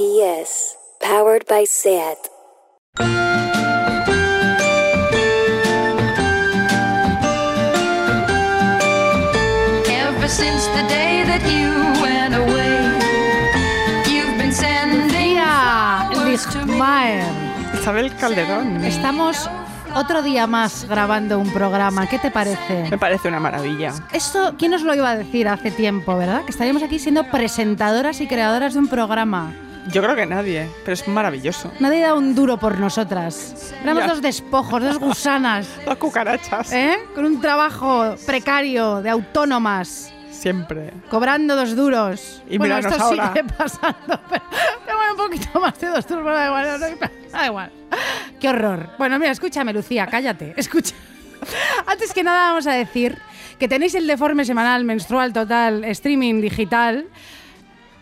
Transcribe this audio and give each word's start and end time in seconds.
PS, 0.00 0.78
powered 0.98 1.44
by 1.46 1.66
SAT. 1.66 2.16
Ever 9.84 10.26
since 10.26 10.64
the 10.68 10.88
day 10.88 11.22
that 11.28 11.44
you 11.52 11.68
went 12.00 12.34
away, 12.34 12.80
you've 14.10 14.38
been 14.38 14.54
sending. 14.54 15.10
Isabel 17.74 18.16
Calderón. 18.16 18.82
Estamos 18.82 19.50
otro 19.94 20.22
día 20.22 20.46
más 20.46 20.86
grabando 20.88 21.38
un 21.38 21.52
programa. 21.52 22.06
¿Qué 22.06 22.18
te 22.18 22.30
parece? 22.30 22.88
Me 22.88 22.96
parece 22.96 23.28
una 23.28 23.38
maravilla. 23.38 23.92
Esto, 24.14 24.54
¿quién 24.56 24.70
nos 24.70 24.82
lo 24.82 24.94
iba 24.94 25.10
a 25.10 25.16
decir 25.16 25.46
hace 25.46 25.70
tiempo, 25.70 26.16
verdad? 26.16 26.44
Que 26.46 26.52
estaríamos 26.52 26.82
aquí 26.82 26.98
siendo 26.98 27.24
presentadoras 27.24 28.22
y 28.22 28.26
creadoras 28.26 28.72
de 28.72 28.78
un 28.80 28.88
programa. 28.88 29.52
Yo 29.88 30.02
creo 30.02 30.14
que 30.14 30.26
nadie, 30.26 30.68
pero 30.84 30.92
es 30.92 31.08
maravilloso. 31.08 31.72
Nadie 31.80 32.02
da 32.02 32.14
un 32.14 32.34
duro 32.34 32.58
por 32.58 32.78
nosotras. 32.78 33.72
Éramos 33.82 34.06
dos 34.06 34.22
despojos, 34.22 34.82
dos 34.82 34.98
gusanas, 34.98 35.66
Las 35.86 35.96
cucarachas. 35.96 36.72
¿eh? 36.72 36.98
Con 37.14 37.24
un 37.24 37.40
trabajo 37.40 38.14
precario 38.26 39.00
de 39.02 39.10
autónomas. 39.10 40.12
Siempre. 40.30 40.92
Cobrando 41.10 41.56
dos 41.56 41.76
duros. 41.76 42.42
Y 42.48 42.58
bueno, 42.58 42.78
esto 42.78 42.94
ahora. 43.02 43.32
sigue 43.32 43.44
pasando, 43.58 44.20
pero, 44.28 44.44
pero 44.86 44.96
bueno, 44.96 45.12
un 45.12 45.16
poquito 45.16 45.60
más 45.60 45.78
de 45.78 45.88
dos 45.88 46.06
duros, 46.06 46.24
pero 46.24 46.36
da 46.36 46.46
igual, 46.46 46.80
da 47.32 47.46
igual. 47.46 47.72
Qué 48.38 48.48
horror. 48.48 48.90
Bueno, 48.98 49.18
mira, 49.18 49.32
escúchame, 49.32 49.72
Lucía, 49.72 50.06
cállate, 50.06 50.54
escucha. 50.56 50.94
Antes 51.86 52.12
que 52.12 52.22
nada 52.22 52.50
vamos 52.50 52.66
a 52.66 52.72
decir 52.72 53.18
que 53.58 53.68
tenéis 53.68 53.94
el 53.94 54.06
deforme 54.06 54.44
semanal, 54.44 54.84
menstrual, 54.84 55.32
total, 55.32 55.84
streaming 55.84 56.40
digital 56.40 57.06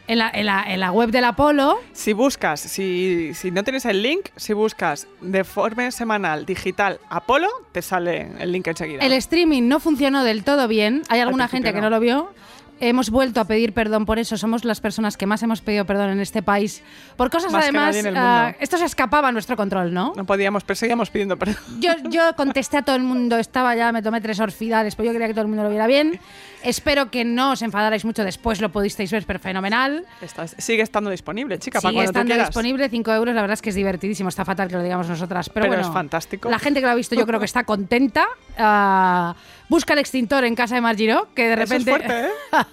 en 0.08 0.18
la, 0.18 0.30
en 0.34 0.46
la- 0.46 0.64
en 0.66 0.80
la 0.80 0.90
web 0.90 1.10
del 1.10 1.24
Apolo. 1.24 1.78
Si 1.92 2.12
buscas, 2.12 2.60
si, 2.60 3.32
si 3.34 3.50
no 3.50 3.62
tienes 3.62 3.84
el 3.84 4.02
link, 4.02 4.30
si 4.36 4.52
buscas 4.54 5.06
Deforme 5.20 5.92
Semanal 5.92 6.44
Digital 6.46 6.98
Apolo, 7.08 7.48
te 7.72 7.82
sale 7.82 8.28
el 8.40 8.50
link 8.52 8.66
enseguida. 8.66 9.04
El 9.04 9.12
streaming 9.12 9.68
no 9.68 9.78
funcionó 9.80 10.24
del 10.24 10.42
todo 10.44 10.66
bien. 10.66 11.02
Hay 11.08 11.20
alguna 11.20 11.46
gente 11.48 11.72
que 11.72 11.80
no. 11.80 11.90
lo 11.90 12.00
vio. 12.00 12.32
Hemos 12.80 13.10
vuelto 13.10 13.40
a 13.40 13.44
pedir 13.44 13.72
perdón 13.72 14.06
por 14.06 14.18
eso. 14.18 14.36
Somos 14.36 14.64
las 14.64 14.80
personas 14.80 15.16
que 15.16 15.26
más 15.26 15.42
hemos 15.42 15.60
pedido 15.60 15.84
perdón 15.84 16.10
en 16.10 16.20
este 16.20 16.42
país. 16.42 16.82
Por 17.16 17.30
cosas 17.30 17.52
Más 17.52 17.64
además. 17.64 17.96
mundo. 18.04 18.56
esto 18.60 18.76
se 18.78 18.84
escapaba 18.84 19.28
a 19.28 19.32
nuestro 19.32 19.56
control, 19.56 19.92
¿no? 19.92 20.12
No 20.16 20.24
podíamos, 20.24 20.64
pero 20.64 20.76
seguíamos 20.76 21.10
pidiendo 21.10 21.36
perdón. 21.36 21.56
Yo, 21.80 21.92
yo 22.08 22.34
contesté 22.36 22.76
a 22.78 22.82
todo 22.82 22.96
el 22.96 23.02
mundo, 23.02 23.36
estaba 23.38 23.74
ya, 23.74 23.90
me 23.92 24.02
tomé 24.02 24.20
tres 24.20 24.38
orfidales, 24.40 24.94
pero 24.94 25.06
yo 25.08 25.12
quería 25.12 25.26
que 25.28 25.34
todo 25.34 25.42
el 25.42 25.48
mundo 25.48 25.62
lo 25.64 25.70
viera 25.70 25.86
bien. 25.86 26.20
Espero 26.62 27.10
que 27.10 27.24
no 27.24 27.52
os 27.52 27.62
enfadarais 27.62 28.04
mucho 28.04 28.24
después, 28.24 28.60
lo 28.60 28.70
pudisteis 28.70 29.10
ver, 29.12 29.24
pero 29.26 29.38
fenomenal. 29.38 30.04
Estás- 30.20 30.54
sigue 30.58 30.82
estando 30.82 31.10
disponible, 31.10 31.58
chica, 31.58 31.80
para 31.80 31.90
Sigue 31.90 31.98
cuando 31.98 32.12
tú 32.12 32.18
estando 32.18 32.34
quieras. 32.34 32.48
disponible, 32.48 32.88
5 32.88 33.12
euros, 33.12 33.34
la 33.34 33.40
verdad 33.42 33.54
es 33.54 33.62
que 33.62 33.70
es 33.70 33.74
divertidísimo, 33.76 34.28
está 34.28 34.44
fatal 34.44 34.68
que 34.68 34.74
lo 34.76 34.82
digamos 34.82 35.08
nosotras, 35.08 35.48
pero, 35.50 35.64
Pero 35.64 35.74
bueno, 35.76 35.88
es 35.88 35.92
fantástico. 35.92 36.48
La 36.50 36.58
gente 36.58 36.80
que 36.80 36.86
lo 36.86 36.92
ha 36.92 36.96
visto 36.96 37.14
yo 37.14 37.26
creo 37.26 37.38
que 37.38 37.44
está 37.46 37.64
contenta. 37.64 38.26
Ah, 38.56 39.34
busca 39.68 39.92
el 39.94 39.98
extintor 39.98 40.44
en 40.44 40.54
casa 40.54 40.74
de 40.74 40.80
Margiro, 40.80 41.28
que 41.34 41.44
de 41.48 41.54
Eso 41.54 41.62
es 41.62 41.68
repente... 41.84 41.90
fuerte, 41.90 42.26
¿eh? 42.26 42.30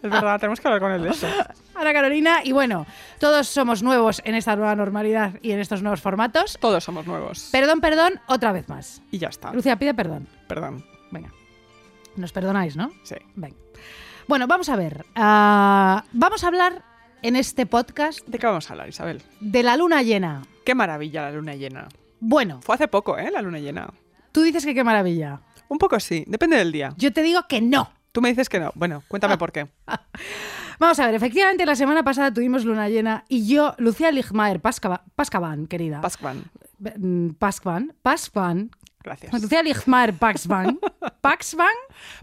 Es 0.00 0.08
verdad, 0.08 0.38
tenemos 0.38 0.60
que 0.60 0.68
hablar 0.68 0.80
con 0.80 0.92
él 0.92 1.02
de 1.02 1.10
eso. 1.10 1.26
Ana 1.74 1.92
Carolina, 1.92 2.38
y 2.44 2.52
bueno, 2.52 2.86
todos 3.18 3.48
somos 3.48 3.82
nuevos 3.82 4.22
en 4.24 4.36
esta 4.36 4.54
nueva 4.54 4.76
normalidad 4.76 5.32
y 5.42 5.50
en 5.50 5.58
estos 5.58 5.82
nuevos 5.82 6.00
formatos. 6.00 6.56
Todos 6.60 6.84
somos 6.84 7.04
nuevos. 7.04 7.48
Perdón, 7.50 7.80
perdón, 7.80 8.20
otra 8.28 8.52
vez 8.52 8.68
más. 8.68 9.02
Y 9.10 9.18
ya 9.18 9.26
está. 9.26 9.52
Lucía, 9.52 9.74
pide 9.76 9.94
perdón. 9.94 10.28
Perdón. 10.46 10.84
Venga. 11.10 11.30
Nos 12.14 12.30
perdonáis, 12.30 12.76
¿no? 12.76 12.92
Sí. 13.02 13.16
Venga. 13.34 13.56
Bueno, 14.28 14.46
vamos 14.46 14.68
a 14.68 14.76
ver. 14.76 15.04
Ah, 15.16 16.04
vamos 16.12 16.44
a 16.44 16.46
hablar 16.46 16.82
en 17.22 17.34
este 17.34 17.66
podcast 17.66 18.24
¿De 18.28 18.38
qué 18.38 18.46
vamos 18.46 18.70
a 18.70 18.74
hablar, 18.74 18.88
Isabel? 18.88 19.20
de 19.40 19.62
la 19.64 19.76
luna 19.76 20.02
llena. 20.04 20.42
Qué 20.64 20.76
maravilla 20.76 21.22
la 21.22 21.32
luna 21.32 21.56
llena. 21.56 21.88
Bueno, 22.20 22.60
Fue 22.62 22.76
hace 22.76 22.86
poco, 22.86 23.18
¿eh? 23.18 23.32
La 23.32 23.42
luna 23.42 23.58
llena. 23.58 23.88
tú 24.30 24.42
dices 24.42 24.64
que 24.64 24.74
qué 24.74 24.84
maravilla. 24.84 25.40
Un 25.68 25.78
poco 25.78 25.98
sí, 26.00 26.24
depende 26.26 26.56
del 26.56 26.72
día. 26.72 26.94
Yo 26.96 27.12
te 27.12 27.22
digo 27.22 27.42
que 27.48 27.60
no. 27.60 27.90
Tú 28.12 28.20
me 28.22 28.30
dices 28.30 28.48
que 28.48 28.58
no. 28.58 28.72
Bueno, 28.74 29.02
cuéntame 29.08 29.36
por 29.38 29.52
qué. 29.52 29.66
Vamos 30.78 30.98
a 31.00 31.06
ver, 31.06 31.14
efectivamente 31.14 31.66
la 31.66 31.74
semana 31.74 32.02
pasada 32.04 32.32
tuvimos 32.32 32.64
luna 32.64 32.88
llena 32.88 33.24
y 33.28 33.46
yo, 33.48 33.74
Lucía 33.78 34.10
Ligmaer 34.12 34.60
Pascavan, 34.60 35.66
querida. 35.66 36.00
Pascuan. 36.00 36.44
Mm, 36.78 37.30
Pascuan, 37.30 37.92
Pascuan. 38.02 38.70
Gracias. 39.02 39.32
Lucía 39.40 39.62
Ligmaer 39.62 40.12
Paxvan. 40.14 40.78
Paxvan. 41.20 41.68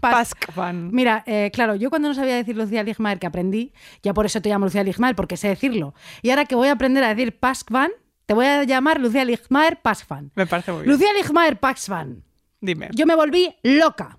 Pas- 0.00 0.12
Pascuan. 0.12 0.90
Mira, 0.92 1.22
eh, 1.26 1.50
claro, 1.52 1.74
yo 1.74 1.90
cuando 1.90 2.08
no 2.08 2.14
sabía 2.14 2.34
decir 2.36 2.56
Lucía 2.56 2.82
Ligmaer, 2.82 3.18
que 3.18 3.26
aprendí, 3.26 3.72
ya 4.02 4.14
por 4.14 4.24
eso 4.26 4.40
te 4.40 4.48
llamo 4.48 4.66
Lucía 4.66 4.84
Ligmaer, 4.84 5.16
porque 5.16 5.36
sé 5.36 5.48
decirlo. 5.48 5.94
Y 6.22 6.30
ahora 6.30 6.44
que 6.44 6.54
voy 6.54 6.68
a 6.68 6.72
aprender 6.72 7.02
a 7.04 7.14
decir 7.14 7.38
Pascuan, 7.38 7.90
te 8.26 8.34
voy 8.34 8.46
a 8.46 8.64
llamar 8.64 9.00
Lucía 9.00 9.24
Ligmaer 9.24 9.80
Pascuan. 9.82 10.30
Me 10.34 10.46
parece 10.46 10.72
muy 10.72 10.82
bien. 10.82 10.92
Lucía 10.92 11.12
Ligmaer 11.12 11.58
Paxvan. 11.58 12.22
Dime. 12.60 12.88
Yo 12.92 13.06
me 13.06 13.14
volví 13.14 13.54
loca, 13.62 14.18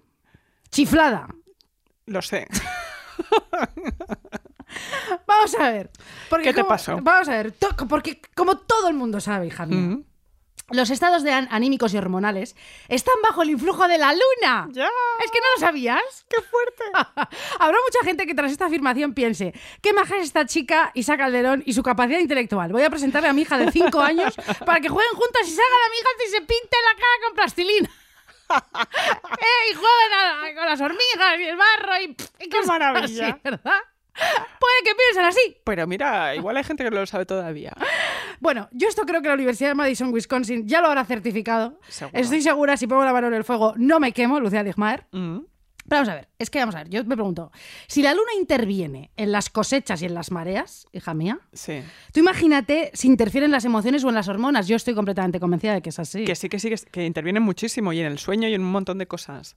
chiflada. 0.70 1.28
Lo 2.06 2.22
sé. 2.22 2.48
Vamos 5.25 5.56
a 5.56 5.72
ver. 5.72 5.90
¿Qué 6.44 6.53
te 6.53 6.62
como- 6.62 6.68
pasó? 6.70 6.98
Vamos 7.02 7.28
a 7.30 7.31
ver, 7.31 7.52
to- 7.53 7.75
porque 7.90 8.22
como 8.36 8.58
todo 8.58 8.90
el 8.90 8.96
mundo 8.96 9.20
sabe, 9.20 9.48
hija 9.48 9.66
mía, 9.66 9.78
Mm. 9.80 10.03
los 10.72 10.90
estados 10.90 11.24
de 11.24 11.31
an- 11.31 11.48
anímicos 11.52 11.94
y 11.94 11.98
hormonales 11.98 12.56
están 12.90 13.16
bajo 13.24 13.42
el 13.42 13.50
influjo 13.52 13.88
de 13.88 13.98
la 13.98 14.12
luna. 14.14 14.68
Ya. 14.72 14.90
¿Es 15.24 15.31
que 15.31 15.40
no 15.40 15.46
lo 15.56 15.59
sabías? 15.59 16.02
¡Qué 16.30 16.38
fuerte! 16.42 16.84
Habrá 17.59 17.78
mucha 17.86 18.04
gente 18.06 18.25
que 18.28 18.36
tras 18.36 18.52
esta 18.52 18.66
afirmación 18.66 19.14
piense, 19.14 19.54
qué 19.81 19.94
maja 19.94 20.18
es 20.18 20.24
esta 20.25 20.46
chica 20.46 20.92
Isa 20.94 21.18
Calderón 21.18 21.64
y 21.66 21.74
su 21.74 21.81
capacidad 21.84 22.19
intelectual. 22.19 22.72
Voy 22.72 22.84
a 22.84 22.90
presentarle 22.90 23.30
a 23.30 23.34
mi 23.34 23.42
hija 23.44 23.58
de 23.58 23.72
5 23.72 24.00
años 24.02 24.36
para 24.66 24.80
que 24.81 24.90
jueguen 24.90 25.14
juntas 25.16 25.48
y 25.48 25.52
se 25.52 25.62
hagan 25.62 25.80
amigas 25.88 26.14
y 26.28 26.31
se 26.31 26.40
pinten 26.42 26.81
la 26.84 26.96
cara 26.96 27.14
con 27.25 27.36
plastilina. 27.36 27.90
Eh, 29.40 29.72
y 29.72 29.74
jueguen 29.74 30.13
a- 30.13 30.56
con 30.56 30.66
las 30.66 30.81
hormigas 30.81 31.40
y 31.40 31.44
el 31.44 31.56
barro 31.58 32.02
y, 32.03 32.13
pff, 32.13 32.30
y 32.40 32.50
¡Qué 32.50 32.58
maravilla! 32.66 33.28
así, 33.30 33.35
¿verdad? 33.44 33.81
Puede 34.59 34.84
que 34.84 34.96
piensen 34.96 35.25
así. 35.25 35.58
Pero 35.63 35.85
mira, 35.85 36.34
igual 36.35 36.57
hay 36.57 36.63
gente 36.63 36.84
que 36.84 36.90
no 36.90 37.00
lo 37.00 37.06
sabe 37.06 37.25
todavía. 37.28 37.74
Bueno, 38.40 38.68
yo 38.72 38.88
esto 38.88 39.03
creo 39.06 39.22
que 39.22 39.28
la 39.28 39.36
Universidad 39.36 39.69
de 39.69 39.75
Madison, 39.75 40.12
Wisconsin, 40.12 40.68
ya 40.68 40.81
lo 40.81 40.88
habrá 40.88 41.06
certificado. 41.06 41.80
Seguro. 41.88 42.19
Estoy 42.19 42.41
segura, 42.41 42.78
si 42.78 42.88
pongo 42.88 43.06
la 43.06 43.13
mano 43.13 43.28
en 43.28 43.36
el 43.36 43.44
fuego, 43.44 43.74
no 43.78 44.00
me 44.00 44.12
quemo, 44.13 44.40
Lucía 44.40 44.63
Ligmaer. 44.63 45.06
Mm. 45.12 45.40
Pero 45.88 46.02
vamos 46.02 46.09
a 46.09 46.16
ver, 46.16 46.28
es 46.38 46.50
que 46.50 46.59
vamos 46.59 46.75
a 46.75 46.80
ver, 46.80 46.90
yo 46.90 47.03
me 47.06 47.16
pregunto, 47.16 47.52
si 47.88 48.02
la 48.02 48.14
luna 48.14 48.31
interviene 48.38 49.12
en 49.16 49.31
las 49.31 49.50
cosechas 49.50 50.02
y 50.02 50.06
en 50.06 50.14
las 50.14 50.31
mareas, 50.31 50.86
hija 50.92 51.14
mía, 51.14 51.40
Sí. 51.53 51.81
tú 52.12 52.20
imagínate 52.20 52.92
si 52.94 53.08
interfiere 53.08 53.46
en 53.46 53.52
las 53.52 53.64
emociones 53.66 54.03
o 54.03 54.09
en 54.09 54.16
las 54.16 54.28
hormonas. 54.28 54.68
Yo 54.68 54.75
estoy 54.75 54.94
completamente 54.96 55.40
convencida 55.40 55.74
de 55.74 55.81
que 55.81 55.90
es 55.90 56.00
así. 56.00 56.25
Que 56.25 56.36
sí, 56.36 56.50
que 56.50 56.59
sí, 56.59 56.70
que, 56.70 56.75
que 56.92 57.06
intervienen 57.06 57.44
muchísimo 57.44 57.94
y 57.94 58.00
en 58.02 58.08
el 58.08 58.20
sueño 58.20 58.48
y 58.50 58.53
en 58.53 58.62
un 58.62 58.72
montón 58.72 58.98
de 58.98 59.08
cosas. 59.08 59.56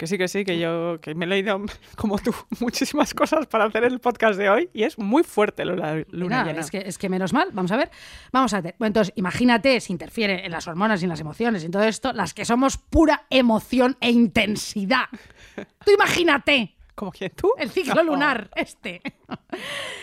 Que 0.00 0.06
sí, 0.06 0.16
que 0.16 0.28
sí, 0.28 0.46
que 0.46 0.58
yo 0.58 0.98
que 1.02 1.14
me 1.14 1.26
he 1.26 1.28
leído, 1.28 1.60
como 1.94 2.18
tú, 2.18 2.34
muchísimas 2.60 3.12
cosas 3.12 3.46
para 3.46 3.66
hacer 3.66 3.84
el 3.84 4.00
podcast 4.00 4.38
de 4.38 4.48
hoy 4.48 4.70
y 4.72 4.84
es 4.84 4.98
muy 4.98 5.22
fuerte 5.22 5.66
lo 5.66 5.76
la 5.76 5.96
luna 6.08 6.38
Mira, 6.38 6.44
llena. 6.44 6.60
es, 6.60 6.70
que, 6.70 6.78
es 6.78 6.96
que 6.96 7.10
menos 7.10 7.34
mal, 7.34 7.50
vamos 7.52 7.70
a 7.70 7.76
ver. 7.76 7.90
Vamos 8.32 8.54
a 8.54 8.62
ver. 8.62 8.76
Bueno, 8.78 8.88
entonces, 8.88 9.12
imagínate 9.16 9.78
si 9.78 9.92
interfiere 9.92 10.46
en 10.46 10.52
las 10.52 10.66
hormonas 10.66 11.02
y 11.02 11.04
en 11.04 11.10
las 11.10 11.20
emociones 11.20 11.62
y 11.62 11.66
en 11.66 11.72
todo 11.72 11.82
esto, 11.82 12.14
las 12.14 12.32
que 12.32 12.46
somos 12.46 12.78
pura 12.78 13.26
emoción 13.28 13.98
e 14.00 14.10
intensidad. 14.10 15.04
Tú 15.84 15.92
imagínate. 15.92 16.79
¿Como 17.00 17.12
quién 17.12 17.32
tú? 17.34 17.50
El 17.56 17.70
ciclo 17.70 18.02
lunar, 18.04 18.50
este. 18.56 19.00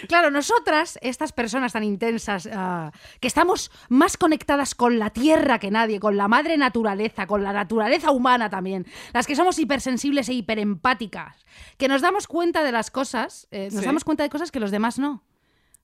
Claro, 0.08 0.32
nosotras, 0.32 0.98
estas 1.04 1.32
personas 1.32 1.74
tan 1.74 1.84
intensas, 1.84 2.50
ah, 2.52 2.92
que 3.20 3.28
estamos 3.28 3.70
más 3.88 4.18
conectadas 4.18 4.74
con 4.74 4.98
la 4.98 5.12
tierra 5.12 5.60
que 5.60 5.70
nadie, 5.70 6.00
con 6.00 6.18
la 6.18 6.28
madre 6.28 6.58
naturaleza, 6.58 7.28
con 7.28 7.44
la 7.44 7.54
naturaleza 7.54 8.10
humana 8.10 8.50
también, 8.50 8.88
las 9.14 9.28
que 9.28 9.36
somos 9.36 9.60
hipersensibles 9.60 10.28
e 10.30 10.34
hiperempáticas, 10.34 11.46
que 11.78 11.88
nos 11.88 12.02
damos 12.02 12.26
cuenta 12.26 12.64
de 12.64 12.72
las 12.72 12.90
cosas, 12.90 13.48
eh, 13.52 13.70
nos 13.72 13.82
Sí. 13.82 13.86
damos 13.86 14.04
cuenta 14.04 14.24
de 14.24 14.32
cosas 14.32 14.52
que 14.52 14.60
los 14.60 14.72
demás 14.72 14.98
no. 14.98 15.24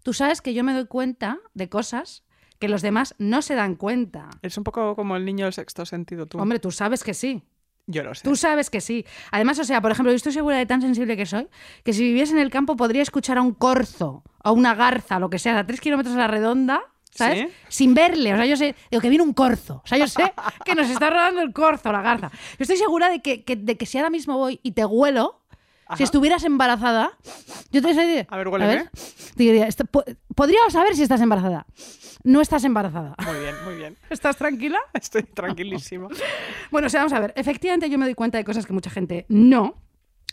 Tú 0.02 0.14
sabes 0.14 0.42
que 0.42 0.56
yo 0.56 0.64
me 0.64 0.74
doy 0.74 0.88
cuenta 0.88 1.38
de 1.54 1.70
cosas 1.70 2.24
que 2.58 2.70
los 2.70 2.82
demás 2.82 3.14
no 3.20 3.44
se 3.44 3.54
dan 3.54 3.76
cuenta. 3.76 4.30
Es 4.42 4.58
un 4.58 4.64
poco 4.64 4.96
como 4.96 5.16
el 5.16 5.26
niño 5.26 5.46
del 5.46 5.54
sexto 5.54 5.86
sentido, 5.86 6.26
tú. 6.26 6.40
Hombre, 6.40 6.58
tú 6.58 6.72
sabes 6.72 7.04
que 7.04 7.14
sí. 7.14 7.44
Yo 7.86 8.04
lo 8.04 8.16
sé. 8.16 8.24
Tú 8.24 8.36
sabes 8.36 8.70
que 8.70 8.80
sí. 8.82 9.06
Además, 9.32 9.60
o 9.60 9.64
sea, 9.66 9.82
por 9.82 9.92
ejemplo, 9.92 10.12
yo 10.12 10.16
estoy 10.16 10.32
segura 10.32 10.58
de 10.58 10.66
tan 10.66 10.82
sensible 10.82 11.18
que 11.18 11.26
soy, 11.26 11.48
que 11.84 11.92
si 11.94 12.04
viviese 12.04 12.32
en 12.34 12.40
el 12.40 12.50
campo 12.50 12.76
podría 12.78 13.02
escuchar 13.02 13.38
a 13.38 13.42
un 13.42 13.54
corzo, 13.54 14.24
a 14.44 14.52
una 14.52 14.74
garza, 14.74 15.20
lo 15.20 15.30
que 15.30 15.38
sea, 15.40 15.60
a 15.60 15.66
tres 15.68 15.82
kilómetros 15.82 16.16
a 16.16 16.20
la 16.20 16.28
redonda, 16.28 16.82
¿sabes? 17.12 17.40
¿Sí? 17.50 17.56
Sin 17.68 17.94
verle. 17.94 18.34
O 18.34 18.38
sea, 18.38 18.46
yo 18.46 18.56
sé, 18.56 18.76
digo, 18.90 19.02
que 19.02 19.10
viene 19.10 19.24
un 19.24 19.34
corzo. 19.34 19.82
O 19.84 19.88
sea, 19.88 19.98
yo 19.98 20.08
sé 20.08 20.34
que 20.66 20.76
nos 20.76 20.90
está 20.90 21.10
rodando 21.10 21.42
el 21.42 21.52
corzo, 21.52 21.92
la 21.92 22.02
garza. 22.02 22.32
Yo 22.34 22.58
estoy 22.60 22.78
segura 22.78 23.10
de 23.10 23.22
que, 23.22 23.44
que- 23.44 23.58
de 23.58 23.76
que 23.78 23.86
si 23.86 23.98
ahora 23.98 24.10
mismo 24.10 24.38
voy 24.38 24.60
y 24.64 24.72
te 24.72 24.86
huelo, 24.86 25.42
Ajá. 25.94 25.98
si 25.98 26.04
estuvieras 26.04 26.44
embarazada, 26.44 27.12
yo 27.72 27.82
te 27.82 27.90
diría... 27.94 28.28
A 28.30 28.38
ver, 28.38 28.92
diría, 29.36 29.68
esto- 29.68 29.86
po- 29.86 30.04
podría 30.36 30.60
saber 30.70 30.96
si 30.96 31.04
estás 31.04 31.22
embarazada. 31.22 31.66
No 32.24 32.40
estás 32.42 32.64
embarazada. 32.64 33.16
Muy 33.26 33.40
bien, 33.40 33.56
muy 33.66 33.76
bien. 33.76 33.98
¿Estás 34.10 34.38
tranquila? 34.38 34.80
Estoy 34.94 35.24
tranquilísimo. 35.24 36.10
Bueno, 36.72 36.88
o 36.88 36.90
sea, 36.90 37.02
vamos 37.02 37.14
a 37.14 37.20
ver. 37.20 37.34
Efectivamente, 37.36 37.90
yo 37.90 37.98
me 37.98 38.06
doy 38.06 38.16
cuenta 38.16 38.38
de 38.38 38.44
cosas 38.44 38.66
que 38.66 38.74
mucha 38.74 38.90
gente 38.90 39.26
no. 39.30 39.76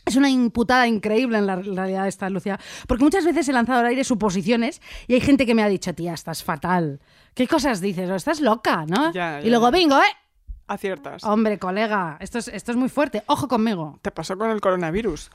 Es 0.06 0.16
una 0.16 0.30
imputada 0.30 0.86
increíble 0.88 1.36
en 1.38 1.46
la 1.46 1.56
realidad 1.56 2.08
esta, 2.08 2.30
Lucía. 2.30 2.58
Porque 2.88 3.04
muchas 3.04 3.24
veces 3.24 3.48
he 3.48 3.52
lanzado 3.52 3.80
al 3.80 3.86
aire 3.86 4.02
suposiciones 4.02 4.80
y 5.06 5.14
hay 5.14 5.20
gente 5.20 5.44
que 5.46 5.54
me 5.54 5.62
ha 5.62 5.68
dicho, 5.68 5.94
tía, 5.94 6.14
estás 6.14 6.42
fatal. 6.42 7.00
¿Qué 7.34 7.46
cosas 7.46 7.80
dices? 7.80 8.08
O 8.08 8.14
estás 8.14 8.40
loca, 8.40 8.86
¿no? 8.88 9.12
Ya, 9.12 9.40
y 9.42 9.50
luego 9.50 9.66
ya. 9.66 9.70
vengo, 9.70 9.98
¿eh? 9.98 10.16
Aciertas. 10.66 11.24
Hombre, 11.24 11.58
colega, 11.58 12.16
esto 12.20 12.38
es, 12.38 12.48
esto 12.48 12.70
es 12.70 12.76
muy 12.76 12.88
fuerte. 12.88 13.22
Ojo 13.26 13.46
conmigo. 13.48 13.98
Te 14.02 14.10
pasó 14.10 14.38
con 14.38 14.50
el 14.50 14.60
coronavirus. 14.60 15.30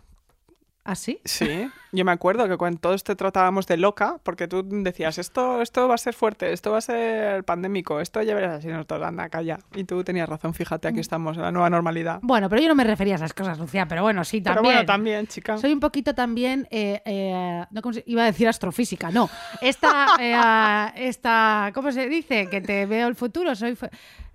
¿Ah, 0.88 0.94
sí? 0.94 1.20
Sí, 1.26 1.68
yo 1.92 2.06
me 2.06 2.12
acuerdo 2.12 2.48
que 2.48 2.58
cuando 2.58 2.80
todos 2.80 3.04
te 3.04 3.16
tratábamos 3.16 3.66
de 3.66 3.76
loca, 3.78 4.18
porque 4.22 4.48
tú 4.48 4.64
decías, 4.64 5.18
esto, 5.18 5.64
esto 5.64 5.88
va 5.88 5.96
a 5.96 5.98
ser 5.98 6.14
fuerte, 6.14 6.54
esto 6.54 6.70
va 6.72 6.78
a 6.78 6.82
ser 6.82 7.44
pandémico, 7.44 8.00
esto 8.00 8.22
ya 8.22 8.36
verás 8.36 8.60
así, 8.60 8.68
nosotros, 8.68 9.02
anda, 9.02 9.28
calla. 9.30 9.58
Y 9.74 9.86
tú 9.86 10.04
tenías 10.04 10.30
razón, 10.30 10.54
fíjate, 10.54 10.88
Mm. 10.88 10.92
aquí 10.92 11.00
estamos, 11.00 11.38
en 11.38 11.42
la 11.44 11.52
nueva 11.52 11.72
normalidad. 11.72 12.20
Bueno, 12.22 12.50
pero 12.50 12.62
yo 12.62 12.68
no 12.68 12.76
me 12.76 12.84
refería 12.84 13.16
a 13.16 13.18
esas 13.18 13.34
cosas, 13.34 13.58
Lucía, 13.58 13.88
pero 13.88 14.04
bueno, 14.04 14.24
sí, 14.24 14.42
Pero 14.42 14.56
también. 14.58 14.76
bueno, 14.76 14.86
también, 14.86 15.26
chica. 15.28 15.58
Soy 15.58 15.74
un 15.74 15.80
poquito 15.80 16.14
también, 16.14 16.68
eh, 16.70 17.02
eh, 17.04 17.66
no, 17.72 17.82
¿cómo 17.82 17.94
se- 17.94 18.04
iba 18.06 18.22
a 18.22 18.26
decir 18.26 18.48
astrofísica, 18.48 19.10
no. 19.10 19.28
Esta, 19.62 20.06
eh, 20.20 21.08
esta, 21.08 21.72
¿cómo 21.74 21.92
se 21.92 22.08
dice? 22.08 22.48
Que 22.48 22.62
te 22.62 22.86
veo 22.86 23.08
el 23.08 23.16
futuro, 23.16 23.56
soy, 23.56 23.76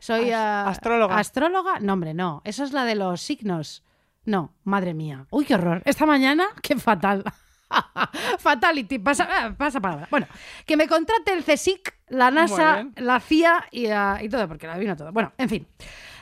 soy 0.00 0.30
As- 0.32 0.34
ah, 0.36 0.68
astróloga. 0.68 1.16
¿Astróloga? 1.16 1.78
No, 1.78 1.92
hombre, 1.92 2.12
no. 2.12 2.42
Eso 2.44 2.64
es 2.64 2.72
la 2.72 2.84
de 2.84 2.96
los 2.96 3.20
signos. 3.20 3.84
No, 4.24 4.54
madre 4.64 4.94
mía. 4.94 5.26
Uy, 5.30 5.44
qué 5.44 5.54
horror. 5.54 5.82
Esta 5.84 6.06
mañana, 6.06 6.46
qué 6.62 6.76
fatal. 6.76 7.24
Fatality, 8.38 8.98
pasa, 8.98 9.28
ah, 9.30 9.54
pasa 9.56 9.80
palabra. 9.80 10.08
Bueno, 10.10 10.26
que 10.66 10.76
me 10.76 10.88
contrate 10.88 11.32
el 11.32 11.44
CSIC, 11.44 11.94
la 12.08 12.30
NASA, 12.30 12.86
la 12.96 13.20
CIA 13.20 13.66
y, 13.70 13.86
ah, 13.86 14.18
y 14.20 14.28
todo, 14.28 14.48
porque 14.48 14.66
la 14.66 14.74
adivino 14.74 14.96
todo. 14.96 15.12
Bueno, 15.12 15.32
en 15.38 15.48
fin. 15.48 15.66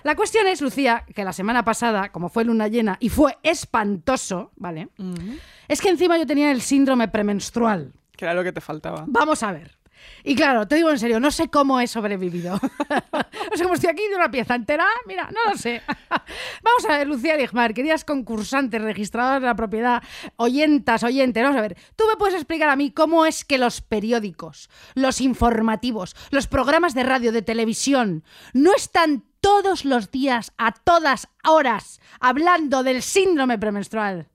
La 0.03 0.15
cuestión 0.15 0.47
es, 0.47 0.61
Lucía, 0.61 1.05
que 1.15 1.25
la 1.25 1.33
semana 1.33 1.65
pasada, 1.65 2.11
como 2.11 2.29
fue 2.29 2.45
luna 2.45 2.69
llena 2.69 2.97
y 3.01 3.09
fue 3.09 3.37
espantoso, 3.43 4.53
¿vale? 4.57 4.89
Es 5.67 5.81
que 5.81 5.89
encima 5.89 6.17
yo 6.19 6.27
tenía 6.27 6.51
el 6.51 6.61
síndrome 6.61 7.09
premenstrual. 7.09 7.93
Que 8.17 8.25
era 8.25 8.35
lo 8.35 8.45
que 8.45 8.53
te 8.53 8.61
faltaba. 8.61 9.05
Vamos 9.07 9.43
a 9.43 9.53
ver. 9.53 9.78
Y 10.25 10.35
claro, 10.35 10.67
te 10.67 10.77
digo 10.77 10.91
en 10.91 10.99
serio, 10.99 11.21
no 11.21 11.31
sé 11.31 11.49
cómo 11.49 11.81
he 11.81 11.87
sobrevivido. 11.87 12.61
no 12.91 13.57
sé 13.57 13.63
cómo 13.63 13.75
estoy 13.75 13.91
aquí 13.91 14.03
de 14.09 14.17
una 14.17 14.31
pieza 14.31 14.55
entera. 14.55 14.87
Mira, 15.07 15.31
no 15.31 15.53
lo 15.53 15.59
sé. 15.59 15.83
Vamos 16.63 16.85
a 16.89 16.99
ver, 16.99 17.07
Lucía 17.07 17.37
Ligmar, 17.37 17.75
queridas 17.75 18.05
concursantes 18.05 18.83
registradas 18.83 19.41
de 19.41 19.47
la 19.47 19.55
propiedad, 19.55 20.03
oyentas, 20.37 21.03
oyentes, 21.03 21.43
vamos 21.43 21.59
a 21.59 21.63
ver. 21.63 21.77
¿Tú 21.97 22.05
me 22.09 22.17
puedes 22.17 22.35
explicar 22.35 22.69
a 22.69 22.77
mí 22.77 22.91
cómo 22.91 23.27
es 23.27 23.45
que 23.45 23.59
los 23.59 23.81
periódicos, 23.81 24.69
los 24.95 25.21
informativos, 25.21 26.17
los 26.31 26.47
programas 26.47 26.95
de 26.95 27.05
radio, 27.05 27.33
de 27.33 27.43
televisión, 27.43 28.25
no 28.53 28.75
están 28.75 29.25
todos 29.41 29.85
los 29.85 30.11
días, 30.11 30.53
a 30.59 30.73
todas 30.73 31.29
horas, 31.45 32.01
hablando 32.21 32.83
del 32.83 33.03
síndrome 33.03 33.59
premenstrual? 33.59 34.29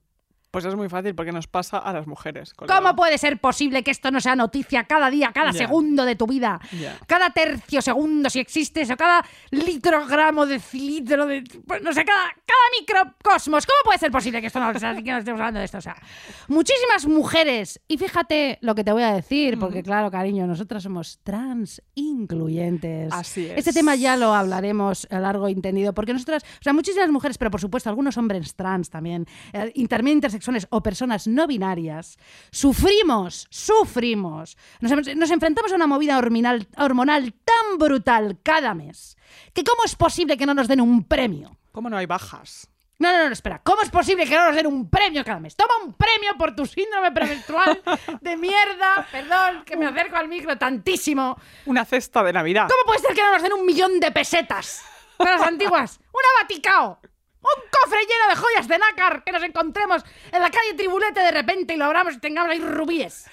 Pues 0.53 0.65
es 0.65 0.75
muy 0.75 0.87
fácil 0.87 1.15
porque 1.15 1.31
nos 1.31 1.47
pasa 1.47 1.79
a 1.79 1.91
las 1.93 2.05
mujeres. 2.05 2.53
colega. 2.53 2.77
¿Cómo 2.77 2.95
puede 2.95 3.17
ser 3.17 3.39
posible 3.39 3.83
que 3.83 3.89
esto 3.89 4.11
no 4.11 4.21
sea 4.21 4.35
noticia 4.35 4.83
cada 4.83 5.09
día, 5.09 5.31
cada 5.33 5.49
Ya. 5.51 5.57
segundo 5.57 6.05
de 6.05 6.15
tu 6.15 6.27
vida? 6.27 6.61
Cada 7.07 7.31
tercio 7.31 7.81
segundo, 7.81 8.29
si 8.29 8.39
existe 8.39 8.81
eso, 8.81 8.95
cada 8.95 9.25
litrogramo, 9.49 10.45
decilitro, 10.45 11.25
de, 11.25 11.43
pues, 11.65 11.81
no 11.81 11.91
sé, 11.91 12.05
cada, 12.05 12.25
cada 12.45 12.69
microcosmos. 12.79 13.65
¿Cómo 13.65 13.77
puede 13.83 13.97
ser 13.97 14.11
posible 14.11 14.41
que 14.41 14.47
esto 14.47 14.59
no, 14.59 14.69
o 14.69 14.77
sea, 14.77 14.93
que 14.95 15.11
no 15.11 15.17
estemos 15.17 15.39
hablando 15.41 15.57
de 15.57 15.65
esto? 15.65 15.79
O 15.79 15.81
sea, 15.81 15.95
muchísimas 16.47 17.07
mujeres, 17.07 17.81
y 17.87 17.97
fíjate 17.97 18.59
lo 18.61 18.75
que 18.75 18.83
te 18.83 18.91
voy 18.91 19.01
a 19.01 19.11
decir, 19.11 19.57
porque 19.57 19.81
claro, 19.81 20.11
cariño, 20.11 20.45
nosotras 20.45 20.83
somos 20.83 21.17
trans 21.23 21.81
incluyentes. 21.95 23.11
Así 23.11 23.47
es. 23.47 23.57
Este 23.57 23.73
tema 23.73 23.95
ya 23.95 24.17
lo 24.17 24.35
hablaremos 24.35 25.07
a 25.09 25.17
largo 25.19 25.49
y 25.49 25.53
entendido, 25.53 25.93
porque 25.95 26.13
nosotras, 26.13 26.43
o 26.43 26.63
sea, 26.63 26.73
muchísimas 26.73 27.09
mujeres, 27.09 27.39
pero 27.39 27.49
por 27.49 27.59
supuesto 27.59 27.89
algunos 27.89 28.19
hombres 28.19 28.53
trans 28.53 28.91
también, 28.91 29.25
eh, 29.53 29.71
intersexuales 29.73 30.42
o 30.69 30.81
personas 30.83 31.27
no 31.27 31.47
binarias, 31.47 32.17
sufrimos, 32.51 33.47
sufrimos, 33.49 34.57
nos, 34.81 34.91
em- 34.91 35.17
nos 35.19 35.31
enfrentamos 35.31 35.71
a 35.71 35.75
una 35.75 35.87
movida 35.87 36.17
hormonal, 36.17 36.67
hormonal 36.77 37.33
tan 37.43 37.77
brutal 37.77 38.37
cada 38.43 38.73
mes, 38.73 39.17
que 39.53 39.63
cómo 39.63 39.83
es 39.85 39.95
posible 39.95 40.37
que 40.37 40.45
no 40.45 40.53
nos 40.53 40.67
den 40.67 40.81
un 40.81 41.03
premio. 41.03 41.57
¿Cómo 41.71 41.89
no 41.89 41.97
hay 41.97 42.05
bajas? 42.05 42.67
No, 42.99 43.11
no, 43.11 43.25
no, 43.27 43.33
espera. 43.33 43.59
¿Cómo 43.63 43.81
es 43.81 43.89
posible 43.89 44.25
que 44.25 44.35
no 44.35 44.45
nos 44.45 44.55
den 44.55 44.67
un 44.67 44.89
premio 44.89 45.25
cada 45.25 45.39
mes? 45.39 45.55
Toma 45.55 45.73
un 45.83 45.93
premio 45.93 46.37
por 46.37 46.55
tu 46.55 46.65
síndrome 46.65 47.11
premenstrual 47.11 47.81
de 48.21 48.37
mierda. 48.37 49.07
Perdón, 49.11 49.63
que 49.65 49.75
me 49.75 49.87
acerco 49.87 50.15
al 50.15 50.27
micro 50.29 50.57
tantísimo. 50.57 51.35
Una 51.65 51.83
cesta 51.83 52.23
de 52.23 52.31
Navidad. 52.31 52.67
¿Cómo 52.69 52.83
puede 52.85 52.99
ser 52.99 53.13
que 53.15 53.21
no 53.21 53.31
nos 53.33 53.41
den 53.41 53.53
un 53.53 53.65
millón 53.65 53.99
de 53.99 54.11
pesetas? 54.11 54.83
De 55.19 55.25
las 55.25 55.41
antiguas. 55.41 55.99
Una 56.13 56.27
Vaticao. 56.43 56.99
Un 57.43 57.63
cofre 57.69 57.99
lleno 58.01 58.29
de 58.29 58.35
joyas 58.35 58.67
de 58.67 58.77
nácar 58.77 59.23
que 59.23 59.31
nos 59.31 59.43
encontremos 59.43 60.03
en 60.31 60.41
la 60.41 60.49
calle 60.49 60.73
Tribulete 60.75 61.19
de 61.19 61.31
repente 61.31 61.73
y 61.73 61.77
lo 61.77 61.85
abramos 61.85 62.15
y 62.15 62.19
tengamos 62.19 62.51
ahí 62.51 62.59
rubíes. 62.59 63.25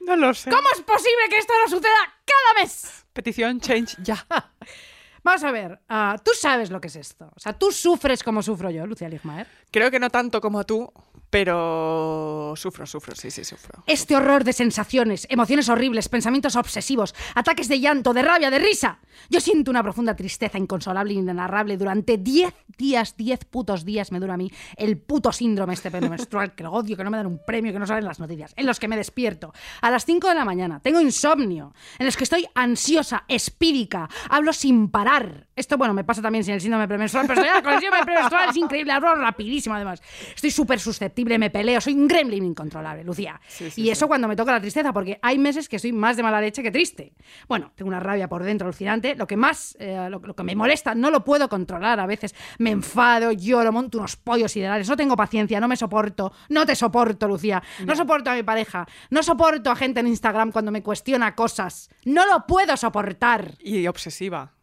No 0.00 0.16
lo 0.16 0.32
sé. 0.34 0.50
¿Cómo 0.50 0.68
es 0.72 0.80
posible 0.82 1.28
que 1.28 1.38
esto 1.38 1.52
no 1.58 1.68
suceda 1.68 2.14
cada 2.24 2.62
mes? 2.62 3.04
Petición 3.12 3.60
change 3.60 3.96
ya. 4.02 4.24
Vamos 5.24 5.42
a 5.42 5.50
ver, 5.50 5.80
ah, 5.88 6.16
tú 6.22 6.30
sabes 6.38 6.70
lo 6.70 6.80
que 6.80 6.86
es 6.86 6.94
esto. 6.94 7.28
O 7.34 7.40
sea, 7.40 7.52
tú 7.52 7.72
sufres 7.72 8.22
como 8.22 8.44
sufro 8.44 8.70
yo, 8.70 8.86
Lucía 8.86 9.08
Ligmaer. 9.08 9.48
Creo 9.72 9.90
que 9.90 9.98
no 9.98 10.08
tanto 10.08 10.40
como 10.40 10.64
tú, 10.64 10.92
pero 11.30 12.54
sufro, 12.56 12.86
sufro, 12.86 13.14
sí, 13.14 13.30
sí, 13.30 13.44
sufro. 13.44 13.82
Este 13.86 14.16
horror 14.16 14.44
de 14.44 14.52
sensaciones, 14.52 15.26
emociones 15.30 15.68
horribles, 15.68 16.08
pensamientos 16.08 16.56
obsesivos, 16.56 17.14
ataques 17.34 17.68
de 17.68 17.80
llanto, 17.80 18.12
de 18.12 18.22
rabia, 18.22 18.50
de 18.50 18.58
risa. 18.58 19.00
Yo 19.28 19.40
siento 19.40 19.70
una 19.70 19.82
profunda 19.82 20.14
tristeza 20.14 20.58
inconsolable 20.58 21.12
e 21.12 21.16
inenarrable 21.16 21.76
durante 21.76 22.18
10 22.18 22.54
días, 22.78 23.16
10 23.16 23.44
putos 23.46 23.84
días 23.84 24.12
me 24.12 24.20
dura 24.20 24.34
a 24.34 24.36
mí 24.36 24.50
el 24.76 24.98
puto 24.98 25.32
síndrome 25.32 25.74
este 25.74 25.90
premenstrual, 25.90 26.54
que 26.54 26.62
lo 26.62 26.72
odio, 26.72 26.96
que 26.96 27.04
no 27.04 27.10
me 27.10 27.16
dan 27.16 27.26
un 27.26 27.40
premio, 27.44 27.72
que 27.72 27.78
no 27.78 27.86
salen 27.86 28.04
las 28.04 28.20
noticias, 28.20 28.52
en 28.56 28.66
los 28.66 28.78
que 28.78 28.88
me 28.88 28.96
despierto 28.96 29.52
a 29.80 29.90
las 29.90 30.04
5 30.04 30.28
de 30.28 30.34
la 30.34 30.44
mañana, 30.44 30.80
tengo 30.80 31.00
insomnio, 31.00 31.74
en 31.98 32.06
los 32.06 32.16
que 32.16 32.24
estoy 32.24 32.46
ansiosa, 32.54 33.24
espídica, 33.28 34.08
hablo 34.28 34.52
sin 34.52 34.90
parar. 34.90 35.46
Esto, 35.56 35.78
bueno, 35.78 35.94
me 35.94 36.04
pasa 36.04 36.20
también 36.22 36.44
sin 36.44 36.54
el 36.54 36.60
síndrome 36.60 36.86
premenstrual, 36.86 37.26
pero 37.26 37.40
con 37.62 37.72
el 37.72 37.80
síndrome 37.80 38.04
premenstrual 38.04 38.50
es 38.50 38.56
increíble, 38.56 38.92
hablo 38.92 39.14
rapidísimo 39.14 39.74
además. 39.74 40.02
Estoy 40.34 40.50
súper 40.50 40.78
susceptible, 40.78 41.15
me 41.24 41.50
peleo, 41.50 41.80
soy 41.80 41.94
un 41.94 42.06
gremlin 42.08 42.44
incontrolable, 42.44 43.04
Lucía. 43.04 43.40
Sí, 43.46 43.70
sí, 43.70 43.80
y 43.82 43.84
sí. 43.84 43.90
eso 43.90 44.06
cuando 44.06 44.28
me 44.28 44.36
toca 44.36 44.52
la 44.52 44.60
tristeza, 44.60 44.92
porque 44.92 45.18
hay 45.22 45.38
meses 45.38 45.68
que 45.68 45.76
estoy 45.76 45.92
más 45.92 46.16
de 46.16 46.22
mala 46.22 46.40
leche 46.40 46.62
que 46.62 46.70
triste. 46.70 47.12
Bueno, 47.48 47.72
tengo 47.74 47.88
una 47.88 48.00
rabia 48.00 48.28
por 48.28 48.42
dentro 48.42 48.66
alucinante. 48.66 49.14
Lo 49.14 49.26
que 49.26 49.36
más, 49.36 49.76
eh, 49.80 50.08
lo, 50.10 50.20
lo 50.20 50.34
que 50.34 50.42
me 50.42 50.54
molesta, 50.54 50.94
no 50.94 51.10
lo 51.10 51.24
puedo 51.24 51.48
controlar. 51.48 52.00
A 52.00 52.06
veces 52.06 52.34
me 52.58 52.70
enfado, 52.70 53.32
lloro, 53.32 53.72
monto 53.72 53.98
unos 53.98 54.16
pollos 54.16 54.56
ideales. 54.56 54.88
No 54.88 54.96
tengo 54.96 55.16
paciencia, 55.16 55.60
no 55.60 55.68
me 55.68 55.76
soporto. 55.76 56.32
No 56.48 56.66
te 56.66 56.74
soporto, 56.74 57.28
Lucía. 57.28 57.62
No 57.84 57.94
soporto 57.96 58.30
a 58.30 58.34
mi 58.34 58.42
pareja. 58.42 58.86
No 59.10 59.22
soporto 59.22 59.70
a 59.70 59.76
gente 59.76 60.00
en 60.00 60.08
Instagram 60.08 60.52
cuando 60.52 60.70
me 60.70 60.82
cuestiona 60.82 61.34
cosas. 61.34 61.90
No 62.04 62.26
lo 62.26 62.46
puedo 62.46 62.76
soportar. 62.76 63.54
Y 63.60 63.86
obsesiva. 63.86 64.55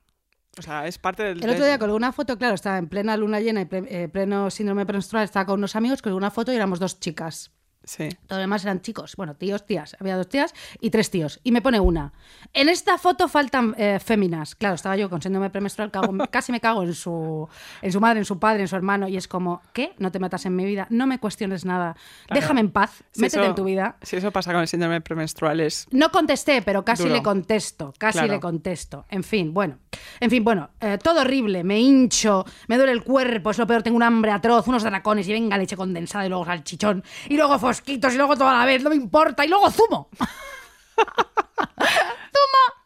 O 0.58 0.62
sea, 0.62 0.88
es 0.88 0.98
parte 0.98 1.24
del... 1.24 1.44
El 1.44 1.50
otro 1.50 1.66
día 1.66 1.80
colgué 1.80 1.96
una 1.96 2.12
foto, 2.12 2.38
claro, 2.38 2.56
estaba 2.56 2.78
en 2.78 2.88
plena 2.88 3.18
luna 3.18 3.40
llena 3.40 3.62
y 3.62 3.68
eh, 3.72 4.08
pleno 4.08 4.52
síndrome 4.52 4.86
premenstrual, 4.86 5.24
estaba 5.24 5.46
con 5.46 5.60
unos 5.60 5.76
amigos, 5.76 6.02
colgué 6.02 6.16
una 6.16 6.32
foto 6.32 6.54
y 6.54 6.56
éramos 6.56 6.80
dos 6.80 7.00
chicas. 7.00 7.52
Sí. 7.84 8.10
Todo 8.28 8.38
lo 8.40 8.42
demás 8.42 8.64
eran 8.64 8.82
chicos. 8.82 9.16
Bueno, 9.18 9.36
tíos, 9.36 9.66
tías. 9.66 9.96
Había 10.00 10.16
dos 10.16 10.30
tías 10.30 10.54
y 10.80 10.90
tres 10.90 11.12
tíos. 11.12 11.40
Y 11.44 11.52
me 11.52 11.62
pone 11.62 11.80
una. 11.80 12.14
En 12.54 12.70
esta 12.70 12.98
foto 12.98 13.28
faltan 13.28 13.76
eh, 13.78 14.00
féminas. 14.04 14.56
Claro, 14.56 14.76
estaba 14.76 14.96
yo 14.96 15.10
con 15.10 15.22
síndrome 15.22 15.50
premenstrual, 15.50 15.92
cago- 15.92 16.28
casi 16.32 16.52
me 16.52 16.60
cago 16.62 16.84
en 16.84 16.94
su, 16.94 17.48
en 17.82 17.92
su 17.92 18.00
madre, 18.00 18.20
en 18.20 18.26
su 18.26 18.40
padre, 18.40 18.62
en 18.62 18.68
su 18.68 18.76
hermano. 18.76 19.08
Y 19.08 19.18
es 19.18 19.28
como, 19.28 19.62
¿qué? 19.74 19.94
No 19.98 20.12
te 20.12 20.20
metas 20.20 20.46
en 20.46 20.56
mi 20.56 20.66
vida, 20.66 20.88
no 20.90 21.08
me 21.08 21.20
cuestiones 21.20 21.66
nada. 21.66 21.96
Claro. 22.28 22.42
Déjame 22.42 22.62
en 22.62 22.72
paz, 22.72 23.04
Si 23.12 23.22
métete 23.22 23.42
eso- 23.42 23.50
en 23.50 23.56
tu 23.56 23.64
vida. 23.66 23.98
Si 24.02 24.16
eso 24.16 24.32
pasa 24.32 24.52
con 24.54 24.62
el 24.62 24.68
síndrome 24.68 25.02
premenstrual 25.02 25.60
es... 25.60 25.88
No 25.92 26.10
contesté, 26.12 26.62
pero 26.62 26.86
casi 26.86 27.04
Duro. 27.04 27.16
le 27.16 27.24
contesto, 27.24 27.94
casi 27.98 28.20
Claro. 28.20 28.34
le 28.34 28.40
contesto. 28.40 29.06
En 29.10 29.24
fin, 29.24 29.54
bueno, 29.54 29.78
en 30.20 30.30
fin, 30.30 30.44
bueno, 30.44 30.70
eh, 30.80 30.98
todo 31.02 31.22
horrible, 31.22 31.64
me 31.64 31.80
hincho, 31.80 32.46
me 32.68 32.78
duele 32.78 32.94
el 32.94 33.04
cuerpo, 33.04 33.52
es 33.52 33.58
lo 33.58 33.68
peor, 33.68 33.84
tengo 33.84 33.98
un 33.98 34.04
hambre 34.04 34.32
atroz, 34.32 34.68
unos 34.68 34.84
dracones 34.84 35.28
y 35.28 35.34
venga 35.34 35.58
leche 35.58 35.76
condensada 35.76 36.26
y 36.26 36.30
luego 36.30 36.46
salchichón 36.46 37.04
y 37.28 37.36
luego 37.36 37.60
fosquitos 37.74 38.14
y 38.14 38.18
luego 38.18 38.38
toda 38.38 38.54
la 38.54 38.66
vez, 38.66 38.84
no 38.84 38.92
me 38.92 38.96
importa 38.96 39.44
y 39.44 39.48
luego 39.48 39.72
zumo. 39.72 40.10
zumo 40.18 41.08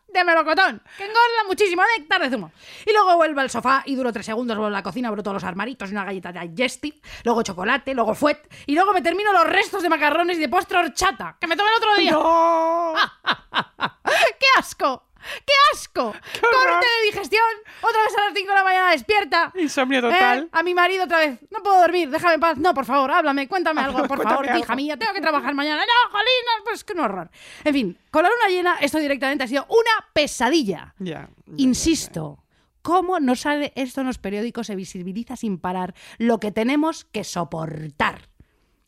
de 0.07 0.23
melocotón, 0.23 0.81
que 0.97 1.03
engorda 1.03 1.43
muchísimo, 1.45 1.81
néctar 1.97 2.21
de 2.21 2.29
zumo. 2.29 2.51
Y 2.85 2.93
luego 2.93 3.17
vuelvo 3.17 3.41
al 3.41 3.49
sofá 3.49 3.83
y 3.85 3.95
duro 3.95 4.13
tres 4.13 4.25
segundos, 4.25 4.55
vuelvo 4.55 4.67
a 4.67 4.79
la 4.79 4.83
cocina, 4.83 5.09
abro 5.09 5.21
todos 5.21 5.35
los 5.35 5.43
armaritos 5.43 5.89
y 5.89 5.91
una 5.91 6.05
galleta 6.05 6.31
de 6.31 6.47
digestive, 6.47 7.01
luego 7.25 7.43
chocolate, 7.43 7.93
luego 7.93 8.15
fuet 8.15 8.49
y 8.65 8.75
luego 8.75 8.93
me 8.93 9.01
termino 9.01 9.33
los 9.33 9.45
restos 9.45 9.83
de 9.83 9.89
macarrones 9.89 10.37
y 10.37 10.39
de 10.39 10.49
postre 10.49 10.77
horchata, 10.77 11.35
que 11.39 11.47
me 11.47 11.57
tomé 11.57 11.69
el 11.69 11.75
otro 11.75 11.95
día. 11.97 12.11
¡No! 12.13 12.93
¡Qué 14.39 14.47
asco! 14.57 15.06
¡Qué 15.45 15.53
asco! 15.73 16.07
horror! 16.09 16.21
¡Corte 16.41 16.85
de 16.85 17.05
digestión! 17.11 17.43
Otra 17.81 18.01
vez 18.03 18.17
a 18.17 18.21
las 18.25 18.33
5 18.35 18.49
de 18.49 18.55
la 18.55 18.63
mañana 18.63 18.91
despierta. 18.91 19.51
Insomnio 19.55 20.01
total. 20.01 20.43
¿Eh? 20.43 20.49
A 20.51 20.63
mi 20.63 20.73
marido 20.73 21.03
otra 21.05 21.19
vez. 21.19 21.39
No 21.51 21.61
puedo 21.63 21.79
dormir, 21.81 22.09
déjame 22.09 22.35
en 22.35 22.39
paz. 22.39 22.57
No, 22.57 22.73
por 22.73 22.85
favor, 22.85 23.11
háblame, 23.11 23.47
cuéntame 23.47 23.81
algo, 23.81 23.99
por 23.99 24.07
Cuéntame 24.17 24.29
favor, 24.29 24.49
algo. 24.49 24.59
hija 24.63 24.75
mía. 24.75 24.97
Tengo 24.97 25.13
que 25.13 25.21
trabajar 25.21 25.53
mañana. 25.53 25.81
No, 25.81 26.11
jolín, 26.11 26.25
no, 26.45 26.63
pues 26.63 26.85
un 26.93 26.99
horror. 26.99 27.29
En 27.63 27.73
fin, 27.73 27.99
con 28.11 28.23
la 28.23 28.29
luna 28.29 28.49
llena, 28.49 28.77
esto 28.81 28.97
directamente 28.99 29.43
ha 29.43 29.47
sido 29.47 29.65
una 29.69 30.07
pesadilla. 30.13 30.93
Ya. 30.99 31.29
ya, 31.45 31.55
Insisto. 31.57 32.43
¿Cómo 32.81 33.19
no 33.19 33.35
sale 33.35 33.73
esto 33.75 33.99
en 34.01 34.07
los 34.07 34.17
periódicos? 34.17 34.67
Se 34.67 34.75
visibiliza 34.75 35.35
sin 35.35 35.57
parar 35.59 35.93
lo 36.19 36.39
que 36.39 36.53
tenemos 36.53 37.03
que 37.03 37.25
soportar. 37.25 38.29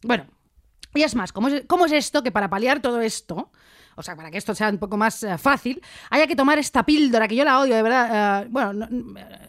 Bueno, 0.04 0.26
y 0.96 1.04
es 1.04 1.16
más, 1.16 1.34
¿cómo 1.34 1.50
es, 1.50 1.64
cómo 1.68 1.86
es 1.86 1.92
esto 1.92 2.24
que 2.24 2.32
para 2.32 2.50
paliar 2.50 2.82
todo 2.82 3.02
esto, 3.02 3.52
o 4.00 4.04
sea, 4.04 4.16
para 4.16 4.32
que 4.32 4.38
esto 4.38 4.56
sea 4.56 4.70
un 4.70 4.78
poco 4.78 4.98
más 4.98 5.22
eh, 5.24 5.38
fácil, 5.38 5.82
haya 6.10 6.26
que 6.26 6.36
tomar 6.36 6.58
esta 6.58 6.84
píldora, 6.84 7.28
que 7.28 7.36
yo 7.36 7.44
la 7.44 7.60
odio, 7.60 7.76
de 7.76 7.84
verdad. 7.84 8.44
eh, 8.44 8.48
bueno, 8.50 8.74
no, 8.74 8.88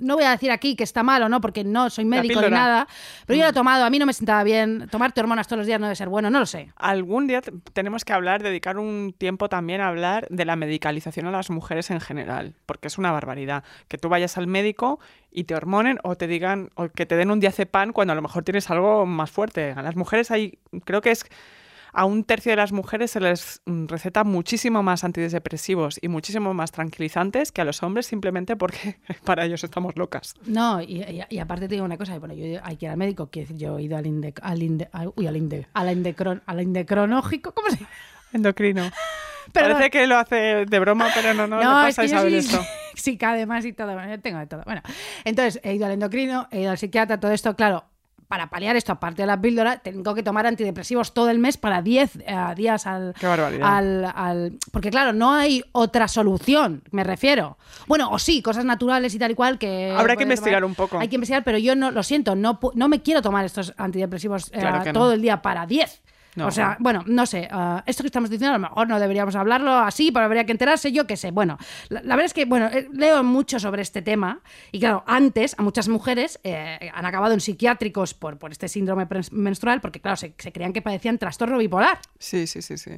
no 0.00 0.14
voy 0.16 0.24
a 0.24 0.30
decir 0.32 0.50
aquí 0.50 0.76
que 0.76 0.84
está 0.84 1.02
mal 1.02 1.22
o 1.22 1.28
no, 1.28 1.40
porque 1.40 1.64
no 1.64 1.88
soy 1.88 2.04
médico 2.04 2.40
ni 2.40 2.50
nada, 2.50 2.88
pero 3.26 3.36
yo 3.36 3.44
la 3.44 3.50
he 3.50 3.52
tomado, 3.52 3.84
a 3.84 3.90
mí 3.90 3.98
no 3.98 4.06
me 4.06 4.12
sentaba 4.12 4.42
bien. 4.44 4.88
Tomarte 4.90 5.20
hormonas 5.20 5.46
todos 5.46 5.58
los 5.58 5.66
días 5.66 5.80
no 5.80 5.86
debe 5.86 5.96
ser 5.96 6.08
bueno, 6.08 6.28
no 6.30 6.40
lo 6.40 6.46
sé. 6.46 6.72
Algún 6.76 7.26
día 7.26 7.40
te- 7.40 7.52
tenemos 7.72 8.04
que 8.04 8.12
hablar, 8.12 8.42
dedicar 8.42 8.76
un 8.78 9.14
tiempo 9.16 9.48
también 9.48 9.80
a 9.80 9.88
hablar 9.88 10.26
de 10.30 10.44
la 10.44 10.56
medicalización 10.56 11.26
a 11.26 11.30
las 11.30 11.48
mujeres 11.50 11.90
en 11.90 12.00
general, 12.00 12.54
porque 12.66 12.88
es 12.88 12.98
una 12.98 13.12
barbaridad. 13.12 13.64
Que 13.88 13.98
tú 13.98 14.08
vayas 14.08 14.36
al 14.36 14.46
médico 14.46 14.98
y 15.30 15.44
te 15.44 15.54
hormonen 15.54 15.98
o 16.02 16.16
te 16.16 16.26
digan, 16.26 16.70
o 16.74 16.88
que 16.88 17.06
te 17.06 17.16
den 17.16 17.30
un 17.30 17.38
diazepam 17.40 17.92
cuando 17.92 18.12
a 18.12 18.16
lo 18.16 18.22
mejor 18.22 18.42
tienes 18.42 18.68
algo 18.70 19.06
más 19.06 19.30
fuerte. 19.30 19.72
A 19.76 19.82
las 19.82 19.94
mujeres 19.96 20.30
hay, 20.30 20.58
creo 20.84 21.00
que 21.00 21.12
es 21.12 21.24
a 21.92 22.04
un 22.04 22.24
tercio 22.24 22.50
de 22.52 22.56
las 22.56 22.72
mujeres 22.72 23.10
se 23.10 23.20
les 23.20 23.60
mm, 23.66 23.86
receta 23.86 24.24
muchísimo 24.24 24.82
más 24.82 25.04
antidepresivos 25.04 25.98
y 26.02 26.08
muchísimo 26.08 26.54
más 26.54 26.72
tranquilizantes 26.72 27.52
que 27.52 27.60
a 27.60 27.64
los 27.64 27.82
hombres 27.82 28.06
simplemente 28.06 28.56
porque 28.56 28.96
para 29.24 29.44
ellos 29.44 29.64
estamos 29.64 29.96
locas. 29.96 30.34
No, 30.46 30.80
y, 30.80 31.02
y- 31.02 31.22
y 31.28 31.38
aparte 31.38 31.68
te 31.68 31.74
digo 31.74 31.84
una 31.84 31.98
cosa, 31.98 32.18
bueno, 32.18 32.34
yo 32.34 32.60
hay 32.62 32.76
que 32.76 32.86
ir 32.86 32.90
al 32.90 32.96
médico, 32.96 33.28
decir, 33.32 33.56
yo 33.56 33.78
he 33.78 33.82
ido 33.82 33.96
al 33.96 34.06
inde, 34.06 34.34
al 34.42 34.62
inde, 34.62 34.88
al- 34.92 35.12
uy, 35.16 35.26
al 35.26 35.36
inde, 35.36 35.66
a 35.74 35.84
la 35.84 35.92
indecron, 35.92 36.42
a 36.46 36.54
la 36.54 36.62
indecronógico, 36.62 37.52
¿cómo 37.52 37.68
se 37.70 37.76
llama? 37.76 37.88
Endocrino. 38.32 38.90
Perdón. 39.52 39.72
Parece 39.72 39.90
que 39.90 40.06
lo 40.06 40.16
hace 40.16 40.64
de 40.66 40.78
broma, 40.78 41.08
pero 41.14 41.34
no, 41.34 41.46
no, 41.48 41.58
le 41.58 41.64
pasa 41.64 41.88
es 41.88 41.96
que 41.96 42.04
Isabel 42.06 42.34
esto. 42.34 42.64
psica 42.94 43.30
además 43.30 43.64
y 43.64 43.72
todo, 43.72 43.94
bueno, 43.94 44.20
tengo 44.20 44.38
de 44.38 44.46
todo. 44.46 44.62
Bueno, 44.64 44.82
entonces 45.24 45.60
he 45.64 45.74
ido 45.74 45.86
al 45.86 45.92
endocrino, 45.92 46.46
he 46.52 46.60
ido 46.60 46.70
al 46.70 46.78
psiquiatra, 46.78 47.18
todo 47.18 47.32
esto, 47.32 47.56
claro, 47.56 47.84
para 48.30 48.46
paliar 48.48 48.76
esto, 48.76 48.92
aparte 48.92 49.22
de 49.22 49.26
la 49.26 49.40
píldora, 49.40 49.78
tengo 49.78 50.14
que 50.14 50.22
tomar 50.22 50.46
antidepresivos 50.46 51.12
todo 51.12 51.30
el 51.30 51.40
mes 51.40 51.56
para 51.56 51.82
10 51.82 52.14
eh, 52.14 52.36
días 52.54 52.86
al, 52.86 53.12
Qué 53.18 53.26
barbaridad. 53.26 53.76
al, 53.76 54.04
al- 54.14 54.52
Porque 54.70 54.88
claro, 54.88 55.12
no 55.12 55.32
hay 55.32 55.64
otra 55.72 56.06
solución, 56.06 56.84
me 56.92 57.02
refiero. 57.02 57.58
Bueno, 57.88 58.08
o 58.12 58.20
sí, 58.20 58.40
cosas 58.40 58.64
naturales 58.64 59.12
y 59.16 59.18
tal 59.18 59.32
y 59.32 59.34
cual 59.34 59.58
que... 59.58 59.90
Habrá 59.90 60.14
que 60.14 60.22
investigar 60.22 60.60
tomar. 60.60 60.70
un 60.70 60.74
poco. 60.76 61.00
Hay 61.00 61.08
que 61.08 61.16
investigar, 61.16 61.42
pero 61.42 61.58
yo 61.58 61.74
no, 61.74 61.90
lo 61.90 62.04
siento, 62.04 62.36
no, 62.36 62.60
no 62.74 62.86
me 62.88 63.02
quiero 63.02 63.20
tomar 63.20 63.44
estos 63.44 63.74
antidepresivos 63.76 64.46
eh, 64.52 64.60
Claro 64.60 64.84
que 64.84 64.92
no. 64.92 65.00
todo 65.00 65.12
el 65.12 65.22
día 65.22 65.42
para 65.42 65.66
10. 65.66 66.00
No. 66.40 66.48
O 66.48 66.50
sea, 66.50 66.76
bueno, 66.80 67.02
no 67.06 67.26
sé, 67.26 67.48
ah, 67.50 67.82
esto 67.86 68.02
que 68.02 68.08
estamos 68.08 68.30
diciendo 68.30 68.54
a 68.54 68.58
lo 68.58 68.68
mejor 68.68 68.88
no 68.88 68.98
deberíamos 68.98 69.34
hablarlo 69.36 69.72
así, 69.74 70.10
pero 70.12 70.24
habría 70.26 70.44
que 70.46 70.52
enterarse, 70.52 70.90
yo 70.92 71.06
qué 71.06 71.16
sé. 71.16 71.30
Bueno, 71.30 71.58
la, 71.88 72.00
la 72.02 72.16
verdad 72.16 72.26
es 72.26 72.34
que, 72.34 72.44
bueno, 72.44 72.66
eh, 72.66 72.88
leo 72.92 73.22
mucho 73.22 73.58
sobre 73.60 73.82
este 73.82 74.02
tema 74.02 74.40
y 74.72 74.80
claro, 74.80 75.04
antes 75.06 75.54
a 75.58 75.62
muchas 75.62 75.88
mujeres 75.88 76.40
eh, 76.44 76.90
han 76.94 77.06
acabado 77.06 77.34
en 77.34 77.40
psiquiátricos 77.40 78.14
por, 78.14 78.38
por 78.38 78.50
este 78.52 78.68
síndrome 78.68 79.06
menstrual 79.32 79.80
porque, 79.80 80.00
claro, 80.00 80.16
se, 80.16 80.34
se 80.38 80.52
creían 80.52 80.72
que 80.72 80.82
padecían 80.82 81.18
trastorno 81.18 81.58
bipolar. 81.58 81.98
Sí, 82.18 82.46
sí, 82.46 82.62
sí, 82.62 82.76
sí. 82.78 82.90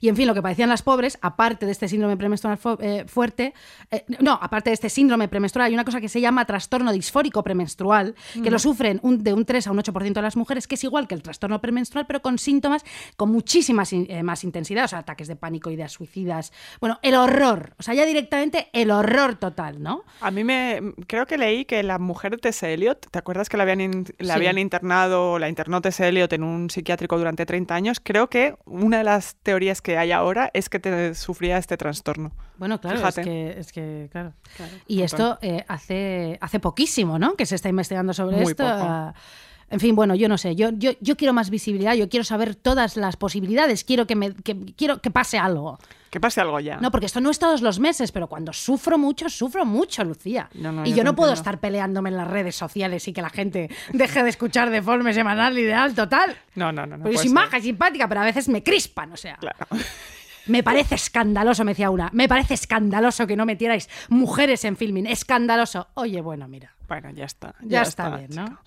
Y 0.00 0.08
en 0.08 0.16
fin, 0.16 0.26
lo 0.26 0.34
que 0.34 0.42
padecían 0.42 0.68
las 0.68 0.82
pobres, 0.82 1.18
aparte 1.22 1.66
de 1.66 1.72
este 1.72 1.88
síndrome 1.88 2.16
premenstrual 2.16 2.56
fu- 2.58 2.78
eh, 2.80 3.04
fuerte, 3.06 3.54
eh, 3.90 4.04
no, 4.20 4.38
aparte 4.40 4.70
de 4.70 4.74
este 4.74 4.88
síndrome 4.90 5.28
premenstrual, 5.28 5.66
hay 5.68 5.74
una 5.74 5.84
cosa 5.84 6.00
que 6.00 6.08
se 6.08 6.20
llama 6.20 6.44
trastorno 6.44 6.92
disfórico 6.92 7.42
premenstrual, 7.42 8.14
que 8.42 8.50
lo 8.50 8.58
sufren 8.58 9.00
un- 9.02 9.22
de 9.22 9.32
un 9.32 9.44
3 9.44 9.66
a 9.66 9.70
un 9.70 9.78
8% 9.78 10.20
de 10.20 10.22
las 10.22 10.36
mujeres, 10.36 10.66
que 10.66 10.74
es 10.74 10.84
igual 10.84 11.06
que 11.08 11.14
el 11.14 11.22
trastorno 11.22 11.60
premenstrual, 11.60 12.06
pero 12.06 12.20
con 12.22 12.38
síntomas 12.38 12.81
con 13.16 13.30
muchísima 13.30 13.84
sin- 13.84 14.06
eh, 14.10 14.22
más 14.22 14.44
intensidad, 14.44 14.84
o 14.84 14.88
sea, 14.88 14.98
ataques 15.00 15.28
de 15.28 15.36
pánico, 15.36 15.70
ideas 15.70 15.92
suicidas. 15.92 16.52
Bueno, 16.80 16.98
el 17.02 17.14
horror, 17.14 17.74
o 17.78 17.82
sea, 17.82 17.94
ya 17.94 18.04
directamente 18.06 18.68
el 18.72 18.90
horror 18.90 19.36
total, 19.36 19.82
¿no? 19.82 20.04
A 20.20 20.30
mí 20.30 20.44
me 20.44 20.80
creo 21.06 21.26
que 21.26 21.38
leí 21.38 21.64
que 21.64 21.82
la 21.82 21.98
mujer 21.98 22.32
de 22.32 22.38
T.S. 22.38 22.72
Eliot, 22.72 23.08
¿te 23.10 23.18
acuerdas 23.18 23.48
que 23.48 23.56
la 23.56 23.62
habían, 23.64 23.80
in- 23.80 24.04
la 24.18 24.34
Sí. 24.34 24.38
habían 24.38 24.58
internado, 24.58 25.38
la 25.38 25.48
internó 25.48 25.80
T.S. 25.80 26.06
Eliot 26.06 26.32
en 26.32 26.42
un 26.42 26.70
psiquiátrico 26.70 27.18
durante 27.18 27.46
30 27.46 27.74
años? 27.74 28.00
Creo 28.02 28.28
que 28.28 28.54
una 28.64 28.98
de 28.98 29.04
las 29.04 29.36
teorías 29.42 29.82
que 29.82 29.98
hay 29.98 30.12
ahora 30.12 30.50
es 30.54 30.68
que 30.68 30.78
te 30.78 31.14
sufría 31.14 31.58
este 31.58 31.76
trastorno. 31.76 32.32
Bueno, 32.56 32.80
claro, 32.80 33.06
es 33.08 33.14
que, 33.16 33.54
es 33.58 33.72
que, 33.72 34.08
claro. 34.12 34.32
Claro, 34.56 34.72
Y 34.86 35.02
esto 35.02 35.38
eh, 35.42 35.64
hace, 35.66 36.38
hace 36.40 36.60
poquísimo, 36.60 37.18
¿no? 37.18 37.34
Que 37.34 37.44
se 37.46 37.56
está 37.56 37.68
investigando 37.68 38.12
sobre 38.12 38.36
Muy 38.36 38.44
esto. 38.52 38.62
poco. 38.64 39.14
En 39.72 39.80
fin, 39.80 39.96
bueno, 39.96 40.14
yo 40.14 40.28
no 40.28 40.38
sé. 40.38 40.54
Yo, 40.54 40.68
yo, 40.70 40.92
yo 41.00 41.16
quiero 41.16 41.32
más 41.32 41.50
visibilidad, 41.50 41.94
yo 41.94 42.08
quiero 42.08 42.22
saber 42.24 42.54
todas 42.54 42.96
las 42.96 43.16
posibilidades, 43.16 43.82
quiero 43.84 44.06
que, 44.06 44.14
me, 44.14 44.34
que- 44.34 44.74
quiero 44.76 45.00
que 45.00 45.10
pase 45.10 45.38
algo. 45.38 45.78
Que 46.10 46.20
pase 46.20 46.42
algo 46.42 46.60
ya. 46.60 46.76
No, 46.76 46.90
porque 46.90 47.06
esto 47.06 47.22
no 47.22 47.30
es 47.30 47.38
todos 47.38 47.62
los 47.62 47.80
meses, 47.80 48.12
pero 48.12 48.26
cuando 48.28 48.52
sufro 48.52 48.98
mucho, 48.98 49.30
sufro 49.30 49.64
mucho, 49.64 50.04
Lucía. 50.04 50.50
No, 50.54 50.70
no, 50.70 50.84
y 50.84 50.92
yo 50.92 51.04
no 51.04 51.16
puedo 51.16 51.30
entiendo. 51.30 51.50
estar 51.50 51.58
peleándome 51.58 52.10
en 52.10 52.18
las 52.18 52.28
redes 52.28 52.54
sociales 52.54 53.08
y 53.08 53.14
que 53.14 53.22
la 53.22 53.30
gente 53.30 53.70
deje 53.94 54.22
de 54.22 54.28
escuchar 54.28 54.68
de 54.68 54.82
forma 54.82 55.12
semanal 55.14 55.58
ideal 55.58 55.94
total. 55.94 56.36
no, 56.54 56.70
no, 56.70 56.84
no. 56.86 56.98
no 56.98 57.04
puede 57.04 57.16
soy 57.16 57.30
maja 57.30 57.58
simpática, 57.60 58.06
pero 58.08 58.20
a 58.20 58.24
veces 58.24 58.48
me 58.50 58.62
crispan, 58.62 59.10
o 59.12 59.16
sea. 59.16 59.36
Claro. 59.36 59.56
Me 60.46 60.62
parece 60.62 60.94
escandaloso, 60.96 61.64
me 61.64 61.72
decía 61.72 61.90
una. 61.90 62.10
Me 62.12 62.28
parece 62.28 62.54
escandaloso 62.54 63.26
que 63.26 63.36
no 63.36 63.46
metierais 63.46 63.88
mujeres 64.08 64.64
en 64.64 64.76
filming. 64.76 65.06
Escandaloso. 65.06 65.88
Oye, 65.94 66.20
bueno, 66.20 66.48
mira. 66.48 66.74
Bueno, 66.88 67.10
ya 67.10 67.24
está. 67.24 67.54
Ya, 67.62 67.82
está, 67.82 68.16
bien, 68.16 68.30
chica. 68.30 68.44
¿no? 68.44 68.58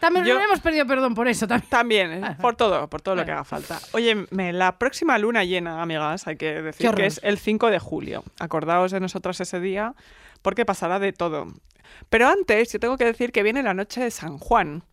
También 0.00 0.24
Yo- 0.24 0.40
hemos 0.40 0.60
pedido 0.60 0.86
perdón 0.86 1.14
por 1.14 1.26
eso 1.28 1.46
también. 1.48 1.68
También, 1.70 2.24
¿eh? 2.24 2.36
por 2.40 2.54
todo, 2.56 2.88
por 2.88 3.02
todo 3.02 3.16
lo 3.16 3.24
que 3.24 3.32
haga 3.32 3.44
falta. 3.44 3.78
Oye, 3.92 4.26
me- 4.30 4.52
la 4.52 4.78
próxima 4.78 5.18
luna 5.18 5.44
llena, 5.44 5.82
amigas, 5.82 6.26
hay 6.26 6.36
que 6.36 6.62
decir 6.62 6.90
que 6.92 7.06
es 7.06 7.20
el 7.24 7.38
5 7.38 7.70
de 7.70 7.78
julio. 7.78 8.24
Acordaos 8.38 8.92
de 8.92 9.00
nosotros 9.00 9.40
ese 9.40 9.60
día, 9.60 9.94
porque 10.42 10.64
pasará 10.64 10.98
de 10.98 11.12
todo. 11.12 11.48
Pero 12.10 12.28
antes, 12.28 12.72
yo 12.72 12.78
tengo 12.78 12.96
que 12.96 13.04
decir 13.06 13.32
que 13.32 13.42
viene 13.42 13.62
la 13.62 13.74
noche 13.74 14.00
de 14.00 14.10
San 14.10 14.38
Juan, 14.38 14.84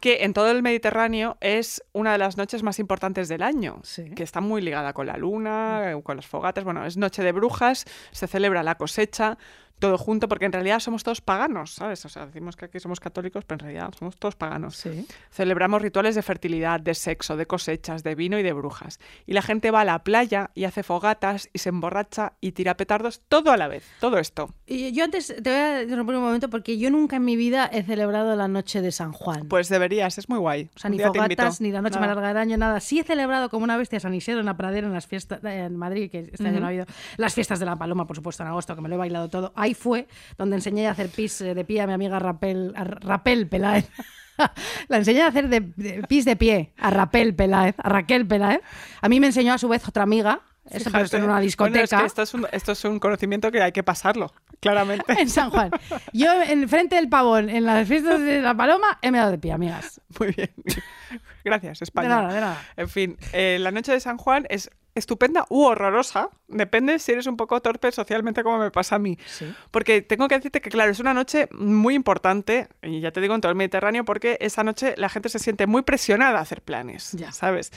que 0.00 0.24
en 0.24 0.32
todo 0.32 0.50
el 0.50 0.62
Mediterráneo 0.62 1.36
es 1.40 1.82
una 1.92 2.12
de 2.12 2.18
las 2.18 2.36
noches 2.36 2.62
más 2.62 2.78
importantes 2.78 3.28
del 3.28 3.42
año, 3.42 3.80
Sí. 3.82 4.10
que 4.14 4.22
está 4.22 4.40
muy 4.40 4.62
ligada 4.62 4.92
con 4.92 5.06
la 5.06 5.16
luna, 5.16 5.92
con 6.04 6.16
los 6.16 6.26
fogates. 6.26 6.62
Bueno, 6.64 6.86
es 6.86 6.96
noche 6.96 7.22
de 7.22 7.32
brujas, 7.32 7.84
se 8.12 8.26
celebra 8.28 8.62
la 8.62 8.76
cosecha, 8.76 9.38
todo 9.78 9.98
junto, 9.98 10.28
porque 10.28 10.44
en 10.44 10.52
realidad 10.52 10.80
somos 10.80 11.02
todos 11.02 11.20
paganos, 11.20 11.74
¿sabes? 11.74 12.04
O 12.04 12.08
sea, 12.08 12.26
decimos 12.26 12.56
que 12.56 12.66
aquí 12.66 12.80
somos 12.80 13.00
católicos, 13.00 13.44
pero 13.44 13.56
en 13.56 13.60
realidad 13.60 13.94
somos 13.98 14.16
todos 14.16 14.36
paganos. 14.36 14.76
Sí. 14.76 15.06
Celebramos 15.30 15.82
rituales 15.82 16.14
de 16.14 16.22
fertilidad, 16.22 16.80
de 16.80 16.94
sexo, 16.94 17.36
de 17.36 17.46
cosechas, 17.46 18.02
de 18.02 18.14
vino 18.14 18.38
y 18.38 18.42
de 18.42 18.52
brujas. 18.52 18.98
Y 19.26 19.32
la 19.32 19.42
gente 19.42 19.70
va 19.70 19.82
a 19.82 19.84
la 19.84 20.02
playa 20.04 20.50
y 20.54 20.64
hace 20.64 20.82
fogatas 20.82 21.48
y 21.52 21.58
se 21.58 21.68
emborracha 21.68 22.34
y 22.40 22.52
tira 22.52 22.76
petardos 22.76 23.20
todo 23.28 23.50
a 23.50 23.56
la 23.56 23.68
vez. 23.68 23.84
Todo 24.00 24.18
esto. 24.18 24.54
Y 24.66 24.92
yo 24.92 25.04
antes 25.04 25.28
te 25.28 25.50
voy 25.50 25.52
a 25.52 25.82
interrumpir 25.82 26.16
un 26.16 26.22
momento 26.22 26.50
porque 26.50 26.78
yo 26.78 26.90
nunca 26.90 27.16
en 27.16 27.24
mi 27.24 27.36
vida 27.36 27.68
he 27.72 27.82
celebrado 27.82 28.36
la 28.36 28.48
noche 28.48 28.82
de 28.82 28.92
San 28.92 29.12
Juan. 29.12 29.48
Pues 29.48 29.68
deberías, 29.68 30.18
es 30.18 30.28
muy 30.28 30.38
guay. 30.38 30.70
o 30.74 30.78
sea, 30.78 30.90
Un 30.90 30.96
ni 30.96 31.02
fogatas, 31.02 31.60
ni 31.60 31.70
la 31.70 31.82
noche 31.82 31.98
más 31.98 32.08
larga 32.08 32.28
del 32.28 32.36
año, 32.36 32.56
nada. 32.56 32.80
Sí 32.80 33.00
he 33.00 33.04
celebrado 33.04 33.48
como 33.50 33.64
una 33.64 33.76
bestia 33.76 34.00
San 34.00 34.14
Isidro 34.14 34.40
en 34.40 34.46
la 34.46 34.56
pradera 34.56 34.86
en 34.86 34.92
las 34.92 35.06
fiestas 35.06 35.42
en 35.44 35.76
Madrid, 35.76 36.10
que 36.10 36.30
este 36.32 36.46
año 36.46 36.60
no 36.60 36.66
ha 36.66 36.68
habido. 36.68 36.86
Las 37.16 37.34
fiestas 37.34 37.60
de 37.60 37.66
la 37.66 37.76
Paloma, 37.76 38.06
por 38.06 38.16
supuesto, 38.16 38.42
en 38.42 38.48
agosto, 38.48 38.74
que 38.74 38.82
me 38.82 38.88
lo 38.88 38.96
he 38.96 38.98
bailado 38.98 39.28
todo. 39.28 39.52
Ahí 39.68 39.74
fue 39.74 40.08
donde 40.38 40.56
enseñé 40.56 40.88
a 40.88 40.92
hacer 40.92 41.10
pis 41.10 41.42
eh, 41.42 41.54
de 41.54 41.62
pie 41.62 41.82
a 41.82 41.86
mi 41.86 41.92
amiga 41.92 42.18
Rapel, 42.18 42.72
a 42.74 42.84
Rapel 42.84 43.46
Peláez. 43.48 43.90
la 44.88 44.96
enseñé 44.96 45.20
a 45.20 45.26
hacer 45.26 45.50
de, 45.50 45.60
de 45.60 46.02
pis 46.08 46.24
de 46.24 46.36
pie 46.36 46.72
a 46.78 46.88
Rapel 46.88 47.34
Peláez, 47.34 47.74
a 47.76 47.90
Raquel 47.90 48.26
Peláez. 48.26 48.62
A 49.02 49.10
mí 49.10 49.20
me 49.20 49.26
enseñó 49.26 49.52
a 49.52 49.58
su 49.58 49.68
vez 49.68 49.86
otra 49.86 50.04
amiga. 50.04 50.40
Eso 50.70 50.88
en 50.88 50.94
Fíjate. 50.94 51.16
una 51.18 51.26
Bueno, 51.26 51.40
discoteca. 51.40 51.82
es 51.84 51.90
que 51.90 52.06
esto, 52.06 52.22
es 52.22 52.34
un, 52.34 52.46
esto 52.52 52.72
es 52.72 52.84
un 52.84 52.98
conocimiento 52.98 53.50
que 53.50 53.62
hay 53.62 53.72
que 53.72 53.82
pasarlo, 53.82 54.32
claramente. 54.60 55.04
en 55.20 55.28
San 55.28 55.50
Juan. 55.50 55.70
Yo 56.12 56.42
en 56.42 56.68
frente 56.68 56.96
del 56.96 57.08
pavón, 57.08 57.48
en 57.50 57.64
las 57.64 57.86
fiestas 57.88 58.20
de 58.20 58.40
la 58.40 58.54
Paloma, 58.54 58.98
he 59.02 59.10
meado 59.10 59.30
de 59.30 59.38
pie, 59.38 59.52
amigas. 59.52 60.00
Muy 60.18 60.32
bien. 60.32 60.50
Gracias, 61.44 61.82
España. 61.82 62.08
De 62.08 62.14
nada, 62.14 62.34
de 62.34 62.40
nada. 62.40 62.62
En 62.76 62.88
fin, 62.88 63.16
eh, 63.32 63.58
la 63.60 63.70
noche 63.70 63.92
de 63.92 64.00
San 64.00 64.18
Juan 64.18 64.46
es 64.50 64.70
estupenda 64.94 65.46
u 65.48 65.62
horrorosa. 65.62 66.28
Depende 66.48 66.98
si 66.98 67.12
eres 67.12 67.26
un 67.28 67.36
poco 67.36 67.60
torpe 67.62 67.92
socialmente 67.92 68.42
como 68.42 68.58
me 68.58 68.70
pasa 68.72 68.96
a 68.96 68.98
mí. 68.98 69.16
Sí. 69.26 69.46
Porque 69.70 70.02
tengo 70.02 70.26
que 70.26 70.34
decirte 70.34 70.60
que, 70.60 70.70
claro, 70.70 70.90
es 70.90 70.98
una 70.98 71.14
noche 71.14 71.48
muy 71.52 71.94
importante, 71.94 72.68
y 72.82 73.00
ya 73.00 73.12
te 73.12 73.20
digo 73.20 73.34
en 73.34 73.40
todo 73.40 73.50
el 73.50 73.56
Mediterráneo, 73.56 74.04
porque 74.04 74.36
esa 74.40 74.64
noche 74.64 74.94
la 74.96 75.08
gente 75.08 75.28
se 75.28 75.38
siente 75.38 75.66
muy 75.68 75.82
presionada 75.82 76.38
a 76.38 76.42
hacer 76.42 76.62
planes, 76.62 77.12
Ya. 77.12 77.30
¿sabes? 77.30 77.70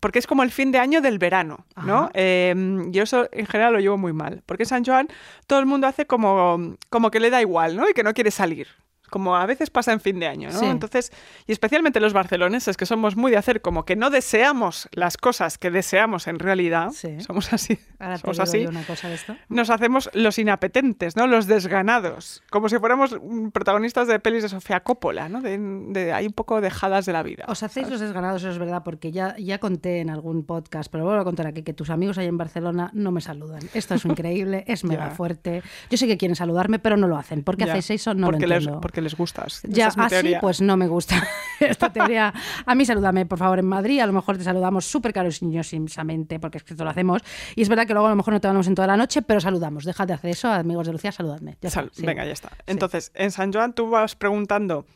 Porque 0.00 0.18
es 0.18 0.26
como 0.26 0.42
el 0.42 0.50
fin 0.50 0.70
de 0.70 0.78
año 0.78 1.00
del 1.00 1.18
verano, 1.18 1.64
¿no? 1.82 2.10
Eh, 2.14 2.54
yo 2.88 3.02
eso 3.02 3.26
en 3.32 3.46
general 3.46 3.72
lo 3.72 3.80
llevo 3.80 3.96
muy 3.96 4.12
mal. 4.12 4.42
Porque 4.44 4.64
en 4.64 4.68
San 4.68 4.84
Joan 4.84 5.08
todo 5.46 5.60
el 5.60 5.66
mundo 5.66 5.86
hace 5.86 6.06
como, 6.06 6.76
como 6.90 7.10
que 7.10 7.20
le 7.20 7.30
da 7.30 7.40
igual, 7.40 7.76
¿no? 7.76 7.88
Y 7.88 7.94
que 7.94 8.02
no 8.02 8.12
quiere 8.12 8.30
salir. 8.30 8.68
Como 9.14 9.36
a 9.36 9.46
veces 9.46 9.70
pasa 9.70 9.92
en 9.92 10.00
fin 10.00 10.18
de 10.18 10.26
año, 10.26 10.50
¿no? 10.50 10.58
Sí. 10.58 10.66
Entonces, 10.66 11.12
y 11.46 11.52
especialmente 11.52 12.00
los 12.00 12.12
barceloneses, 12.12 12.76
que 12.76 12.84
somos 12.84 13.14
muy 13.14 13.30
de 13.30 13.36
hacer 13.36 13.60
como 13.62 13.84
que 13.84 13.94
no 13.94 14.10
deseamos 14.10 14.88
las 14.90 15.16
cosas 15.16 15.56
que 15.56 15.70
deseamos 15.70 16.26
en 16.26 16.40
realidad. 16.40 16.90
Sí. 16.92 17.20
Somos 17.20 17.52
así. 17.52 17.78
Ahora 18.00 18.18
somos 18.18 18.40
así 18.40 18.66
una 18.66 18.82
cosa 18.82 19.08
de 19.08 19.14
esto. 19.14 19.36
nos 19.48 19.70
hacemos 19.70 20.10
los 20.14 20.36
inapetentes, 20.40 21.14
¿no? 21.14 21.28
Los 21.28 21.46
desganados, 21.46 22.42
como 22.50 22.68
si 22.68 22.76
fuéramos 22.78 23.16
protagonistas 23.52 24.08
de 24.08 24.18
pelis 24.18 24.42
de 24.42 24.48
Sofía 24.48 24.80
Coppola, 24.80 25.28
¿no? 25.28 25.40
De, 25.40 25.56
de- 25.58 26.12
hay 26.12 26.26
un 26.26 26.32
poco 26.32 26.60
dejadas 26.60 27.06
de 27.06 27.12
la 27.12 27.22
vida. 27.22 27.44
Os 27.46 27.62
hacéis 27.62 27.88
los 27.88 28.00
desganados, 28.00 28.42
eso 28.42 28.50
es 28.50 28.58
verdad, 28.58 28.82
porque 28.84 29.12
ya, 29.12 29.36
ya 29.38 29.58
conté 29.60 30.00
en 30.00 30.10
algún 30.10 30.44
podcast, 30.44 30.90
pero 30.90 31.04
vuelvo 31.04 31.20
a 31.20 31.24
contar 31.24 31.46
aquí 31.46 31.62
que 31.62 31.72
tus 31.72 31.90
amigos 31.90 32.18
ahí 32.18 32.26
en 32.26 32.36
Barcelona 32.36 32.90
no 32.94 33.12
me 33.12 33.20
saludan. 33.20 33.60
Esto 33.74 33.94
es 33.94 34.04
increíble, 34.06 34.64
es 34.66 34.82
mega 34.82 35.10
fuerte. 35.10 35.62
Yo 35.88 35.96
sé 35.96 36.08
que 36.08 36.16
quieren 36.16 36.34
saludarme, 36.34 36.80
pero 36.80 36.96
no 36.96 37.06
lo 37.06 37.16
hacen. 37.16 37.44
¿Por 37.44 37.56
qué 37.56 37.64
hacéis 37.64 37.90
eso? 37.90 38.12
No 38.14 38.26
porque 38.26 38.46
lo 38.46 38.48
les, 38.48 38.58
entiendo. 38.58 38.80
porque 38.80 39.00
les 39.04 39.14
gustas. 39.16 39.60
Ya, 39.68 39.86
es 39.88 39.98
así 39.98 40.08
teoría. 40.08 40.40
pues 40.40 40.60
no 40.60 40.76
me 40.76 40.88
gusta 40.88 41.22
esta 41.60 41.92
teoría. 41.92 42.34
A 42.66 42.74
mí 42.74 42.84
salúdame, 42.84 43.24
por 43.26 43.38
favor, 43.38 43.58
en 43.60 43.66
Madrid. 43.66 44.00
A 44.00 44.06
lo 44.06 44.12
mejor 44.12 44.36
te 44.36 44.42
saludamos 44.44 44.84
súper 44.84 45.12
cariñosamente, 45.12 46.40
porque 46.40 46.58
es 46.58 46.64
que 46.64 46.74
esto 46.74 46.82
lo 46.84 46.90
hacemos. 46.90 47.22
Y 47.54 47.62
es 47.62 47.68
verdad 47.68 47.86
que 47.86 47.92
luego 47.92 48.06
a 48.06 48.10
lo 48.10 48.16
mejor 48.16 48.34
no 48.34 48.40
te 48.40 48.48
hablamos 48.48 48.66
en 48.66 48.74
toda 48.74 48.88
la 48.88 48.96
noche, 48.96 49.22
pero 49.22 49.40
saludamos. 49.40 49.84
Dejad 49.84 50.06
de 50.08 50.14
hacer 50.14 50.30
eso, 50.30 50.48
amigos 50.50 50.86
de 50.86 50.92
Lucía, 50.92 51.12
saludadme. 51.12 51.56
Ya 51.60 51.70
Sal- 51.70 51.90
sí. 51.92 52.04
Venga, 52.04 52.24
ya 52.24 52.32
está. 52.32 52.50
Entonces, 52.66 53.12
en 53.14 53.30
San 53.30 53.52
Joan 53.52 53.72
tú 53.74 53.88
vas 53.90 54.16
preguntando 54.16 54.86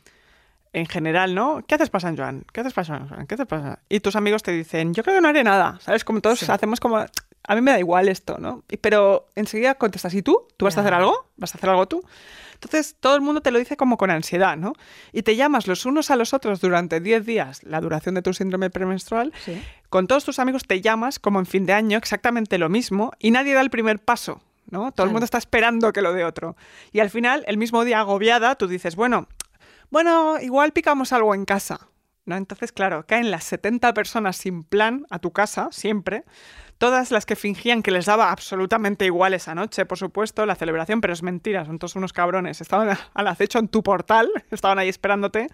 en 0.73 0.87
general, 0.87 1.35
¿no? 1.35 1.63
¿Qué 1.67 1.75
haces 1.77 1.89
para 1.91 2.01
San 2.01 2.17
Joan? 2.17 2.45
¿Qué 2.53 2.61
haces 2.61 2.75
para 2.75 2.85
San 2.85 3.09
Joan? 3.09 3.27
¿Qué 3.27 3.35
haces 3.35 3.47
para 3.47 3.63
San? 3.63 3.79
Y 3.89 4.01
tus 4.01 4.17
amigos 4.17 4.43
te 4.43 4.53
dicen, 4.53 4.93
yo 4.95 5.03
creo 5.03 5.17
que 5.17 5.21
no 5.23 5.29
haré 5.29 5.43
nada, 5.43 5.79
¿sabes? 5.81 6.05
Como 6.05 6.21
todos 6.21 6.41
Sí. 6.41 6.47
hacemos 6.51 6.79
como, 6.79 6.99
a 7.49 7.55
mí 7.55 7.61
me 7.63 7.73
da 7.73 7.79
igual 7.79 8.09
esto, 8.09 8.37
¿no? 8.39 8.63
Pero 8.81 9.27
enseguida 9.35 9.75
contestas, 9.75 10.15
¿y 10.15 10.23
tú? 10.23 10.47
¿Tú 10.57 10.67
vas 10.67 10.77
a 10.77 10.81
hacer 10.83 10.95
algo? 10.95 11.27
¿Vas 11.37 11.55
a 11.55 11.59
hacer 11.59 11.71
algo 11.71 11.87
tú? 11.89 12.03
Entonces 12.55 12.97
todo 13.01 13.15
el 13.15 13.21
mundo 13.21 13.41
te 13.41 13.51
lo 13.51 13.59
dice 13.59 13.77
como 13.77 13.97
con 13.97 14.11
ansiedad, 14.11 14.57
¿no? 14.57 14.75
Y 15.13 15.23
te 15.23 15.35
llamas 15.37 15.67
los 15.67 15.87
unos 15.87 16.11
a 16.11 16.17
los 16.17 16.35
otros 16.35 16.61
durante 16.61 17.01
10 17.01 17.25
días, 17.25 17.63
la 17.63 17.81
duración 17.81 18.15
de 18.17 18.23
tu 18.23 18.35
síndrome 18.35 18.69
premenstrual, 18.69 19.33
Sí. 19.45 19.63
con 19.89 20.07
todos 20.07 20.25
tus 20.25 20.39
amigos 20.39 20.65
te 20.67 20.81
llamas 20.81 21.19
como 21.19 21.39
en 21.39 21.47
fin 21.47 21.67
de 21.67 21.73
año, 21.73 21.97
exactamente 21.99 22.59
lo 22.59 22.69
mismo, 22.69 23.13
y 23.19 23.31
nadie 23.31 23.55
da 23.55 23.61
el 23.61 23.71
primer 23.71 24.01
paso, 24.01 24.41
¿no? 24.71 24.81
Todo 24.81 24.93
Claro. 24.93 25.09
el 25.09 25.13
mundo 25.13 25.25
está 25.25 25.39
esperando 25.39 25.93
que 25.93 26.03
lo 26.03 26.13
dé 26.13 26.25
otro. 26.25 26.57
Y 26.93 27.01
al 27.01 27.11
final, 27.11 27.45
el 27.47 27.57
mismo 27.59 27.85
día 27.85 28.01
agobiada, 28.01 28.57
tú 28.57 28.67
dices, 28.67 28.97
bueno, 28.97 29.29
bueno, 29.91 30.39
igual 30.41 30.73
picamos 30.73 31.13
algo 31.13 31.35
en 31.35 31.45
casa, 31.45 31.89
¿no? 32.27 32.37
Entonces, 32.37 32.73
claro, 32.73 33.07
caen 33.07 33.31
las 33.31 33.45
70 33.45 33.95
personas 33.95 34.37
sin 34.37 34.65
plan 34.65 35.07
a 35.11 35.19
tu 35.21 35.31
casa, 35.31 35.69
siempre. 35.71 36.25
Todas 36.79 37.11
las 37.11 37.27
que 37.27 37.35
fingían 37.35 37.83
que 37.83 37.91
les 37.91 38.07
daba 38.07 38.31
absolutamente 38.31 39.05
igual 39.05 39.35
esa 39.35 39.55
noche, 39.55 39.85
por 39.85 39.99
supuesto, 39.99 40.47
la 40.47 40.55
celebración, 40.55 41.01
pero 41.01 41.13
es 41.13 41.23
mentira, 41.25 41.65
son 41.65 41.79
todos 41.81 41.97
unos 41.97 42.13
cabrones. 42.13 42.61
Estaban 42.61 42.97
al 43.15 43.27
acecho 43.27 43.59
en 43.59 43.67
tu 43.69 43.83
portal, 43.83 44.31
estaban 44.53 44.79
ahí 44.79 44.89
esperándote 44.89 45.49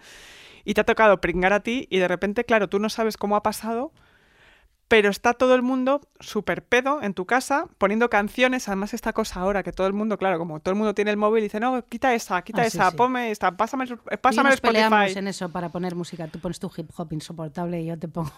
y 0.63 0.73
te 0.75 0.81
ha 0.81 0.83
tocado 0.83 1.19
pringar 1.21 1.51
a 1.53 1.61
ti 1.61 1.87
y 1.89 1.97
de 1.97 2.07
repente, 2.07 2.43
claro, 2.43 2.69
tú 2.69 2.77
no 2.79 2.89
sabes 2.89 3.17
cómo 3.17 3.35
ha 3.35 3.41
pasado, 3.43 3.91
pero 4.87 5.09
está 5.09 5.33
todo 5.33 5.55
el 5.55 5.63
mundo 5.63 6.01
súper 6.19 6.63
pedo 6.63 7.01
en 7.01 7.15
tu 7.15 7.25
casa 7.25 7.65
poniendo 7.79 8.07
canciones. 8.11 8.67
Además, 8.67 8.93
esta 8.93 9.11
cosa 9.13 9.39
ahora 9.39 9.63
que 9.63 9.71
todo 9.71 9.87
el 9.87 9.93
mundo, 9.93 10.19
claro, 10.19 10.37
como 10.37 10.59
todo 10.59 10.73
el 10.73 10.77
mundo 10.77 10.93
tiene 10.93 11.09
el 11.09 11.17
móvil, 11.17 11.41
dice, 11.43 11.59
no, 11.59 11.83
quita 11.87 12.13
esa, 12.13 12.39
quita 12.43 12.61
Ah, 12.61 12.65
esa, 12.67 12.91
sí. 12.91 12.97
ponme 12.97 13.31
esta, 13.31 13.57
pásame, 13.57 13.85
el- 13.85 13.93
y 14.11 14.17
pásame 14.17 14.49
el 14.49 14.53
nos 14.53 14.61
peleamos 14.61 14.99
Spotify. 14.99 15.19
en 15.19 15.27
eso 15.27 15.49
para 15.49 15.69
poner 15.69 15.95
música. 15.95 16.27
Tú 16.27 16.37
pones 16.39 16.59
tu 16.59 16.71
hip 16.77 16.91
hop 16.95 17.11
insoportable 17.13 17.81
y 17.81 17.87
yo 17.87 17.97
te 17.97 18.07
pongo. 18.07 18.31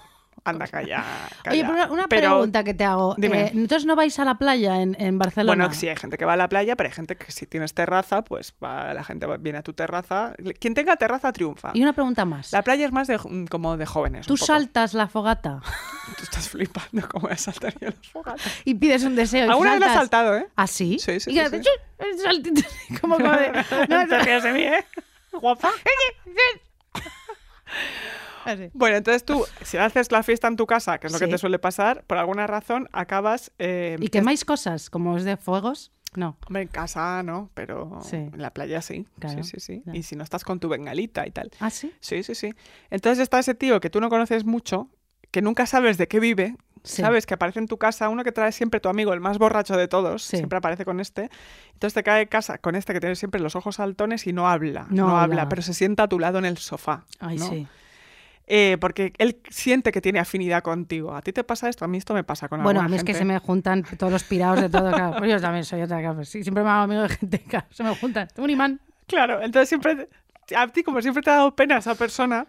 Anda, 0.44 0.67
calla, 0.72 1.03
Oye, 1.50 1.65
pero 1.65 1.94
una, 1.94 2.08
Pero- 2.08 2.29
pregunta 2.32 2.63
que 2.63 2.74
te 2.74 2.84
hago. 2.84 3.15
Dime. 3.17 3.41
Eh, 3.46 3.51
¿Entonces 3.53 3.86
no 3.86 3.96
vais 3.96 4.17
a 4.20 4.25
la 4.25 4.36
playa 4.38 4.82
en, 4.82 4.96
en 5.00 5.17
Barcelona? 5.17 5.56
Bueno, 5.65 5.74
sí, 5.74 5.88
hay 5.88 5.96
gente 5.96 6.17
que 6.17 6.25
va 6.25 6.34
a 6.34 6.38
la 6.38 6.48
playa, 6.50 6.75
pero 6.75 6.89
hay 6.89 6.94
gente 6.96 7.15
que 7.15 7.32
si 7.32 7.46
tienes 7.46 7.74
terraza, 7.74 8.24
pues 8.24 8.53
va, 8.63 8.94
la 8.94 9.03
gente 9.03 9.27
viene 9.39 9.60
a 9.60 9.63
tu 9.63 9.74
terraza. 9.74 10.34
Quien 10.60 10.74
tenga 10.74 10.96
terraza 10.96 11.32
triunfa. 11.34 11.72
Y 11.74 11.82
una 11.82 11.94
pregunta 11.94 12.25
más. 12.25 12.51
La 12.51 12.62
playa 12.62 12.86
es 12.86 12.91
más 12.91 13.08
de, 13.08 13.17
mm, 13.17 13.46
como 13.48 13.77
de 13.77 13.86
jóvenes. 13.86 14.27
¿Tú 14.27 14.38
saltas 14.38 14.94
la 14.94 15.08
fogata 15.08 15.62
Tú 16.17 16.24
estás 16.24 16.50
flipando 16.50 17.08
cómo 17.10 17.27
fogatas. 18.12 18.62
y 18.63 18.75
pides 18.75 19.03
un 19.03 19.15
deseo? 19.15 19.50
Alguna 19.50 19.72
vez 19.72 19.79
la 19.79 19.86
saltas? 19.88 20.01
saltado, 20.01 20.38
¿eh? 20.38 20.48
¿Ah, 20.56 20.67
sí? 20.67 20.98
Sí, 21.00 21.20
sí, 21.20 21.32
Y 21.32 21.39
sí, 21.39 21.62
sí. 21.62 22.98
Como, 23.01 23.15
como 23.17 23.32
de... 23.32 23.51
No, 23.89 24.06
No 24.06 24.41
de 24.41 24.53
mí, 24.53 24.62
¿eh? 24.62 24.86
Guapa. 25.32 25.72
Así. 28.47 28.69
Bueno, 28.73 28.97
entonces 28.97 29.23
tú, 29.25 29.45
si 29.63 29.77
haces 29.77 30.11
la 30.11 30.23
fiesta 30.23 30.47
en 30.47 30.55
tu 30.55 30.65
casa, 30.65 30.97
que 30.99 31.07
es 31.07 31.13
lo 31.13 31.19
que 31.19 31.27
te 31.27 31.37
suele 31.37 31.59
pasar, 31.59 32.03
por 32.05 32.17
alguna 32.17 32.47
razón 32.47 32.87
acabas... 32.93 33.51
eh, 33.59 33.97
¿Y 33.99 34.07
quemáis 34.09 34.45
cosas 34.45 34.89
como 34.89 35.17
es 35.17 35.23
de 35.23 35.37
fuegos? 35.37 35.91
No. 36.15 36.37
Hombre, 36.47 36.63
en 36.63 36.67
casa 36.69 37.21
no, 37.21 37.51
pero 37.53 37.99
Sí. 38.01 38.15
en 38.15 38.41
la 38.41 38.51
playa 38.51 38.81
sí. 38.81 39.05
Claro, 39.19 39.43
Sí, 39.43 39.59
sí, 39.59 39.59
sí. 39.59 39.83
Y 39.93 40.03
si 40.03 40.15
no 40.15 40.23
estás 40.23 40.43
con 40.43 40.59
tu 40.59 40.69
bengalita 40.69 41.27
y 41.27 41.31
tal. 41.31 41.51
¿Ah, 41.59 41.69
sí? 41.69 41.93
Sí, 41.99 42.23
sí, 42.23 42.33
sí. 42.33 42.53
Entonces 42.89 43.21
está 43.21 43.39
ese 43.39 43.53
tío 43.53 43.79
que 43.79 43.89
tú 43.89 43.99
no 44.01 44.09
conoces 44.09 44.45
mucho, 44.45 44.89
que 45.31 45.41
nunca 45.41 45.65
sabes 45.65 45.97
de 45.97 46.07
qué 46.07 46.19
vive, 46.19 46.55
Sí. 46.83 47.01
sabes 47.01 47.25
que 47.25 47.33
aparece 47.33 47.59
en 47.59 47.67
tu 47.67 47.77
casa, 47.77 48.07
uno 48.07 48.23
que 48.23 48.31
trae 48.31 48.53
siempre 48.53 48.79
tu 48.79 48.87
amigo, 48.87 49.11
el 49.13 49.19
más 49.19 49.37
borracho 49.37 49.75
de 49.75 49.89
todos, 49.89 50.23
Sí. 50.23 50.37
siempre 50.37 50.57
aparece 50.57 50.85
con 50.85 51.01
este. 51.01 51.29
Entonces 51.73 51.93
te 51.93 52.01
cae 52.03 52.27
casa 52.29 52.59
con 52.59 52.75
este 52.75 52.93
que 52.93 53.01
tiene 53.01 53.15
siempre 53.17 53.41
los 53.41 53.57
ojos 53.57 53.75
saltones 53.75 54.25
y 54.25 54.31
no 54.31 54.47
habla, 54.47 54.88
No 54.89 55.07
no, 55.07 55.10
habla. 55.10 55.21
habla, 55.23 55.49
pero 55.49 55.62
se 55.62 55.73
sienta 55.73 56.03
a 56.03 56.07
tu 56.07 56.17
lado 56.17 56.39
en 56.39 56.45
el 56.45 56.57
sofá. 56.57 57.03
Ay, 57.19 57.38
¿no? 57.38 57.49
sí. 57.49 57.67
Eh, 58.49 58.77
porque 58.79 59.12
él 59.17 59.41
siente 59.49 59.91
que 59.91 59.99
tiene 59.99 60.19
afinidad 60.19 60.63
contigo. 60.63 61.13
¿A 61.13 61.21
ti 61.21 61.33
te 61.33 61.43
pasa 61.43 61.67
esto? 61.67 61.83
A 61.83 61.89
mí 61.89 61.97
esto 61.97 62.13
me 62.13 62.23
pasa 62.23 62.47
con 62.47 62.63
Bueno, 62.63 62.79
a 62.79 62.88
mí 62.88 62.95
es 62.95 63.03
que 63.03 63.13
se 63.13 63.25
me 63.25 63.38
juntan 63.39 63.83
todos 63.97 64.12
los 64.12 64.23
pirados 64.23 64.62
de 64.62 64.69
todo. 64.69 64.89
Claro. 64.91 65.17
Pues 65.17 65.29
yo 65.29 65.41
también 65.41 65.65
soy 65.65 65.81
otra. 65.81 65.99
Claro. 65.99 66.23
Sí, 66.23 66.43
siempre 66.43 66.63
me 66.63 66.69
hago 66.69 66.83
amigo 66.83 67.01
de 67.03 67.10
gente. 67.10 67.39
Claro, 67.47 67.67
se 67.69 67.83
me 67.83 67.93
juntan. 67.95 68.27
Tengo 68.33 68.45
un 68.45 68.49
imán. 68.49 68.79
Claro, 69.05 69.41
entonces 69.41 69.69
siempre, 69.69 70.07
a 70.55 70.67
ti 70.67 70.83
como 70.83 71.01
siempre 71.01 71.23
te 71.23 71.29
ha 71.29 71.36
dado 71.36 71.55
pena 71.55 71.77
esa 71.77 71.95
persona 71.95 72.45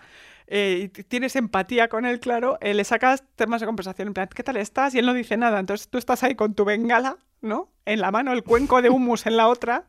eh, 0.48 0.90
y 0.96 1.02
tienes 1.04 1.36
empatía 1.36 1.88
con 1.88 2.04
él, 2.04 2.20
claro, 2.20 2.58
eh, 2.60 2.74
le 2.74 2.82
sacas 2.82 3.22
temas 3.36 3.60
de 3.60 3.66
conversación 3.66 4.08
en 4.08 4.14
plan, 4.14 4.28
¿qué 4.34 4.42
tal 4.42 4.56
estás? 4.56 4.94
Y 4.94 4.98
él 4.98 5.06
no 5.06 5.14
dice 5.14 5.36
nada, 5.36 5.60
entonces 5.60 5.88
tú 5.88 5.98
estás 5.98 6.22
ahí 6.22 6.34
con 6.34 6.54
tu 6.54 6.64
bengala, 6.64 7.16
¿no? 7.40 7.70
En 7.84 8.00
la 8.00 8.10
mano, 8.10 8.32
el 8.32 8.42
cuenco 8.42 8.82
de 8.82 8.90
humus 8.90 9.26
en 9.26 9.36
la 9.36 9.48
otra 9.48 9.84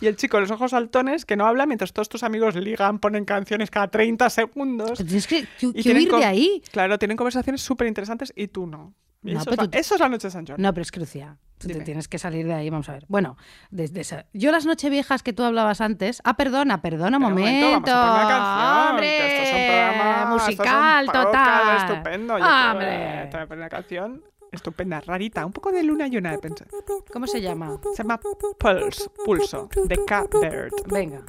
y 0.00 0.06
el 0.06 0.16
chico 0.16 0.38
los 0.38 0.50
ojos 0.50 0.72
saltones 0.72 1.24
que 1.24 1.36
no 1.36 1.46
habla 1.46 1.64
mientras 1.64 1.92
todos 1.92 2.08
tus 2.08 2.22
amigos 2.22 2.54
ligan, 2.56 2.98
ponen 2.98 3.24
canciones 3.24 3.70
cada 3.70 3.88
30 3.88 4.28
segundos. 4.30 4.92
Pero 4.98 5.06
tienes 5.06 5.26
que, 5.26 5.46
que- 5.58 5.66
huir 5.68 6.10
de 6.12 6.24
ahí. 6.24 6.62
Claro, 6.72 6.98
tienen 6.98 7.16
conversaciones 7.16 7.62
súper 7.62 7.86
interesantes 7.86 8.32
y 8.36 8.48
tú 8.48 8.66
no. 8.66 8.92
Y 9.22 9.32
No, 9.34 9.40
eso, 9.40 9.50
es 9.50 9.56
la, 9.56 9.64
tú- 9.68 9.70
eso 9.78 9.94
es 9.94 10.00
la 10.00 10.08
noche 10.08 10.28
de 10.28 10.30
San 10.30 10.46
Jordi. 10.46 10.62
No, 10.62 10.72
pero 10.72 10.82
es 10.82 10.96
Lucía, 10.96 11.38
tú 11.58 11.66
te 11.68 11.80
tienes 11.80 12.06
que 12.06 12.18
salir 12.18 12.46
de 12.46 12.54
ahí, 12.54 12.70
vamos 12.70 12.88
a 12.88 12.92
ver. 12.92 13.04
Bueno, 13.08 13.36
desde 13.70 14.00
esa... 14.02 14.26
yo 14.32 14.52
las 14.52 14.64
nocheviejas 14.66 15.22
que 15.24 15.32
tú 15.32 15.42
hablabas 15.42 15.80
antes. 15.80 16.20
Ah, 16.24 16.36
perdona, 16.36 16.82
perdona, 16.82 17.16
un 17.16 17.22
momento. 17.24 17.66
momento, 17.66 17.90
vamos 17.90 18.12
a 18.12 18.12
poner 18.12 18.26
una 18.26 18.38
canción, 18.38 18.90
¡Hombre! 18.90 19.26
esto 19.26 19.42
es 19.42 19.52
un 19.60 19.66
programa 19.66 20.12
esto 20.12 20.20
es 20.20 20.26
un 20.26 20.32
musical 20.46 21.06
total. 21.06 21.76
estupendo. 21.90 22.38
Yo 22.38 22.44
¡Hombre! 22.44 23.28
te 23.30 23.36
voy 23.36 23.42
a 23.42 23.46
poner 23.46 23.58
una 23.58 23.68
canción 23.70 24.22
estupenda, 24.52 25.00
rarita, 25.00 25.44
un 25.44 25.52
poco 25.52 25.72
de 25.72 25.82
luna 25.82 26.08
llena 26.08 26.32
de 26.32 26.38
pensar. 26.38 26.68
¿Cómo 27.12 27.26
se 27.26 27.40
llama? 27.40 27.78
Se 27.94 28.02
llama 28.02 28.20
Pulse, 28.58 29.10
Pulso, 29.24 29.68
de 29.84 30.04
Cat 30.04 30.32
Bird. 30.40 30.72
Venga. 30.86 31.22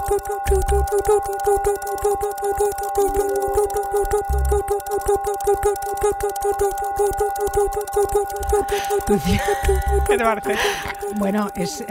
¿Qué 10.07 10.17
te 10.17 10.23
parece? 10.23 10.55
Bueno, 11.15 11.49
es, 11.55 11.81
eh, 11.81 11.85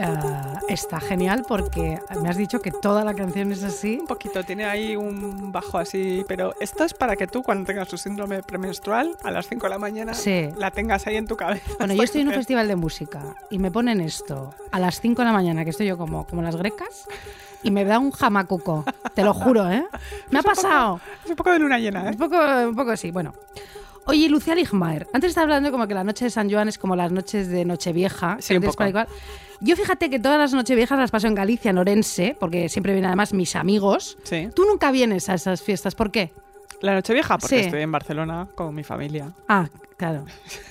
está 0.68 1.00
genial 1.00 1.44
porque 1.46 1.98
me 2.22 2.28
has 2.28 2.36
dicho 2.36 2.60
que 2.60 2.70
toda 2.70 3.04
la 3.04 3.14
canción 3.14 3.52
es 3.52 3.62
así. 3.62 3.98
Un 4.00 4.06
poquito, 4.06 4.42
tiene 4.44 4.64
ahí 4.64 4.96
un 4.96 5.52
bajo 5.52 5.78
así, 5.78 6.24
pero 6.26 6.54
esto 6.60 6.84
es 6.84 6.94
para 6.94 7.16
que 7.16 7.26
tú 7.26 7.42
cuando 7.42 7.64
tengas 7.66 7.88
tu 7.88 7.96
síndrome 7.96 8.42
premenstrual 8.42 9.16
a 9.22 9.30
las 9.30 9.46
5 9.48 9.66
de 9.66 9.70
la 9.70 9.78
mañana 9.78 10.14
Sí. 10.14 10.48
la 10.56 10.70
tengas 10.70 11.06
ahí 11.06 11.16
en 11.16 11.26
tu 11.26 11.36
cabeza. 11.36 11.70
Bueno, 11.78 11.94
yo 11.94 12.02
estoy 12.02 12.22
en 12.22 12.28
un 12.28 12.34
festival 12.40 12.66
de 12.68 12.76
música 12.76 13.36
y 13.50 13.58
me 13.58 13.70
ponen 13.70 14.00
esto 14.00 14.54
a 14.70 14.80
las 14.80 15.00
5 15.00 15.22
de 15.22 15.26
la 15.26 15.32
mañana, 15.32 15.64
que 15.64 15.70
estoy 15.70 15.86
yo 15.86 15.96
como, 15.98 16.26
como 16.26 16.42
las 16.42 16.56
grecas, 16.56 17.06
y 17.62 17.70
me 17.70 17.84
da 17.84 17.98
un 17.98 18.10
jamacuco. 18.10 18.84
Te 19.14 19.22
lo 19.22 19.34
juro, 19.34 19.70
¿eh? 19.70 19.84
Me 20.30 20.38
ha 20.38 20.42
pasado. 20.42 21.00
Es 21.24 21.30
un 21.30 21.36
poco 21.36 21.50
de 21.52 21.58
luna 21.58 21.78
llena, 21.78 22.06
¿eh? 22.06 22.10
Un 22.12 22.16
poco, 22.18 22.36
un 22.68 22.74
poco 22.76 22.90
así, 22.92 23.10
bueno. 23.10 23.34
Oye, 24.06 24.28
Lucía 24.28 24.54
Ligmaer, 24.54 25.06
antes 25.12 25.28
estaba 25.28 25.44
hablando 25.44 25.70
como 25.70 25.86
que 25.86 25.94
la 25.94 26.02
noche 26.02 26.24
de 26.24 26.30
San 26.30 26.50
Joan 26.50 26.68
es 26.68 26.78
como 26.78 26.96
las 26.96 27.12
noches 27.12 27.48
de 27.48 27.64
Nochevieja. 27.64 28.38
Sí, 28.40 28.56
un 28.56 28.62
poco. 28.62 28.84
Yo 29.60 29.76
fíjate 29.76 30.08
que 30.10 30.18
todas 30.18 30.38
las 30.38 30.52
Nocheviejas 30.54 30.98
las 30.98 31.10
paso 31.10 31.26
en 31.26 31.34
Galicia, 31.34 31.70
en 31.70 31.78
Orense, 31.78 32.34
porque 32.40 32.68
siempre 32.68 32.92
vienen 32.92 33.08
además 33.08 33.34
mis 33.34 33.54
amigos. 33.54 34.16
Sí. 34.24 34.48
Tú 34.54 34.64
nunca 34.64 34.90
vienes 34.90 35.28
a 35.28 35.34
esas 35.34 35.62
fiestas, 35.62 35.94
¿por 35.94 36.10
qué? 36.10 36.32
La 36.80 36.94
noche 36.94 37.12
vieja, 37.12 37.36
porque 37.38 37.58
Sí. 37.60 37.64
estoy 37.66 37.82
en 37.82 37.92
Barcelona 37.92 38.48
con 38.54 38.74
mi 38.74 38.82
familia. 38.82 39.30
Ah, 39.48 39.68
Claro. 40.00 40.24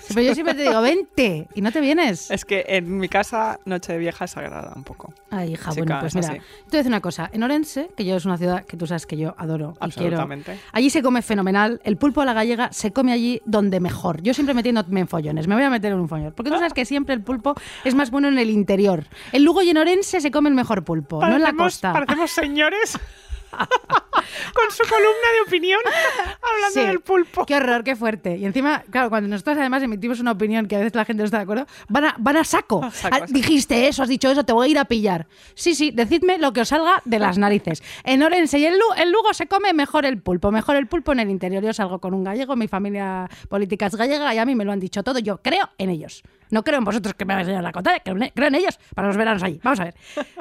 Pero 0.08 0.22
yo 0.22 0.34
siempre 0.34 0.56
te 0.56 0.64
digo, 0.64 0.82
vente, 0.82 1.48
y 1.54 1.62
no 1.62 1.72
te 1.72 1.80
vienes. 1.82 2.32
Es 2.32 2.46
que 2.46 2.66
en 2.68 2.98
mi 2.98 3.08
casa 3.08 3.60
Nochevieja 3.64 4.26
es 4.26 4.32
sagrada 4.32 4.74
un 4.76 4.84
poco. 4.84 5.14
Ay, 5.30 5.54
hija, 5.54 5.70
Chica, 5.70 5.84
bueno, 5.84 6.00
pues 6.00 6.16
es 6.16 6.28
mira, 6.28 6.30
así. 6.30 6.40
te 6.40 6.70
voy 6.72 6.74
a 6.74 6.78
decir 6.78 6.88
una 6.88 7.00
cosa. 7.00 7.30
En 7.32 7.44
Orense, 7.44 7.92
que 7.96 8.06
yo 8.06 8.16
es 8.16 8.26
una 8.26 8.40
ciudad 8.40 8.66
que 8.66 8.76
tú 8.76 8.88
sabes 8.88 9.06
que 9.06 9.18
yo 9.18 9.36
adoro 9.38 9.76
y 9.76 9.92
quiero. 9.92 10.16
Absolutamente. 10.16 10.60
Allí 10.72 10.90
se 10.90 11.04
come 11.04 11.22
fenomenal. 11.22 11.80
El 11.84 11.98
pulpo 11.98 12.22
a 12.22 12.26
la 12.26 12.34
gallega 12.34 12.72
se 12.72 12.92
come 12.92 13.14
allí 13.14 13.40
donde 13.46 13.80
mejor. 13.80 14.24
Yo 14.24 14.34
siempre 14.34 14.56
metiéndome 14.56 15.02
en 15.02 15.08
follones. 15.08 15.48
Me 15.48 15.54
voy 15.54 15.64
a 15.64 15.70
meter 15.70 15.92
en 15.92 16.00
un 16.00 16.10
follón. 16.10 16.34
Porque 16.36 16.50
tú 16.50 16.58
sabes 16.58 16.74
que 16.74 16.86
siempre 16.86 17.14
el 17.14 17.22
pulpo 17.22 17.54
es 17.84 17.94
más 17.94 18.10
bueno 18.10 18.30
en 18.30 18.40
el 18.40 18.50
interior. 18.50 19.06
En 19.32 19.44
Lugo 19.44 19.62
y 19.62 19.70
en 19.70 19.78
Orense 19.78 20.22
se 20.22 20.32
come 20.32 20.50
el 20.50 20.56
mejor 20.56 20.84
pulpo, 20.84 21.22
no 21.22 21.36
en 21.36 21.44
la 21.44 21.54
costa. 21.54 21.94
Parecemos 21.94 22.32
señores 22.32 22.98
con 24.54 24.72
su 24.72 24.84
columna 24.84 25.28
de 25.36 25.42
opinión 25.48 25.80
hablando 25.86 26.74
Sí. 26.74 26.82
del 26.82 27.00
pulpo. 27.02 27.46
Qué 27.46 27.56
horror, 27.56 27.84
qué 27.84 27.96
fuerte. 27.96 28.38
Y 28.38 28.46
encima, 28.46 28.84
claro, 28.90 29.10
cuando 29.10 29.28
nosotros 29.30 29.58
además 29.58 29.82
emitimos 29.84 30.20
una 30.20 30.32
opinión 30.32 30.68
que 30.68 30.76
a 30.76 30.80
veces 30.80 30.96
la 30.96 31.06
gente 31.06 31.22
no 31.22 31.26
está 31.26 31.38
de 31.38 31.44
acuerdo, 31.44 31.66
van 31.88 32.06
a, 32.06 32.16
van 32.20 32.38
a 32.38 32.44
saco. 32.44 32.84
A 32.84 32.92
saco, 32.92 33.16
Ah, 33.16 33.18
a 33.18 33.20
saco. 33.22 33.34
Dijiste 33.34 33.88
eso, 33.88 34.04
has 34.04 34.10
dicho 34.10 34.30
eso, 34.30 34.44
te 34.44 34.54
voy 34.54 34.68
a 34.68 34.72
ir 34.72 34.80
a 34.80 34.86
pillar. 34.86 35.28
Sí, 35.56 35.76
sí, 35.76 35.92
decidme 35.92 36.38
lo 36.38 36.54
que 36.54 36.62
os 36.62 36.68
salga 36.70 37.02
de 37.06 37.20
las 37.20 37.38
narices. 37.38 37.82
En 38.04 38.22
Orense 38.24 38.60
y 38.60 38.66
en, 38.66 38.74
Lu- 38.74 38.94
en 38.98 39.12
Lugo 39.12 39.34
se 39.34 39.48
come 39.48 39.74
mejor 39.74 40.06
el 40.06 40.22
pulpo, 40.22 40.52
mejor 40.52 40.76
el 40.76 40.88
pulpo 40.88 41.12
en 41.12 41.20
el 41.20 41.30
interior. 41.30 41.64
Yo 41.64 41.74
salgo 41.74 42.00
con 42.00 42.14
un 42.14 42.24
gallego, 42.24 42.56
mi 42.56 42.68
familia 42.68 43.28
política 43.50 43.88
es 43.88 43.96
gallega 43.96 44.34
y 44.34 44.38
a 44.38 44.46
mí 44.46 44.56
me 44.56 44.66
lo 44.66 44.72
han 44.72 44.80
dicho 44.80 45.04
todo. 45.04 45.20
Yo 45.20 45.42
creo 45.42 45.70
en 45.78 45.90
ellos. 45.90 46.24
No 46.52 46.64
creo 46.64 46.78
en 46.80 46.84
vosotros 46.86 47.14
que 47.14 47.26
me 47.26 47.36
vais 47.36 47.48
a 47.48 47.62
la 47.62 47.72
contraria, 47.72 48.02
creo 48.04 48.18
en, 48.18 48.30
creo 48.34 48.48
en 48.48 48.56
ellos 48.56 48.80
para 48.96 49.08
los 49.08 49.18
veranos 49.18 49.44
allí. 49.44 49.60
Vamos 49.64 49.80
a 49.80 49.84
ver. 49.86 49.96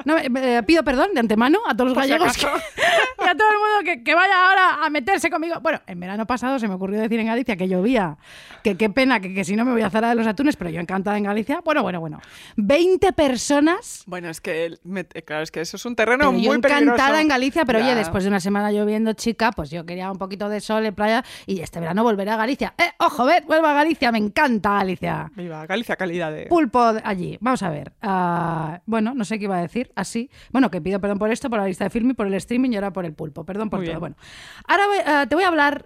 No, 0.05 0.15
me- 0.29 0.57
eh, 0.57 0.63
pido 0.63 0.83
perdón 0.83 1.13
de 1.13 1.19
antemano 1.19 1.59
a 1.67 1.73
todos 1.75 1.89
los 1.91 1.97
gallegos 1.97 2.35
que- 2.37 2.45
y 3.25 3.27
a 3.27 3.35
todo 3.35 3.47
el 3.51 3.57
mundo 3.57 3.83
que, 3.85 4.03
que 4.03 4.15
vaya 4.15 4.49
ahora 4.49 4.85
a 4.85 4.89
meterse 4.89 5.29
conmigo. 5.29 5.59
Bueno, 5.61 5.81
en 5.87 5.99
verano 5.99 6.25
pasado 6.25 6.57
se 6.59 6.67
me 6.67 6.73
ocurrió 6.73 6.99
decir 6.99 7.19
en 7.19 7.27
Galicia 7.27 7.55
que 7.57 7.67
llovía, 7.67 8.17
que 8.63 8.75
qué 8.77 8.89
pena, 8.89 9.19
que, 9.19 9.33
que 9.33 9.43
si 9.43 9.55
no 9.55 9.65
me 9.65 9.71
voy 9.71 9.81
a 9.81 9.89
Zara 9.89 10.09
de 10.09 10.15
los 10.15 10.25
Atunes, 10.27 10.55
pero 10.55 10.69
yo 10.69 10.79
encantada 10.81 11.17
en 11.17 11.23
Galicia. 11.23 11.61
Bueno, 11.63 11.83
bueno, 11.83 11.99
bueno. 11.99 12.19
20 12.57 13.13
personas. 13.13 14.03
Bueno, 14.05 14.29
es 14.29 14.41
que, 14.41 14.77
me- 14.83 15.05
claro, 15.05 15.43
es 15.43 15.51
que 15.51 15.61
eso 15.61 15.77
es 15.77 15.85
un 15.85 15.95
terreno 15.95 16.31
muy 16.31 16.43
yo 16.43 16.53
encantada 16.53 16.85
peligroso. 16.95 17.15
en 17.19 17.27
Galicia, 17.27 17.65
pero 17.65 17.79
oye, 17.79 17.87
Ya. 17.89 17.95
después 17.95 18.23
de 18.23 18.29
una 18.29 18.39
semana 18.39 18.71
lloviendo, 18.71 19.13
chica, 19.13 19.51
pues 19.51 19.69
yo 19.69 19.85
quería 19.85 20.11
un 20.11 20.17
poquito 20.17 20.49
de 20.49 20.59
sol 20.61 20.85
en 20.85 20.95
playa 20.95 21.23
y 21.45 21.61
este 21.61 21.79
verano 21.79 22.03
volveré 22.03 22.31
a 22.31 22.37
Galicia. 22.37 22.73
¡Eh, 22.77 22.91
ojo, 22.99 23.25
ved! 23.25 23.43
Vuelvo 23.45 23.67
a 23.67 23.73
Galicia, 23.73 24.11
me 24.11 24.17
encanta 24.17 24.73
Galicia. 24.75 25.31
Viva 25.35 25.65
Galicia, 25.65 25.95
calidad 25.99 26.31
de... 26.31 26.47
Pulpo 26.47 26.81
allí. 27.03 27.37
Vamos 27.41 27.61
a 27.61 27.69
ver. 27.69 27.93
Ah, 28.01 28.81
bueno, 28.87 29.13
no 29.13 29.23
sé 29.25 29.37
qué 29.37 29.43
iba 29.45 29.57
a 29.57 29.61
decir. 29.61 29.91
Así. 29.95 30.31
Bueno, 30.51 30.71
que 30.71 30.81
pido 30.81 30.99
perdón 30.99 31.19
por 31.19 31.29
esto, 31.31 31.51
por 31.51 31.59
la 31.59 31.67
lista 31.67 31.83
de 31.83 31.91
film 31.91 32.09
y 32.09 32.13
por 32.15 32.25
el 32.25 32.33
streaming 32.33 32.71
y 32.71 32.75
ahora 32.77 32.91
por 32.91 33.05
el 33.05 33.13
pulpo. 33.13 33.45
Perdón 33.45 33.69
por 33.69 33.81
Muy 33.81 33.85
todo. 33.85 33.93
bien. 33.93 33.99
Bueno, 33.99 34.15
ahora 34.67 34.87
voy- 34.87 34.97
ah, 35.05 35.25
te 35.29 35.35
voy 35.35 35.43
a 35.43 35.49
hablar 35.49 35.85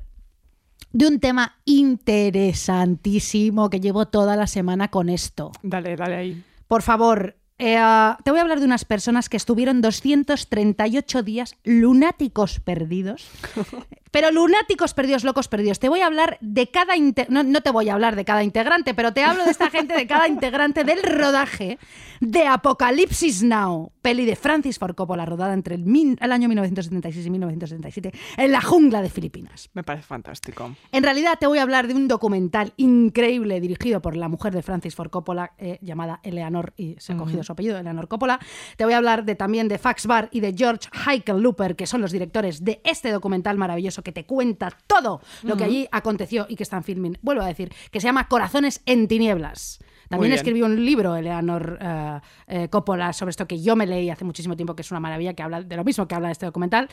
de 0.94 1.08
un 1.08 1.20
tema 1.20 1.56
interesantísimo 1.66 3.70
que 3.70 3.80
llevo 3.80 4.08
toda 4.08 4.36
la 4.36 4.48
semana 4.48 4.90
con 4.90 5.10
esto. 5.10 5.52
Dale, 5.62 5.96
dale 5.96 6.16
ahí. 6.16 6.44
Por 6.68 6.82
favor, 6.82 7.36
eh, 7.58 7.78
ah, 7.80 8.18
te 8.24 8.32
voy 8.32 8.40
a 8.40 8.44
hablar 8.44 8.60
de 8.60 8.66
unas 8.66 8.86
personas 8.86 9.30
que 9.30 9.38
estuvieron 9.38 9.82
238 9.82 11.24
días 11.24 11.56
lunáticos 11.64 12.60
perdidos. 12.60 13.30
Pero 14.14 14.32
lunáticos 14.32 14.94
perdidos, 14.94 15.24
locos 15.24 15.48
perdidos. 15.48 15.80
Te 15.80 15.90
voy 15.90 16.02
a 16.02 16.06
hablar 16.06 16.38
de 16.40 16.70
cada... 16.70 16.94
No, 17.30 17.42
no 17.44 17.62
te 17.62 17.72
voy 17.72 17.90
a 17.90 17.94
hablar 17.96 18.16
de 18.16 18.24
cada 18.24 18.44
integrante, 18.44 18.94
pero 18.94 19.12
te 19.12 19.24
hablo 19.24 19.44
de 19.44 19.50
esta 19.50 19.72
gente, 19.72 19.96
de 19.96 20.06
cada 20.06 20.28
integrante 20.28 20.84
del 20.84 21.02
rodaje 21.02 21.80
de 22.22 22.46
Apocalipsis 22.46 23.42
Now, 23.42 23.92
peli 24.04 24.26
de 24.26 24.36
Francis 24.36 24.78
Ford 24.78 24.94
Coppola, 24.96 25.26
rodada 25.26 25.54
entre 25.54 25.74
el, 25.76 25.84
min- 25.86 26.16
el 26.22 26.32
año 26.32 26.48
1976 26.48 27.26
y 27.26 27.30
1977 27.32 28.12
en 28.38 28.52
la 28.52 28.62
jungla 28.62 29.02
de 29.02 29.10
Filipinas. 29.10 29.70
Me 29.74 29.84
parece 29.84 30.06
fantástico. 30.06 30.76
En 30.92 31.04
realidad 31.04 31.38
te 31.40 31.48
voy 31.48 31.58
a 31.58 31.64
hablar 31.64 31.88
de 31.88 31.96
un 31.96 32.08
documental 32.08 32.74
increíble 32.78 33.60
dirigido 33.60 34.00
por 34.02 34.16
la 34.16 34.28
mujer 34.30 34.54
de 34.54 34.62
Francis 34.62 34.94
Ford 34.94 35.10
Coppola 35.10 35.54
eh, 35.58 35.80
llamada 35.82 36.20
Eleanor, 36.22 36.74
y 36.78 36.96
se 37.00 37.14
ha 37.14 37.18
cogido 37.18 37.42
su 37.44 37.52
apellido, 37.52 37.80
Eleanor 37.80 38.08
Coppola. 38.08 38.40
Te 38.78 38.86
voy 38.86 38.94
a 38.94 38.98
hablar 38.98 39.26
de, 39.26 39.34
también 39.36 39.68
de 39.68 39.80
Fax 39.80 40.06
Bar 40.06 40.30
y 40.32 40.40
de 40.40 40.54
George 40.56 40.88
Hickenlooper, 40.94 41.76
que 41.76 41.88
son 41.88 42.00
los 42.02 42.12
directores 42.12 42.64
de 42.64 42.80
este 42.84 43.12
documental 43.12 43.58
maravilloso 43.58 44.03
que 44.04 44.12
te 44.12 44.26
cuenta 44.26 44.70
todo 44.88 45.22
lo 45.44 45.58
que 45.58 45.64
allí 45.64 45.88
aconteció 45.92 46.46
y 46.50 46.56
que 46.56 46.64
están 46.64 46.84
filming. 46.84 47.18
Vuelvo 47.22 47.42
a 47.42 47.48
decir, 47.48 47.74
que 47.92 48.00
se 48.00 48.06
llama 48.06 48.28
Corazones 48.28 48.82
en 48.86 49.08
Tinieblas. 49.08 49.80
También 50.14 50.34
escribió 50.34 50.66
un 50.66 50.86
libro, 50.86 51.16
Eleanor 51.16 51.80
eh, 51.82 52.20
eh, 52.48 52.68
Coppola, 52.70 53.14
sobre 53.14 53.32
esto 53.32 53.48
que 53.48 53.62
yo 53.62 53.76
me 53.76 53.86
leí 53.88 54.10
hace 54.10 54.26
muchísimo 54.26 54.56
tiempo, 54.56 54.76
que 54.76 54.82
es 54.82 54.92
una 54.92 55.00
maravilla, 55.00 55.34
que 55.34 55.44
habla 55.44 55.62
de 55.62 55.76
lo 55.76 55.84
mismo 55.84 56.08
que 56.08 56.16
habla 56.16 56.28
de 56.28 56.34
este 56.34 56.46
documental, 56.46 56.90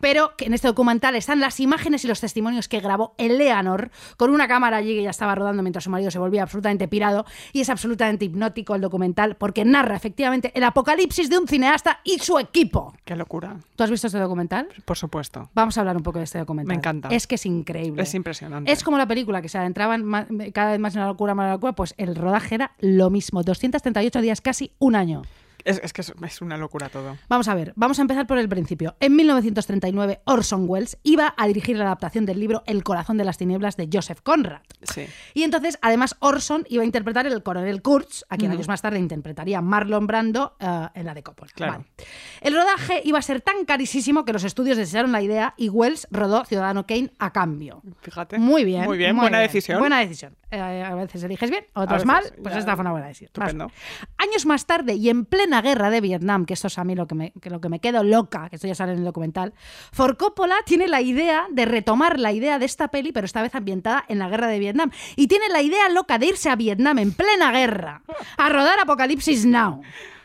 pero 0.00 0.36
que 0.36 0.46
en 0.46 0.54
este 0.54 0.68
documental 0.68 1.14
están 1.16 1.40
las 1.40 1.60
imágenes 1.60 2.04
y 2.04 2.08
los 2.08 2.20
testimonios 2.20 2.68
que 2.68 2.80
grabó 2.80 3.14
Eleanor 3.18 3.90
con 4.16 4.30
una 4.30 4.48
cámara 4.48 4.78
allí 4.78 4.96
que 4.96 5.02
ya 5.02 5.10
estaba 5.10 5.34
rodando 5.34 5.62
mientras 5.62 5.84
su 5.84 5.90
marido 5.90 6.10
se 6.10 6.18
volvía 6.18 6.42
absolutamente 6.42 6.88
pirado, 6.88 7.24
y 7.52 7.60
es 7.60 7.70
absolutamente 7.70 8.24
hipnótico 8.24 8.74
el 8.74 8.80
documental 8.80 9.36
porque 9.36 9.64
narra 9.64 9.96
efectivamente 9.96 10.52
el 10.54 10.64
apocalipsis 10.64 11.30
de 11.30 11.38
un 11.38 11.46
cineasta 11.46 12.00
y 12.04 12.18
su 12.18 12.38
equipo. 12.38 12.94
Qué 13.04 13.16
locura. 13.16 13.56
¿Tú 13.76 13.84
has 13.84 13.90
visto 13.90 14.06
este 14.06 14.18
documental? 14.18 14.68
Por 14.84 14.96
supuesto. 14.96 15.50
Vamos 15.54 15.76
a 15.76 15.80
hablar 15.80 15.96
un 15.96 16.02
poco 16.02 16.18
de 16.18 16.24
este 16.24 16.38
documental. 16.38 16.68
Me 16.68 16.78
encanta. 16.78 17.08
Es 17.08 17.26
que 17.26 17.36
es 17.36 17.46
increíble. 17.46 18.02
Es 18.02 18.14
impresionante. 18.14 18.70
Es 18.70 18.82
como 18.82 18.98
la 18.98 19.06
película 19.06 19.42
que 19.42 19.48
se 19.48 19.58
adentraban 19.58 20.04
cada 20.52 20.72
vez 20.72 20.80
más 20.80 20.94
en 20.94 21.02
la 21.02 21.06
locura, 21.08 21.34
más 21.34 21.44
en 21.44 21.48
la 21.48 21.54
locura, 21.54 21.72
pues 21.72 21.94
el 21.98 22.14
rodaje 22.14 22.54
era 22.56 22.63
lo 22.78 23.10
mismo. 23.10 23.42
238 23.42 24.20
días, 24.20 24.40
casi 24.40 24.72
un 24.78 24.96
año. 24.96 25.22
Es, 25.64 25.80
es 25.82 25.92
que 25.92 26.02
es, 26.02 26.12
es 26.24 26.42
una 26.42 26.56
locura 26.56 26.88
todo. 26.88 27.16
Vamos 27.28 27.48
a 27.48 27.54
ver, 27.54 27.72
vamos 27.76 27.98
a 27.98 28.02
empezar 28.02 28.26
por 28.26 28.38
el 28.38 28.48
principio. 28.48 28.96
En 29.00 29.16
1939, 29.16 30.20
Orson 30.24 30.68
Welles 30.68 30.98
iba 31.02 31.34
a 31.36 31.46
dirigir 31.46 31.76
la 31.76 31.84
adaptación 31.86 32.26
del 32.26 32.40
libro 32.40 32.62
El 32.66 32.84
corazón 32.84 33.16
de 33.16 33.24
las 33.24 33.38
tinieblas 33.38 33.76
de 33.76 33.88
Joseph 33.92 34.20
Conrad. 34.22 34.60
Sí. 34.82 35.06
Y 35.32 35.42
entonces, 35.42 35.78
además, 35.80 36.16
Orson 36.20 36.64
iba 36.68 36.82
a 36.82 36.86
interpretar 36.86 37.26
el 37.26 37.42
coronel 37.42 37.82
Kurtz, 37.82 38.24
a 38.28 38.36
quien 38.36 38.50
años 38.50 38.68
más 38.68 38.82
tarde 38.82 38.98
interpretaría 38.98 39.60
Marlon 39.60 40.06
Brando 40.06 40.56
eh, 40.60 40.88
en 40.94 41.06
la 41.06 41.14
de 41.14 41.22
Coppola. 41.22 41.52
Claro. 41.54 41.72
Vale. 41.72 41.84
El 42.40 42.54
rodaje 42.54 43.00
iba 43.04 43.18
a 43.18 43.22
ser 43.22 43.40
tan 43.40 43.64
carísimo 43.64 44.24
que 44.24 44.32
los 44.32 44.44
estudios 44.44 44.76
desearon 44.76 45.12
la 45.12 45.22
idea 45.22 45.54
y 45.56 45.68
Wells 45.68 46.06
rodó 46.10 46.44
Ciudadano 46.44 46.86
Kane 46.86 47.12
a 47.18 47.32
cambio. 47.32 47.82
Fíjate. 48.02 48.38
Muy 48.38 48.64
bien. 48.64 48.84
Muy 48.84 48.98
bien, 48.98 49.16
buena 49.16 49.38
decisión. 49.38 49.78
Buena 49.78 50.00
decisión. 50.00 50.36
Eh, 50.50 50.60
a 50.60 50.94
veces 50.94 51.22
eliges 51.24 51.50
bien, 51.50 51.64
otras 51.72 52.04
veces, 52.04 52.06
mal, 52.06 52.24
pues 52.42 52.54
ya. 52.54 52.60
esta 52.60 52.74
fue 52.74 52.82
una 52.82 52.92
buena 52.92 53.08
decisión. 53.08 53.28
Estupendo. 53.28 53.70
Años 54.18 54.46
más 54.46 54.66
tarde 54.66 54.94
y 54.94 55.08
en 55.08 55.24
plena 55.24 55.53
guerra 55.62 55.90
de 55.90 56.00
Vietnam, 56.00 56.44
que 56.46 56.54
esto 56.54 56.68
es 56.68 56.78
a 56.78 56.84
mí 56.84 56.94
lo 56.94 57.06
que 57.06 57.14
me, 57.14 57.32
que 57.32 57.50
lo 57.50 57.60
que 57.60 57.68
me 57.68 57.80
quedo 57.80 58.02
loca, 58.02 58.48
que 58.48 58.56
esto 58.56 58.66
ya 58.66 58.74
sale 58.74 58.92
en 58.92 58.98
el 58.98 59.04
documental, 59.04 59.54
For 59.92 60.16
Coppola 60.16 60.56
tiene 60.64 60.88
la 60.88 61.00
idea 61.00 61.46
de 61.50 61.64
retomar 61.64 62.18
la 62.18 62.32
idea 62.32 62.58
de 62.58 62.66
esta 62.66 62.88
peli, 62.88 63.12
pero 63.12 63.24
esta 63.24 63.42
vez 63.42 63.54
ambientada 63.54 64.04
en 64.08 64.18
la 64.18 64.28
guerra 64.28 64.48
de 64.48 64.58
Vietnam. 64.58 64.90
Y 65.16 65.26
tiene 65.26 65.48
la 65.48 65.62
idea 65.62 65.88
loca 65.88 66.18
de 66.18 66.26
irse 66.26 66.50
a 66.50 66.56
Vietnam 66.56 66.98
en 66.98 67.12
plena 67.12 67.52
guerra 67.52 68.02
a 68.36 68.48
rodar 68.48 68.78
Apocalipsis 68.80 69.46
Now. 69.46 69.82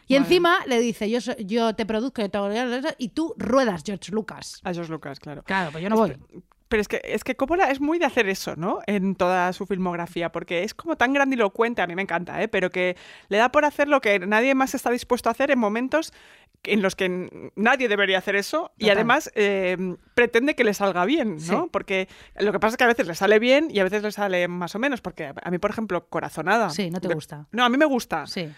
Y 0.07 0.15
encima 0.15 0.57
le 0.65 0.79
dice, 0.79 1.07
yo, 1.07 1.19
yo 1.37 1.75
te 1.75 1.85
produzco 1.85 2.23
eso", 2.23 2.49
y 2.97 3.09
tú 3.09 3.35
ruedas, 3.37 3.83
George 3.85 4.11
Lucas. 4.11 4.59
A 4.63 4.73
George 4.73 4.91
Lucas, 4.91 5.19
claro. 5.19 5.43
Claro, 5.43 5.71
pues 5.71 5.83
yo 5.83 5.89
no 5.89 5.95
voy. 5.95 6.17
Pero 6.69 6.82
es 6.82 6.88
que, 6.88 7.01
es 7.03 7.23
que 7.23 7.36
Coppola 7.36 7.71
es 7.71 7.82
muy 7.82 7.97
de 7.97 8.05
hacer 8.05 8.29
eso, 8.29 8.55
¿no? 8.55 8.79
En 8.86 9.15
toda 9.15 9.51
su 9.53 9.65
filmografía, 9.65 10.32
porque 10.32 10.63
es 10.63 10.75
como 10.75 10.95
tan 10.95 11.13
grandilocuente, 11.13 11.82
a 11.82 11.88
mí 11.88 11.95
me 11.95 12.03
encanta, 12.03 12.41
¿eh? 12.41 12.47
Pero 12.47 12.69
que 12.69 12.95
le 13.27 13.38
da 13.38 13.51
por 13.51 13.65
hacer 13.65 13.88
lo 13.88 14.01
que 14.01 14.19
nadie 14.19 14.53
más 14.53 14.75
está 14.75 14.91
dispuesto 14.91 15.29
a 15.29 15.32
hacer 15.32 15.49
en 15.49 15.60
momentos 15.60 16.13
en 16.63 16.82
los 16.82 16.95
que 16.95 17.49
nadie 17.55 17.88
debería 17.88 18.17
hacer 18.17 18.36
eso 18.36 18.71
y 18.77 18.82
Total. 18.82 18.97
además 18.97 19.32
eh, 19.36 19.95
pretende 20.13 20.55
que 20.55 20.63
le 20.63 20.73
salga 20.73 21.05
bien, 21.05 21.38
¿no? 21.47 21.63
Sí. 21.63 21.69
Porque 21.71 22.08
lo 22.38 22.51
que 22.51 22.60
pasa 22.60 22.73
es 22.73 22.77
que 22.77 22.84
a 22.84 22.88
veces 22.88 23.08
le 23.08 23.15
sale 23.15 23.39
bien 23.39 23.69
y 23.71 23.79
a 23.79 23.84
veces 23.84 24.03
le 24.03 24.12
sale 24.12 24.47
más 24.47 24.75
o 24.75 24.79
menos, 24.79 25.01
porque 25.01 25.34
a 25.41 25.51
mí, 25.51 25.58
por 25.58 25.71
ejemplo, 25.71 26.08
Corazonada... 26.08 26.69
Sí, 26.69 26.89
no 26.91 26.99
te 26.99 27.13
gusta. 27.13 27.47
No, 27.51 27.63
a 27.63 27.69
mí 27.69 27.77
me 27.77 27.86
gusta. 27.86 28.27
Sí. 28.27 28.49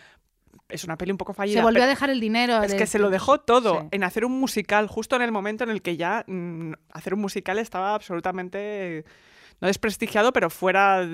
Es 0.72 0.84
una 0.84 0.98
peli 0.98 1.12
un 1.12 1.18
poco 1.18 1.34
fallida. 1.34 1.58
Se 1.60 1.64
volvió 1.64 1.84
a 1.84 1.88
dejar 1.88 2.10
el 2.10 2.20
dinero. 2.20 2.62
es 2.64 2.72
de- 2.72 2.78
que 2.78 2.86
se 2.88 2.98
lo 3.00 3.10
dejó 3.10 3.40
todo 3.40 3.82
Sí. 3.82 3.88
en 3.92 4.04
hacer 4.04 4.26
un 4.26 4.40
musical, 4.40 4.88
justo 4.88 5.16
en 5.16 5.22
el 5.22 5.32
momento 5.32 5.64
en 5.64 5.70
el 5.70 5.82
que 5.82 5.98
ya 5.98 6.24
mm, 6.28 6.74
hacer 6.92 7.14
un 7.14 7.22
musical 7.22 7.60
estaba 7.60 7.94
absolutamente 7.96 9.06
no 9.62 9.68
desprestigiado, 9.68 10.34
pero 10.34 10.50
fuera 10.50 11.08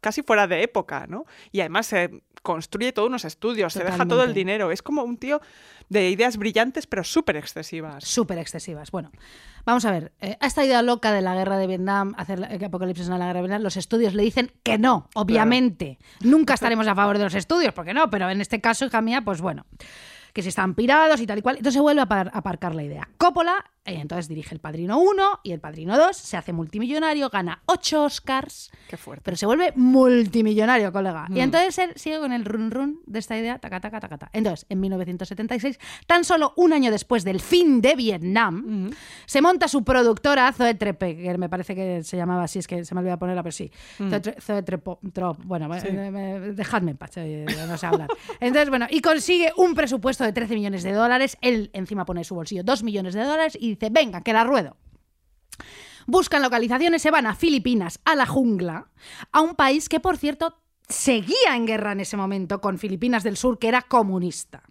casi 0.00 0.22
fuera 0.22 0.46
de 0.46 0.62
época, 0.62 1.06
¿no? 1.08 1.24
Y 1.52 1.60
además 1.60 1.86
se 1.86 2.22
construye 2.42 2.92
todos 2.92 3.08
unos 3.08 3.24
estudios, 3.24 3.72
se 3.72 3.82
deja 3.84 4.06
todo 4.06 4.22
el 4.22 4.32
dinero. 4.32 4.70
Es 4.70 4.80
como 4.82 5.02
un 5.02 5.16
tío 5.18 5.40
de 5.88 6.08
ideas 6.08 6.36
brillantes, 6.36 6.86
pero 6.86 7.02
súper 7.04 7.36
excesivas. 7.36 8.04
súper 8.04 8.38
excesivas. 8.38 8.90
Bueno, 8.92 9.10
vamos 9.66 9.84
a 9.84 9.90
ver. 9.90 10.12
eh, 10.20 10.36
a 10.40 10.46
esta 10.46 10.64
idea 10.64 10.80
loca 10.82 11.12
de 11.12 11.20
la 11.20 11.34
guerra 11.34 11.58
de 11.58 11.66
Vietnam, 11.66 12.14
hacer 12.16 12.38
la- 12.38 12.48
apocalipsis 12.66 13.06
en 13.08 13.18
la 13.18 13.26
guerra 13.26 13.40
de 13.40 13.42
Vietnam, 13.42 13.62
los 13.62 13.76
estudios 13.76 14.14
le 14.14 14.22
dicen 14.22 14.52
que 14.62 14.78
no, 14.78 15.08
obviamente. 15.14 15.98
Nunca 16.20 16.54
estaremos 16.54 16.86
a 16.86 16.94
favor 16.94 17.18
de 17.18 17.24
los 17.24 17.34
estudios, 17.34 17.74
porque 17.74 17.92
no, 17.94 18.08
pero 18.08 18.30
en 18.30 18.40
este 18.40 18.60
caso, 18.60 18.84
hija 18.86 19.00
mía, 19.02 19.22
pues 19.22 19.40
bueno. 19.40 19.66
Que 20.32 20.42
si 20.42 20.50
están 20.50 20.74
pirados 20.74 21.20
y 21.20 21.26
tal 21.26 21.38
y 21.38 21.42
cual. 21.42 21.56
Entonces 21.56 21.74
se 21.74 21.80
vuelve 21.80 22.02
a 22.02 22.06
par- 22.06 22.30
a 22.32 22.38
aparcar 22.38 22.74
la 22.74 22.84
idea. 22.84 23.08
Coppola 23.16 23.64
entonces 23.96 24.28
dirige 24.28 24.54
El 24.54 24.60
Padrino 24.60 24.98
1 24.98 25.40
y 25.44 25.52
El 25.52 25.60
Padrino 25.60 25.96
2, 25.96 26.16
se 26.16 26.36
hace 26.36 26.52
multimillonario, 26.52 27.28
gana 27.30 27.62
8 27.66 28.04
Oscars, 28.04 28.70
Qué 28.88 28.96
fuerte. 28.96 29.22
pero 29.24 29.36
se 29.36 29.46
vuelve 29.46 29.72
multimillonario, 29.76 30.92
colega. 30.92 31.26
Y 31.30 31.34
Mm. 31.34 31.38
entonces 31.38 31.78
él 31.78 31.92
sigue 31.96 32.18
con 32.18 32.32
el 32.32 32.44
run 32.44 32.70
run 32.70 33.00
de 33.06 33.18
esta 33.18 33.36
idea, 33.38 33.58
taca, 33.58 33.80
taca, 33.80 34.00
taca, 34.00 34.18
taca. 34.18 34.30
Entonces, 34.32 34.66
en 34.68 34.80
1976, 34.80 35.78
tan 36.06 36.24
solo 36.24 36.52
un 36.56 36.72
año 36.72 36.90
después 36.90 37.24
del 37.24 37.40
fin 37.40 37.80
de 37.80 37.94
Vietnam, 37.96 38.90
se 39.26 39.40
monta 39.42 39.68
su 39.68 39.84
productora 39.84 40.52
Zoe 40.52 40.74
Trepe, 40.74 41.16
que 41.16 41.38
me 41.38 41.48
parece 41.48 41.74
que 41.74 42.02
se 42.04 42.16
llamaba 42.16 42.44
así, 42.44 42.58
es 42.58 42.66
que 42.66 42.84
se 42.84 42.94
me 42.94 43.00
olvidó 43.00 43.18
ponerla, 43.18 43.42
pero 43.42 43.52
sí. 43.52 43.70
Zoe, 43.96 44.20
Tre- 44.22 44.40
Zoe 44.40 44.62
Trepo- 44.64 44.98
Trop. 45.12 45.38
bueno, 45.44 45.68
Sí. 45.80 45.88
eh, 45.90 46.52
dejadme 46.54 46.92
en 46.92 46.96
paz, 46.96 47.12
eh, 47.16 47.46
no 47.68 47.76
sé 47.78 47.86
hablar. 47.86 48.08
Entonces, 48.40 48.68
bueno, 48.70 48.86
y 48.90 49.00
consigue 49.00 49.52
un 49.56 49.74
presupuesto 49.74 50.24
de 50.24 50.32
13 50.32 50.54
millones 50.54 50.82
de 50.82 50.92
dólares, 50.92 51.36
él 51.40 51.70
encima 51.72 52.04
pone 52.04 52.20
en 52.20 52.24
su 52.24 52.34
bolsillo 52.34 52.62
2 52.64 52.82
millones 52.82 53.14
de 53.14 53.22
dólares 53.24 53.56
y 53.60 53.76
dice, 53.78 53.92
venga, 53.92 54.22
que 54.22 54.32
la 54.32 54.44
ruedo. 54.44 54.76
Buscan 56.06 56.42
localizaciones, 56.42 57.02
se 57.02 57.10
van 57.10 57.26
a 57.26 57.34
Filipinas, 57.34 58.00
a 58.04 58.14
la 58.14 58.26
jungla, 58.26 58.88
a 59.30 59.40
un 59.40 59.54
país 59.54 59.88
que, 59.88 60.00
por 60.00 60.16
cierto, 60.16 60.58
seguía 60.88 61.54
en 61.54 61.66
guerra 61.66 61.92
en 61.92 62.00
ese 62.00 62.16
momento 62.16 62.60
con 62.60 62.78
Filipinas 62.78 63.22
del 63.22 63.36
Sur, 63.36 63.58
que 63.58 63.68
era 63.68 63.82
comunista. 63.82 64.62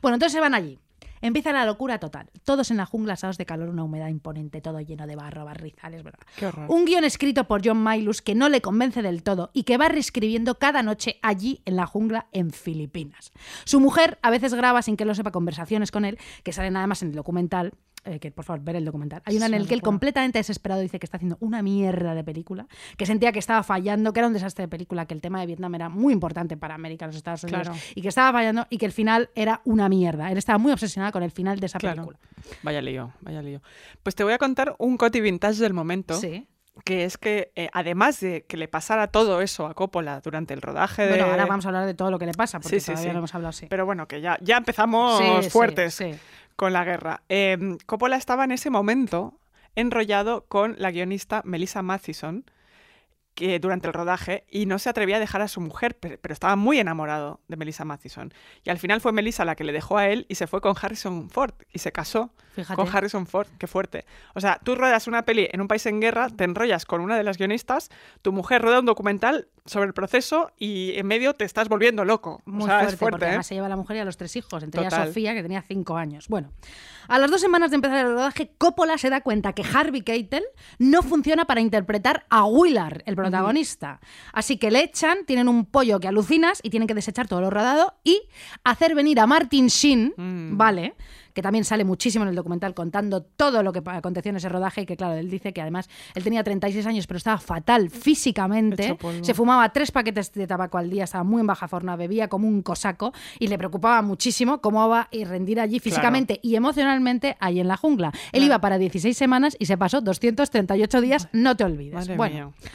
Bueno, 0.00 0.14
entonces 0.14 0.32
se 0.32 0.40
van 0.40 0.54
allí. 0.54 0.78
Empieza 1.22 1.52
la 1.52 1.64
locura 1.64 1.98
total. 1.98 2.30
Todos 2.44 2.70
en 2.70 2.76
la 2.76 2.86
jungla 2.86 3.14
asados 3.14 3.38
de 3.38 3.46
calor, 3.46 3.68
una 3.68 3.84
humedad 3.84 4.08
imponente, 4.08 4.60
todo 4.60 4.80
lleno 4.80 5.06
de 5.06 5.16
barro, 5.16 5.44
barrizales, 5.44 6.02
¿verdad? 6.02 6.20
Qué 6.36 6.46
horror. 6.46 6.70
Un 6.70 6.84
guion 6.84 7.04
escrito 7.04 7.44
por 7.44 7.66
John 7.66 7.82
Milus 7.82 8.22
que 8.22 8.34
no 8.34 8.48
le 8.48 8.60
convence 8.60 9.02
del 9.02 9.22
todo 9.22 9.50
y 9.52 9.64
que 9.64 9.78
va 9.78 9.88
reescribiendo 9.88 10.58
cada 10.58 10.82
noche 10.82 11.18
allí 11.22 11.62
en 11.64 11.76
la 11.76 11.86
jungla 11.86 12.28
en 12.32 12.50
Filipinas. 12.50 13.32
Su 13.64 13.80
mujer 13.80 14.18
a 14.22 14.30
veces 14.30 14.54
graba 14.54 14.82
sin 14.82 14.96
que 14.96 15.04
lo 15.04 15.14
sepa 15.14 15.32
conversaciones 15.32 15.90
con 15.90 16.04
él, 16.04 16.18
que 16.42 16.52
salen 16.52 16.76
además 16.76 17.02
en 17.02 17.08
el 17.08 17.14
documental. 17.14 17.72
Eh, 18.06 18.18
que 18.20 18.30
por 18.30 18.44
favor, 18.44 18.62
ver 18.64 18.76
el 18.76 18.84
documental. 18.84 19.20
Hay 19.24 19.36
una 19.36 19.46
en 19.46 19.54
el 19.54 19.66
que 19.68 19.74
él 19.74 19.82
completamente 19.82 20.38
desesperado 20.38 20.80
dice 20.80 20.98
que 20.98 21.06
está 21.06 21.16
haciendo 21.18 21.36
una 21.40 21.60
mierda 21.62 22.14
de 22.14 22.24
película, 22.24 22.66
que 22.96 23.04
sentía 23.06 23.32
que 23.32 23.38
estaba 23.38 23.62
fallando, 23.62 24.12
que 24.12 24.20
era 24.20 24.26
un 24.28 24.32
desastre 24.32 24.64
de 24.64 24.68
película, 24.68 25.06
que 25.06 25.14
el 25.14 25.20
tema 25.20 25.40
de 25.40 25.46
Vietnam 25.46 25.74
era 25.74 25.88
muy 25.88 26.12
importante 26.12 26.56
para 26.56 26.74
América, 26.74 27.06
los 27.06 27.16
Estados 27.16 27.42
Unidos, 27.44 27.62
Claro. 27.68 27.78
y 27.94 28.02
que 28.02 28.08
estaba 28.08 28.32
fallando 28.32 28.66
y 28.70 28.78
que 28.78 28.86
el 28.86 28.92
final 28.92 29.30
era 29.34 29.60
una 29.64 29.88
mierda. 29.88 30.30
Él 30.30 30.38
estaba 30.38 30.58
muy 30.58 30.72
obsesionado 30.72 31.12
con 31.12 31.22
el 31.22 31.30
final 31.30 31.58
de 31.60 31.66
esa 31.66 31.78
Claro. 31.78 31.96
película. 32.06 32.18
Vaya 32.62 32.80
lío, 32.80 33.12
vaya 33.20 33.42
lío. 33.42 33.60
Pues 34.02 34.14
te 34.14 34.24
voy 34.24 34.32
a 34.32 34.38
contar 34.38 34.74
un 34.78 34.96
coti 34.96 35.20
vintage 35.20 35.60
del 35.60 35.74
momento. 35.74 36.14
Sí. 36.14 36.46
Que 36.84 37.04
es 37.06 37.16
que, 37.16 37.52
eh, 37.56 37.70
además 37.72 38.20
de 38.20 38.44
que 38.46 38.58
le 38.58 38.68
pasara 38.68 39.06
todo 39.06 39.40
eso 39.40 39.64
a 39.66 39.72
Coppola 39.72 40.20
durante 40.20 40.52
el 40.52 40.60
rodaje 40.60 41.02
de. 41.04 41.08
Bueno, 41.08 41.24
ahora 41.24 41.46
vamos 41.46 41.64
a 41.64 41.68
hablar 41.70 41.86
de 41.86 41.94
todo 41.94 42.10
lo 42.10 42.18
que 42.18 42.26
le 42.26 42.32
pasa, 42.34 42.60
porque 42.60 42.78
Sí, 42.78 42.84
sí, 42.84 42.92
todavía 42.92 43.10
sí. 43.10 43.12
no 43.14 43.18
hemos 43.20 43.34
hablado, 43.34 43.52
sí. 43.52 43.66
Pero 43.70 43.86
bueno, 43.86 44.06
que 44.06 44.20
ya, 44.20 44.36
ya 44.42 44.58
empezamos 44.58 45.48
fuertes 45.48 45.94
sí. 45.94 46.10
Con 46.56 46.72
la 46.72 46.84
guerra. 46.84 47.22
Eh, 47.28 47.76
Coppola 47.86 48.16
estaba 48.16 48.44
en 48.44 48.52
ese 48.52 48.70
momento 48.70 49.38
enrollado 49.74 50.46
con 50.46 50.74
la 50.78 50.90
guionista 50.90 51.42
Melissa 51.44 51.82
Mathison 51.82 52.44
que 53.36 53.60
durante 53.60 53.86
el 53.86 53.92
rodaje 53.92 54.44
y 54.50 54.64
no 54.66 54.78
se 54.80 54.88
atrevía 54.88 55.16
a 55.16 55.20
dejar 55.20 55.42
a 55.42 55.46
su 55.48 55.60
mujer, 55.60 55.96
pe- 55.96 56.16
pero, 56.18 56.32
estaba 56.32 56.56
muy 56.56 56.80
enamorado 56.80 57.38
de 57.46 57.56
Melissa 57.56 57.84
Mathison. 57.84 58.32
Y 58.64 58.70
al 58.70 58.78
final 58.78 59.00
fue 59.00 59.12
Melissa 59.12 59.44
la 59.44 59.54
que 59.54 59.62
le 59.62 59.72
dejó 59.72 59.98
a 59.98 60.08
él 60.08 60.24
y 60.28 60.34
se 60.36 60.46
fue 60.48 60.60
con 60.60 60.74
Harrison 60.80 61.28
Ford 61.30 61.52
y 61.72 61.78
se 61.78 61.92
casó 61.92 62.30
Fíjate. 62.54 62.74
con 62.74 62.88
Harrison 62.96 63.26
Ford. 63.26 63.46
Qué 63.58 63.66
fuerte. 63.66 64.06
O 64.34 64.40
sea, 64.40 64.58
tú 64.64 64.74
ruedas 64.74 65.06
una 65.06 65.22
peli 65.26 65.48
en 65.52 65.60
un 65.60 65.68
país 65.68 65.84
en 65.86 66.00
guerra, 66.00 66.30
te 66.30 66.44
enrollas 66.44 66.86
con 66.86 67.02
una 67.02 67.16
de 67.16 67.22
las 67.22 67.36
guionistas, 67.36 67.90
tu 68.22 68.32
mujer 68.32 68.62
rueda 68.62 68.80
un 68.80 68.86
documental 68.86 69.48
sobre 69.66 69.86
el 69.88 69.92
proceso 69.94 70.50
y 70.56 70.92
en 70.96 71.06
medio 71.06 71.34
te 71.34 71.44
estás 71.44 71.68
volviendo 71.68 72.04
loco. 72.06 72.40
Muy 72.46 72.62
o 72.62 72.66
sea, 72.66 72.76
fuerte, 72.78 72.92
es 72.94 72.98
fuerte, 72.98 73.10
porque 73.12 73.24
¿eh? 73.26 73.28
además 73.28 73.46
se 73.48 73.54
lleva 73.54 73.66
a 73.66 73.70
la 73.70 73.76
mujer 73.76 73.96
y 73.98 74.00
a 74.00 74.04
los 74.06 74.16
tres 74.16 74.34
hijos, 74.36 74.62
entre 74.62 74.82
Total. 74.82 75.08
Sofía, 75.08 75.34
que 75.34 75.42
tenía 75.42 75.60
cinco 75.60 75.96
años. 75.96 76.28
Bueno, 76.28 76.52
a 77.08 77.18
las 77.18 77.30
dos 77.30 77.40
semanas 77.40 77.70
de 77.70 77.74
empezar 77.76 77.98
el 78.06 78.12
rodaje, 78.12 78.50
Coppola 78.56 78.96
se 78.96 79.10
da 79.10 79.20
cuenta 79.20 79.52
que 79.52 79.62
Harvey 79.62 80.00
Keitel 80.02 80.44
no 80.78 81.02
funciona 81.02 81.44
para 81.44 81.60
interpretar 81.60 82.24
a 82.30 82.44
Willard, 82.46 83.02
el 83.06 83.16
protagonista. 83.30 84.00
Así 84.32 84.56
que 84.58 84.70
le 84.70 84.82
echan, 84.82 85.18
tienen 85.26 85.48
un 85.48 85.64
pollo 85.66 86.00
que 86.00 86.08
alucinas 86.08 86.60
y 86.62 86.70
tienen 86.70 86.86
que 86.86 86.94
desechar 86.94 87.28
todo 87.28 87.40
lo 87.40 87.50
rodado 87.50 87.94
y 88.04 88.22
hacer 88.64 88.94
venir 88.94 89.20
a 89.20 89.26
Martin 89.26 89.66
Sheen, 89.68 90.14
Mm. 90.16 90.56
¿vale? 90.56 90.94
que 91.34 91.42
también 91.42 91.66
sale 91.66 91.84
muchísimo 91.84 92.24
en 92.24 92.30
el 92.30 92.34
documental 92.34 92.72
contando 92.72 93.20
todo 93.22 93.62
lo 93.62 93.70
que 93.70 93.82
aconteció 93.84 94.30
en 94.30 94.36
ese 94.36 94.48
rodaje 94.48 94.80
y 94.80 94.86
que 94.86 94.96
claro, 94.96 95.16
él 95.16 95.28
dice 95.28 95.52
que 95.52 95.60
además 95.60 95.86
él 96.14 96.24
tenía 96.24 96.42
36 96.42 96.86
años 96.86 97.06
pero 97.06 97.18
estaba 97.18 97.36
fatal 97.36 97.90
físicamente, 97.90 98.96
se 99.20 99.34
fumaba 99.34 99.70
tres 99.70 99.90
paquetes 99.90 100.32
de 100.32 100.46
tabaco 100.46 100.78
al 100.78 100.88
día, 100.88 101.04
estaba 101.04 101.24
muy 101.24 101.42
en 101.42 101.46
baja 101.46 101.68
forma, 101.68 101.94
bebía 101.94 102.28
como 102.28 102.48
un 102.48 102.62
cosaco 102.62 103.12
y 103.38 103.48
le 103.48 103.58
preocupaba 103.58 104.00
muchísimo 104.00 104.62
cómo 104.62 104.88
va 104.88 105.00
a 105.00 105.24
rendir 105.26 105.60
allí 105.60 105.78
físicamente 105.78 106.40
y 106.42 106.54
emocionalmente 106.56 107.36
ahí 107.38 107.60
en 107.60 107.68
la 107.68 107.76
jungla. 107.76 108.12
Él 108.32 108.42
iba 108.42 108.58
para 108.62 108.78
16 108.78 109.14
semanas 109.14 109.56
y 109.58 109.66
se 109.66 109.76
pasó 109.76 110.00
238 110.00 111.00
días, 111.02 111.28
no 111.32 111.54
te 111.54 111.64
olvides. 111.64 111.92
Madre 111.92 112.16
bueno, 112.16 112.54
mía. 112.56 112.70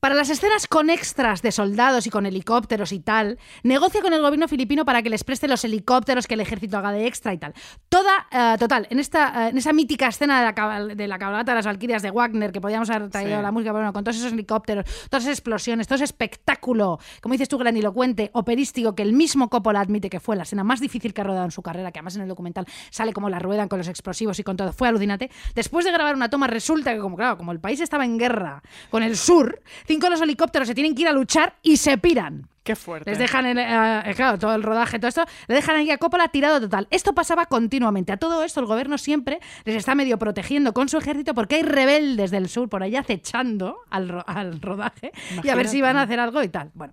Para 0.00 0.14
las 0.14 0.30
escenas 0.30 0.66
con 0.66 0.90
extras 0.90 1.42
de 1.42 1.52
soldados 1.52 2.06
y 2.06 2.10
con 2.10 2.26
helicópteros 2.26 2.92
y 2.92 3.00
tal, 3.00 3.38
negocia 3.62 4.00
con 4.00 4.12
el 4.12 4.20
gobierno 4.22 4.48
filipino 4.48 4.84
para 4.84 5.02
que 5.02 5.10
les 5.10 5.24
preste 5.24 5.48
los 5.48 5.64
helicópteros 5.64 6.26
que 6.26 6.34
el 6.34 6.40
ejército 6.40 6.78
haga 6.78 6.92
de 6.92 7.06
extra 7.06 7.32
y 7.34 7.38
tal. 7.38 7.54
Toda, 7.88 8.26
eh, 8.30 8.56
total, 8.58 8.86
en 8.90 8.98
esta 8.98 9.48
en 9.48 9.58
esa 9.58 9.72
mítica 9.72 10.08
escena 10.08 10.38
de 10.40 10.52
la, 10.52 10.94
de 10.94 11.08
la 11.08 11.18
cabalgata 11.18 11.52
de 11.52 11.56
las 11.56 11.66
Valquirias 11.66 12.02
de 12.02 12.10
Wagner, 12.10 12.52
que 12.52 12.60
podíamos 12.60 12.88
haber 12.90 13.08
traído 13.10 13.36
Sí. 13.36 13.42
la 13.42 13.52
música, 13.52 13.70
pero 13.70 13.80
bueno, 13.80 13.92
con 13.92 14.04
todos 14.04 14.16
esos 14.16 14.32
helicópteros, 14.32 14.84
todas 15.10 15.24
esas 15.24 15.38
explosiones, 15.38 15.86
todo 15.86 15.96
ese 15.96 16.04
espectáculo, 16.04 16.98
como 17.20 17.32
dices 17.32 17.48
tú, 17.48 17.58
granilocuente, 17.58 18.30
operístico, 18.32 18.94
que 18.94 19.02
el 19.02 19.12
mismo 19.12 19.48
Coppola 19.50 19.80
admite 19.80 20.08
que 20.08 20.20
fue 20.20 20.36
la 20.36 20.44
escena 20.44 20.64
más 20.64 20.80
difícil 20.80 21.12
que 21.12 21.20
ha 21.20 21.24
rodado 21.24 21.44
en 21.44 21.50
su 21.50 21.62
carrera, 21.62 21.90
que 21.92 21.98
además 21.98 22.16
en 22.16 22.22
el 22.22 22.28
documental 22.28 22.66
sale 22.90 23.12
como 23.12 23.28
la 23.28 23.38
ruedan 23.38 23.68
con 23.68 23.78
los 23.78 23.88
explosivos 23.88 24.38
y 24.38 24.44
con 24.44 24.56
todo, 24.56 24.72
fue 24.72 24.88
alucinante. 24.88 25.30
Después 25.54 25.84
de 25.84 25.92
grabar 25.92 26.14
una 26.14 26.30
toma, 26.30 26.46
resulta 26.46 26.94
que, 26.94 27.00
como 27.00 27.16
claro, 27.16 27.36
como 27.36 27.52
el 27.52 27.60
país 27.60 27.80
estaba 27.80 28.04
en 28.04 28.18
guerra 28.18 28.62
con 28.90 29.02
el 29.02 29.16
sur, 29.16 29.60
cinco 29.88 30.06
de 30.06 30.10
los 30.10 30.20
helicópteros 30.20 30.68
se 30.68 30.74
tienen 30.74 30.94
que 30.94 31.02
ir 31.02 31.08
a 31.08 31.12
luchar 31.12 31.56
y 31.62 31.78
se 31.78 31.98
piran. 31.98 32.46
Qué 32.62 32.76
fuerte. 32.76 33.10
Les 33.10 33.18
dejan, 33.18 33.46
en, 33.46 33.56
eh, 33.58 34.02
eh, 34.04 34.14
claro, 34.14 34.38
todo 34.38 34.54
el 34.54 34.62
rodaje, 34.62 34.98
todo 34.98 35.08
esto, 35.08 35.24
le 35.46 35.54
dejan 35.54 35.76
ahí 35.76 35.90
a 35.90 35.96
Coppola 35.96 36.28
tirado 36.28 36.60
total. 36.60 36.86
Esto 36.90 37.14
pasaba 37.14 37.46
continuamente. 37.46 38.12
A 38.12 38.18
todo 38.18 38.44
esto 38.44 38.60
el 38.60 38.66
gobierno 38.66 38.98
siempre 38.98 39.40
les 39.64 39.74
está 39.74 39.94
medio 39.94 40.18
protegiendo 40.18 40.74
con 40.74 40.90
su 40.90 40.98
ejército 40.98 41.32
porque 41.32 41.54
hay 41.56 41.62
rebeldes 41.62 42.30
del 42.30 42.50
sur 42.50 42.68
por 42.68 42.82
ahí 42.82 42.94
acechando 42.94 43.78
al, 43.88 44.10
ro- 44.10 44.24
al 44.26 44.60
rodaje 44.60 45.12
y 45.42 45.48
a 45.48 45.54
ver 45.54 45.66
si 45.66 45.80
van 45.80 45.96
a 45.96 46.02
hacer 46.02 46.20
algo 46.20 46.42
y 46.42 46.48
tal. 46.50 46.70
Bueno. 46.74 46.92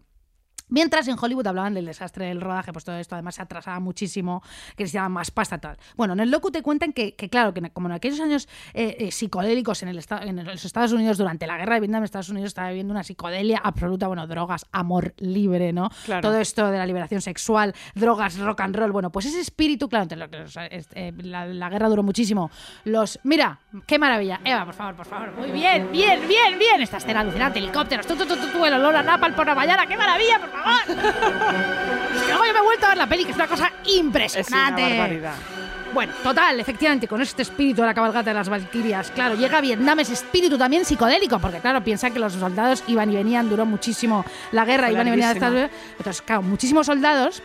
Mientras 0.70 1.08
en 1.08 1.16
Hollywood 1.20 1.46
hablaban 1.48 1.74
del 1.74 1.86
desastre 1.86 2.26
del 2.26 2.42
rodaje, 2.42 2.74
pues 2.74 2.84
todo 2.86 2.98
esto 2.98 3.16
además 3.16 3.36
se 3.36 3.42
atrasaba 3.42 3.80
muchísimo, 3.80 4.42
que 4.76 4.84
necesitaban 4.84 5.12
más 5.12 5.30
pasta 5.32 5.58
tal. 5.60 5.78
Bueno, 5.96 6.14
en 6.14 6.20
el 6.22 6.32
docu 6.32 6.50
te 6.52 6.62
cuentan 6.62 6.92
que, 6.94 7.16
que, 7.16 7.30
claro, 7.30 7.54
que 7.54 7.70
como 7.72 7.88
en 7.88 7.94
aquellos 7.94 8.20
años 8.20 8.48
eh, 8.74 8.96
eh, 9.00 9.12
psicodélicos 9.12 9.84
en, 9.84 9.90
el 9.90 10.00
en 10.10 10.46
los 10.46 10.66
Estados 10.66 10.92
Unidos, 10.92 11.18
durante 11.18 11.46
la 11.48 11.58
guerra 11.58 11.76
de 11.76 11.82
Vietnam, 11.82 12.04
Estados 12.04 12.30
Unidos 12.30 12.48
estaba 12.48 12.70
viviendo 12.70 12.92
una 12.94 13.04
psicodelia 13.04 13.60
absoluta, 13.64 14.08
bueno, 14.08 14.26
drogas, 14.28 14.66
amor 14.72 15.14
libre, 15.18 15.72
¿no? 15.74 15.90
Claro. 16.06 16.22
Todo 16.22 16.40
esto 16.40 16.72
de 16.72 16.78
la 16.78 16.86
liberación 16.86 17.22
sexual, 17.22 17.74
drogas, 17.94 18.38
rock 18.40 18.62
and 18.62 18.76
roll, 18.76 18.92
bueno, 18.92 19.12
pues 19.12 19.26
ese 19.28 19.40
espíritu, 19.42 19.88
claro, 19.88 20.08
los- 20.16 20.58
eh, 20.58 21.14
la, 21.18 21.46
la 21.46 21.70
guerra 21.70 21.90
duró 21.90 22.04
muchísimo. 22.04 22.50
Los, 22.86 23.20
mira, 23.24 23.60
qué 23.86 24.00
maravilla. 24.00 24.40
Eva, 24.44 24.66
por 24.66 24.74
favor, 24.74 24.96
por 24.96 25.06
favor, 25.06 25.32
muy 25.38 25.52
bien, 25.52 25.92
bien, 25.92 26.28
bien, 26.28 26.58
bien. 26.58 26.82
Esta 26.82 26.98
escena 26.98 27.20
alucinante, 27.22 27.60
helicópteros, 27.60 28.06
tú, 28.08 28.16
tú, 28.16 28.26
tú, 28.26 28.36
tú, 28.52 28.66
el 28.66 28.74
olor 28.74 28.96
a 28.96 29.04
napalm 29.04 29.36
por 29.36 29.46
la 29.46 29.56
mañana, 29.56 29.86
qué 29.88 29.96
maravilla, 29.98 30.40
por 30.40 30.50
favor. 30.64 31.06
Es 32.16 32.22
que 32.22 32.28
luego 32.30 32.46
yo 32.46 32.54
me 32.54 32.60
he 32.60 32.64
vuelto 32.64 32.86
a 32.86 32.90
ver 32.90 32.98
la 32.98 33.08
peli, 33.08 33.26
que 33.26 33.32
es 33.32 33.36
una 33.38 33.48
cosa 33.48 33.68
Es 33.68 33.88
una 33.88 33.98
impresionante. 34.00 34.82
barbaridad. 34.98 35.34
Bueno, 35.94 36.14
total, 36.24 36.60
efectivamente, 36.60 37.08
con 37.08 37.22
este 37.22 37.42
espíritu 37.44 37.80
de 37.82 37.88
la 37.88 37.94
cabalgata 37.94 38.30
de 38.30 38.34
las 38.34 38.50
Valquirias, 38.50 39.12
claro, 39.12 39.36
llega 39.36 39.60
a 39.60 39.62
Vietnam 39.62 39.98
ese 40.00 40.12
espíritu 40.14 40.58
también 40.58 40.84
psicodélico, 40.84 41.40
porque 41.40 41.60
claro, 41.60 41.82
piensa 41.84 42.10
que 42.10 42.20
los 42.20 42.34
soldados 42.34 42.84
iban 42.88 43.10
y 43.12 43.16
venían, 43.16 43.48
duró 43.48 43.66
muchísimo 43.66 44.26
la 44.52 44.66
guerra, 44.66 44.92
iban 44.92 45.08
y 45.08 45.12
venían 45.12 45.30
de. 45.30 45.34
Estados 45.36 45.54
Unidos. 45.54 45.72
Entonces, 45.98 46.22
claro, 46.22 46.42
muchísimos 46.42 46.86
soldados 46.88 47.42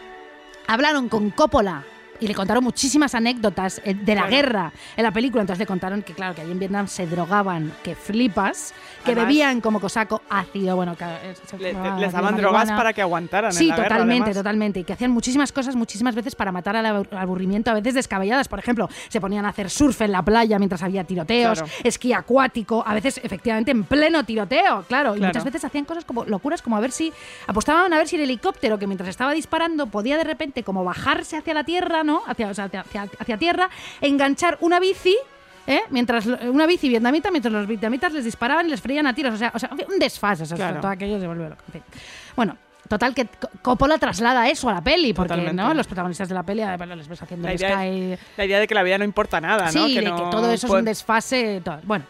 hablaron 0.67 1.09
con 1.09 1.31
Coppola 1.31 1.85
y 2.19 2.27
le 2.29 2.35
contaron 2.35 2.63
muchísimas 2.65 3.15
anécdotas 3.15 3.81
eh, 3.85 3.95
de 3.95 4.15
la 4.15 4.27
guerra 4.27 4.73
en 4.97 5.05
la 5.05 5.13
película. 5.13 5.43
Entonces 5.43 5.61
le 5.61 5.67
contaron 5.67 6.03
que, 6.03 6.13
claro, 6.13 6.35
que 6.35 6.43
allí 6.43 6.51
en 6.53 6.59
Vietnam 6.59 6.89
se 6.89 7.07
drogaban, 7.07 7.73
que 7.83 7.95
flipas, 7.95 8.75
que 9.05 9.13
Además- 9.13 9.27
bebían 9.29 9.61
como 9.61 9.81
cosaco 9.81 10.23
ácido, 10.29 10.77
bueno, 10.77 10.97
que 10.97 11.05
eh, 11.05 11.35
se 11.47 11.59
Le- 11.59 11.73
fumaba 11.73 11.99
les 11.99 12.13
daban 12.13 12.37
drogas 12.37 12.71
para 12.71 12.93
que 12.93 13.03
aguantaran 13.03 13.53
Sí, 13.53 13.65
en 13.65 13.71
la 13.71 13.77
totalmente, 13.77 14.35
totalmente. 14.35 14.81
Y 14.81 14.85
que 14.85 14.93
hacían 14.93 15.11
muchísimas 15.11 15.53
cosas, 15.53 15.75
muchísimas 15.77 16.15
veces 16.15 16.35
para 16.35 16.53
matar 16.53 16.77
al 16.77 16.85
abur- 16.87 17.17
aburrimiento, 17.17 17.71
a 17.71 17.75
veces 17.75 17.95
descabelladas. 17.95 18.49
Por 18.49 18.59
ejemplo, 18.59 18.89
se 19.09 19.21
ponían 19.21 19.45
a 19.47 19.51
hacer 19.51 19.71
surf 19.71 20.01
en 20.03 20.13
la 20.13 20.23
playa 20.23 20.59
mientras 20.59 20.83
había 20.83 21.05
tiroteos, 21.05 21.59
Claro. 21.63 21.73
esquí 21.85 22.13
acuático, 22.13 22.83
a 22.87 22.95
veces 22.95 23.21
efectivamente 23.23 23.71
en 23.71 23.85
pleno 23.85 24.25
tiroteo, 24.25 24.85
claro. 24.89 25.15
Y 25.15 25.19
Claro. 25.19 25.31
muchas 25.31 25.45
veces 25.45 25.65
hacían 25.65 25.85
cosas 25.85 26.05
como 26.05 26.25
locuras, 26.25 26.63
como 26.63 26.77
a 26.77 26.81
ver 26.81 26.93
si 26.93 27.13
apostaban 27.47 27.93
a 27.93 27.97
ver 27.97 28.09
si 28.09 28.17
el 28.17 28.23
helicóptero 28.23 28.79
que 28.79 28.87
mientras 28.87 29.09
estaba 29.09 29.33
disparando 29.33 29.87
podía 29.87 30.17
de 30.17 30.25
repente 30.25 30.63
como 30.63 30.85
bajarse 30.85 31.37
hacia 31.37 31.55
la 31.55 31.65
tierra, 31.65 32.03
¿no? 32.05 32.23
Hacia, 32.27 32.49
o 32.49 32.55
sea, 32.55 32.65
hacia, 32.67 32.81
hacia- 32.81 33.09
hacia 33.19 33.37
tierra, 33.39 33.71
enganchar 34.01 34.59
una 34.61 34.81
bici. 34.81 35.17
¿Eh? 35.71 35.83
Mientras 35.91 36.27
una 36.27 36.67
bici 36.67 36.89
vietnamita, 36.89 37.31
mientras 37.31 37.53
los 37.53 37.67
vietnamitas 37.67 38.13
les 38.13 38.25
disparaban 38.25 38.67
y 38.67 38.71
les 38.71 38.81
freían 38.81 39.07
a 39.07 39.15
tiros. 39.15 39.35
O 39.35 39.37
sea, 39.37 39.51
o 39.55 39.59
sea 39.59 39.71
un 39.89 39.99
desfase. 39.99 40.43
O 40.43 40.47
sea, 40.47 40.57
Claro. 40.57 40.81
todo 40.81 40.91
aquello 40.91 41.19
se 41.21 41.27
vuelve 41.27 41.49
loco. 41.49 41.63
En 41.69 41.73
fin. 41.73 41.83
Bueno, 42.37 42.57
Total, 42.89 43.15
que 43.15 43.27
Co- 43.27 43.49
Coppola 43.63 43.99
traslada 43.99 44.49
eso 44.49 44.69
a 44.69 44.73
la 44.75 44.81
peli, 44.83 45.13
porque 45.13 45.29
Totalmente. 45.29 45.63
¿no? 45.63 45.73
los 45.75 45.87
protagonistas 45.87 46.29
de 46.29 46.35
la 46.35 46.43
peli 46.43 46.63
les 46.97 47.07
ves 47.07 47.23
haciendo 47.23 47.47
La 47.47 47.53
el 47.55 47.61
idea, 47.61 47.77
Sky. 47.77 48.19
la 48.37 48.45
idea 48.47 48.59
de 48.59 48.67
que 48.67 48.75
la 48.75 48.83
vida 48.83 48.99
no 48.99 49.05
importa 49.05 49.41
nada, 49.41 49.67
¿no? 49.67 49.71
Sí, 49.87 49.95
de 49.95 50.03
no 50.03 50.17
que 50.17 50.23
todo 50.31 50.51
eso 50.51 50.67
es 50.67 50.73
un 50.73 50.85
desfase. 50.85 51.61
todo. 51.65 51.79
Bueno, 51.85 52.05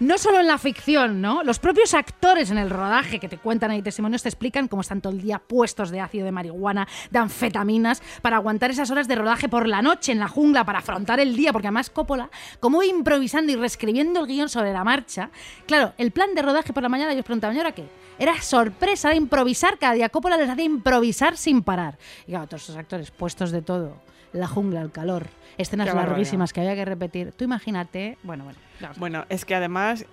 no 0.00 0.18
solo 0.18 0.40
en 0.40 0.46
la 0.46 0.58
ficción, 0.58 1.20
¿no? 1.20 1.42
Los 1.44 1.58
propios 1.58 1.94
actores 1.94 2.50
en 2.50 2.58
el 2.58 2.70
rodaje 2.70 3.20
que 3.20 3.28
te 3.28 3.38
cuentan 3.38 3.70
ahí 3.70 3.82
testimonios 3.82 4.22
te 4.22 4.28
explican 4.28 4.66
cómo 4.66 4.82
están 4.82 5.00
todo 5.00 5.12
el 5.12 5.20
día 5.20 5.38
puestos 5.38 5.90
de 5.90 6.00
ácido 6.00 6.24
de 6.24 6.32
marihuana, 6.32 6.88
de 7.10 7.18
anfetaminas, 7.18 8.02
para 8.22 8.36
aguantar 8.36 8.70
esas 8.70 8.90
horas 8.90 9.06
de 9.08 9.14
rodaje 9.14 9.48
por 9.48 9.68
la 9.68 9.82
noche 9.82 10.12
en 10.12 10.18
la 10.18 10.28
jungla, 10.28 10.64
para 10.64 10.78
afrontar 10.78 11.20
el 11.20 11.36
día, 11.36 11.52
porque 11.52 11.68
además 11.68 11.90
Coppola, 11.90 12.30
como 12.60 12.82
improvisando 12.82 13.52
y 13.52 13.56
reescribiendo 13.56 14.20
el 14.20 14.26
guion 14.26 14.48
sobre 14.48 14.72
la 14.72 14.84
marcha, 14.84 15.30
claro, 15.66 15.92
el 15.98 16.10
plan 16.10 16.34
de 16.34 16.42
rodaje 16.42 16.72
por 16.72 16.82
la 16.82 16.88
mañana, 16.88 17.12
ellos 17.12 17.24
preguntaban, 17.24 17.54
¿y 17.54 17.58
ahora 17.58 17.72
qué? 17.72 17.84
Era 18.18 18.40
sorpresa, 18.40 19.08
era 19.08 19.16
improvisar 19.16 19.78
cada 19.78 19.94
día. 19.94 20.08
Coppola 20.08 20.36
les 20.36 20.48
hacía 20.48 20.64
improvisar 20.64 21.36
sin 21.36 21.62
parar. 21.62 21.98
Y 22.26 22.32
claro, 22.32 22.46
todos 22.46 22.64
esos 22.64 22.76
actores 22.76 23.10
puestos 23.10 23.50
de 23.50 23.62
todo. 23.62 23.96
La 24.32 24.46
jungla, 24.46 24.82
el 24.82 24.92
calor, 24.92 25.26
escenas 25.58 25.92
larguísimas 25.94 26.52
que 26.52 26.60
había 26.60 26.74
que 26.74 26.84
repetir. 26.84 27.32
Tú 27.32 27.44
imagínate, 27.44 28.18
bueno, 28.22 28.44
bueno. 28.44 28.69
Bueno, 28.96 29.24
es 29.28 29.44
que 29.44 29.54
además 29.54 30.04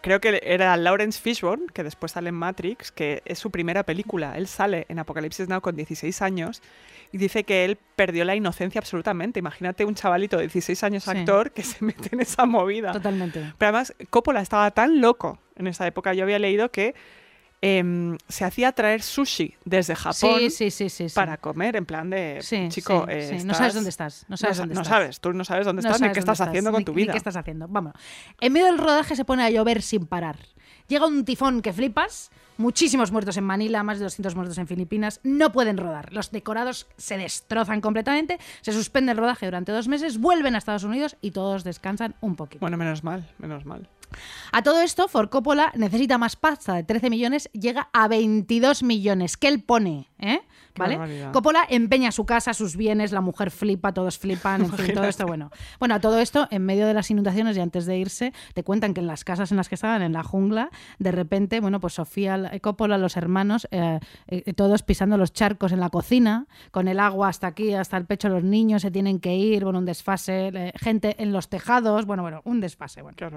creo 0.00 0.20
que 0.20 0.40
era 0.44 0.76
Lawrence 0.76 1.20
Fishburne, 1.20 1.66
que 1.72 1.82
después 1.82 2.12
sale 2.12 2.28
en 2.28 2.34
Matrix, 2.34 2.92
que 2.92 3.22
es 3.24 3.38
su 3.38 3.50
primera 3.50 3.84
película. 3.84 4.36
Él 4.36 4.46
sale 4.48 4.84
en 4.88 4.98
Apocalipsis 4.98 5.48
Now 5.48 5.60
con 5.62 5.76
16 5.76 6.20
años 6.22 6.62
y 7.10 7.16
dice 7.18 7.44
que 7.44 7.64
él 7.64 7.78
perdió 7.96 8.24
la 8.24 8.34
inocencia 8.34 8.78
absolutamente. 8.80 9.38
Imagínate 9.38 9.84
un 9.84 9.94
chavalito 9.94 10.36
de 10.36 10.42
16 10.42 10.82
años 10.84 11.04
Sí. 11.04 11.10
actor 11.10 11.52
que 11.52 11.62
se 11.62 11.82
mete 11.84 12.10
en 12.12 12.20
esa 12.20 12.44
movida. 12.44 12.92
Totalmente. 12.92 13.40
Pero 13.56 13.68
además, 13.70 13.94
Coppola 14.10 14.40
estaba 14.42 14.70
tan 14.72 15.00
loco 15.00 15.38
en 15.56 15.68
esa 15.68 15.86
época. 15.86 16.12
Yo 16.12 16.24
había 16.24 16.38
leído 16.38 16.70
que 16.70 16.94
em, 17.66 18.18
se 18.28 18.44
hacía 18.44 18.72
traer 18.72 19.00
sushi 19.02 19.54
desde 19.64 19.94
Japón 19.94 20.38
Sí, 20.40 20.50
sí, 20.50 20.70
sí, 20.70 20.90
sí. 20.90 21.08
sí. 21.08 21.14
para 21.14 21.36
comer, 21.38 21.76
en 21.76 21.86
plan 21.86 22.10
de, 22.10 22.40
Sí, 22.42 22.68
chico, 22.68 23.06
eh. 23.08 23.30
No 23.30 23.36
estás- 23.38 23.56
sabes 23.56 23.74
dónde 23.74 23.90
estás. 23.90 24.26
No 24.28 24.36
sabes 24.36 24.56
dónde 24.58 24.74
no 24.74 24.82
estás. 24.82 24.94
sabes, 24.94 25.20
tú 25.20 25.32
no 25.32 25.44
sabes 25.44 25.64
dónde 25.66 25.82
No 25.82 25.88
estás 25.88 26.00
ni 26.00 26.06
sabes 26.06 26.14
qué 26.14 26.20
dónde 26.20 26.32
estás 26.32 26.48
haciendo 26.48 26.70
con 26.72 26.78
ni- 26.80 26.84
tu 26.84 26.92
ni 26.92 27.02
vida. 27.02 27.12
qué 27.12 27.18
estás 27.18 27.36
haciendo. 27.36 27.66
Vamos. 27.68 27.94
En 28.40 28.52
medio 28.52 28.66
del 28.66 28.78
rodaje 28.78 29.16
se 29.16 29.24
pone 29.24 29.42
a 29.44 29.50
llover 29.50 29.80
sin 29.82 30.06
parar. 30.06 30.36
Llega 30.88 31.06
un 31.06 31.24
tifón 31.24 31.62
que 31.62 31.72
flipas. 31.72 32.30
Muchísimos 32.56 33.10
muertos 33.10 33.36
en 33.36 33.42
Manila, 33.44 33.82
más 33.82 33.98
de 33.98 34.04
200 34.04 34.36
muertos 34.36 34.58
en 34.58 34.68
Filipinas. 34.68 35.18
No 35.24 35.50
pueden 35.50 35.76
rodar. 35.76 36.12
Los 36.12 36.30
decorados 36.30 36.86
se 36.96 37.16
destrozan 37.18 37.80
completamente. 37.80 38.38
Se 38.60 38.70
suspende 38.72 39.10
el 39.12 39.18
rodaje 39.18 39.46
durante 39.46 39.72
dos 39.72 39.88
meses. 39.88 40.18
Vuelven 40.18 40.54
a 40.54 40.58
Estados 40.58 40.84
Unidos 40.84 41.16
y 41.20 41.32
todos 41.32 41.64
descansan 41.64 42.14
un 42.20 42.36
poquito. 42.36 42.60
Bueno, 42.60 42.76
menos 42.76 43.02
mal, 43.02 43.28
menos 43.38 43.64
mal. 43.64 43.88
A 44.52 44.62
todo 44.62 44.80
esto, 44.80 45.08
Ford 45.08 45.28
Coppola 45.28 45.72
necesita 45.74 46.18
más 46.18 46.36
pasta 46.36 46.74
de 46.74 46.84
13 46.84 47.10
millones, 47.10 47.50
llega 47.52 47.88
a 47.92 48.08
22 48.08 48.82
millones. 48.82 49.36
que 49.36 49.48
él 49.48 49.62
pone? 49.62 50.08
¿Eh? 50.24 50.42
¿Vale? 50.76 50.96
barbaridad. 50.96 51.32
Coppola 51.32 51.64
empeña 51.68 52.10
su 52.10 52.26
casa, 52.26 52.52
sus 52.52 52.76
bienes, 52.76 53.12
la 53.12 53.20
mujer 53.20 53.50
flipa, 53.50 53.92
todos 53.92 54.18
flipan, 54.18 54.62
en 54.62 54.72
fin, 54.72 54.94
todo 54.94 55.04
esto, 55.04 55.26
bueno. 55.26 55.50
Bueno, 55.78 55.94
a 55.94 56.00
todo 56.00 56.18
esto, 56.18 56.48
en 56.50 56.64
medio 56.64 56.86
de 56.86 56.94
las 56.94 57.10
inundaciones 57.10 57.56
y 57.56 57.60
antes 57.60 57.86
de 57.86 57.96
irse, 57.96 58.32
te 58.54 58.64
cuentan 58.64 58.94
que 58.94 59.00
en 59.00 59.06
las 59.06 59.22
casas 59.22 59.50
en 59.52 59.56
las 59.56 59.68
que 59.68 59.76
estaban, 59.76 60.02
en 60.02 60.12
la 60.12 60.24
jungla, 60.24 60.70
de 60.98 61.12
repente, 61.12 61.60
bueno, 61.60 61.80
pues 61.80 61.94
Sofía 61.94 62.58
Coppola, 62.60 62.98
los 62.98 63.16
hermanos, 63.16 63.68
eh, 63.70 64.00
eh, 64.26 64.52
todos 64.54 64.82
pisando 64.82 65.16
los 65.16 65.32
charcos 65.32 65.72
en 65.72 65.80
la 65.80 65.90
cocina, 65.90 66.46
con 66.70 66.88
el 66.88 66.98
agua 66.98 67.28
hasta 67.28 67.46
aquí, 67.46 67.74
hasta 67.74 67.96
el 67.96 68.06
pecho, 68.06 68.28
los 68.28 68.42
niños 68.42 68.82
se 68.82 68.90
tienen 68.90 69.20
que 69.20 69.34
ir, 69.36 69.64
bueno, 69.64 69.78
un 69.78 69.84
desfase, 69.84 70.48
eh, 70.48 70.72
gente 70.76 71.16
en 71.22 71.32
los 71.32 71.48
tejados, 71.48 72.06
bueno, 72.06 72.22
bueno, 72.22 72.40
un 72.44 72.60
desfase, 72.60 73.02
bueno. 73.02 73.16
Qué. 73.16 73.30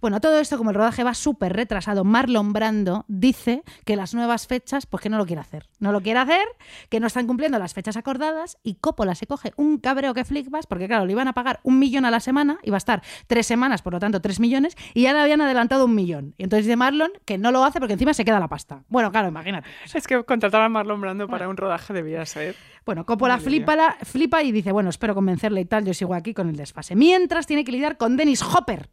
Bueno, 0.00 0.20
todo 0.20 0.38
esto, 0.40 0.58
como 0.58 0.70
el 0.70 0.76
rodaje 0.76 1.04
va 1.04 1.14
súper 1.14 1.54
retrasado, 1.54 2.04
Marlon 2.04 2.52
Brando 2.52 3.04
dice 3.08 3.62
que 3.84 3.96
las 3.96 4.14
nuevas 4.14 4.46
fechas, 4.46 4.86
pues 4.86 5.02
que 5.02 5.08
no 5.08 5.18
lo 5.18 5.26
quiere 5.26 5.40
hacer. 5.40 5.66
No 5.78 5.92
lo 5.92 6.00
quiere 6.00 6.15
hacer, 6.18 6.46
que 6.88 7.00
no 7.00 7.06
están 7.06 7.26
cumpliendo 7.26 7.58
las 7.58 7.74
fechas 7.74 7.96
acordadas 7.96 8.58
y 8.62 8.76
Coppola 8.76 9.14
se 9.14 9.26
coge 9.26 9.52
un 9.56 9.78
cabreo 9.78 10.14
que 10.14 10.24
flipas, 10.24 10.66
porque 10.66 10.86
claro, 10.88 11.06
le 11.06 11.12
iban 11.12 11.28
a 11.28 11.32
pagar 11.32 11.60
un 11.62 11.78
millón 11.78 12.04
a 12.04 12.10
la 12.10 12.20
semana, 12.20 12.58
iba 12.62 12.76
a 12.76 12.78
estar 12.78 13.02
tres 13.26 13.46
semanas, 13.46 13.82
por 13.82 13.92
lo 13.92 13.98
tanto 14.00 14.20
tres 14.20 14.40
millones, 14.40 14.76
y 14.94 15.02
ya 15.02 15.12
le 15.12 15.20
habían 15.20 15.40
adelantado 15.40 15.84
un 15.84 15.94
millón. 15.94 16.34
Y 16.38 16.44
entonces 16.44 16.66
dice 16.66 16.76
Marlon 16.76 17.10
que 17.24 17.38
no 17.38 17.52
lo 17.52 17.64
hace 17.64 17.78
porque 17.80 17.94
encima 17.94 18.14
se 18.14 18.24
queda 18.24 18.40
la 18.40 18.48
pasta. 18.48 18.82
Bueno, 18.88 19.10
claro, 19.12 19.28
imagínate. 19.28 19.68
Es 19.94 20.06
que 20.06 20.22
contratar 20.24 20.62
a 20.62 20.68
Marlon 20.68 21.00
Brando 21.00 21.28
para 21.28 21.48
un 21.48 21.56
rodaje 21.56 21.92
debía 21.92 22.24
ser. 22.26 22.56
Bueno, 22.84 23.04
Coppola 23.04 23.38
flipa, 23.38 23.74
la- 23.74 23.96
flipa 24.02 24.42
y 24.42 24.52
dice, 24.52 24.70
bueno, 24.72 24.90
espero 24.90 25.14
convencerle 25.14 25.60
y 25.60 25.64
tal, 25.64 25.84
yo 25.84 25.92
sigo 25.94 26.14
aquí 26.14 26.34
con 26.34 26.48
el 26.48 26.56
desfase. 26.56 26.94
Mientras 26.94 27.46
tiene 27.46 27.64
que 27.64 27.72
lidiar 27.72 27.96
con 27.96 28.16
Dennis 28.16 28.42
Hopper, 28.42 28.88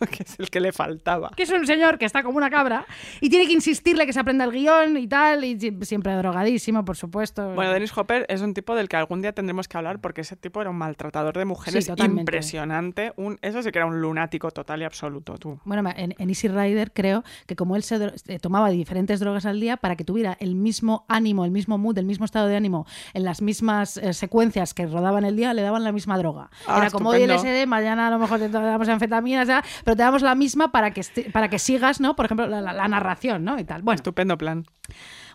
que 0.10 0.22
es 0.22 0.38
el 0.38 0.50
que 0.50 0.60
le 0.60 0.72
faltaba. 0.72 1.30
que 1.36 1.42
es 1.44 1.50
un 1.50 1.66
señor 1.66 1.98
que 1.98 2.04
está 2.04 2.22
como 2.22 2.36
una 2.38 2.50
cabra 2.50 2.86
y 3.20 3.28
tiene 3.30 3.46
que 3.46 3.52
insistirle 3.52 4.06
que 4.06 4.12
se 4.12 4.20
aprenda 4.20 4.44
el 4.44 4.52
guion 4.52 4.96
y 4.96 5.06
tal, 5.06 5.44
y 5.44 5.58
si- 5.58 5.76
siempre 5.82 6.14
drogadísimo, 6.14 6.84
por 6.84 6.96
supuesto. 6.96 7.54
Bueno, 7.54 7.72
Dennis 7.72 7.96
Hopper 7.96 8.26
es 8.28 8.40
un 8.40 8.54
tipo 8.54 8.74
del 8.74 8.88
que 8.88 8.96
algún 8.96 9.22
día 9.22 9.32
tendremos 9.32 9.68
que 9.68 9.76
hablar 9.76 10.00
porque 10.00 10.22
ese 10.22 10.36
tipo 10.36 10.60
era 10.60 10.70
un 10.70 10.76
maltratador 10.76 11.36
de 11.36 11.44
mujeres 11.44 11.84
Sí, 11.84 11.92
impresionante. 12.50 13.12
Un, 13.16 13.38
eso 13.42 13.62
sí 13.62 13.70
que 13.70 13.78
era 13.78 13.86
un 13.86 14.00
lunático 14.00 14.50
total 14.50 14.80
y 14.82 14.84
absoluto, 14.84 15.36
tú. 15.38 15.58
Bueno, 15.64 15.88
en, 15.96 16.14
en 16.18 16.28
Easy 16.28 16.48
Rider 16.48 16.92
creo 16.92 17.22
que 17.46 17.56
como 17.56 17.76
él 17.76 17.82
se 17.82 17.96
eh, 18.28 18.38
tomaba 18.38 18.70
diferentes 18.70 19.20
drogas 19.20 19.46
al 19.46 19.60
día 19.60 19.76
para 19.76 19.96
que 19.96 20.04
tuviera 20.04 20.36
el 20.40 20.54
mismo 20.54 21.04
ánimo, 21.08 21.44
el 21.44 21.50
mismo 21.50 21.78
mood, 21.78 21.98
el 21.98 22.06
mismo 22.06 22.24
estado 22.24 22.46
de 22.48 22.56
ánimo 22.56 22.86
en 23.14 23.24
las 23.24 23.42
mismas 23.42 23.96
eh, 23.96 24.12
secuencias 24.12 24.74
que 24.74 24.86
rodaban 24.86 25.24
el 25.24 25.36
día, 25.36 25.54
le 25.54 25.62
daban 25.62 25.84
la 25.84 25.92
misma 25.92 26.16
droga. 26.18 26.50
Ah, 26.66 26.78
Era 26.78 26.90
como 26.90 27.10
hoy 27.10 27.22
estupendo. 27.22 27.42
LSD, 27.42 27.66
mañana 27.66 28.08
a 28.08 28.10
lo 28.10 28.18
mejor 28.18 28.38
te 28.38 28.48
damos 28.48 28.88
anfetaminas, 28.88 29.46
ya, 29.48 29.62
pero 29.90 29.96
te 29.96 30.02
damos 30.04 30.22
la 30.22 30.36
misma 30.36 30.70
para 30.70 30.92
que, 30.92 31.02
para 31.32 31.48
que 31.50 31.58
sigas, 31.58 32.00
¿no? 32.00 32.14
Por 32.14 32.26
ejemplo, 32.26 32.46
la, 32.46 32.60
la- 32.60 32.72
la 32.72 32.86
narración, 32.86 33.42
¿no? 33.44 33.58
Y 33.58 33.64
tal. 33.64 33.82
Bueno, 33.82 33.96
Estupendo 33.96 34.38
plan. 34.38 34.64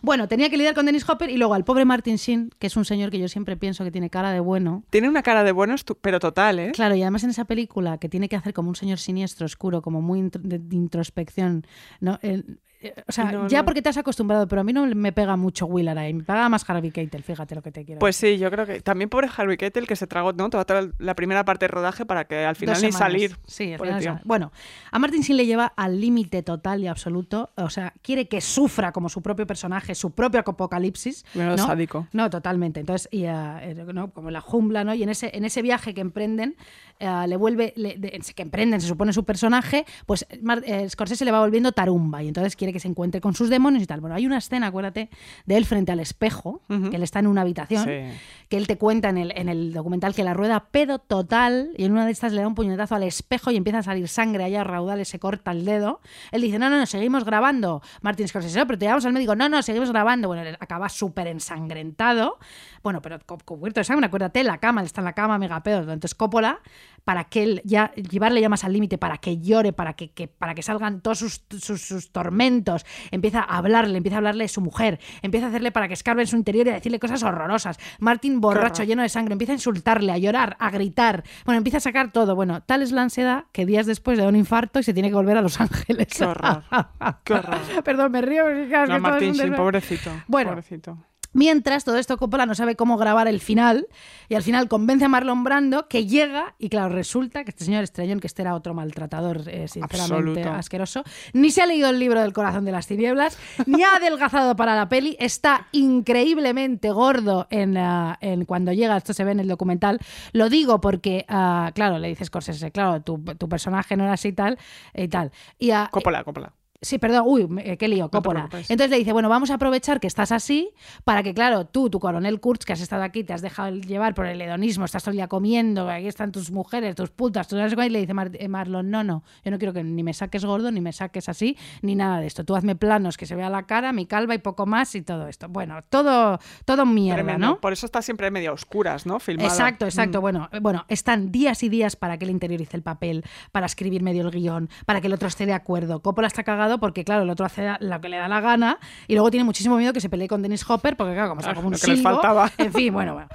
bueno, 0.02 0.28
tenía 0.28 0.48
que 0.48 0.56
lidiar 0.56 0.74
con 0.74 0.86
Dennis 0.86 1.06
Hopper 1.08 1.28
y 1.28 1.36
luego 1.36 1.52
al 1.52 1.64
pobre 1.64 1.84
Martin 1.84 2.16
Sheen, 2.16 2.50
que 2.58 2.68
es 2.68 2.76
un 2.76 2.86
señor 2.86 3.10
que 3.10 3.18
yo 3.18 3.28
siempre 3.28 3.56
pienso 3.58 3.84
que 3.84 3.90
tiene 3.90 4.08
cara 4.08 4.30
de 4.32 4.40
bueno. 4.40 4.82
Tiene 4.88 5.08
una 5.10 5.22
cara 5.22 5.44
de 5.44 5.52
bueno, 5.52 5.74
pero 6.00 6.20
total, 6.20 6.58
¿eh? 6.58 6.72
Claro, 6.72 6.94
y 6.94 7.02
además 7.02 7.22
en 7.24 7.30
esa 7.30 7.44
película 7.44 7.98
que 7.98 8.08
tiene 8.08 8.28
que 8.30 8.36
hacer 8.36 8.54
como 8.54 8.70
un 8.70 8.76
señor 8.76 8.98
siniestro, 8.98 9.44
oscuro, 9.44 9.82
como 9.82 10.00
muy 10.00 10.22
de, 10.22 10.58
de 10.58 10.76
introspección, 10.76 11.66
¿no? 12.00 12.18
El- 12.22 12.60
o 13.08 13.12
sea, 13.12 13.32
No, 13.32 13.48
ya 13.48 13.58
no. 13.60 13.64
porque 13.64 13.82
te 13.82 13.88
has 13.88 13.96
acostumbrado, 13.96 14.46
pero 14.48 14.60
a 14.60 14.64
mí 14.64 14.72
no 14.72 14.86
me 14.86 15.12
pega 15.12 15.36
mucho 15.36 15.66
Will 15.66 15.88
Arnett, 15.88 16.14
me 16.14 16.22
pega 16.24 16.48
más 16.48 16.68
Harvey 16.68 16.90
Keitel, 16.90 17.22
fíjate 17.22 17.54
lo 17.54 17.62
que 17.62 17.72
te 17.72 17.84
quiero 17.84 17.98
Pues 17.98 18.16
sí, 18.16 18.38
yo 18.38 18.50
creo 18.50 18.66
que 18.66 18.80
también 18.80 19.08
pobre 19.08 19.28
Harvey 19.34 19.56
Keitel 19.56 19.86
que 19.86 19.96
se 19.96 20.06
tragó 20.06 20.32
¿no? 20.32 20.50
toda, 20.50 20.64
toda 20.64 20.88
la 20.98 21.14
primera 21.14 21.44
parte 21.44 21.64
de 21.64 21.68
rodaje 21.68 22.04
para 22.06 22.24
que 22.26 22.44
al 22.44 22.56
final 22.56 22.80
ni 22.82 22.92
salir. 22.92 23.36
Sí, 23.46 23.72
al 23.72 23.80
final 23.80 24.02
sal- 24.02 24.20
Bueno, 24.24 24.52
a 24.90 24.98
Martin 24.98 25.22
Sheen 25.22 25.36
le 25.36 25.46
lleva 25.46 25.72
al 25.76 26.00
límite 26.00 26.42
total 26.42 26.82
y 26.82 26.86
absoluto. 26.86 27.50
O 27.56 27.70
sea, 27.70 27.94
quiere 28.02 28.28
que 28.28 28.40
sufra 28.40 28.92
como 28.92 29.08
su 29.08 29.22
propio 29.22 29.46
personaje, 29.46 29.94
su 29.94 30.10
propio 30.12 30.40
apocalipsis. 30.40 31.24
Menudo 31.34 31.56
¿no? 31.56 31.66
sádico. 31.66 32.06
No, 32.12 32.30
totalmente. 32.30 32.80
Entonces, 32.80 33.08
y, 33.10 33.24
eh, 33.26 33.84
¿no? 33.92 34.10
como 34.10 34.30
la 34.30 34.40
jungla, 34.40 34.84
¿no? 34.84 34.94
Y 34.94 35.02
en 35.02 35.08
ese, 35.08 35.30
en 35.34 35.44
ese 35.44 35.62
viaje 35.62 35.94
que 35.94 36.00
emprenden, 36.00 36.56
eh, 36.98 37.24
le 37.28 37.36
vuelve, 37.36 37.72
le- 37.76 37.96
de- 37.96 38.20
que 38.34 38.42
emprenden, 38.42 38.80
se 38.80 38.88
supone 38.88 39.12
su 39.12 39.24
personaje, 39.24 39.84
pues 40.06 40.26
Mar- 40.42 40.62
eh, 40.66 40.88
Scorsese 40.88 41.24
le 41.24 41.30
va 41.32 41.40
volviendo 41.40 41.72
tarumba 41.72 42.22
y 42.22 42.28
entonces 42.28 42.56
quiere 42.56 42.72
que 42.76 42.80
se 42.80 42.88
encuentre 42.88 43.20
con 43.20 43.34
sus 43.34 43.48
demonios 43.50 43.82
y 43.82 43.86
tal. 43.86 44.00
Bueno, 44.00 44.16
hay 44.16 44.26
una 44.26 44.38
escena, 44.38 44.68
acuérdate, 44.68 45.10
de 45.46 45.56
él 45.56 45.64
frente 45.64 45.92
al 45.92 46.00
espejo, 46.00 46.60
que 46.68 46.96
él 46.96 47.02
está 47.02 47.18
en 47.20 47.26
una 47.26 47.40
habitación 47.42 47.84
Sí. 47.84 48.18
que 48.48 48.56
él 48.56 48.66
te 48.66 48.78
cuenta 48.78 49.08
en 49.08 49.18
el, 49.18 49.32
en 49.36 49.48
el 49.48 49.72
documental 49.72 50.14
que 50.14 50.22
la 50.24 50.34
rueda 50.34 50.66
pedo 50.70 50.98
total 50.98 51.70
y 51.76 51.84
en 51.84 51.92
una 51.92 52.06
de 52.06 52.12
estas 52.12 52.32
le 52.32 52.40
da 52.42 52.46
un 52.48 52.54
puñetazo 52.54 52.94
al 52.94 53.02
espejo 53.02 53.50
y 53.50 53.56
empieza 53.56 53.78
a 53.78 53.82
salir 53.82 54.06
sangre 54.08 54.44
allá 54.44 54.60
a 54.60 54.64
raudales, 54.64 55.08
se 55.08 55.18
corta 55.18 55.50
el 55.52 55.64
dedo. 55.64 56.00
Él 56.32 56.42
dice, 56.42 56.58
no, 56.58 56.70
no, 56.70 56.78
no, 56.78 56.86
seguimos 56.86 57.24
grabando. 57.24 57.82
Martin 58.02 58.28
Scorsese, 58.28 58.58
"No, 58.58 58.66
pero 58.66 58.78
te 58.78 58.84
llevamos 58.86 59.04
al 59.06 59.12
médico, 59.12 59.34
no, 59.34 59.48
no, 59.48 59.62
seguimos 59.62 59.90
grabando. 59.90 60.28
Bueno, 60.28 60.42
él 60.42 60.56
acaba 60.60 60.88
súper 60.88 61.26
ensangrentado. 61.26 62.38
Bueno, 62.82 63.02
pero 63.02 63.18
cu- 63.26 63.38
cubierto 63.44 63.80
de 63.80 63.84
sangre, 63.84 64.06
acuérdate, 64.06 64.44
la 64.44 64.58
cama, 64.58 64.80
él 64.80 64.86
está 64.86 65.00
en 65.00 65.06
la 65.06 65.12
cama, 65.12 65.38
mega 65.38 65.62
pedo. 65.62 65.80
Entonces 65.80 66.14
Coppola, 66.14 66.60
para 67.06 67.22
que 67.24 67.44
él 67.44 67.62
ya, 67.64 67.92
llevarle 67.94 68.40
ya 68.40 68.48
más 68.48 68.64
al 68.64 68.72
límite, 68.72 68.98
para 68.98 69.18
que 69.18 69.38
llore, 69.38 69.72
para 69.72 69.92
que, 69.94 70.10
que- 70.10 70.26
para 70.26 70.56
que 70.56 70.62
salgan 70.62 71.00
todos 71.02 71.20
sus, 71.20 71.40
sus- 71.60 71.80
sus 71.82 72.10
tormentos, 72.10 72.84
empieza 73.12 73.38
a 73.42 73.58
hablarle, 73.58 73.96
empieza 73.96 74.16
a 74.16 74.18
hablarle 74.18 74.42
de 74.42 74.48
su 74.48 74.60
mujer, 74.60 74.98
empieza 75.22 75.46
a 75.46 75.50
hacerle 75.50 75.70
para 75.70 75.86
que 75.86 75.94
escarbe 75.94 76.22
en 76.22 76.26
su 76.26 76.34
interior 76.36 76.66
y 76.66 76.70
a 76.70 76.74
decirle 76.74 76.98
cosas 76.98 77.22
horrorosas. 77.22 77.78
Martin 78.00 78.40
borracho, 78.40 78.82
lleno 78.82 79.02
de 79.02 79.08
sangre, 79.08 79.34
empieza 79.34 79.52
a 79.52 79.54
insultarle, 79.54 80.10
a 80.10 80.18
llorar, 80.18 80.56
a 80.58 80.68
gritar. 80.70 81.22
Bueno, 81.44 81.58
empieza 81.58 81.76
a 81.78 81.80
sacar 81.80 82.10
todo. 82.10 82.34
Bueno, 82.34 82.62
tal 82.64 82.82
es 82.82 82.90
la 82.90 83.02
ansiedad 83.02 83.44
que 83.52 83.66
días 83.66 83.86
después 83.86 84.16
le 84.18 84.24
da 84.24 84.28
un 84.28 84.34
infarto 84.36 84.80
y 84.80 84.82
se 84.82 84.92
tiene 84.92 85.08
que 85.08 85.14
volver 85.14 85.36
a 85.38 85.42
Los 85.42 85.60
Ángeles. 85.60 86.08
Qué 86.08 86.24
horror. 86.24 86.64
Qué 87.24 87.34
horror. 87.34 87.58
Perdón, 87.84 88.10
me 88.10 88.20
río. 88.20 88.42
porque, 88.44 88.66
claro, 88.66 88.84
es 88.84 88.88
No, 88.90 88.94
que 88.96 89.00
Martín 89.00 89.32
desastre. 89.32 89.56
pobrecito. 89.56 90.10
Bueno. 90.26 90.50
pobrecito. 90.50 90.98
Mientras 91.36 91.84
todo 91.84 91.98
esto 91.98 92.16
Coppola 92.16 92.46
no 92.46 92.54
sabe 92.54 92.76
cómo 92.76 92.96
grabar 92.96 93.28
el 93.28 93.40
final 93.40 93.88
y 94.30 94.36
al 94.36 94.42
final 94.42 94.68
convence 94.68 95.04
a 95.04 95.08
Marlon 95.08 95.44
Brando 95.44 95.86
que 95.86 96.06
llega 96.06 96.54
y 96.58 96.70
claro, 96.70 96.88
resulta 96.88 97.44
que 97.44 97.50
este 97.50 97.66
señor 97.66 97.84
Estrellón, 97.84 98.20
que 98.20 98.26
este 98.26 98.40
era 98.40 98.54
otro 98.54 98.72
maltratador 98.72 99.42
eh, 99.46 99.68
sinceramente 99.68 100.40
Absoluto. 100.40 100.50
asqueroso, 100.50 101.04
ni 101.34 101.50
se 101.50 101.60
ha 101.60 101.66
leído 101.66 101.90
el 101.90 101.98
libro 101.98 102.22
del 102.22 102.32
corazón 102.32 102.64
de 102.64 102.72
las 102.72 102.86
tinieblas, 102.86 103.38
ni 103.66 103.82
ha 103.82 103.96
adelgazado 103.96 104.56
para 104.56 104.74
la 104.74 104.88
peli, 104.88 105.14
está 105.20 105.68
increíblemente 105.72 106.90
gordo 106.90 107.46
en, 107.50 107.76
en 107.76 108.46
cuando 108.46 108.72
llega, 108.72 108.96
esto 108.96 109.12
se 109.12 109.22
ve 109.22 109.32
en 109.32 109.40
el 109.40 109.48
documental, 109.48 110.00
lo 110.32 110.48
digo 110.48 110.80
porque, 110.80 111.26
ah, 111.28 111.70
claro, 111.74 111.98
le 111.98 112.08
dices 112.08 112.28
Scorsese, 112.28 112.70
claro, 112.70 113.02
tu, 113.02 113.18
tu 113.18 113.46
personaje 113.46 113.94
no 113.94 114.04
era 114.04 114.14
así 114.14 114.32
tal 114.32 114.58
y 114.94 115.08
tal. 115.08 115.32
Y, 115.58 115.70
ah, 115.72 115.90
Coppola, 115.92 116.24
Coppola. 116.24 116.54
Sí, 116.80 116.98
perdón, 116.98 117.24
uy, 117.26 117.46
me- 117.48 117.76
qué 117.78 117.88
lío, 117.88 118.10
Coppola. 118.10 118.48
Entonces 118.68 118.90
le 118.90 118.98
dice, 118.98 119.12
bueno, 119.12 119.28
vamos 119.28 119.50
a 119.50 119.54
aprovechar 119.54 120.00
que 120.00 120.06
estás 120.06 120.32
así 120.32 120.70
para 121.04 121.22
que, 121.22 121.34
claro, 121.34 121.66
tú, 121.66 121.88
tu 121.90 121.98
coronel 122.00 122.40
Kurtz, 122.40 122.64
que 122.64 122.72
has 122.72 122.80
estado 122.80 123.02
aquí, 123.02 123.24
te 123.24 123.32
has 123.32 123.42
dejado 123.42 123.74
llevar 123.76 124.14
por 124.14 124.26
el 124.26 124.40
hedonismo, 124.40 124.84
estás 124.84 125.02
todo 125.02 125.10
el 125.12 125.16
día 125.16 125.28
comiendo, 125.28 125.88
aquí 125.88 126.06
están 126.06 126.32
tus 126.32 126.50
mujeres, 126.50 126.94
tus 126.94 127.10
putas, 127.10 127.46
sé 127.46 127.56
cuál", 127.74 127.86
y 127.86 127.90
le 127.90 128.00
dice 128.00 128.14
Mar- 128.14 128.30
eh, 128.34 128.48
Marlon, 128.48 128.90
no, 128.90 129.02
no, 129.04 129.22
yo 129.44 129.50
no 129.50 129.58
quiero 129.58 129.72
que 129.72 129.82
ni 129.82 130.02
me 130.02 130.12
saques 130.14 130.44
gordo, 130.44 130.70
ni 130.70 130.80
me 130.80 130.92
saques 130.92 131.28
así, 131.28 131.56
ni 131.82 131.94
nada 131.94 132.20
de 132.20 132.26
esto. 132.26 132.44
Tú 132.44 132.54
hazme 132.56 132.76
planos 132.76 133.16
que 133.16 133.26
se 133.26 133.34
vea 133.34 133.48
la 133.50 133.64
cara, 133.64 133.92
mi 133.92 134.06
calva 134.06 134.34
y 134.34 134.38
poco 134.38 134.66
más 134.66 134.94
y 134.94 135.02
todo 135.02 135.28
esto. 135.28 135.48
Bueno, 135.48 135.82
todo, 135.88 136.38
todo 136.64 136.86
mierda, 136.86 137.22
Tremendo. 137.22 137.46
¿no? 137.46 137.60
Por 137.60 137.72
eso 137.72 137.86
está 137.86 138.02
siempre 138.02 138.30
medio 138.30 138.52
oscuras, 138.52 139.06
¿no? 139.06 139.18
Filmada. 139.20 139.48
Exacto, 139.48 139.84
Mm. 139.84 139.88
exacto. 139.88 140.20
Bueno, 140.20 140.48
eh, 140.52 140.58
bueno, 140.60 140.84
están 140.88 141.32
días 141.32 141.62
y 141.62 141.68
días 141.68 141.96
para 141.96 142.18
que 142.18 142.24
él 142.24 142.30
interiorice 142.30 142.76
el 142.76 142.82
papel, 142.82 143.24
para 143.52 143.66
escribir 143.66 144.02
medio 144.02 144.22
el 144.22 144.30
guion, 144.30 144.68
para 144.84 145.00
que 145.00 145.06
el 145.06 145.12
otro 145.14 145.28
esté 145.28 145.46
de 145.46 145.52
acuerdo. 145.54 146.00
Coppola 146.00 146.26
está 146.28 146.42
cagado 146.42 146.65
porque, 146.78 147.04
claro, 147.04 147.22
el 147.22 147.30
otro 147.30 147.46
hace 147.46 147.76
lo 147.80 148.00
que 148.00 148.08
le 148.08 148.18
da 148.18 148.28
la 148.28 148.40
gana 148.40 148.78
y 149.06 149.14
luego 149.14 149.30
tiene 149.30 149.44
muchísimo 149.44 149.76
miedo 149.76 149.92
que 149.92 150.00
se 150.00 150.08
pelee 150.08 150.28
con 150.28 150.42
Dennis 150.42 150.68
Hopper 150.68 150.96
porque, 150.96 151.14
claro, 151.14 151.30
como 151.30 151.40
está 151.40 151.54
como 151.54 151.68
un 151.68 151.74
que 151.74 151.86
les 151.86 152.02
faltaba. 152.02 152.50
En 152.58 152.72
fin, 152.72 152.92
bueno, 152.92 153.14
bueno. 153.14 153.28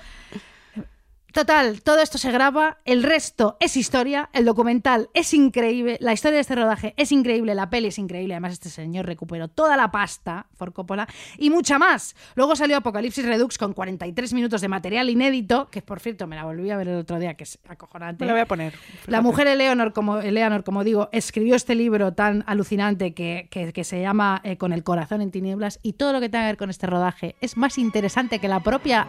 Total, 1.34 1.82
todo 1.82 2.00
esto 2.02 2.18
se 2.18 2.30
graba, 2.32 2.80
el 2.84 3.04
resto 3.04 3.56
es 3.62 3.78
historia, 3.78 4.30
el 4.34 4.44
documental 4.44 5.10
es 5.14 5.34
increíble, 5.34 5.98
la 6.02 6.12
historia 6.12 6.36
de 6.36 6.42
este 6.42 6.56
rodaje 6.56 6.94
es 6.98 7.12
increíble, 7.14 7.56
la 7.56 7.70
peli 7.70 7.88
es 7.88 7.98
increíble, 7.98 8.34
además 8.34 8.54
este 8.54 8.70
señor 8.70 9.06
recuperó 9.06 9.48
toda 9.48 9.78
la 9.78 9.92
pasta, 9.92 10.48
for 10.56 10.74
Coppola, 10.74 11.08
y 11.38 11.50
mucha 11.50 11.80
más. 11.80 12.16
Luego 12.36 12.56
salió 12.58 12.76
Apocalipsis 12.78 13.26
Redux 13.26 13.58
con 13.58 13.74
43 13.74 14.34
minutos 14.34 14.60
de 14.62 14.68
material 14.68 15.10
inédito, 15.10 15.70
que 15.70 15.82
por 15.82 16.00
cierto 16.02 16.28
me 16.28 16.36
la 16.36 16.44
volví 16.44 16.70
a 16.70 16.76
ver 16.76 16.90
el 16.90 16.98
otro 16.98 17.18
día, 17.18 17.36
que 17.36 17.46
es 17.46 17.60
acojonante. 17.68 18.24
Me 18.24 18.28
la 18.28 18.34
voy 18.34 18.42
a 18.42 18.46
poner. 18.46 18.74
La 19.08 19.22
mujer 19.22 19.48
Eleanor, 19.48 19.94
como, 19.94 20.18
Eleanor, 20.20 20.64
como 20.66 20.84
digo, 20.84 21.08
escribió 21.14 21.56
este 21.56 21.76
libro 21.76 22.14
tan 22.14 22.44
alucinante 22.46 23.14
que, 23.14 23.48
que- 23.50 23.72
que 23.72 23.84
se 23.86 24.02
llama 24.02 24.42
eh, 24.44 24.58
Con 24.58 24.74
el 24.74 24.84
corazón 24.84 25.22
en 25.22 25.32
tinieblas 25.32 25.80
y 25.82 25.94
todo 25.94 26.12
lo 26.12 26.20
que 26.20 26.28
tenga 26.28 26.44
que 26.44 26.48
ver 26.48 26.58
con 26.58 26.70
este 26.70 26.88
rodaje 26.88 27.36
es 27.40 27.56
más 27.56 27.78
interesante 27.78 28.40
que 28.40 28.50
la 28.50 28.60
propia 28.60 29.08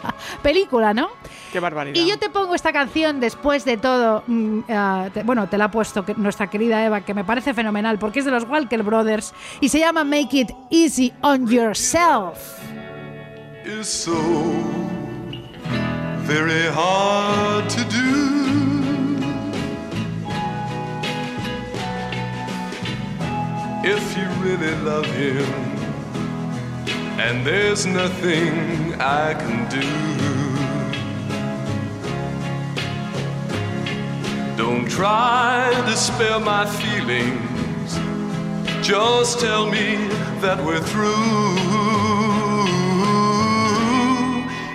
película, 0.42 0.94
¿no? 0.94 1.08
Qué 1.52 1.60
barbaridad. 1.64 2.00
Y 2.00 2.08
yo 2.08 2.18
te 2.18 2.30
pongo 2.30 2.54
esta 2.54 2.72
canción 2.72 3.18
después 3.20 3.64
de 3.64 3.76
todo. 3.76 4.22
mm, 4.26 4.60
te- 5.12 5.22
bueno, 5.24 5.48
te 5.48 5.58
la 5.58 5.64
ha 5.66 5.70
puesto 5.70 6.04
que- 6.04 6.14
nuestra 6.14 6.48
querida 6.48 6.84
Eva, 6.84 7.00
que 7.00 7.12
me 7.14 7.24
parece 7.24 7.52
fenomenal 7.54 7.98
porque 7.98 8.20
es 8.20 8.24
de 8.24 8.30
los 8.30 8.44
Walker 8.48 8.82
Brothers 8.82 9.34
y 9.60 9.68
se 9.68 9.78
llama 9.80 10.04
Make 10.04 10.28
It 10.38 10.50
Easy 10.70 11.12
on 11.22 11.46
Yourself. 11.48 12.38
is 13.66 13.88
so 13.88 14.12
very 16.26 16.66
hard 16.68 17.66
to 17.68 17.80
do. 17.84 18.34
If 23.86 24.16
you 24.16 24.26
really 24.42 24.74
love 24.82 25.06
him, 25.06 25.44
and 27.20 27.44
there's 27.46 27.84
nothing 27.86 28.94
I 28.98 29.34
can 29.34 29.68
do. 29.68 30.43
Don't 34.56 34.88
try 34.88 35.72
to 35.86 35.96
spare 35.96 36.38
my 36.38 36.64
feelings. 36.64 37.98
Just 38.86 39.40
tell 39.40 39.66
me 39.66 39.96
that 40.40 40.62
we're 40.64 40.80
through 40.80 41.10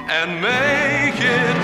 and 0.10 0.42
make 0.42 1.22
it 1.22 1.59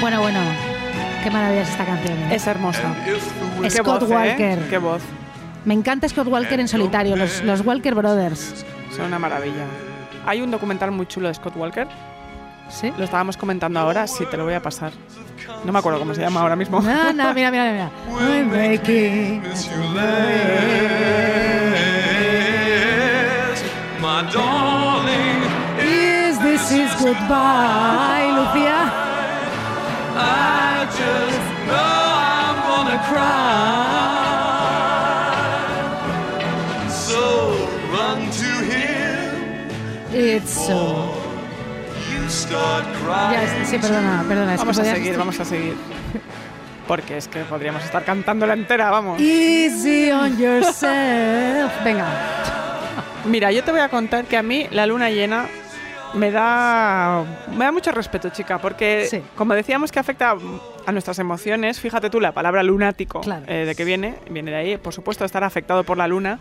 Bueno, 0.00 0.20
bueno. 0.20 0.40
Qué 1.22 1.30
maravilla 1.30 1.62
es 1.62 1.70
esta 1.70 1.84
canción. 1.86 2.18
¿eh? 2.18 2.34
Es 2.34 2.46
hermosa. 2.46 2.94
Qué 3.62 3.70
Scott 3.70 4.00
voz, 4.00 4.10
¿eh? 4.10 4.14
Walker. 4.14 4.58
Qué 4.68 4.78
voz. 4.78 5.02
Me 5.64 5.72
encanta 5.74 6.08
Scott 6.08 6.28
Walker 6.28 6.60
en 6.60 6.68
solitario, 6.68 7.16
los, 7.16 7.42
los 7.42 7.64
Walker 7.64 7.94
Brothers. 7.94 8.66
Son 8.94 9.06
una 9.06 9.18
maravilla. 9.18 9.64
Hay 10.26 10.42
un 10.42 10.50
documental 10.50 10.90
muy 10.90 11.06
chulo 11.06 11.28
de 11.28 11.34
Scott 11.34 11.56
Walker. 11.56 11.88
¿Sí? 12.68 12.92
Lo 12.98 13.04
estábamos 13.04 13.36
comentando 13.36 13.80
ahora. 13.80 14.06
Sí, 14.06 14.24
te 14.30 14.36
lo 14.36 14.44
voy 14.44 14.54
a 14.54 14.60
pasar. 14.62 14.92
No 15.64 15.72
me 15.72 15.78
acuerdo 15.78 15.98
cómo 15.98 16.14
se 16.14 16.20
llama 16.20 16.40
ahora 16.40 16.56
mismo. 16.56 16.80
No, 16.80 17.12
no, 17.12 17.34
mira, 17.34 17.50
mira, 17.50 17.72
mira. 17.72 17.90
My 24.00 24.22
darling. 24.32 25.42
Is 25.80 26.38
this 26.40 26.70
is 26.70 26.94
goodbye, 27.00 28.30
Lucía? 28.32 28.92
I 30.24 30.86
just 31.00 31.40
know 31.68 31.94
I'm 32.40 32.56
gonna 32.70 32.98
cry. 35.64 36.88
So 36.88 37.20
run 37.92 38.18
to 38.30 38.52
him, 38.70 39.30
It's 40.12 40.50
so. 40.66 41.12
you 42.10 42.28
start 42.28 42.84
Ya, 42.86 42.92
crying. 43.04 43.62
es- 43.62 43.68
sí, 43.68 43.78
perdona, 43.78 44.24
perdona. 44.28 44.54
es 44.54 44.60
Vamos 44.60 44.78
a 44.78 44.84
seguir, 44.84 45.16
vamos 45.16 45.40
a 45.40 45.44
seguir. 45.44 45.76
Porque 46.86 47.16
es 47.16 47.28
que 47.28 47.40
podríamos 47.44 47.82
estar 47.82 48.04
cantando 48.04 48.46
la 48.46 48.52
entera, 48.54 48.90
vamos. 48.90 49.18
Easy 49.20 50.10
on 50.12 50.36
yourself. 50.36 51.72
Venga. 51.82 52.06
Mira, 53.24 53.50
yo 53.50 53.64
te 53.64 53.70
voy 53.70 53.80
a 53.80 53.88
contar 53.88 54.26
que 54.26 54.36
a 54.36 54.42
mí 54.42 54.68
la 54.70 54.84
luna 54.86 55.08
llena 55.08 55.46
me 56.14 56.30
da 56.30 57.24
me 57.52 57.64
da 57.64 57.72
mucho 57.72 57.90
respeto, 57.92 58.28
chica, 58.30 58.58
porque 58.58 59.06
Sí. 59.10 59.22
como 59.36 59.54
decíamos 59.54 59.90
que 59.92 59.98
afecta 59.98 60.36
a 60.86 60.92
nuestras 60.92 61.18
emociones, 61.18 61.80
fíjate 61.80 62.10
tú 62.10 62.20
la 62.20 62.32
palabra 62.32 62.62
lunático, 62.62 63.20
Claro. 63.20 63.44
eh, 63.48 63.64
de 63.66 63.74
qué 63.74 63.84
viene, 63.84 64.16
viene 64.30 64.50
de 64.50 64.56
ahí, 64.56 64.76
por 64.76 64.92
supuesto, 64.92 65.24
estar 65.24 65.42
afectado 65.44 65.84
por 65.84 65.96
la 65.98 66.06
luna. 66.08 66.38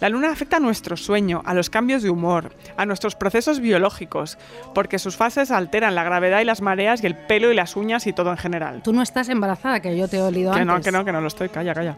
La 0.00 0.08
luna 0.08 0.30
afecta 0.30 0.58
a 0.58 0.60
nuestro 0.60 0.96
sueño, 0.96 1.42
a 1.44 1.54
los 1.54 1.70
cambios 1.70 2.04
de 2.04 2.10
humor, 2.10 2.52
a 2.76 2.86
nuestros 2.86 3.16
procesos 3.16 3.58
biológicos, 3.58 4.38
porque 4.72 5.00
sus 5.00 5.16
fases 5.16 5.50
alteran 5.50 5.96
la 5.96 6.04
gravedad 6.04 6.40
y 6.40 6.44
las 6.44 6.60
mareas 6.60 7.02
y 7.02 7.06
el 7.08 7.16
pelo 7.16 7.50
y 7.50 7.56
las 7.56 7.74
uñas 7.74 8.06
y 8.06 8.12
todo 8.12 8.30
en 8.30 8.36
general. 8.36 8.80
Tú 8.84 8.92
no 8.92 9.02
estás 9.02 9.28
embarazada, 9.28 9.80
que 9.80 9.96
yo 9.96 10.06
te 10.06 10.18
he 10.18 10.22
olido 10.22 10.52
Que 10.52 10.60
antes. 10.60 10.76
no, 10.76 10.80
que 10.82 10.92
no, 10.92 11.04
que 11.04 11.10
no 11.10 11.20
lo 11.20 11.26
estoy, 11.26 11.48
calla, 11.48 11.74
calla. 11.74 11.96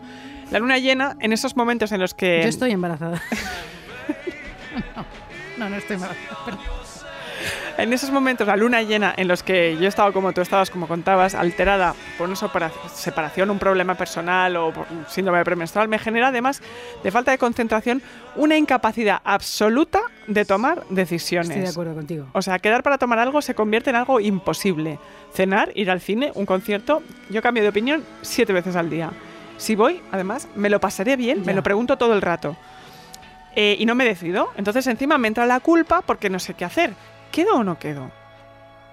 La 0.50 0.58
luna 0.60 0.78
llena, 0.78 1.16
en 1.20 1.34
esos 1.34 1.56
momentos 1.58 1.92
en 1.92 2.00
los 2.00 2.14
que... 2.14 2.40
Yo 2.42 2.48
estoy 2.48 2.72
embarazada. 2.72 3.20
no, 4.96 5.04
no, 5.58 5.68
no 5.68 5.76
estoy 5.76 5.96
embarazada. 5.96 6.38
perdón. 6.46 6.60
En 7.82 7.92
esos 7.92 8.10
momentos, 8.10 8.46
la 8.46 8.56
luna 8.56 8.82
llena, 8.82 9.14
en 9.16 9.26
los 9.26 9.42
que 9.42 9.74
yo 9.76 9.84
he 9.84 9.86
estado 9.88 10.12
como 10.12 10.32
tú 10.32 10.40
estabas, 10.40 10.70
como 10.70 10.86
contabas, 10.86 11.34
alterada 11.34 11.94
por 12.18 12.26
una 12.28 12.36
separa- 12.36 12.70
separación, 12.92 13.50
un 13.50 13.58
problema 13.58 13.94
personal 13.94 14.54
o 14.56 14.72
por 14.72 14.86
un 14.90 15.06
síndrome 15.08 15.42
premenstrual, 15.44 15.88
me 15.88 15.98
genera 15.98 16.28
además 16.28 16.60
de 17.02 17.10
falta 17.10 17.30
de 17.30 17.38
concentración 17.38 18.02
una 18.36 18.56
incapacidad 18.56 19.20
absoluta 19.24 20.00
de 20.26 20.44
tomar 20.44 20.84
decisiones. 20.90 21.50
Estoy 21.50 21.62
de 21.62 21.68
acuerdo 21.70 21.94
contigo. 21.94 22.26
O 22.32 22.42
sea, 22.42 22.58
quedar 22.58 22.82
para 22.82 22.98
tomar 22.98 23.18
algo 23.18 23.40
se 23.40 23.54
convierte 23.54 23.90
en 23.90 23.96
algo 23.96 24.20
imposible. 24.20 24.98
Cenar, 25.32 25.72
ir 25.74 25.90
al 25.90 26.00
cine, 26.00 26.32
un 26.34 26.44
concierto, 26.46 27.02
yo 27.30 27.40
cambio 27.40 27.62
de 27.62 27.70
opinión 27.70 28.04
siete 28.22 28.52
veces 28.52 28.76
al 28.76 28.90
día. 28.90 29.10
Si 29.56 29.74
voy, 29.74 30.02
además, 30.12 30.48
me 30.54 30.68
lo 30.70 30.80
pasaré 30.80 31.16
bien, 31.16 31.38
Ya. 31.40 31.44
me 31.46 31.54
lo 31.54 31.62
pregunto 31.62 31.96
todo 31.96 32.12
el 32.14 32.20
rato. 32.22 32.56
Eh, 33.56 33.76
y 33.80 33.84
no 33.86 33.94
me 33.96 34.04
decido. 34.04 34.50
Entonces 34.56 34.86
encima 34.86 35.18
me 35.18 35.28
entra 35.28 35.44
la 35.44 35.58
culpa 35.60 36.02
porque 36.02 36.30
no 36.30 36.38
sé 36.38 36.54
qué 36.54 36.64
hacer. 36.64 36.92
¿Quedo 37.32 37.58
o 37.58 37.64
no 37.64 37.78
quedo? 37.78 38.10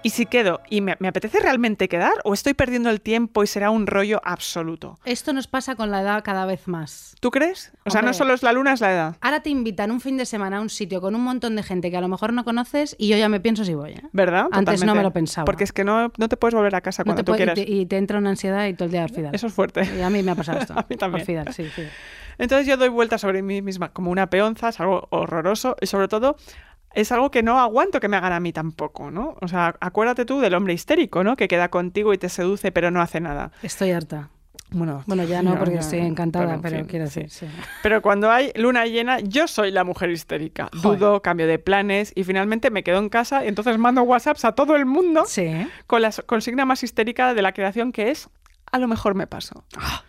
Y 0.04 0.10
si 0.10 0.26
quedo, 0.26 0.60
¿y 0.70 0.80
me, 0.80 0.96
me 1.00 1.08
apetece 1.08 1.40
realmente 1.40 1.88
quedar 1.88 2.12
o 2.22 2.32
estoy 2.32 2.54
perdiendo 2.54 2.88
el 2.88 3.00
tiempo 3.00 3.42
y 3.42 3.48
será 3.48 3.70
un 3.70 3.88
rollo 3.88 4.20
absoluto? 4.24 4.96
Esto 5.04 5.32
nos 5.32 5.48
pasa 5.48 5.74
con 5.74 5.90
la 5.90 6.02
edad 6.02 6.22
cada 6.22 6.46
vez 6.46 6.68
más. 6.68 7.16
¿Tú 7.18 7.32
crees? 7.32 7.72
O 7.84 7.90
sea, 7.90 8.00
no 8.00 8.14
solo 8.14 8.32
es 8.32 8.44
la 8.44 8.52
luna, 8.52 8.74
es 8.74 8.80
la 8.80 8.92
edad. 8.92 9.16
Ahora 9.20 9.40
te 9.42 9.50
invitan 9.50 9.90
un 9.90 10.00
fin 10.00 10.16
de 10.16 10.24
semana 10.24 10.58
a 10.58 10.60
un 10.60 10.70
sitio 10.70 11.00
con 11.00 11.16
un 11.16 11.22
montón 11.22 11.56
de 11.56 11.64
gente 11.64 11.90
que 11.90 11.96
a 11.96 12.00
lo 12.00 12.06
mejor 12.06 12.32
no 12.32 12.44
conoces 12.44 12.94
y 12.96 13.08
yo 13.08 13.16
ya 13.16 13.28
me 13.28 13.40
pienso 13.40 13.64
si 13.64 13.74
voy. 13.74 13.90
¿eh? 13.90 14.02
¿Verdad? 14.12 14.46
Antes 14.52 14.84
no 14.84 14.94
me 14.94 15.02
lo 15.02 15.12
pensaba. 15.12 15.44
Porque 15.44 15.64
es 15.64 15.72
que 15.72 15.82
no, 15.82 16.12
no 16.16 16.28
te 16.28 16.36
puedes 16.36 16.54
volver 16.54 16.76
a 16.76 16.80
casa 16.80 17.02
No 17.02 17.06
cuando 17.06 17.24
tú 17.24 17.34
y, 17.34 17.36
quieras. 17.36 17.56
te, 17.56 17.68
y 17.68 17.84
te 17.86 17.96
entra 17.96 18.18
una 18.18 18.30
ansiedad 18.30 18.68
y 18.68 18.74
todo 18.74 18.86
el 18.86 18.92
día 18.92 19.02
al. 19.02 19.34
Eso 19.34 19.48
es 19.48 19.52
fuerte. 19.52 19.82
Y 19.98 20.00
a 20.00 20.10
mí 20.10 20.22
me 20.22 20.30
ha 20.30 20.36
pasado 20.36 20.60
esto. 20.60 20.74
A 20.78 20.86
mí 20.88 20.96
también. 20.96 21.38
Al 21.38 21.52
sí. 21.52 21.64
Entonces 22.38 22.68
yo 22.68 22.76
doy 22.76 22.88
vueltas 22.88 23.20
sobre 23.20 23.42
mí 23.42 23.62
misma 23.62 23.88
como 23.92 24.12
una 24.12 24.30
peonza, 24.30 24.68
es 24.68 24.78
algo 24.78 25.08
horroroso 25.10 25.76
y 25.80 25.86
sobre 25.86 26.06
todo 26.06 26.36
es 26.94 27.12
algo 27.12 27.30
que 27.30 27.42
no 27.42 27.58
aguanto 27.60 28.00
que 28.00 28.08
me 28.08 28.16
hagan 28.16 28.32
a 28.32 28.40
mí 28.40 28.52
tampoco, 28.52 29.10
¿no? 29.10 29.36
O 29.40 29.48
sea, 29.48 29.76
acuérdate 29.80 30.24
tú 30.24 30.40
del 30.40 30.54
hombre 30.54 30.74
histérico, 30.74 31.22
¿no? 31.24 31.36
Que 31.36 31.48
queda 31.48 31.68
contigo 31.70 32.12
y 32.14 32.18
te 32.18 32.28
seduce 32.28 32.72
pero 32.72 32.90
no 32.90 33.00
hace 33.00 33.20
nada. 33.20 33.52
Estoy 33.62 33.90
harta. 33.92 34.30
Bueno, 34.70 35.02
Bueno, 35.06 35.24
ya 35.24 35.42
no, 35.42 35.58
porque 35.58 35.76
estoy 35.76 36.00
encantada, 36.00 36.52
en 36.54 36.60
pero 36.60 36.86
quiero 36.86 37.06
sí. 37.06 37.20
decir, 37.20 37.48
sí. 37.48 37.56
Pero 37.82 38.02
cuando 38.02 38.30
hay 38.30 38.52
luna 38.54 38.84
llena, 38.84 39.18
yo 39.20 39.48
soy 39.48 39.70
la 39.70 39.82
mujer 39.82 40.10
histérica. 40.10 40.68
Joder. 40.82 40.98
Dudo, 40.98 41.22
cambio 41.22 41.46
de 41.46 41.58
planes 41.58 42.12
y 42.14 42.24
finalmente 42.24 42.70
me 42.70 42.82
quedo 42.82 42.98
en 42.98 43.08
casa 43.08 43.46
y 43.46 43.48
entonces 43.48 43.78
mando 43.78 44.02
WhatsApps 44.02 44.44
a 44.44 44.52
todo 44.52 44.76
el 44.76 44.84
mundo 44.84 45.24
Sí. 45.26 45.50
con 45.86 46.02
la 46.02 46.10
consigna 46.26 46.66
más 46.66 46.82
histérica 46.82 47.32
de 47.32 47.40
la 47.40 47.52
creación 47.52 47.92
que 47.92 48.10
es 48.10 48.28
a 48.70 48.78
lo 48.78 48.88
mejor 48.88 49.14
me 49.14 49.26
paso. 49.26 49.64
Ah. 49.78 50.02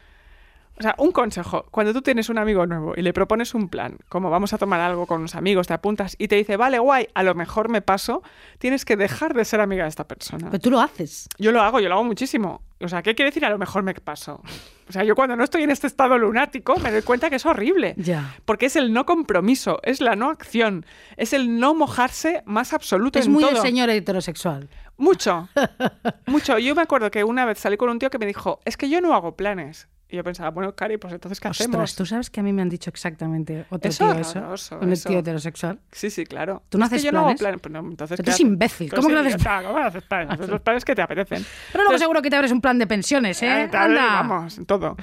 O 0.79 0.81
sea, 0.81 0.95
un 0.97 1.11
consejo, 1.11 1.65
cuando 1.71 1.91
tú 1.91 2.01
tienes 2.01 2.29
un 2.29 2.37
amigo 2.37 2.65
nuevo 2.65 2.93
y 2.95 3.01
le 3.01 3.11
propones 3.11 3.53
un 3.53 3.67
plan, 3.67 3.97
como 4.07 4.29
vamos 4.29 4.53
a 4.53 4.57
tomar 4.57 4.79
algo 4.79 5.05
con 5.07 5.19
unos 5.19 5.35
amigos, 5.35 5.67
te 5.67 5.73
apuntas 5.73 6.15
y 6.17 6.29
te 6.29 6.37
dice, 6.37 6.55
vale, 6.55 6.79
guay, 6.79 7.07
a 7.13 7.23
lo 7.23 7.35
mejor 7.35 7.67
me 7.67 7.81
paso, 7.81 8.23
tienes 8.59 8.85
que 8.85 8.95
dejar 8.95 9.33
de 9.33 9.43
ser 9.43 9.59
amiga 9.59 9.83
de 9.83 9.89
esta 9.89 10.07
persona. 10.07 10.47
Pero 10.49 10.61
tú 10.61 10.71
lo 10.71 10.79
haces. 10.79 11.27
Yo 11.37 11.51
lo 11.51 11.61
hago, 11.61 11.81
yo 11.81 11.89
lo 11.89 11.95
hago 11.95 12.05
muchísimo. 12.05 12.61
O 12.79 12.87
sea, 12.87 13.01
¿qué 13.03 13.13
quiere 13.13 13.29
decir 13.29 13.43
a 13.43 13.49
lo 13.49 13.57
mejor 13.57 13.83
me 13.83 13.93
paso? 13.93 14.41
O 14.87 14.91
sea, 14.93 15.03
yo 15.03 15.15
cuando 15.15 15.35
no 15.35 15.43
estoy 15.43 15.63
en 15.63 15.69
este 15.71 15.85
estado 15.85 16.17
lunático 16.17 16.77
me 16.79 16.91
doy 16.91 17.01
cuenta 17.01 17.29
que 17.29 17.35
es 17.35 17.45
horrible. 17.45 17.93
Ya. 17.97 18.35
Porque 18.45 18.67
es 18.67 18.77
el 18.77 18.93
no 18.93 19.05
compromiso, 19.05 19.79
es 19.83 19.99
la 19.99 20.15
no 20.15 20.29
acción, 20.29 20.85
es 21.17 21.33
el 21.33 21.59
no 21.59 21.75
mojarse 21.75 22.41
más 22.45 22.71
absoluto 22.71 23.19
Es 23.19 23.25
en 23.25 23.33
muy 23.33 23.43
todo. 23.43 23.57
el 23.57 23.61
señor 23.61 23.89
heterosexual. 23.89 24.69
Mucho, 24.95 25.49
mucho. 26.25 26.57
Yo 26.57 26.73
me 26.73 26.81
acuerdo 26.83 27.11
que 27.11 27.25
una 27.25 27.43
vez 27.45 27.59
salí 27.59 27.75
con 27.75 27.89
un 27.89 27.99
tío 27.99 28.09
que 28.09 28.17
me 28.17 28.25
dijo, 28.25 28.61
es 28.63 28.77
que 28.77 28.89
yo 28.89 29.01
no 29.01 29.13
hago 29.13 29.35
planes. 29.35 29.89
Y 30.11 30.15
yo 30.15 30.23
pensaba, 30.23 30.49
bueno, 30.49 30.73
Cari, 30.75 30.97
pues 30.97 31.13
entonces, 31.13 31.39
¿qué 31.39 31.49
Ostras, 31.49 31.67
hacemos? 31.69 31.95
tú 31.95 32.03
sabes 32.03 32.31
que 32.31 32.39
a 32.39 32.43
mí 32.43 32.51
me 32.51 32.63
han 32.63 32.69
dicho 32.69 32.89
exactamente 32.89 33.65
otro 33.69 33.89
Eso 33.89 34.05
tío 34.11 34.19
es 34.19 34.27
eso. 34.29 34.39
horroroso, 34.39 34.79
Un 34.81 34.91
eso. 34.91 35.07
tío 35.07 35.19
heterosexual. 35.19 35.77
Sí, 35.91 36.09
sí, 36.09 36.25
claro. 36.25 36.63
¿Tú 36.69 36.79
no 36.79 36.85
Es 36.85 36.89
que 36.89 36.95
haces 36.95 37.05
yo 37.05 37.11
no 37.11 37.21
planes? 37.25 37.39
planes. 37.39 37.61
Pues 37.61 37.71
no, 37.73 37.79
entonces, 37.79 38.17
Pero 38.17 38.17
¿qué 38.17 38.23
tú 38.23 38.29
eres 38.29 38.33
haces? 38.35 38.39
imbécil. 38.47 38.89
Pues 38.89 38.97
¿Cómo 38.99 39.07
que 39.09 39.13
no 39.13 39.19
haces 39.21 39.35
está, 39.35 39.61
¿Cómo 39.63 39.77
haces 39.77 40.03
planes? 40.03 40.29
Haces 40.31 40.49
los 40.49 40.61
planes 40.61 40.83
que 40.85 40.95
te 40.95 41.01
apetecen. 41.03 41.43
Pero 41.43 41.49
luego 41.73 41.81
Entonces, 41.89 41.99
seguro 42.01 42.21
que 42.23 42.29
te 42.31 42.35
abres 42.37 42.51
un 42.51 42.59
plan 42.61 42.79
de 42.79 42.87
pensiones, 42.87 43.43
¿eh? 43.43 43.63
Eh, 43.65 43.67
tal, 43.71 43.91
Anda. 43.95 44.21
Vamos, 44.23 44.59
todo. 44.65 44.97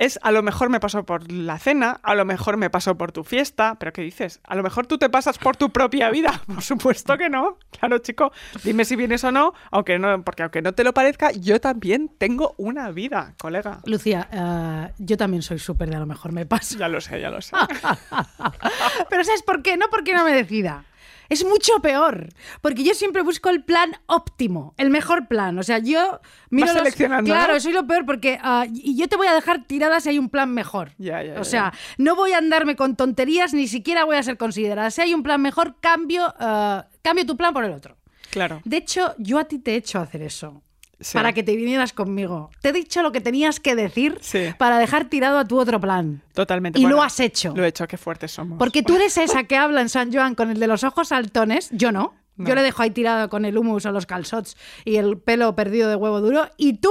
Es 0.00 0.18
a 0.22 0.32
lo 0.32 0.42
mejor 0.42 0.70
me 0.70 0.80
paso 0.80 1.04
por 1.04 1.30
la 1.30 1.58
cena, 1.58 2.00
a 2.02 2.14
lo 2.14 2.24
mejor 2.24 2.56
me 2.56 2.70
paso 2.70 2.96
por 2.96 3.12
tu 3.12 3.22
fiesta, 3.22 3.76
pero 3.78 3.92
¿qué 3.92 4.00
dices? 4.00 4.40
A 4.44 4.54
lo 4.54 4.62
mejor 4.62 4.86
tú 4.86 4.96
te 4.96 5.10
pasas 5.10 5.36
por 5.36 5.58
tu 5.58 5.68
propia 5.68 6.08
vida. 6.08 6.40
Por 6.46 6.62
supuesto 6.62 7.18
que 7.18 7.28
no. 7.28 7.58
Claro, 7.78 7.98
chico, 7.98 8.32
dime 8.64 8.86
si 8.86 8.96
vienes 8.96 9.22
o 9.24 9.30
no, 9.30 9.52
aunque 9.70 9.98
no, 9.98 10.24
porque 10.24 10.42
aunque 10.42 10.62
no 10.62 10.72
te 10.72 10.84
lo 10.84 10.94
parezca, 10.94 11.32
yo 11.32 11.60
también 11.60 12.10
tengo 12.16 12.54
una 12.56 12.90
vida, 12.90 13.34
colega. 13.38 13.80
Lucía, 13.84 14.26
eh, 14.32 14.94
yo 14.96 15.18
también 15.18 15.42
soy 15.42 15.58
súper 15.58 15.90
de 15.90 15.96
a 15.96 16.00
lo 16.00 16.06
mejor 16.06 16.32
me 16.32 16.46
paso. 16.46 16.78
Ya 16.78 16.88
lo 16.88 17.02
sé, 17.02 17.20
ya 17.20 17.28
lo 17.28 17.42
sé. 17.42 17.54
Pero 19.10 19.22
¿sabes 19.22 19.42
por 19.42 19.62
qué? 19.62 19.76
No 19.76 19.90
porque 19.90 20.14
no 20.14 20.24
me 20.24 20.32
decida. 20.32 20.84
Es 21.30 21.44
mucho 21.44 21.80
peor, 21.80 22.28
porque 22.60 22.84
yo 22.84 22.92
siempre 22.92 23.22
busco 23.22 23.48
el 23.48 23.64
plan 23.64 23.92
óptimo, 24.06 24.74
el 24.76 24.90
mejor 24.90 25.28
plan. 25.28 25.58
O 25.58 25.62
sea, 25.62 25.78
yo 25.78 26.20
miro 26.50 26.66
Vas 26.66 26.74
los- 26.74 26.82
seleccionando, 26.82 27.30
Claro, 27.30 27.54
¿no? 27.54 27.60
soy 27.60 27.72
lo 27.72 27.86
peor 27.86 28.04
porque 28.04 28.38
ah, 28.42 28.66
y 28.68 28.96
yo 28.98 29.08
te 29.08 29.16
voy 29.16 29.28
a 29.28 29.32
dejar 29.34 29.64
tirada 29.64 30.00
si 30.00 30.08
hay 30.10 30.18
un 30.18 30.28
plan 30.28 30.52
mejor. 30.52 30.90
Ya, 30.98 31.22
ya, 31.22 31.32
o 31.34 31.36
ya, 31.36 31.44
sea, 31.44 31.72
no 31.96 32.16
voy 32.16 32.32
a 32.32 32.38
andarme 32.38 32.76
con 32.76 32.96
tonterías, 32.96 33.54
ni 33.54 33.68
siquiera 33.68 34.04
voy 34.04 34.16
a 34.16 34.22
ser 34.22 34.36
considerada. 34.36 34.90
Si 34.90 35.00
hay 35.00 35.14
un 35.14 35.22
plan 35.22 35.40
mejor, 35.40 35.76
cambio, 35.80 36.34
ah, 36.38 36.86
cambio 37.02 37.24
tu 37.24 37.36
plan 37.36 37.54
por 37.54 37.64
el 37.64 37.72
otro. 37.72 37.96
Claro. 38.30 38.60
De 38.64 38.76
hecho, 38.76 39.14
yo 39.18 39.38
a 39.38 39.44
ti 39.44 39.58
te 39.60 39.72
he 39.72 39.76
hecho 39.76 39.98
hacer 40.00 40.22
eso. 40.22 40.62
Sí. 41.00 41.14
Para 41.16 41.32
que 41.32 41.42
te 41.42 41.56
vinieras 41.56 41.92
conmigo. 41.92 42.50
Te 42.60 42.68
he 42.68 42.72
dicho 42.72 43.02
lo 43.02 43.10
que 43.10 43.20
tenías 43.20 43.58
que 43.58 43.74
decir 43.74 44.18
Sí. 44.20 44.48
para 44.58 44.78
dejar 44.78 45.06
tirado 45.06 45.38
a 45.38 45.46
tu 45.46 45.58
otro 45.58 45.80
plan. 45.80 46.22
Totalmente. 46.34 46.78
Y 46.78 46.82
Bueno, 46.82 46.96
lo 46.98 47.02
has 47.02 47.18
hecho. 47.20 47.54
Lo 47.56 47.64
he 47.64 47.68
hecho, 47.68 47.86
qué 47.88 47.96
fuertes 47.96 48.32
somos. 48.32 48.58
Porque 48.58 48.82
tú 48.82 48.96
eres 48.96 49.16
esa 49.16 49.44
que 49.44 49.56
habla 49.56 49.80
en 49.80 49.88
San 49.88 50.12
Joan 50.12 50.34
con 50.34 50.50
el 50.50 50.60
de 50.60 50.66
los 50.66 50.84
ojos 50.84 51.08
saltones, 51.08 51.70
yo 51.72 51.90
no. 51.90 52.14
No. 52.36 52.48
Yo 52.48 52.54
le 52.54 52.62
dejo 52.62 52.82
ahí 52.82 52.90
tirado 52.90 53.28
con 53.28 53.44
el 53.44 53.56
humus 53.58 53.84
o 53.86 53.92
los 53.92 54.06
calzots 54.06 54.56
y 54.84 54.96
el 54.96 55.18
pelo 55.18 55.54
perdido 55.54 55.88
de 55.90 55.96
huevo 55.96 56.20
duro. 56.20 56.48
Y 56.56 56.74
tú 56.74 56.90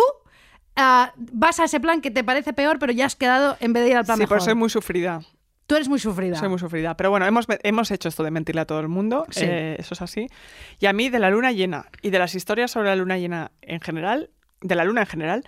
ah, 0.76 1.14
vas 1.18 1.60
a 1.60 1.66
ese 1.66 1.80
plan 1.80 2.02
que 2.02 2.12
te 2.12 2.24
parece 2.24 2.54
peor, 2.54 2.78
pero 2.80 2.92
ya 2.92 3.06
has 3.06 3.16
quedado 3.16 3.58
en 3.60 3.74
vez 3.74 3.84
de 3.84 3.90
ir 3.92 3.98
al 3.98 4.06
plan 4.06 4.18
Sí, 4.18 4.22
mejor. 4.22 4.38
pero 4.38 4.46
soy 4.46 4.56
muy 4.56 4.70
sufrida. 4.70 5.22
Tú 5.70 5.76
eres 5.76 5.88
muy 5.88 6.00
sufrida. 6.00 6.36
Soy 6.36 6.50
muy 6.50 6.58
sufrida. 6.58 6.98
Pero 6.98 7.12
bueno, 7.12 7.28
hemos, 7.28 7.46
hemos 7.62 7.92
hecho 7.92 8.10
esto 8.10 8.24
de 8.24 8.32
mentirle 8.32 8.62
a 8.62 8.66
todo 8.66 8.80
el 8.80 8.88
mundo. 8.88 9.28
Sí. 9.30 9.46
eh, 9.46 9.76
eso 9.78 9.94
es 9.94 10.02
así. 10.02 10.28
Y 10.80 10.88
a 10.88 10.94
mí, 10.94 11.10
de 11.10 11.20
la 11.20 11.30
luna 11.30 11.52
llena 11.52 11.86
y 12.02 12.10
de 12.10 12.18
las 12.18 12.34
historias 12.34 12.72
sobre 12.72 12.88
la 12.88 12.96
luna 12.96 13.20
llena 13.20 13.52
en 13.62 13.80
general, 13.80 14.32
de 14.62 14.74
la 14.74 14.84
luna 14.84 15.02
en 15.02 15.08
general, 15.08 15.44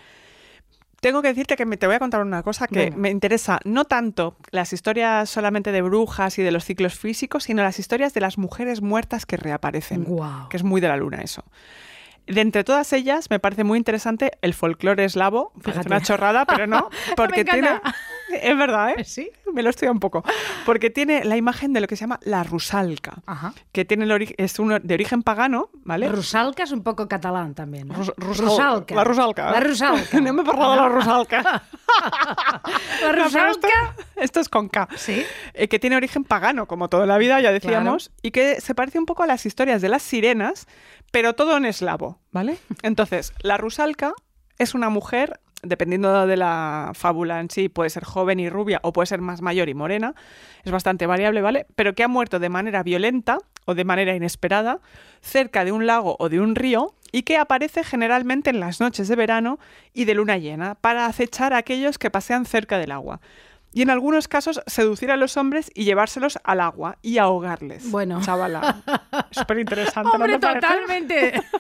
tengo 0.99 1.24
que 1.24 1.30
decirte 1.30 1.55
que 1.55 1.65
me, 1.65 1.76
te 1.76 1.88
voy 1.88 1.95
a 1.95 1.99
contar 1.99 2.22
una 2.22 2.43
cosa 2.43 2.67
que 2.67 2.82
Venga. 2.82 2.97
me 2.97 3.09
interesa 3.09 3.59
no 3.65 3.86
tanto 3.86 4.38
las 4.51 4.74
historias 4.74 5.28
solamente 5.28 5.72
de 5.72 5.82
brujas 5.82 6.38
y 6.38 6.43
de 6.43 6.51
los 6.51 6.65
ciclos 6.65 6.93
físicos, 6.93 7.45
sino 7.45 7.63
las 7.63 7.80
historias 7.80 8.13
de 8.13 8.22
las 8.22 8.38
mujeres 8.38 8.84
muertas 8.84 9.26
que 9.26 9.38
reaparecen. 9.38 10.03
Guau. 10.03 10.49
Que 10.49 10.57
es 10.57 10.63
muy 10.63 10.82
de 10.82 10.88
la 10.88 10.97
luna 10.97 11.22
eso. 11.24 11.43
De 12.28 12.41
entre 12.41 12.63
todas 12.63 12.93
ellas, 12.93 13.30
me 13.30 13.39
parece 13.39 13.63
muy 13.63 13.78
interesante 13.78 14.32
el 14.41 14.53
folclore 14.53 15.03
eslavo. 15.03 15.51
Fíjate. 15.59 15.88
una 15.88 16.01
chorrada, 16.01 16.45
pero 16.45 16.67
no. 16.67 16.89
Porque 17.17 17.43
tiene. 17.43 17.82
Es 18.32 18.57
verdad, 18.57 18.91
¿eh? 18.91 19.03
Sí. 19.03 19.32
Me 19.56 19.64
lo 19.64 19.70
estoy 19.70 19.88
un 19.89 19.99
poco. 19.99 20.24
Porque 20.66 20.89
tiene 20.89 21.24
la 21.26 21.38
imagen 21.38 21.74
de 21.74 21.82
lo 21.82 21.88
que 21.88 21.95
se 21.95 22.02
llama 22.02 22.20
la 22.24 22.43
rusalca, 22.43 23.22
Ajá. 23.26 23.54
que 23.72 23.86
tiene 23.86 24.06
el 24.06 24.34
es 24.38 24.60
uno 24.60 24.80
de 24.80 24.93
origen 24.93 25.24
pagano, 25.24 25.70
¿vale? 25.84 26.08
Rusalka 26.10 26.64
es 26.64 26.72
un 26.72 26.84
poco 26.84 27.08
catalán 27.08 27.54
también. 27.56 27.88
¿no? 27.88 27.95
Rus- 27.95 28.14
rusal- 28.18 28.45
Rusalka. 28.45 28.95
La 28.95 29.04
rusalca. 29.04 29.52
La 29.52 29.60
rusalka. 29.60 30.20
no 30.22 30.34
me 30.34 30.41
he 30.41 30.45
parado 30.45 30.72
de 30.72 30.78
la 30.78 30.89
rusalca. 30.89 31.64
La 32.02 33.12
No, 33.12 33.12
pero 33.12 33.26
esto, 33.26 33.39
rusalka. 33.68 33.95
esto 34.16 34.39
es 34.39 34.49
con 34.49 34.70
K. 34.70 34.88
Sí. 34.95 35.24
Eh, 35.54 35.68
que 35.68 35.78
tiene 35.80 35.95
origen 35.97 36.24
pagano, 36.24 36.66
como 36.68 36.88
toda 36.89 37.06
la 37.06 37.18
vida, 37.18 37.39
ya 37.41 37.52
decíamos, 37.52 38.12
y 38.22 38.32
que 38.32 38.62
se 38.62 38.74
parece 38.76 38.97
un 38.99 39.06
poco 39.06 39.24
a 39.24 39.28
las 39.28 39.45
historias 39.45 39.82
de 39.82 39.89
las 39.89 40.02
sirenas, 40.02 40.68
pero 41.12 41.34
todo 41.34 41.58
en 41.58 41.66
eslavo, 41.66 42.20
¿vale? 42.32 42.58
Entonces, 42.82 43.34
la 43.41 43.58
rusalca 43.58 44.14
es 44.58 44.74
una 44.74 44.89
mujer, 44.89 45.39
dependiendo 45.64 46.28
de 46.28 46.38
la 46.38 46.91
fábula 46.93 47.39
en 47.39 47.49
sí, 47.49 47.70
puede 47.70 47.89
ser 47.89 48.03
joven 48.03 48.39
y 48.39 48.49
rubia 48.49 48.80
o 48.84 48.93
puede 48.93 49.07
ser 49.07 49.22
más 49.22 49.41
mayor 49.41 49.70
y 49.70 49.74
morena, 49.74 50.16
es 50.64 50.72
bastante 50.72 51.05
variable, 51.05 51.41
¿vale? 51.41 51.66
Pero 51.76 51.93
que 51.93 52.03
ha 52.03 52.07
muerto 52.07 52.39
de 52.39 52.49
manera 52.49 52.84
violenta 52.84 53.38
o 53.66 53.76
de 53.76 53.86
manera 53.86 54.16
inesperada 54.16 54.80
cerca 55.22 55.66
de 55.66 55.72
un 55.72 55.86
lago 55.86 56.16
o 56.20 56.30
de 56.30 56.39
un 56.39 56.55
río 56.55 56.95
y 57.12 57.24
que 57.24 57.38
aparece 57.38 57.84
generalmente 57.84 58.49
en 58.49 58.59
las 58.59 58.80
noches 58.80 59.07
de 59.07 59.16
verano 59.16 59.59
y 59.93 60.05
de 60.05 60.16
luna 60.16 60.38
llena 60.38 60.76
para 60.76 61.05
acechar 61.05 61.53
a 61.53 61.57
aquellos 61.57 61.97
que 61.97 62.09
pasean 62.09 62.45
cerca 62.45 62.78
del 62.78 62.91
agua. 62.91 63.22
Y 63.74 63.82
en 63.84 63.89
algunos 63.89 64.28
casos 64.28 64.61
seducir 64.67 65.11
a 65.11 65.17
los 65.17 65.38
hombres 65.38 65.72
y 65.74 65.86
llevárselos 65.86 66.38
al 66.43 66.59
agua 66.59 66.97
y 67.01 67.17
ahogarles. 67.19 67.89
Bueno. 67.89 68.19
Chavala. 68.22 68.82
Súper 69.32 69.59
interesante. 69.59 70.09
Hombre, 70.13 70.38
totalmente. 70.39 71.41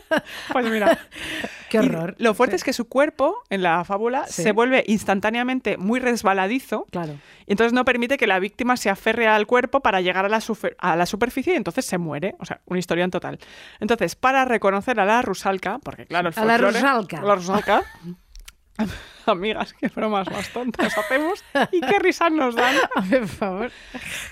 Pues 0.51 0.69
mira. 0.69 0.97
Qué 1.69 1.77
Y 1.77 1.79
horror. 1.87 2.15
lo 2.17 2.33
fuerte 2.33 2.57
es 2.57 2.65
que 2.65 2.73
su 2.73 2.89
cuerpo, 2.89 3.37
en 3.49 3.61
la 3.63 3.85
fábula, 3.85 4.27
Sí. 4.27 4.43
se 4.43 4.51
vuelve 4.51 4.83
instantáneamente 4.87 5.77
muy 5.77 6.01
resbaladizo. 6.01 6.85
Claro. 6.91 7.13
Y 7.47 7.51
entonces 7.53 7.71
no 7.71 7.85
permite 7.85 8.17
que 8.17 8.27
la 8.27 8.39
víctima 8.39 8.75
se 8.75 8.89
aferre 8.89 9.25
al 9.27 9.47
cuerpo 9.47 9.79
para 9.79 10.01
llegar 10.01 10.25
a 10.25 10.29
la, 10.29 10.41
a 10.79 10.95
la 10.97 11.05
superficie 11.05 11.53
y 11.53 11.55
entonces 11.55 11.85
se 11.85 11.97
muere. 11.97 12.35
O 12.39 12.45
sea, 12.45 12.59
una 12.65 12.79
historia 12.79 13.05
en 13.05 13.11
total. 13.11 13.39
Entonces, 13.79 14.15
para 14.15 14.43
reconocer 14.43 14.99
a 14.99 15.05
la 15.05 15.21
rusalca, 15.21 15.79
porque 15.81 16.05
claro, 16.05 16.27
el 16.29 16.37
A 16.37 16.43
la 16.45 16.57
rusalka. 16.57 17.19
a 17.19 17.23
La 17.23 17.35
rusalca. 17.35 17.83
Amigas, 19.25 19.73
qué 19.73 19.87
bromas 19.87 20.29
más 20.31 20.49
tontas 20.49 20.97
hacemos 20.97 21.43
y 21.71 21.81
qué 21.81 21.99
risas 21.99 22.31
nos 22.31 22.55
dan. 22.55 22.75
Por 23.09 23.27
favor. 23.27 23.71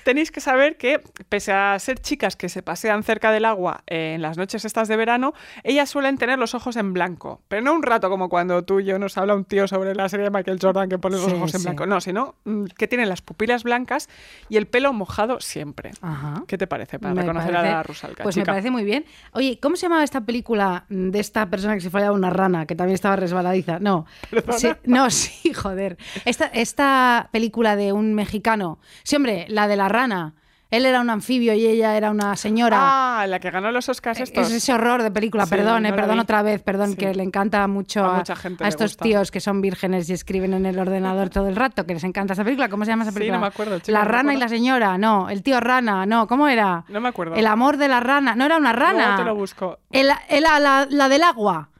Tenéis 0.03 0.31
que 0.31 0.41
saber 0.41 0.77
que, 0.77 1.01
pese 1.29 1.51
a 1.51 1.77
ser 1.79 1.99
chicas 1.99 2.35
que 2.35 2.49
se 2.49 2.61
pasean 2.63 3.03
cerca 3.03 3.31
del 3.31 3.45
agua 3.45 3.83
eh, 3.87 4.13
en 4.15 4.21
las 4.21 4.37
noches 4.37 4.65
estas 4.65 4.87
de 4.87 4.95
verano, 4.97 5.33
ellas 5.63 5.89
suelen 5.89 6.17
tener 6.17 6.39
los 6.39 6.55
ojos 6.55 6.75
en 6.75 6.93
blanco. 6.93 7.41
Pero 7.47 7.61
no 7.61 7.73
un 7.73 7.83
rato 7.83 8.09
como 8.09 8.29
cuando 8.29 8.63
tú 8.63 8.79
y 8.79 8.85
yo 8.85 8.99
nos 8.99 9.17
habla 9.17 9.35
un 9.35 9.45
tío 9.45 9.67
sobre 9.67 9.95
la 9.95 10.09
serie 10.09 10.25
de 10.25 10.29
Michael 10.31 10.59
Jordan 10.61 10.89
que 10.89 10.97
pone 10.97 11.17
los 11.17 11.25
Sí, 11.25 11.33
ojos 11.33 11.53
en 11.53 11.59
sí. 11.61 11.65
blanco. 11.65 11.85
No, 11.85 12.01
sino 12.01 12.35
mm, 12.45 12.65
que 12.77 12.87
tienen 12.87 13.09
las 13.09 13.21
pupilas 13.21 13.63
blancas 13.63 14.09
y 14.49 14.57
el 14.57 14.67
pelo 14.67 14.93
mojado 14.93 15.39
siempre. 15.39 15.91
Ajá. 16.01 16.43
¿Qué 16.47 16.57
te 16.57 16.67
parece 16.67 16.99
para 16.99 17.13
Me 17.13 17.21
reconocer 17.21 17.51
parece- 17.53 17.69
a 17.71 17.75
la 17.75 17.83
Rusalka? 17.83 18.23
Pues 18.23 18.35
chica? 18.35 18.43
me 18.43 18.53
parece 18.53 18.71
muy 18.71 18.83
bien. 18.83 19.05
Oye, 19.33 19.59
¿cómo 19.61 19.75
se 19.75 19.83
llamaba 19.83 20.03
esta 20.03 20.21
película 20.21 20.85
de 20.89 21.19
esta 21.19 21.49
persona 21.49 21.75
que 21.75 21.81
se 21.81 21.89
fue 21.89 22.03
a 22.05 22.11
una 22.11 22.29
rana, 22.29 22.65
que 22.65 22.75
también 22.75 22.95
estaba 22.95 23.15
resbaladiza? 23.15 23.79
No. 23.79 24.05
no, 24.85 25.09
sí, 25.09 25.53
joder. 25.53 25.97
Esta, 26.25 26.45
esta 26.45 27.29
película 27.31 27.75
de 27.75 27.93
un 27.93 28.13
mexicano. 28.13 28.79
Sí, 29.03 29.15
hombre, 29.15 29.45
la 29.49 29.67
de 29.67 29.75
la 29.75 29.89
rana. 29.89 30.33
Él 30.71 30.85
era 30.85 31.01
un 31.01 31.09
anfibio 31.09 31.55
y 31.55 31.65
ella 31.65 31.97
era 31.97 32.11
una 32.11 32.35
señora. 32.35 32.77
Ah, 32.79 33.25
la 33.25 33.39
que 33.39 33.49
ganó 33.49 33.71
los 33.71 33.89
Oscars 33.89 34.19
estos. 34.19 34.49
Es 34.49 34.53
ese 34.53 34.71
horror 34.71 35.01
de 35.01 35.09
película, 35.09 35.45
Sí, 35.45 35.49
perdón, 35.49 35.83
eh, 35.87 35.89
no 35.89 35.95
perdón 35.95 36.17
vi. 36.17 36.21
otra 36.21 36.43
vez, 36.43 36.61
perdón, 36.61 36.91
Sí. 36.91 36.97
que 36.97 37.15
le 37.15 37.23
encanta 37.23 37.67
mucho 37.67 38.05
A 38.05 38.13
a, 38.13 38.17
mucha 38.17 38.35
gente 38.35 38.63
a 38.63 38.67
estos 38.67 38.91
gusta. 38.91 39.03
tíos 39.03 39.31
que 39.31 39.39
son 39.39 39.61
vírgenes 39.61 40.07
y 40.11 40.13
escriben 40.13 40.53
en 40.53 40.67
el 40.67 40.77
ordenador 40.77 41.29
todo 41.31 41.47
el 41.47 41.55
rato, 41.55 41.87
que 41.87 41.95
les 41.95 42.03
encanta 42.03 42.33
esa 42.33 42.43
película. 42.43 42.69
¿Cómo 42.69 42.85
se 42.85 42.91
llama 42.91 43.01
esa 43.01 43.11
Sí, 43.11 43.15
película? 43.15 43.37
no 43.37 43.41
me 43.41 43.47
acuerdo, 43.47 43.79
chica, 43.79 43.93
La 43.97 44.03
no 44.05 44.11
rana 44.11 44.33
y 44.35 44.37
la 44.37 44.47
señora, 44.47 44.95
no, 44.99 45.27
el 45.31 45.41
tío 45.41 45.59
rana, 45.59 46.05
no, 46.05 46.27
¿cómo 46.27 46.47
era? 46.47 46.85
No 46.87 47.01
me 47.01 47.09
acuerdo. 47.09 47.33
El 47.33 47.47
amor 47.47 47.77
de 47.77 47.87
la 47.87 47.99
rana, 47.99 48.35
no 48.35 48.45
era 48.45 48.57
una 48.57 48.71
rana. 48.71 49.05
Luego 49.07 49.17
te 49.17 49.23
lo 49.25 49.33
busco. 49.35 49.79
El- 49.89 50.11
el- 50.29 50.43
la, 50.43 50.59
la- 50.59 50.87
la 50.87 51.09
del 51.09 51.23
agua, 51.23 51.71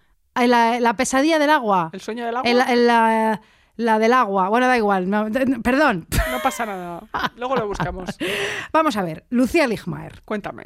la, 0.47 0.79
la 0.79 0.93
pesadilla 0.95 1.39
del 1.39 1.49
agua. 1.49 1.89
¿El 1.93 2.01
sueño 2.01 2.25
del 2.25 2.37
agua? 2.37 2.49
El- 2.49 2.61
el- 2.61 2.87
la, 2.87 3.41
la 3.77 3.99
del 3.99 4.13
agua, 4.13 4.49
bueno, 4.49 4.67
da 4.67 4.77
igual, 4.77 5.09
no, 5.09 5.27
perdón. 5.63 6.07
No 6.31 6.39
pasa 6.43 6.65
nada. 6.65 7.01
Luego 7.37 7.55
lo 7.55 7.67
buscamos. 7.67 8.09
Vamos 8.73 8.97
a 8.97 9.03
ver, 9.03 9.25
Lucía 9.29 9.67
Ligmaer. 9.67 10.21
Cuéntame. 10.25 10.63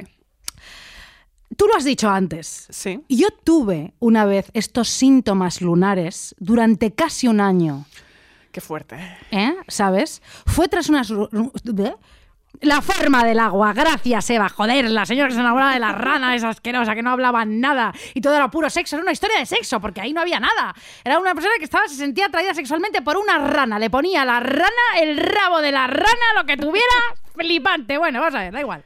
Tú 1.56 1.66
lo 1.68 1.76
has 1.76 1.84
dicho 1.84 2.10
antes. 2.10 2.66
Sí. 2.70 3.00
Yo 3.08 3.28
tuve 3.44 3.94
una 4.00 4.24
vez 4.24 4.50
estos 4.54 4.88
síntomas 4.88 5.60
lunares 5.60 6.34
durante 6.38 6.92
casi 6.92 7.28
un 7.28 7.40
año. 7.40 7.84
Qué 8.50 8.60
fuerte. 8.60 8.96
¿Eh? 9.30 9.54
¿Sabes? 9.68 10.20
Fue 10.46 10.66
tras 10.68 10.88
unas... 10.88 11.12
La 12.60 12.80
forma 12.80 13.24
del 13.24 13.40
agua, 13.40 13.72
gracias 13.72 14.30
Eva, 14.30 14.48
joder, 14.48 14.88
la 14.90 15.04
señora 15.04 15.28
que 15.28 15.34
se 15.34 15.40
enamoraba 15.40 15.74
de 15.74 15.80
la 15.80 15.92
rana 15.92 16.34
esa 16.34 16.50
asquerosa 16.50 16.94
que 16.94 17.02
no 17.02 17.10
hablaba 17.10 17.44
nada 17.44 17.92
y 18.14 18.20
todo 18.20 18.34
era 18.34 18.50
puro 18.50 18.70
sexo, 18.70 18.96
era 18.96 19.02
una 19.02 19.12
historia 19.12 19.38
de 19.38 19.46
sexo 19.46 19.80
porque 19.80 20.00
ahí 20.00 20.12
no 20.12 20.20
había 20.20 20.40
nada. 20.40 20.74
Era 21.04 21.18
una 21.18 21.34
persona 21.34 21.54
que 21.58 21.64
estaba, 21.64 21.88
se 21.88 21.96
sentía 21.96 22.26
atraída 22.26 22.54
sexualmente 22.54 23.02
por 23.02 23.16
una 23.16 23.38
rana, 23.38 23.78
le 23.78 23.90
ponía 23.90 24.24
la 24.24 24.40
rana 24.40 24.70
el 25.00 25.16
rabo 25.16 25.60
de 25.60 25.72
la 25.72 25.86
rana, 25.86 26.34
lo 26.36 26.46
que 26.46 26.56
tuviera, 26.56 26.94
flipante. 27.34 27.98
Bueno, 27.98 28.20
vamos 28.20 28.34
a 28.34 28.40
ver, 28.40 28.52
da 28.52 28.60
igual. 28.60 28.84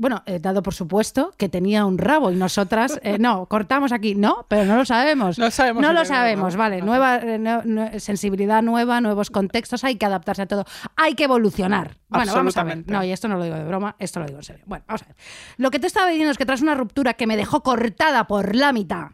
Bueno, 0.00 0.22
eh, 0.24 0.38
dado 0.40 0.62
por 0.62 0.72
supuesto 0.72 1.34
que 1.36 1.50
tenía 1.50 1.84
un 1.84 1.98
rabo 1.98 2.30
y 2.30 2.34
nosotras, 2.36 2.98
eh, 3.02 3.18
no, 3.18 3.44
cortamos 3.44 3.92
aquí, 3.92 4.14
no, 4.14 4.46
pero 4.48 4.64
no 4.64 4.76
lo 4.76 4.86
sabemos. 4.86 5.38
No 5.38 5.50
sabemos 5.50 5.82
No 5.82 5.92
lo 5.92 6.06
sabemos, 6.06 6.56
vale. 6.56 6.80
Nueva 6.80 7.16
eh, 7.18 7.38
no- 7.38 7.60
sensibilidad 8.00 8.62
nueva, 8.62 9.02
nuevos 9.02 9.28
contextos, 9.28 9.84
hay 9.84 9.96
que 9.96 10.06
adaptarse 10.06 10.40
a 10.40 10.46
todo. 10.46 10.64
Hay 10.96 11.14
que 11.14 11.24
evolucionar. 11.24 11.98
Bueno, 12.08 12.32
vamos 12.34 12.56
a 12.56 12.64
ver. 12.64 12.82
No, 12.86 13.04
y 13.04 13.12
esto 13.12 13.28
no 13.28 13.36
lo 13.36 13.44
digo 13.44 13.56
de 13.56 13.64
broma, 13.64 13.94
esto 13.98 14.20
lo 14.20 14.26
digo 14.26 14.38
en 14.38 14.44
serio. 14.44 14.64
Bueno, 14.64 14.86
vamos 14.88 15.02
a 15.02 15.06
ver. 15.08 15.16
Lo 15.58 15.70
que 15.70 15.78
te 15.78 15.86
estaba 15.86 16.08
diciendo 16.08 16.32
es 16.32 16.38
que 16.38 16.46
tras 16.46 16.62
una 16.62 16.74
ruptura 16.74 17.12
que 17.12 17.26
me 17.26 17.36
dejó 17.36 17.62
cortada 17.62 18.26
por 18.26 18.56
la 18.56 18.72
mitad, 18.72 19.08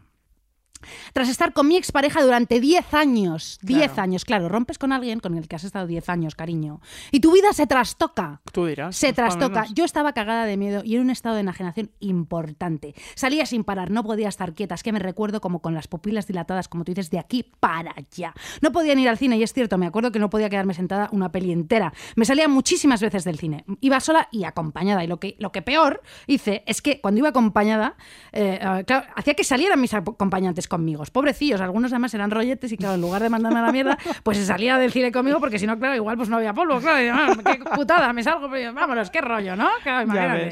tras 1.13 1.29
estar 1.29 1.53
con 1.53 1.67
mi 1.67 1.77
expareja 1.77 2.21
durante 2.23 2.59
10 2.59 2.93
años, 2.93 3.59
10 3.61 3.87
Claro. 3.91 4.01
años, 4.01 4.25
claro, 4.25 4.49
rompes 4.49 4.77
con 4.77 4.91
alguien 4.91 5.19
con 5.19 5.37
el 5.37 5.47
que 5.47 5.55
has 5.55 5.63
estado 5.63 5.87
10 5.87 6.09
años, 6.09 6.35
cariño, 6.35 6.81
y 7.11 7.19
tu 7.19 7.31
vida 7.33 7.53
se 7.53 7.67
trastoca. 7.67 8.41
Tú 8.51 8.65
dirás. 8.65 8.95
Se 8.95 9.13
trastoca. 9.13 9.65
Yo 9.73 9.85
estaba 9.85 10.13
cagada 10.13 10.45
de 10.45 10.57
miedo 10.57 10.81
y 10.83 10.95
en 10.95 11.01
un 11.01 11.09
estado 11.09 11.35
de 11.35 11.41
enajenación 11.41 11.91
importante. 11.99 12.93
Salía 13.15 13.45
sin 13.45 13.63
parar, 13.63 13.91
no 13.91 14.03
podía 14.03 14.29
estar 14.29 14.53
quieta. 14.53 14.75
Es 14.75 14.83
que 14.83 14.91
me 14.91 14.99
recuerdo 14.99 15.41
como 15.41 15.61
con 15.61 15.73
las 15.73 15.87
pupilas 15.87 16.27
dilatadas, 16.27 16.67
como 16.67 16.83
tú 16.83 16.91
dices, 16.91 17.09
de 17.09 17.19
aquí 17.19 17.43
para 17.59 17.93
allá. 17.95 18.33
No 18.61 18.71
podía 18.71 18.95
ni 18.95 19.03
ir 19.03 19.09
al 19.09 19.17
cine 19.17 19.37
y 19.37 19.43
es 19.43 19.53
cierto, 19.53 19.77
me 19.77 19.85
acuerdo 19.87 20.11
que 20.11 20.19
no 20.19 20.29
podía 20.29 20.49
quedarme 20.49 20.73
sentada 20.73 21.09
una 21.11 21.31
peli 21.31 21.51
entera. 21.51 21.93
Me 22.15 22.25
salía 22.25 22.47
muchísimas 22.47 23.01
veces 23.01 23.23
del 23.23 23.37
cine. 23.37 23.65
Iba 23.81 23.99
sola 23.99 24.27
y 24.31 24.43
acompañada. 24.43 25.03
Y 25.03 25.07
lo 25.07 25.19
que, 25.19 25.35
lo 25.39 25.51
que 25.51 25.61
peor 25.61 26.01
hice 26.27 26.63
es 26.67 26.81
que 26.81 27.01
cuando 27.01 27.19
iba 27.19 27.29
acompañada, 27.29 27.95
eh, 28.31 28.59
eh, 28.61 28.83
claro, 28.85 29.07
hacía 29.15 29.33
que 29.33 29.43
salieran 29.43 29.79
mis 29.81 29.93
acompañantes 29.93 30.67
conmigo. 30.67 30.76
Pobrecillos, 31.11 31.61
algunos 31.61 31.91
además 31.91 32.13
eran 32.13 32.31
rolletes 32.31 32.71
y 32.71 32.77
claro, 32.77 32.95
en 32.95 33.01
lugar 33.01 33.21
de 33.23 33.29
mandarme 33.29 33.59
a 33.59 33.63
la 33.63 33.71
mierda, 33.71 33.97
pues 34.23 34.37
se 34.37 34.45
salía 34.45 34.77
del 34.77 34.91
cine 34.91 35.11
conmigo 35.11 35.39
porque 35.39 35.59
si 35.59 35.65
no, 35.67 35.77
claro, 35.77 35.95
igual 35.95 36.17
pues 36.17 36.29
no 36.29 36.37
había 36.37 36.53
polvo. 36.53 36.79
Claro, 36.79 37.01
y, 37.03 37.07
ah, 37.07 37.35
qué 37.45 37.59
putada, 37.75 38.11
me 38.13 38.23
salgo, 38.23 38.49
pero 38.49 38.73
vámonos, 38.73 39.09
qué 39.09 39.21
rollo, 39.21 39.55
¿no? 39.55 39.67
Claro, 39.83 40.03
imagínate. 40.03 40.51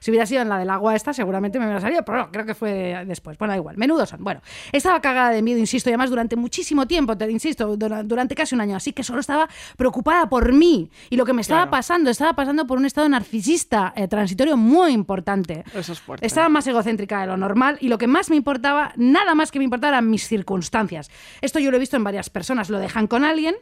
Si 0.00 0.10
hubiera 0.10 0.26
sido 0.26 0.42
en 0.42 0.48
la 0.48 0.58
del 0.58 0.70
agua 0.70 0.94
esta, 0.96 1.12
seguramente 1.12 1.58
me 1.58 1.64
hubiera 1.66 1.80
salido, 1.80 2.04
pero 2.04 2.18
no, 2.18 2.30
creo 2.32 2.44
que 2.44 2.54
fue 2.54 3.04
después. 3.06 3.38
Bueno, 3.38 3.52
da 3.52 3.58
igual, 3.58 3.76
menudos 3.76 4.08
son. 4.08 4.22
Bueno, 4.24 4.40
estaba 4.72 5.00
cagada 5.00 5.30
de 5.30 5.42
miedo, 5.42 5.58
insisto, 5.60 5.88
y 5.90 5.92
además 5.92 6.10
durante 6.10 6.34
muchísimo 6.36 6.86
tiempo, 6.86 7.16
te 7.16 7.30
insisto, 7.30 7.76
dura- 7.76 8.02
durante 8.02 8.34
casi 8.34 8.54
un 8.54 8.60
año, 8.60 8.76
así 8.76 8.92
que 8.92 9.02
solo 9.04 9.20
estaba 9.20 9.48
preocupada 9.76 10.28
por 10.28 10.52
mí 10.52 10.90
y 11.10 11.16
lo 11.16 11.24
que 11.24 11.32
me 11.32 11.40
estaba 11.42 11.62
Claro. 11.62 11.70
pasando, 11.70 12.10
estaba 12.10 12.32
pasando 12.34 12.66
por 12.66 12.78
un 12.78 12.86
estado 12.86 13.08
narcisista 13.08 13.92
eh, 13.94 14.08
transitorio 14.08 14.56
muy 14.56 14.92
importante. 14.92 15.64
Eso 15.74 15.92
es 15.92 16.00
fuerte. 16.00 16.26
Estaba 16.26 16.48
más 16.48 16.66
egocéntrica 16.66 17.20
de 17.20 17.28
lo 17.28 17.36
normal 17.36 17.78
y 17.80 17.88
lo 17.88 17.98
que 17.98 18.06
más 18.08 18.28
me 18.30 18.36
importaba, 18.36 18.92
nada 18.96 19.34
más 19.36 19.51
que 19.52 19.60
me 19.60 19.64
importaba 19.64 19.90
eran 19.98 20.10
mis 20.10 20.26
circunstancias. 20.26 21.10
Esto 21.40 21.60
yo 21.60 21.70
lo 21.70 21.76
he 21.76 21.80
visto 21.80 21.96
en 21.96 22.02
varias 22.02 22.28
personas, 22.30 22.68
lo 22.70 22.78
dejan 22.80 23.06
con 23.06 23.22
alguien 23.24 23.54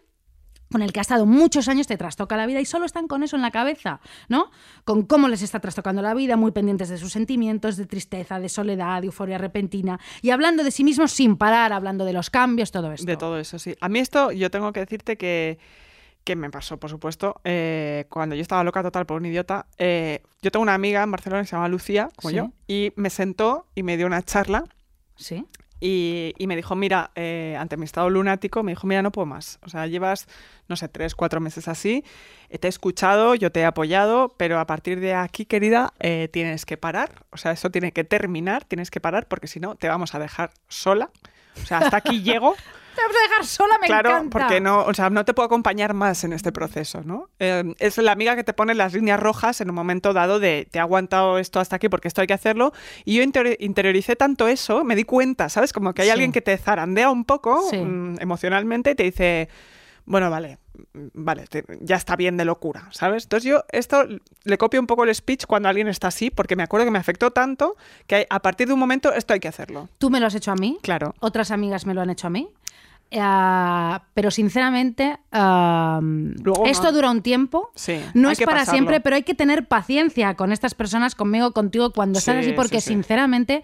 con 0.72 0.82
el 0.82 0.93
que 0.93 1.01
ha 1.01 1.03
estado 1.03 1.26
muchos 1.26 1.66
años, 1.66 1.88
te 1.88 1.97
trastoca 1.97 2.36
la 2.36 2.47
vida 2.47 2.61
y 2.61 2.64
solo 2.64 2.86
están 2.86 3.09
con 3.09 3.24
eso 3.24 3.34
en 3.34 3.43
la 3.43 3.51
cabeza, 3.51 4.01
¿no? 4.28 4.53
Con 4.84 5.03
cómo 5.05 5.26
les 5.26 5.43
está 5.43 5.59
trastocando 5.59 6.01
la 6.01 6.14
vida, 6.14 6.36
muy 6.36 6.53
pendientes 6.53 6.88
de 6.88 6.97
sus 6.97 7.11
sentimientos, 7.11 7.76
de 7.76 7.86
tristeza, 7.86 8.38
de 8.38 8.49
soledad, 8.49 9.01
de 9.01 9.07
euforia 9.07 9.36
repentina 9.36 9.99
y 10.22 10.30
hablando 10.30 10.62
de 10.62 10.70
sí 10.70 10.84
mismos 10.84 11.11
sin 11.11 11.36
parar, 11.36 11.72
hablando 11.72 12.05
de 12.05 12.12
los 12.12 12.30
cambios, 12.30 12.70
todo 12.70 12.93
esto. 12.93 13.05
De 13.05 13.16
todo 13.16 13.41
eso, 13.41 13.59
sí. 13.59 13.74
A 13.80 13.88
mí 13.88 13.99
esto, 13.99 14.30
yo 14.30 14.49
tengo 14.49 14.72
que 14.72 14.78
decirte 14.78 15.16
que, 15.16 15.59
que 16.22 16.36
me 16.36 16.51
pasó, 16.51 16.78
por 16.78 16.88
supuesto, 16.88 17.41
eh, 17.43 18.05
cuando 18.09 18.36
yo 18.36 18.43
estaba 18.43 18.62
loca 18.62 18.80
total 18.80 19.07
por 19.07 19.16
un 19.20 19.26
idiota. 19.26 19.66
eh, 19.76 20.22
yo 20.41 20.53
tengo 20.53 20.62
una 20.62 20.74
amiga 20.74 21.03
en 21.03 21.11
Barcelona 21.11 21.43
que 21.43 21.49
se 21.49 21.57
llama 21.57 21.66
Lucía, 21.68 22.11
como 22.14 22.30
Sí. 22.30 22.36
yo, 22.36 22.53
y 22.68 22.93
me 22.95 23.11
sentó 23.11 23.66
y 23.74 23.82
me 23.82 23.97
dio 23.97 24.07
una 24.07 24.22
charla 24.22 24.62
Sí. 25.16 25.45
Y, 25.80 26.34
y 26.36 26.46
me 26.46 26.56
dijo, 26.56 26.76
mira, 26.76 27.10
eh, 27.14 27.56
ante 27.58 27.76
mi 27.76 27.84
estado 27.84 28.10
lunático, 28.10 28.62
me 28.62 28.72
dijo, 28.72 28.86
mira, 28.86 29.00
no 29.02 29.10
puedo 29.10 29.26
más. 29.26 29.58
O 29.62 29.70
sea, 29.70 29.86
llevas, 29.86 30.28
no 30.68 30.76
sé, 30.76 30.88
tres, 30.88 31.14
cuatro 31.14 31.40
meses 31.40 31.68
así, 31.68 32.04
eh, 32.50 32.58
te 32.58 32.68
he 32.68 32.70
escuchado, 32.70 33.34
yo 33.34 33.50
te 33.50 33.60
he 33.60 33.64
apoyado, 33.64 34.34
pero 34.36 34.60
a 34.60 34.66
partir 34.66 35.00
de 35.00 35.14
aquí, 35.14 35.46
querida, 35.46 35.94
eh, 35.98 36.28
tienes 36.30 36.66
que 36.66 36.76
parar. 36.76 37.24
O 37.30 37.38
sea, 37.38 37.52
eso 37.52 37.70
tiene 37.70 37.92
que 37.92 38.04
terminar, 38.04 38.64
tienes 38.64 38.90
que 38.90 39.00
parar, 39.00 39.26
porque 39.26 39.46
si 39.46 39.58
no, 39.58 39.74
te 39.74 39.88
vamos 39.88 40.14
a 40.14 40.18
dejar 40.18 40.50
sola. 40.68 41.10
O 41.62 41.66
sea, 41.66 41.78
hasta 41.78 41.96
aquí 41.96 42.22
llego. 42.22 42.54
Te 42.95 43.01
vamos 43.03 43.16
a 43.16 43.28
dejar 43.28 43.47
sola, 43.47 43.78
me 43.80 43.86
claro, 43.86 44.11
encanta. 44.11 44.38
porque 44.38 44.61
no, 44.61 44.84
o 44.84 44.95
sea, 44.95 45.11
no 45.11 45.24
te 45.24 45.32
puedo 45.34 45.47
acompañar 45.47 45.95
más 45.95 46.24
en 46.24 46.32
este 46.32 46.53
proceso, 46.53 47.03
¿no? 47.05 47.28
Eh, 47.38 47.74
es 47.78 47.99
la 47.99 48.12
amiga 48.12 48.36
que 48.36 48.45
te 48.45 48.53
pone 48.53 48.74
las 48.74 48.93
líneas 48.93 49.20
rojas 49.20 49.61
en 49.61 49.70
un 49.70 49.76
momento 49.76 50.12
dado 50.12 50.41
de 50.41 50.68
te 50.70 50.78
he 50.78 50.80
aguantado 50.80 51.38
esto 51.38 51.61
hasta 51.61 51.76
aquí 51.76 51.88
porque 51.88 52.09
esto 52.09 52.20
hay 52.20 52.26
que 52.26 52.34
hacerlo. 52.34 52.72
Y 53.05 53.16
yo 53.16 53.22
interior- 53.22 53.57
interioricé 53.61 54.16
tanto 54.16 54.49
eso, 54.49 54.84
me 54.84 54.97
di 54.97 55.05
cuenta, 55.05 55.49
¿sabes? 55.49 55.72
Como 55.72 55.95
que 55.95 56.03
hay 56.03 56.09
Sí. 56.09 56.12
alguien 56.12 56.32
que 56.32 56.43
te 56.43 56.57
zarandea 56.59 57.11
un 57.11 57.24
poco 57.24 57.62
Sí. 57.70 57.76
mm, 57.78 58.16
emocionalmente 58.20 58.91
y 58.91 58.95
te 58.95 59.03
dice, 59.05 59.49
bueno, 60.07 60.28
vale, 60.30 60.59
mm, 60.93 61.07
vale, 61.14 61.47
te- 61.47 61.64
ya 61.82 61.95
está 61.97 62.16
bien 62.16 62.36
de 62.36 62.45
locura, 62.45 62.88
¿sabes? 62.91 63.24
Entonces 63.24 63.49
yo 63.49 63.62
esto 63.70 64.05
le 64.45 64.59
copio 64.59 64.80
un 64.80 64.86
poco 64.88 65.05
el 65.05 65.14
speech 65.14 65.45
cuando 65.47 65.68
alguien 65.68 65.86
está 65.86 66.09
así, 66.09 66.30
porque 66.30 66.57
me 66.57 66.62
acuerdo 66.64 66.86
que 66.86 66.91
me 66.91 66.99
afectó 66.99 67.30
tanto 67.30 67.76
que 68.09 68.26
a 68.28 68.41
partir 68.41 68.66
de 68.66 68.72
un 68.74 68.80
momento 68.80 69.12
esto 69.12 69.34
hay 69.34 69.41
que 69.41 69.47
hacerlo. 69.49 69.88
Tú 69.99 70.11
me 70.11 70.18
lo 70.18 70.26
has 70.26 70.34
hecho 70.34 70.51
a 70.51 70.57
mí. 70.57 70.78
Claro. 70.82 71.14
Otras 71.20 71.51
amigas 71.53 71.86
me 71.86 71.95
lo 71.95 72.01
han 72.01 72.11
hecho 72.11 72.26
a 72.26 72.30
mí. 72.30 72.49
Eh, 73.12 73.98
pero 74.14 74.30
sinceramente, 74.30 75.18
Luego 75.32 76.64
esto 76.66 76.84
no. 76.84 76.92
dura 76.92 77.11
un 77.11 77.22
tiempo. 77.22 77.70
Sí, 77.74 78.00
No 78.14 78.30
es 78.30 78.38
para 78.38 78.58
pasarlo. 78.58 78.72
siempre, 78.72 79.00
pero 79.00 79.16
hay 79.16 79.22
que 79.24 79.34
tener 79.34 79.66
paciencia 79.66 80.34
con 80.34 80.52
estas 80.52 80.74
personas, 80.74 81.14
conmigo, 81.14 81.52
contigo, 81.52 81.90
cuando 81.92 82.18
estás 82.18 82.36
Sí, 82.36 82.40
así, 82.50 82.52
porque 82.52 82.80
sí. 82.80 82.88
sinceramente 82.88 83.62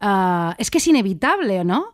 ah, 0.00 0.54
es 0.58 0.70
que 0.70 0.78
es 0.78 0.86
inevitable, 0.86 1.64
¿no? 1.64 1.92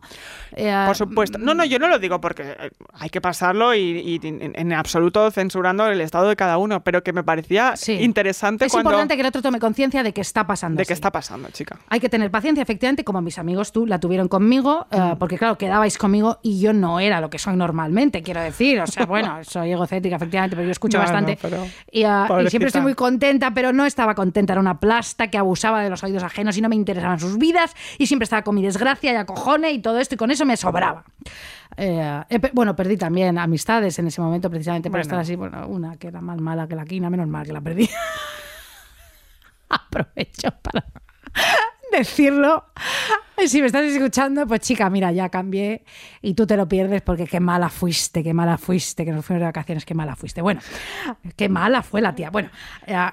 Eh, 0.57 0.83
Por 0.85 0.95
supuesto. 0.95 1.37
No, 1.37 1.53
no, 1.53 1.65
yo 1.65 1.79
no 1.79 1.89
lo 1.89 1.99
digo 1.99 2.21
porque 2.21 2.43
eh, 2.57 2.71
hay 2.93 3.09
que 3.09 3.19
pasarlo 3.19 3.75
y, 3.75 3.79
y 3.81 4.19
en, 4.25 4.53
en 4.55 4.71
absoluto 4.73 5.29
censurando 5.31 5.85
el 5.87 5.99
estado 5.99 6.29
de 6.29 6.37
cada 6.37 6.57
uno, 6.57 6.81
pero 6.81 7.03
que 7.03 7.11
me 7.11 7.23
parecía 7.23 7.75
Sí. 7.75 7.93
interesante 7.93 8.65
Es 8.65 8.71
cuando... 8.71 8.91
importante 8.91 9.15
que 9.15 9.21
el 9.21 9.27
otro 9.27 9.41
tome 9.41 9.59
conciencia 9.59 10.01
de 10.01 10.13
que 10.13 10.21
está 10.21 10.47
pasando. 10.47 10.77
de 10.77 10.83
así. 10.83 10.93
está 10.93 11.11
pasando, 11.11 11.49
chica. 11.51 11.77
Hay 11.89 11.99
que 11.99 12.07
tener 12.07 12.31
paciencia, 12.31 12.61
efectivamente, 12.61 13.03
como 13.03 13.21
mis 13.21 13.37
amigos 13.37 13.73
tú 13.73 13.85
la 13.85 13.99
tuvieron 13.99 14.29
conmigo, 14.29 14.87
eh, 14.91 15.15
porque 15.19 15.37
claro, 15.37 15.57
quedabais 15.57 15.97
conmigo 15.97 16.39
y 16.41 16.61
yo 16.61 16.71
no 16.71 17.01
era 17.01 17.19
lo 17.19 17.29
que 17.29 17.37
soy 17.39 17.57
normalmente, 17.57 18.21
quiero 18.23 18.39
decir. 18.41 18.79
O 18.79 18.87
sea, 18.87 19.05
bueno, 19.07 19.43
soy 19.43 19.71
egocéntrica, 19.73 20.15
efectivamente, 20.15 20.55
pero 20.55 20.65
yo 20.67 20.71
escucho 20.71 20.97
No, 20.99 21.03
bastante. 21.03 21.33
no, 21.33 21.37
pero- 21.41 21.67
y, 21.91 22.03
ah, 22.03 22.27
y 22.45 22.49
siempre 22.49 22.67
estoy 22.67 22.81
muy 22.81 22.93
contenta, 22.93 23.51
pero 23.51 23.73
no 23.73 23.85
estaba 23.85 24.15
contenta. 24.15 24.53
Era 24.53 24.61
una 24.61 24.79
plasta 24.79 25.29
que 25.29 25.37
abusaba 25.37 25.83
de 25.83 25.89
los 25.89 26.01
oídos 26.03 26.23
ajenos 26.23 26.55
y 26.57 26.61
no 26.61 26.69
me 26.69 26.75
interesaban 26.77 27.19
sus 27.19 27.37
vidas 27.37 27.75
y 27.97 28.07
siempre 28.07 28.23
estaba 28.25 28.41
con 28.43 28.55
mi 28.55 28.61
desgracia 28.63 29.11
y 29.13 29.15
acojone 29.15 29.71
y 29.71 29.79
todo 29.79 29.99
esto 29.99 30.15
y 30.15 30.17
con 30.17 30.31
eso 30.31 30.45
me 30.45 30.57
sobraba. 30.57 31.03
Eh, 31.77 32.21
bueno, 32.53 32.75
perdí 32.75 32.97
también 32.97 33.37
amistades 33.37 33.97
en 33.99 34.07
ese 34.07 34.21
momento 34.21 34.49
precisamente 34.49 34.89
por 34.89 34.93
Bueno. 34.97 35.01
estar 35.01 35.19
así. 35.19 35.35
Bueno, 35.35 35.67
una 35.67 35.97
que 35.97 36.07
era 36.07 36.21
más 36.21 36.39
mala 36.39 36.67
que 36.67 36.75
la 36.75 36.85
quina, 36.85 37.09
menos 37.09 37.27
mal 37.27 37.45
que 37.45 37.53
la 37.53 37.61
perdí. 37.61 37.89
Aprovecho 39.69 40.49
para 40.61 40.85
decirlo. 41.97 42.65
Si 43.45 43.59
me 43.59 43.67
estás 43.67 43.83
escuchando, 43.83 44.47
pues 44.47 44.61
chica, 44.61 44.89
mira, 44.89 45.11
ya 45.11 45.27
cambié 45.27 45.83
y 46.21 46.35
tú 46.35 46.47
te 46.47 46.55
lo 46.55 46.69
pierdes 46.69 47.01
porque 47.01 47.25
qué 47.25 47.41
mala 47.41 47.67
fuiste, 47.67 48.23
qué 48.23 48.33
mala 48.33 48.57
fuiste, 48.57 49.03
que 49.03 49.11
nos 49.11 49.25
fuimos 49.25 49.41
de 49.41 49.47
vacaciones, 49.47 49.83
qué 49.85 49.93
mala 49.93 50.15
fuiste. 50.15 50.41
Bueno, 50.41 50.61
qué 51.35 51.49
mala 51.49 51.83
fue 51.83 51.99
la 51.99 52.15
tía. 52.15 52.29
Bueno, 52.29 52.49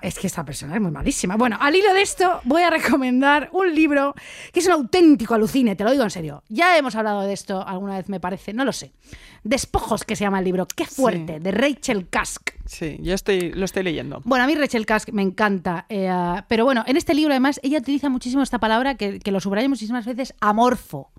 es 0.00 0.18
que 0.18 0.28
esta 0.28 0.44
persona 0.44 0.76
es 0.76 0.80
muy 0.80 0.92
malísima. 0.92 1.36
Bueno, 1.36 1.58
al 1.60 1.74
hilo 1.74 1.92
de 1.92 2.02
esto 2.02 2.40
voy 2.44 2.62
a 2.62 2.70
recomendar 2.70 3.48
un 3.52 3.74
libro 3.74 4.14
que 4.52 4.60
es 4.60 4.66
un 4.66 4.72
auténtico 4.72 5.34
alucine, 5.34 5.74
te 5.74 5.82
lo 5.82 5.90
digo 5.90 6.04
en 6.04 6.10
serio. 6.10 6.44
Ya 6.48 6.76
hemos 6.78 6.94
hablado 6.94 7.22
de 7.22 7.32
esto 7.32 7.66
alguna 7.66 7.96
vez, 7.96 8.08
me 8.08 8.20
parece, 8.20 8.52
no 8.52 8.64
lo 8.64 8.72
sé. 8.72 8.92
Despojos, 9.44 10.04
que 10.04 10.14
se 10.16 10.24
llama 10.24 10.38
el 10.38 10.44
libro. 10.44 10.66
Qué 10.66 10.86
fuerte, 10.86 11.40
de 11.40 11.50
Rachel 11.50 12.08
Kask. 12.08 12.50
Sí, 12.66 12.96
yo 13.00 13.12
estoy, 13.14 13.52
lo 13.52 13.64
estoy 13.64 13.82
leyendo. 13.82 14.20
Bueno, 14.24 14.44
a 14.44 14.46
mí 14.46 14.54
Rachel 14.54 14.86
Kask 14.86 15.10
me 15.10 15.22
encanta, 15.22 15.84
eh, 15.88 16.10
pero 16.48 16.64
bueno, 16.64 16.84
en 16.86 16.96
este 16.96 17.12
libro 17.14 17.32
además 17.32 17.58
ella 17.62 17.78
utiliza 17.78 18.08
muchísimo 18.08 18.42
esta 18.42 18.58
palabra 18.58 18.94
que, 18.96 19.18
que 19.18 19.32
lo 19.32 19.40
subraya 19.40 19.68
muchísimas 19.68 20.06
veces, 20.06 20.34
amorfo. 20.40 21.10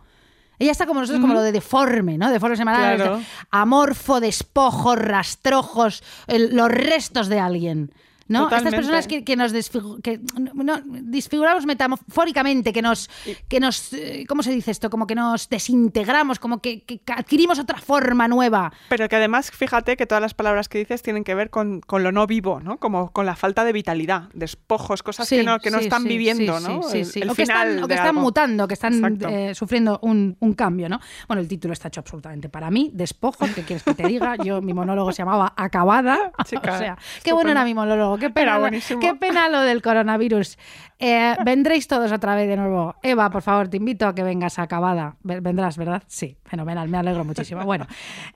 Ella 0.59 0.71
está 0.71 0.86
como 0.86 1.01
nosotros, 1.01 1.19
como 1.21 1.34
lo 1.34 1.41
de 1.41 1.51
deforme, 1.51 2.17
¿no? 2.17 2.30
Deforme 2.30 2.55
semanal. 2.55 2.95
Claro. 2.95 3.21
Amorfo, 3.51 4.19
despojos, 4.21 4.97
rastrojos, 4.97 6.03
el- 6.28 6.55
los 6.55 6.69
restos 6.69 7.28
de 7.28 7.39
alguien. 7.39 7.91
¿No? 8.28 8.43
Estas 8.49 8.74
personas 8.74 9.07
que, 9.07 9.24
que 9.24 9.36
nos 9.36 9.53
desfigu- 9.53 10.01
que, 10.01 10.19
no, 10.38 10.82
disfiguramos 11.01 11.65
metamóricamente, 11.65 12.74
que 12.74 12.82
nos, 12.82 13.09
que 13.47 13.59
nos, 13.59 13.93
eh, 13.93 14.26
¿cómo 14.28 14.43
se 14.43 14.51
dice 14.51 14.71
esto? 14.71 14.89
Como 14.89 15.07
que 15.07 15.15
nos 15.15 15.49
desintegramos, 15.49 16.39
como 16.39 16.61
que, 16.61 16.84
que 16.84 17.01
adquirimos 17.13 17.59
otra 17.59 17.78
forma 17.80 18.28
nueva. 18.28 18.71
Pero 18.89 19.07
que 19.09 19.15
además, 19.15 19.51
fíjate 19.51 19.97
que 19.97 20.05
todas 20.05 20.21
las 20.21 20.34
palabras 20.34 20.69
que 20.69 20.78
dices 20.80 21.01
tienen 21.01 21.24
que 21.24 21.36
ver 21.36 21.49
con, 21.49 21.82
con 21.82 22.03
lo 22.03 22.11
no 22.11 22.28
vivo, 22.28 22.59
¿no? 22.59 22.78
Como 22.78 23.11
con 23.11 23.26
la 23.26 23.36
falta 23.36 23.63
de 23.63 23.74
vitalidad, 23.74 24.30
despojos, 24.34 25.03
cosas 25.03 25.28
que 25.30 25.43
no, 25.43 25.59
que 25.59 25.69
no 25.71 25.80
sí, 25.80 25.86
están 25.86 26.03
sí, 26.03 26.07
viviendo, 26.09 26.59
¿no? 26.59 26.84
sí, 26.84 26.99
El- 26.99 27.05
sí. 27.05 27.19
el 27.21 27.30
o 27.30 27.36
que 27.36 27.43
final 27.45 27.67
están, 27.69 27.84
o 27.84 27.88
que 27.88 27.93
están 27.93 28.09
algo. 28.09 28.21
mutando, 28.21 28.67
que 28.67 28.74
están 28.74 29.19
eh, 29.30 29.55
sufriendo 29.55 29.99
un, 30.01 30.36
un 30.39 30.53
cambio, 30.53 30.89
¿no? 30.89 30.99
Bueno, 31.28 31.41
el 31.41 31.47
título 31.47 31.74
está 31.74 31.88
hecho 31.89 31.99
absolutamente 32.01 32.49
para 32.49 32.69
mí, 32.71 32.89
despojos, 32.93 33.49
¿qué 33.51 33.63
quieres 33.63 33.84
que 33.84 33.93
te 33.93 34.07
diga? 34.07 34.36
Yo, 34.38 34.61
mi 34.61 34.74
monólogo 34.74 35.11
se 35.11 35.19
llamaba 35.19 35.53
Acabada. 35.55 36.32
Chica, 36.45 36.74
o 36.76 36.78
sea, 36.78 36.97
qué 37.24 37.34
bueno 37.34 37.51
era 37.51 37.63
mi 37.63 37.74
monólogo, 37.74 38.12
qué 38.18 38.30
pena, 38.30 38.57
lo- 38.59 38.99
qué 38.99 39.16
pena 39.16 39.49
lo 39.49 39.61
del 39.61 39.82
coronavirus. 39.82 40.57
Eh, 40.99 41.36
vendréis 41.43 41.88
todos 41.88 42.11
otra 42.14 42.34
vez 42.36 42.47
de 42.47 42.55
nuevo. 42.55 42.95
Eva, 43.03 43.30
por 43.30 43.41
favor, 43.41 43.68
te 43.68 43.76
invito 43.78 44.07
a 44.07 44.16
que 44.16 44.24
vengas 44.24 44.57
Acabada. 44.59 45.18
Ve- 45.24 45.41
Vendrás, 45.41 45.76
¿verdad? 45.76 46.01
Sí, 46.07 46.38
fenomenal, 46.45 46.88
me 46.88 46.97
alegro 46.97 47.26
muchísimo. 47.26 47.64
Bueno, 47.66 47.88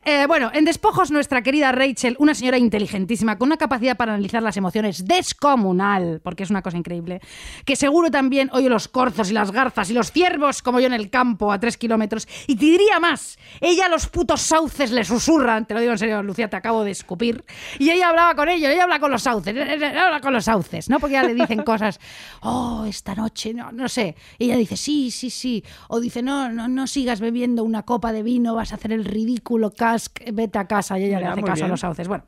eh, 0.03 0.25
bueno, 0.27 0.51
en 0.53 0.65
Despojos, 0.65 1.09
nuestra 1.11 1.41
querida 1.43 1.71
Rachel, 1.71 2.15
una 2.19 2.33
señora 2.33 2.57
inteligentísima, 2.57 3.37
con 3.37 3.47
una 3.47 3.57
capacidad 3.57 3.95
para 3.95 4.13
analizar 4.13 4.43
las 4.43 4.57
emociones 4.57 5.05
descomunal, 5.05 6.19
porque 6.23 6.43
es 6.43 6.49
una 6.49 6.61
cosa 6.61 6.77
increíble, 6.77 7.21
que 7.63 7.75
seguro 7.75 8.11
también 8.11 8.49
oye 8.51 8.67
los 8.69 8.87
corzos 8.87 9.29
y 9.29 9.33
las 9.33 9.51
garzas 9.51 9.89
y 9.89 9.93
los 9.93 10.11
ciervos, 10.11 10.61
como 10.61 10.79
yo 10.79 10.87
en 10.87 10.93
el 10.93 11.09
campo, 11.09 11.51
a 11.53 11.59
tres 11.59 11.77
kilómetros. 11.77 12.27
Y 12.47 12.55
te 12.55 12.65
diría 12.65 12.99
más, 12.99 13.37
ella 13.61 13.85
a 13.85 13.89
los 13.89 14.07
putos 14.07 14.41
sauces 14.41 14.91
le 14.91 15.03
susurran, 15.05 15.65
te 15.65 15.73
lo 15.73 15.79
digo 15.79 15.93
en 15.93 15.97
serio, 15.99 16.21
Lucía, 16.23 16.49
te 16.49 16.57
acabo 16.57 16.83
de 16.83 16.91
escupir, 16.91 17.45
y 17.79 17.91
ella 17.91 18.09
hablaba 18.09 18.35
con 18.35 18.49
ellos, 18.49 18.69
ella 18.71 18.83
habla 18.83 18.99
con 18.99 19.11
los 19.11 19.21
sauces, 19.23 19.55
habla 19.71 20.19
con 20.21 20.33
los 20.33 20.45
sauces, 20.45 20.89
¿no? 20.89 20.99
Porque 20.99 21.13
ya 21.13 21.23
le 21.23 21.33
dicen 21.33 21.63
cosas, 21.63 21.99
oh, 22.41 22.85
esta 22.87 23.15
noche, 23.15 23.53
no, 23.53 23.71
no 23.71 23.87
sé. 23.89 24.15
Y 24.37 24.45
ella 24.45 24.57
dice, 24.57 24.77
sí, 24.77 25.11
sí, 25.11 25.29
sí. 25.29 25.63
O 25.89 25.99
dice, 25.99 26.21
no, 26.21 26.49
no, 26.49 26.67
no 26.67 26.87
sigas 26.87 27.19
bebiendo 27.19 27.63
una 27.63 27.83
copa 27.83 28.11
de 28.11 28.23
vino, 28.23 28.55
vas 28.55 28.71
a 28.71 28.75
hacer 28.75 28.91
el 28.91 29.05
ridículo, 29.05 29.71
Cask, 29.71 30.19
vete 30.33 30.59
a 30.59 30.67
casa. 30.67 30.97
Y 30.97 31.05
ella 31.05 31.17
Mira, 31.17 31.29
le 31.29 31.33
hace 31.33 31.43
caso 31.43 31.65
a 31.65 31.67
los 31.67 31.79
sauces. 31.79 32.07
Bueno, 32.07 32.23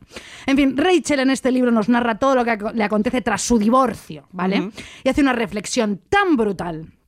en 0.46 0.58
fin, 0.58 0.78
Rachel 0.78 1.20
en 1.20 1.30
este 1.30 1.52
libro 1.52 1.72
nos 1.72 1.90
narra 1.90 2.18
todo 2.18 2.36
lo 2.36 2.46
que 2.46 2.58
le 2.74 2.84
acontece 2.84 3.22
tras 3.22 3.42
su 3.42 3.58
divorcio, 3.58 4.28
¿vale? 4.32 4.72
Y 5.04 5.10
hace 5.10 5.22
una 5.22 5.34
reflexión 5.34 6.02
tan 6.10 6.36
brutal. 6.36 6.99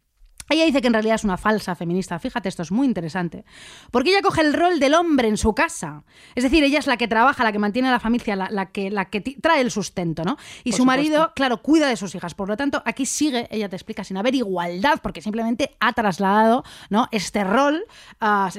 Ella 0.50 0.66
dice 0.66 0.82
que 0.82 0.88
en 0.88 0.94
realidad 0.94 1.16
es 1.16 1.24
una 1.24 1.38
falsa 1.38 1.76
feminista. 1.76 2.20
Fíjate, 2.20 2.50
esto 2.50 2.62
es 2.64 2.72
muy 2.72 2.86
interesante. 2.88 3.46
Porque 3.92 4.10
ella 4.10 4.22
coge 4.22 4.42
el 4.42 4.54
rol 4.54 4.80
del 4.80 4.94
hombre 4.96 5.28
en 5.28 5.38
su 5.38 5.54
casa. 5.56 6.04
Es 6.36 6.44
decir, 6.44 6.64
ella 6.64 6.80
es 6.80 6.88
la 6.88 6.98
que 6.98 7.08
trabaja, 7.08 7.44
la 7.44 7.52
que 7.52 7.60
mantiene 7.60 7.88
a 7.88 7.92
la 7.92 8.00
familia, 8.00 8.36
la, 8.36 8.50
la 8.50 8.66
que, 8.68 8.90
la 8.92 9.06
que 9.06 9.22
trae 9.22 9.62
el 9.62 9.72
sustento, 9.72 10.24
¿no? 10.26 10.38
Y 10.64 10.72
Por 10.72 10.78
su 10.78 10.86
marido, 10.86 11.32
claro, 11.36 11.62
cuida 11.62 11.88
de 11.88 11.96
sus 11.96 12.14
hijas. 12.16 12.34
Por 12.36 12.50
lo 12.50 12.58
tanto, 12.58 12.82
aquí 12.86 13.06
sigue, 13.06 13.48
ella 13.52 13.70
te 13.70 13.76
explica, 13.76 14.04
sin 14.04 14.18
haber 14.18 14.36
igualdad, 14.36 15.00
porque 15.02 15.22
simplemente 15.22 15.76
ha 15.80 15.94
trasladado 15.94 16.64
¿no? 16.90 17.08
este 17.12 17.44
rol 17.44 17.84
a, 18.20 18.48
a- 18.48 18.50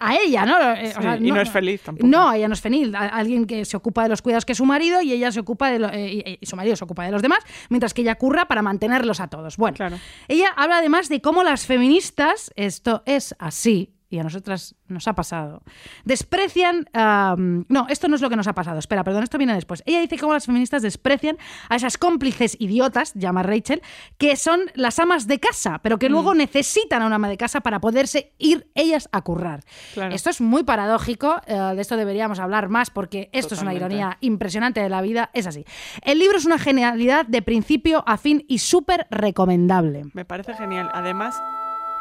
a 0.00 0.16
ella, 0.16 0.46
¿no? 0.46 0.72
Eh, 0.74 0.94
y 1.20 1.30
no 1.32 1.40
es 1.40 1.50
feliz 1.50 1.82
tampoco. 1.82 2.06
No, 2.06 2.32
ella 2.32 2.48
no 2.48 2.54
es 2.54 2.60
feliz. 2.60 2.88
Alguien 2.94 3.46
que 3.46 3.64
se 3.64 3.76
ocupa 3.76 4.02
de 4.04 4.08
los 4.08 4.22
cuidados 4.22 4.44
que 4.44 4.52
es 4.52 4.58
su 4.58 4.64
marido 4.64 5.02
y 5.02 5.12
ella 5.12 5.30
se 5.32 5.40
ocupa 5.40 5.70
de 5.70 5.78
lo- 5.78 5.90
eh, 5.90 6.12
y, 6.12 6.38
y 6.40 6.46
su 6.46 6.56
marido 6.56 6.76
se 6.76 6.84
ocupa 6.84 7.04
de 7.04 7.10
los 7.12 7.22
demás, 7.22 7.38
mientras 7.68 7.94
que 7.94 8.02
ella 8.02 8.14
curra 8.16 8.46
para 8.46 8.62
mantenerlos 8.62 9.20
a 9.20 9.28
todos. 9.28 9.56
Bueno, 9.56 9.76
Claro. 9.76 9.98
ella 10.28 10.48
habla 10.56 10.67
además 10.72 11.08
de 11.08 11.20
cómo 11.20 11.42
las 11.42 11.66
feministas, 11.66 12.52
esto 12.56 13.02
es 13.06 13.34
así, 13.38 13.97
y 14.10 14.18
a 14.18 14.22
nosotras 14.22 14.74
nos 14.86 15.06
ha 15.08 15.14
pasado, 15.14 15.62
desprecian... 16.04 16.86
no, 16.94 17.86
esto 17.88 18.08
no 18.08 18.16
es 18.16 18.22
lo 18.22 18.30
que 18.30 18.36
nos 18.36 18.46
ha 18.46 18.54
pasado, 18.54 18.78
espera, 18.78 19.04
perdón, 19.04 19.22
esto 19.22 19.38
viene 19.38 19.54
después. 19.54 19.82
Ella 19.86 20.00
dice 20.00 20.18
cómo 20.18 20.32
las 20.32 20.46
feministas 20.46 20.82
desprecian 20.82 21.38
a 21.68 21.76
esas 21.76 21.98
cómplices 21.98 22.56
idiotas, 22.58 23.12
llama 23.14 23.42
Rachel, 23.42 23.82
que 24.16 24.36
son 24.36 24.60
las 24.74 24.98
amas 24.98 25.26
de 25.26 25.38
casa, 25.38 25.80
pero 25.82 25.98
que 25.98 26.08
luego 26.08 26.34
necesitan 26.34 27.02
a 27.02 27.06
una 27.06 27.16
ama 27.16 27.28
de 27.28 27.36
casa 27.36 27.60
para 27.60 27.80
poderse 27.80 28.32
ir 28.38 28.70
ellas 28.74 29.08
a 29.12 29.22
currar. 29.22 29.60
Claro. 29.94 30.14
Esto 30.14 30.30
es 30.30 30.40
muy 30.40 30.64
paradójico, 30.64 31.40
eh, 31.46 31.54
de 31.54 31.80
esto 31.80 31.96
deberíamos 31.96 32.38
hablar 32.38 32.68
más 32.68 32.90
porque 32.90 33.28
esto 33.32 33.54
es 33.54 33.62
una 33.62 33.74
ironía 33.74 34.16
impresionante 34.20 34.80
de 34.80 34.88
la 34.88 35.02
vida, 35.02 35.30
es 35.34 35.46
así. 35.46 35.64
El 36.02 36.18
libro 36.18 36.38
es 36.38 36.46
una 36.46 36.58
genialidad 36.58 37.26
de 37.26 37.42
principio 37.42 38.04
a 38.06 38.16
fin 38.16 38.44
y 38.48 38.58
súper 38.58 39.06
recomendable. 39.10 40.04
Me 40.12 40.24
parece 40.24 40.54
genial. 40.54 40.90
Además, 40.94 41.40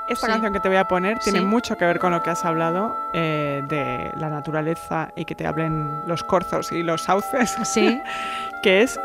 esta 0.10 0.28
Sí. 0.28 0.32
canción 0.32 0.54
que 0.54 0.60
te 0.60 0.68
voy 0.70 0.78
a 0.78 0.86
poner 0.86 1.20
tiene 1.20 1.40
Sí. 1.40 1.46
mucho 1.46 1.76
que 1.78 1.86
ver 1.86 2.00
con 2.00 2.12
lo 2.12 2.22
que 2.24 2.30
has 2.30 2.44
hablado 2.46 2.96
eh, 3.14 3.62
de 3.68 4.12
la 4.20 4.30
naturaleza 4.30 5.10
y 5.16 5.26
que 5.26 5.36
te 5.36 5.46
hablen 5.48 6.02
los 6.08 6.24
corzos 6.24 6.72
y 6.72 6.84
los 6.84 7.02
sauces, 7.04 7.56
Sí, 7.64 8.02
que 8.64 8.82
es 8.84 9.00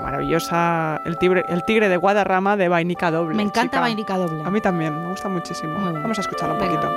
maravillosa 0.00 1.00
El 1.04 1.16
tigre, 1.16 1.44
el 1.48 1.64
tigre 1.64 1.88
de 1.88 1.96
Guadarrama 1.96 2.56
de 2.56 2.68
Vainica 2.68 3.10
Doble. 3.10 3.36
me 3.36 3.42
encanta 3.42 3.76
chica. 3.76 3.80
Vainica 3.80 4.16
Doble. 4.16 4.42
A 4.44 4.50
mí 4.50 4.60
también, 4.60 5.00
me 5.00 5.08
gusta 5.10 5.28
muchísimo. 5.28 5.78
Muy 5.78 5.90
bien. 5.90 6.02
Vamos 6.02 6.18
a 6.18 6.22
escucharla 6.22 6.54
un 6.54 6.60
Venga. 6.60 6.80
poquito. 6.80 6.92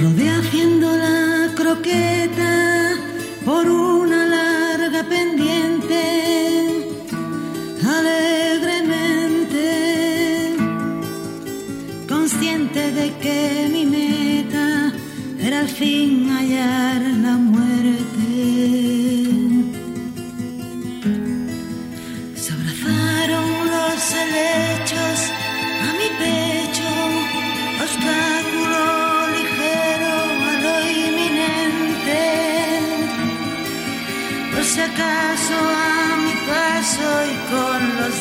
Rodé 0.00 0.28
por 3.44 3.68
una 3.68 4.26
larga 4.26 5.04
pendiente, 5.04 6.02
alegremente, 7.98 9.64
consciente 12.08 12.90
de 12.90 13.16
que 13.18 13.68
mi 13.72 13.86
meta 13.86 14.92
era 15.38 15.60
al 15.60 15.68
fin 15.68 16.30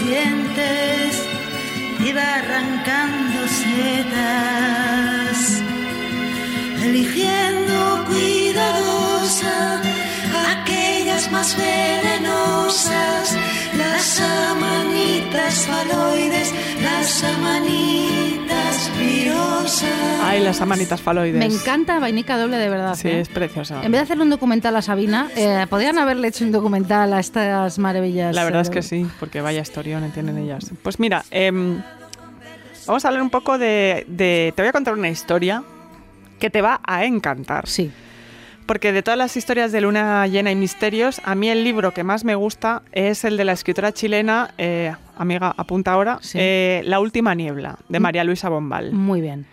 dientes 0.05 1.11
iba 1.99 2.21
arrancando 2.39 3.39
setas, 3.61 5.37
eligiendo 6.83 8.05
cuidadosa 8.07 9.81
aquellas 10.55 11.31
más 11.31 11.55
venenosas, 11.57 13.35
las 13.77 14.21
amanitas 14.21 15.53
faloides, 15.65 16.53
las 16.81 17.23
amanitas. 17.23 18.24
Ay, 20.23 20.43
las 20.43 20.61
amanitas 20.61 21.01
faloides. 21.01 21.39
Me 21.39 21.45
encanta 21.45 21.99
Vainica 21.99 22.37
Doble 22.37 22.57
de 22.57 22.69
verdad. 22.69 22.95
Sí, 22.95 23.07
¿eh? 23.07 23.21
es 23.21 23.29
preciosa. 23.29 23.77
En 23.83 23.91
vez 23.91 23.99
de 23.99 24.03
hacerle 24.03 24.23
un 24.23 24.29
documental 24.29 24.75
a 24.75 24.81
Sabina, 24.81 25.29
eh, 25.35 25.65
podrían 25.69 25.97
haberle 25.97 26.27
hecho 26.27 26.43
un 26.45 26.51
documental 26.51 27.13
a 27.13 27.19
estas 27.19 27.79
maravillas. 27.79 28.35
La 28.35 28.43
verdad 28.43 28.61
es 28.61 28.69
que 28.69 28.81
sí, 28.81 29.05
porque 29.19 29.41
vaya 29.41 29.61
historión 29.61 30.03
entienden 30.03 30.37
ellas. 30.37 30.71
Pues 30.83 30.99
mira, 30.99 31.23
em, 31.31 31.81
vamos 32.85 33.05
a 33.05 33.07
hablar 33.07 33.23
un 33.23 33.29
poco 33.29 33.57
de, 33.57 34.05
de- 34.07 34.53
Te 34.55 34.61
voy 34.61 34.69
a 34.69 34.73
contar 34.73 34.93
una 34.93 35.09
historia 35.09 35.63
que 36.39 36.49
te 36.49 36.61
va 36.61 36.81
a 36.85 37.05
encantar. 37.05 37.67
Sí. 37.67 37.91
Porque 38.65 38.91
de 38.91 39.03
todas 39.03 39.17
las 39.17 39.37
historias 39.37 39.71
de 39.71 39.81
Luna 39.81 40.25
Llena 40.27 40.51
y 40.51 40.55
Misterios, 40.55 41.21
a 41.23 41.35
mí 41.35 41.49
el 41.49 41.63
libro 41.63 41.93
que 41.93 42.03
más 42.03 42.23
me 42.25 42.33
gusta 42.35 42.81
es 42.91 43.23
el 43.23 43.37
de 43.37 43.45
la 43.45 43.51
escritora 43.51 43.91
chilena, 43.91 44.55
eh, 44.57 44.95
amiga, 45.17 45.53
apunta 45.57 45.93
ahora, 45.93 46.19
Sí. 46.21 46.37
eh, 46.41 46.81
La 46.85 46.99
Última 46.99 47.33
Niebla, 47.35 47.77
de 47.89 47.99
Mm. 47.99 48.03
María 48.03 48.23
Luisa 48.23 48.49
Bombal. 48.49 48.93
Muy 48.93 49.21
bien. 49.21 49.45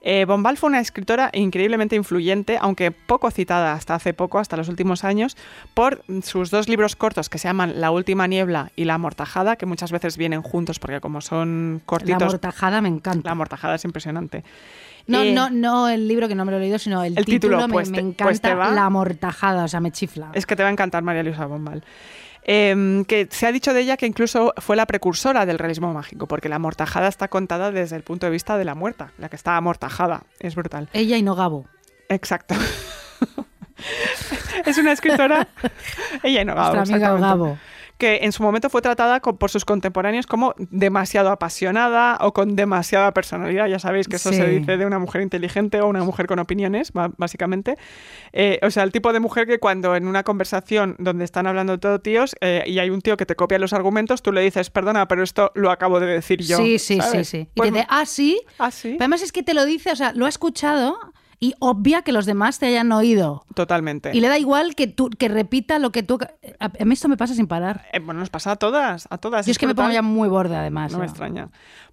Eh, 0.00 0.24
Bombal 0.26 0.56
fue 0.56 0.68
una 0.68 0.78
escritora 0.78 1.28
increíblemente 1.32 1.96
influyente, 1.96 2.56
aunque 2.60 2.92
poco 2.92 3.32
citada 3.32 3.72
hasta 3.72 3.96
hace 3.96 4.14
poco, 4.14 4.38
hasta 4.38 4.56
los 4.56 4.68
últimos 4.68 5.02
años, 5.02 5.36
por 5.74 6.02
sus 6.22 6.50
dos 6.52 6.68
libros 6.68 6.94
cortos 6.94 7.28
que 7.28 7.38
se 7.38 7.48
llaman 7.48 7.80
La 7.80 7.90
Última 7.90 8.28
Niebla 8.28 8.70
y 8.76 8.84
La 8.84 8.94
Amortajada, 8.94 9.56
que 9.56 9.66
muchas 9.66 9.90
veces 9.90 10.16
vienen 10.16 10.40
juntos 10.40 10.78
porque 10.78 11.00
como 11.00 11.20
son 11.20 11.78
La 11.80 11.86
cortitos, 11.86 12.32
mortajada 12.32 12.80
me 12.80 12.88
encanta. 12.88 13.22
la 13.28 13.32
Amortajada 13.32 13.74
es 13.74 13.84
impresionante. 13.84 14.44
No, 15.08 15.22
Eh, 15.22 15.32
no, 15.32 15.50
no 15.50 15.88
el 15.88 16.06
libro 16.06 16.28
que 16.28 16.34
no 16.36 16.44
me 16.44 16.52
lo 16.52 16.58
he 16.58 16.60
leído, 16.60 16.78
sino 16.78 17.02
el, 17.02 17.18
El 17.18 17.24
título, 17.24 17.66
me, 17.66 17.72
pues 17.72 17.90
me 17.90 17.96
te- 17.96 18.00
encanta 18.02 18.24
pues 18.24 18.40
va. 18.44 18.70
la 18.70 18.84
amortajada, 18.84 19.64
o 19.64 19.68
sea, 19.68 19.80
me 19.80 19.90
chifla. 19.90 20.30
Es 20.32 20.46
que 20.46 20.54
te 20.54 20.62
va 20.62 20.68
a 20.68 20.72
encantar 20.72 21.02
María 21.02 21.22
Luisa 21.24 21.46
Bombal. 21.46 21.82
Eh, 22.42 23.04
que 23.06 23.28
se 23.30 23.46
ha 23.46 23.52
dicho 23.52 23.74
de 23.74 23.80
ella 23.80 23.96
que 23.96 24.06
incluso 24.06 24.54
fue 24.58 24.76
la 24.76 24.86
precursora 24.86 25.46
del 25.46 25.58
realismo 25.58 25.92
mágico, 25.92 26.26
porque 26.26 26.48
la 26.48 26.56
amortajada 26.56 27.08
está 27.08 27.28
contada 27.28 27.70
desde 27.70 27.96
el 27.96 28.02
punto 28.02 28.26
de 28.26 28.32
vista 28.32 28.56
de 28.56 28.64
la 28.64 28.74
muerta, 28.74 29.12
la 29.18 29.28
que 29.28 29.36
está 29.36 29.56
amortajada. 29.56 30.22
Es 30.40 30.54
brutal. 30.54 30.88
Ella 30.92 31.16
y 31.16 31.22
no 31.22 31.34
Gabo. 31.34 31.66
Exacto. 32.08 32.54
es 34.64 34.78
una 34.78 34.92
escritora. 34.92 35.48
ella 36.22 36.42
y 36.42 36.44
no 36.44 36.54
Gabo, 36.54 36.76
Nuestra 36.76 36.96
amiga. 36.96 37.18
Gabo. 37.18 37.58
Que 37.98 38.20
en 38.22 38.32
su 38.32 38.42
momento 38.44 38.70
fue 38.70 38.80
tratada 38.80 39.20
por 39.20 39.50
sus 39.50 39.64
contemporáneos 39.64 40.26
como 40.26 40.54
demasiado 40.58 41.30
apasionada 41.30 42.16
o 42.20 42.32
con 42.32 42.54
demasiada 42.54 43.12
personalidad. 43.12 43.66
Ya 43.66 43.80
sabéis 43.80 44.06
que 44.06 44.16
eso 44.16 44.32
se 44.32 44.46
dice 44.46 44.76
de 44.76 44.86
una 44.86 45.00
mujer 45.00 45.20
inteligente 45.20 45.80
o 45.80 45.88
una 45.88 46.04
mujer 46.04 46.26
con 46.28 46.38
opiniones, 46.38 46.92
básicamente. 46.92 47.76
Eh, 48.32 48.60
o 48.62 48.70
sea, 48.70 48.84
el 48.84 48.92
tipo 48.92 49.12
de 49.12 49.20
mujer 49.20 49.46
que 49.46 49.58
cuando 49.58 49.96
en 49.96 50.06
una 50.06 50.22
conversación 50.22 50.94
donde 50.98 51.24
están 51.24 51.46
hablando 51.48 51.78
todo 51.78 52.00
tíos 52.00 52.36
eh, 52.40 52.62
y 52.66 52.78
hay 52.78 52.90
un 52.90 53.00
tío 53.02 53.16
que 53.16 53.26
te 53.26 53.34
copia 53.34 53.58
los 53.58 53.72
argumentos, 53.72 54.22
tú 54.22 54.32
le 54.32 54.42
dices, 54.42 54.70
perdona, 54.70 55.08
pero 55.08 55.24
esto 55.24 55.50
lo 55.54 55.70
acabo 55.72 55.98
de 55.98 56.06
decir 56.06 56.40
yo. 56.42 56.56
sí, 56.56 56.78
sí, 56.78 57.00
sí, 57.00 57.24
sí. 57.24 57.38
Y 57.38 57.48
Pues- 57.56 57.72
te 57.72 57.78
dice, 57.78 57.86
ah, 57.90 58.06
sí. 58.06 58.40
Ah, 58.58 58.70
sí. 58.70 58.90
Pero 58.92 59.02
además 59.02 59.22
es 59.22 59.32
que 59.32 59.42
te 59.42 59.54
lo 59.54 59.64
dice, 59.64 59.90
o 59.90 59.96
sea, 59.96 60.12
lo 60.12 60.26
ha 60.26 60.28
escuchado 60.28 60.96
y 61.40 61.54
obvia 61.60 62.02
que 62.02 62.12
los 62.12 62.26
demás 62.26 62.58
te 62.58 62.66
hayan 62.66 62.90
oído. 62.92 63.44
Totalmente. 63.54 64.10
Y 64.12 64.20
le 64.20 64.28
da 64.28 64.38
igual 64.38 64.74
que 64.74 64.86
tú 64.86 65.08
que 65.10 65.28
repita 65.28 65.78
lo 65.78 65.92
que 65.92 66.02
tú. 66.02 66.18
A, 66.58 66.84
mí 66.84 66.92
esto 66.92 67.08
me 67.08 67.16
pasa 67.16 67.34
sin 67.34 67.46
parar. 67.46 67.86
Eh, 67.92 68.00
bueno, 68.00 68.20
nos 68.20 68.30
pasa 68.30 68.52
a 68.52 68.56
todas, 68.56 69.06
a 69.10 69.18
todas. 69.18 69.46
Yo 69.46 69.52
es 69.52 69.58
que 69.58 69.66
me 69.66 69.74
pongo 69.74 69.90
ya 69.90 70.02
muy 70.02 70.28
borde, 70.28 70.56
además. 70.56 70.92
No 70.92 70.98
me 70.98 71.04
yo. 71.06 71.10
extraña. 71.10 71.48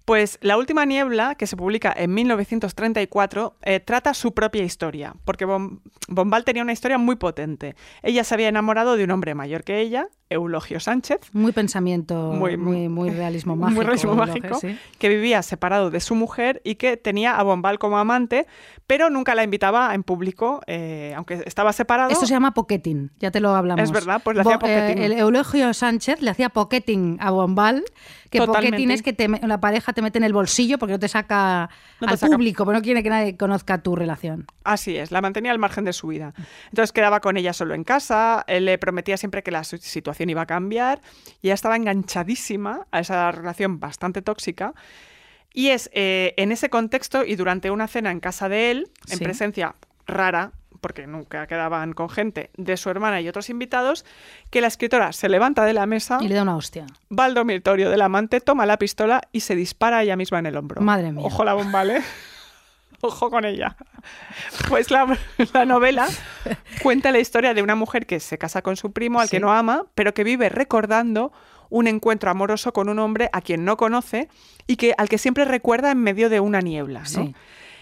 Pues 0.06 0.38
La 0.40 0.56
Última 0.56 0.84
Niebla, 0.84 1.34
que 1.34 1.48
se 1.48 1.56
publica 1.56 1.92
en 1.96 2.14
1934, 2.14 3.56
eh, 3.62 3.80
trata 3.80 4.14
su 4.14 4.32
propia 4.34 4.62
historia, 4.62 5.14
porque 5.24 5.44
Bom- 5.46 5.80
Bombal 6.06 6.44
tenía 6.44 6.62
una 6.62 6.72
historia 6.72 6.96
muy 6.96 7.16
potente. 7.16 7.74
Ella 8.04 8.22
se 8.22 8.32
había 8.34 8.48
enamorado 8.48 8.96
de 8.96 9.02
un 9.02 9.10
hombre 9.10 9.34
mayor 9.34 9.64
que 9.64 9.80
ella, 9.80 10.06
Eulogio 10.30 10.78
Sánchez, 10.78 11.18
Muy 11.32 11.50
pensamiento, 11.50 12.32
muy, 12.32 12.56
Muy- 12.56 12.88
muy, 12.88 13.10
realismo 13.10 13.56
mágico. 13.56 13.76
muy 13.76 13.84
realismo 13.84 14.14
mágico, 14.14 14.60
que- 14.60 14.74
sí. 14.74 14.78
que 15.00 15.08
vivía 15.08 15.42
separado 15.42 15.90
de 15.90 15.98
su 15.98 16.14
mujer 16.14 16.60
y 16.64 16.76
que 16.76 16.96
tenía 16.96 17.36
a 17.36 17.42
Bombal 17.42 17.80
como 17.80 17.98
amante, 17.98 18.46
pero 18.86 19.10
nunca 19.10 19.34
la 19.34 19.42
invitaba 19.42 19.92
en 19.92 20.04
público, 20.04 20.60
eh, 20.68 21.14
aunque 21.16 21.42
estaba 21.46 21.72
separado. 21.72 22.10
Esto 22.10 22.26
se 22.26 22.32
llama 22.32 22.54
pocketing, 22.54 23.10
ya 23.18 23.32
te 23.32 23.40
lo 23.40 23.56
hablamos. 23.56 23.82
Es 23.82 23.90
verdad, 23.90 24.20
pues 24.22 24.36
le 24.36 24.42
hacía 24.42 24.56
Bo- 24.58 24.66
eh, 24.68 24.78
pocketing. 24.88 25.02
el 25.02 25.12
Eulogio 25.14 25.74
Sánchez 25.74 26.22
le 26.22 26.30
hacía 26.30 26.48
pocketing 26.48 27.16
a 27.20 27.30
Bombal, 27.32 27.84
que 28.30 28.38
Totalmente. 28.38 28.70
pocketing 28.76 28.90
es 28.90 29.02
que 29.02 29.12
te 29.12 29.28
la 29.28 29.60
pareja 29.60 29.92
te 29.92 30.02
mete 30.02 30.18
en 30.18 30.24
el 30.24 30.32
bolsillo 30.32 30.78
porque 30.78 30.92
no 30.92 30.98
te 30.98 31.08
saca 31.08 31.68
No 32.00 32.06
te 32.06 32.12
al 32.14 32.18
saca. 32.18 32.32
público, 32.32 32.64
pero 32.64 32.78
no 32.78 32.82
quiere 32.82 33.02
que 33.02 33.10
nadie 33.10 33.36
conozca 33.36 33.78
tu 33.78 33.94
relación. 33.96 34.46
Así 34.64 34.96
es, 34.96 35.10
la 35.10 35.20
mantenía 35.20 35.52
al 35.52 35.58
margen 35.58 35.84
de 35.84 35.92
su 35.92 36.08
vida. 36.08 36.34
Entonces 36.70 36.92
quedaba 36.92 37.20
con 37.20 37.36
ella 37.36 37.52
solo 37.52 37.74
en 37.74 37.84
casa, 37.84 38.44
él 38.48 38.64
le 38.64 38.78
prometía 38.78 39.16
siempre 39.16 39.42
que 39.42 39.50
la 39.50 39.64
situación 39.64 40.30
iba 40.30 40.42
a 40.42 40.46
cambiar 40.46 41.00
y 41.42 41.48
ella 41.48 41.54
estaba 41.54 41.76
enganchadísima 41.76 42.86
a 42.90 43.00
esa 43.00 43.30
relación 43.32 43.78
bastante 43.80 44.22
tóxica. 44.22 44.74
Y 45.52 45.68
es 45.68 45.88
eh, 45.94 46.34
en 46.36 46.52
ese 46.52 46.68
contexto 46.68 47.24
y 47.24 47.34
durante 47.36 47.70
una 47.70 47.86
cena 47.88 48.10
en 48.10 48.20
casa 48.20 48.48
de 48.48 48.70
él, 48.70 48.90
en 49.08 49.18
Sí. 49.18 49.24
presencia 49.24 49.74
rara, 50.06 50.52
porque 50.80 51.06
nunca 51.06 51.46
quedaban 51.46 51.92
con 51.92 52.08
gente, 52.08 52.50
de 52.56 52.76
su 52.76 52.90
hermana 52.90 53.20
y 53.20 53.28
otros 53.28 53.50
invitados, 53.50 54.04
que 54.50 54.60
la 54.60 54.66
escritora 54.66 55.12
se 55.12 55.28
levanta 55.28 55.64
de 55.64 55.72
la 55.72 55.86
mesa, 55.86 56.18
Y 56.20 56.28
le 56.28 56.34
da 56.34 56.42
una 56.42 56.56
hostia. 56.56 56.86
va 57.16 57.24
al 57.24 57.34
dormitorio 57.34 57.90
del 57.90 58.02
amante, 58.02 58.40
toma 58.40 58.66
la 58.66 58.78
pistola 58.78 59.22
y 59.32 59.40
se 59.40 59.54
dispara 59.54 59.98
a 59.98 60.02
ella 60.02 60.16
misma 60.16 60.38
en 60.38 60.46
el 60.46 60.56
hombro. 60.56 60.80
Madre 60.80 61.12
mía. 61.12 61.24
Ojo 61.26 61.44
la 61.44 61.54
bomba, 61.54 61.84
¿eh? 61.86 62.02
Ojo 63.02 63.30
con 63.30 63.44
ella. 63.44 63.76
Pues 64.68 64.90
la, 64.90 65.18
la 65.52 65.64
novela 65.66 66.08
cuenta 66.82 67.12
la 67.12 67.18
historia 67.18 67.52
de 67.54 67.62
una 67.62 67.74
mujer 67.74 68.06
que 68.06 68.20
se 68.20 68.38
casa 68.38 68.62
con 68.62 68.76
su 68.76 68.92
primo, 68.92 69.20
al 69.20 69.28
que 69.28 69.38
no 69.40 69.52
ama, 69.52 69.84
pero 69.94 70.14
que 70.14 70.24
vive 70.24 70.48
recordando 70.48 71.32
un 71.68 71.88
encuentro 71.88 72.30
amoroso 72.30 72.72
con 72.72 72.88
un 72.88 72.98
hombre 72.98 73.28
a 73.32 73.40
quien 73.42 73.64
no 73.64 73.76
conoce 73.76 74.28
y 74.66 74.76
que 74.76 74.94
al 74.96 75.08
que 75.08 75.18
siempre 75.18 75.44
recuerda 75.44 75.90
en 75.90 75.98
medio 75.98 76.30
de 76.30 76.40
una 76.40 76.60
niebla. 76.60 77.00
¿no? 77.00 77.06
Sí. 77.06 77.34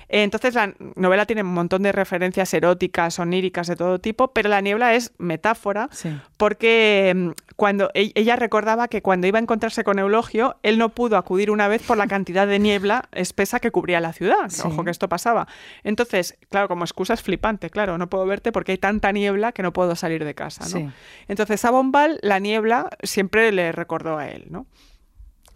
Entonces 0.08 0.54
la 0.54 0.74
novela 0.96 1.26
tiene 1.26 1.42
un 1.42 1.52
montón 1.54 1.82
de 1.82 1.92
referencias 1.92 2.52
eróticas, 2.54 3.18
oníricas 3.18 3.66
de 3.66 3.76
todo 3.76 3.98
tipo, 3.98 4.28
pero 4.32 4.48
la 4.48 4.60
niebla 4.60 4.94
es 4.94 5.12
metáfora 5.18 5.88
Sí. 5.92 6.10
porque 6.36 7.12
mm, 7.14 7.30
cuando 7.56 7.90
e- 7.94 8.12
ella 8.14 8.36
recordaba 8.36 8.88
que 8.88 9.02
cuando 9.02 9.26
iba 9.26 9.38
a 9.38 9.42
encontrarse 9.42 9.84
con 9.84 9.98
Eulogio, 9.98 10.56
él 10.62 10.78
no 10.78 10.90
pudo 10.90 11.16
acudir 11.16 11.50
una 11.50 11.68
vez 11.68 11.82
por 11.82 11.96
la 11.96 12.06
cantidad 12.06 12.46
de 12.46 12.58
niebla 12.58 13.08
espesa 13.12 13.60
que 13.60 13.70
cubría 13.70 14.00
la 14.00 14.12
ciudad. 14.12 14.48
Sí. 14.48 14.62
Ojo 14.64 14.84
que 14.84 14.90
esto 14.90 15.08
pasaba. 15.08 15.46
Entonces, 15.84 16.36
claro, 16.50 16.68
como 16.68 16.84
excusa 16.84 17.14
es 17.14 17.22
flipante, 17.22 17.70
claro, 17.70 17.98
no 17.98 18.08
puedo 18.08 18.26
verte 18.26 18.52
porque 18.52 18.72
hay 18.72 18.78
tanta 18.78 19.12
niebla 19.12 19.52
que 19.52 19.62
no 19.62 19.72
puedo 19.72 19.96
salir 19.96 20.24
de 20.24 20.34
casa, 20.34 20.64
¿no? 20.64 20.70
Sí. 20.70 20.88
Entonces 21.28 21.64
a 21.64 21.70
Bombal 21.70 22.18
la 22.22 22.38
niebla 22.38 22.88
siempre 23.02 23.50
le 23.52 23.72
recordó 23.72 24.18
a 24.18 24.28
él, 24.28 24.46
¿no? 24.50 24.66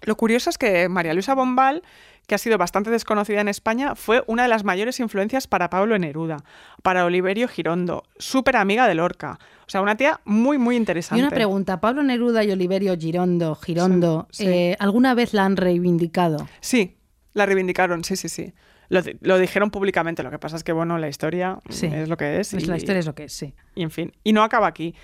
Lo 0.03 0.17
curioso 0.17 0.51
es 0.51 0.59
que 0.59 0.89
María 0.89 1.13
Luisa 1.15 1.35
Bombal, 1.35 1.83
que 2.27 2.35
ha 2.35 2.39
sido 2.39 2.59
bastante 2.59 2.91
desconocida 2.91 3.41
en 3.41 3.49
España, 3.49 3.95
fue 3.95 4.23
una 4.27 4.43
de 4.43 4.49
las 4.49 4.63
mayores 4.63 5.01
influencias 5.01 5.47
para 5.47 5.71
Pablo 5.71 5.99
Neruda, 5.99 6.37
para 6.83 7.05
Oliverio 7.05 7.49
Girondo, 7.49 8.05
súper 8.19 8.57
amiga 8.57 8.87
de 8.87 8.95
Lorca. 8.95 9.39
O 9.67 9.71
sea, 9.71 9.81
una 9.81 9.97
tía 9.97 10.21
muy, 10.25 10.59
muy 10.59 10.77
interesante. 10.77 11.21
Y 11.21 11.23
una 11.27 11.35
pregunta, 11.35 11.81
Pablo 11.81 12.03
Neruda 12.03 12.45
y 12.45 12.51
Oliverio 12.53 12.97
Girondo, 12.99 13.55
Girondo, 13.55 14.29
Sí, 14.31 14.45
sí. 14.45 14.51
eh, 14.51 14.77
¿alguna 14.79 15.15
vez 15.15 15.33
la 15.35 15.45
han 15.45 15.57
reivindicado? 15.57 16.47
Sí, 16.61 16.97
la 17.35 17.47
reivindicaron, 17.47 18.05
sí, 18.05 18.17
sí, 18.17 18.29
sí. 18.29 18.53
Lo 18.91 19.39
dijeron 19.39 19.71
públicamente, 19.71 20.23
lo 20.23 20.31
que 20.31 20.39
pasa 20.39 20.57
es 20.57 20.65
que, 20.65 20.73
bueno, 20.73 20.97
la 20.97 21.09
historia 21.09 21.59
Sí. 21.69 21.87
es 21.93 22.09
lo 22.09 22.17
que 22.17 22.41
es. 22.41 22.51
Pues 22.53 22.65
y- 22.65 22.67
la 22.67 22.77
historia 22.79 23.01
es 23.01 23.07
lo 23.07 23.15
que 23.15 23.25
es, 23.25 23.33
sí. 23.35 23.55
Y 23.75 23.83
en 23.83 23.91
fin, 23.91 24.13
y 24.25 24.33
no 24.33 24.43
acaba 24.43 24.67
aquí. 24.67 24.95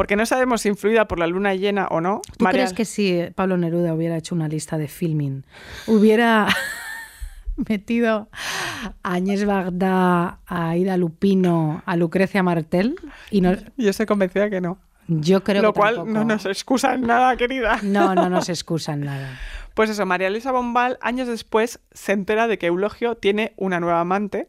Porque 0.00 0.16
no 0.16 0.24
sabemos 0.24 0.62
si 0.62 0.70
influida 0.70 1.06
por 1.06 1.18
la 1.18 1.26
luna 1.26 1.54
llena 1.54 1.86
o 1.88 2.00
no. 2.00 2.22
¿Tú 2.38 2.42
María- 2.44 2.62
crees 2.62 2.72
que 2.72 2.86
si 2.86 3.20
Pablo 3.34 3.58
Neruda 3.58 3.92
hubiera 3.92 4.16
hecho 4.16 4.34
una 4.34 4.48
lista 4.48 4.78
de 4.78 4.88
filming, 4.88 5.44
hubiera 5.86 6.46
metido 7.68 8.28
a 9.02 9.14
Agnès 9.14 9.44
Bagdá, 9.44 10.38
a 10.46 10.70
Aida 10.70 10.96
Lupino, 10.96 11.82
a 11.84 11.96
Lucrecia 11.96 12.42
Martel? 12.42 12.96
Y 13.30 13.42
no, 13.42 13.52
Yo 13.76 13.90
estoy 13.90 14.06
convencida 14.06 14.48
que 14.48 14.62
no. 14.62 14.78
yo 15.06 15.44
creo 15.44 15.60
Lo 15.60 15.74
que 15.74 15.80
cual 15.80 15.96
tampoco. 15.96 16.18
no 16.18 16.24
nos 16.24 16.46
excusa 16.46 16.94
en 16.94 17.02
nada, 17.02 17.36
querida. 17.36 17.78
No, 17.82 18.14
no 18.14 18.30
nos 18.30 18.48
excusan 18.48 19.00
nada. 19.00 19.28
Pues 19.74 19.88
eso, 19.88 20.04
María 20.04 20.28
Luisa 20.30 20.50
Bombal, 20.50 20.98
años 21.00 21.28
después, 21.28 21.78
se 21.92 22.12
entera 22.12 22.48
de 22.48 22.58
que 22.58 22.66
Eulogio 22.66 23.14
tiene 23.14 23.52
una 23.56 23.78
nueva 23.80 24.00
amante. 24.00 24.48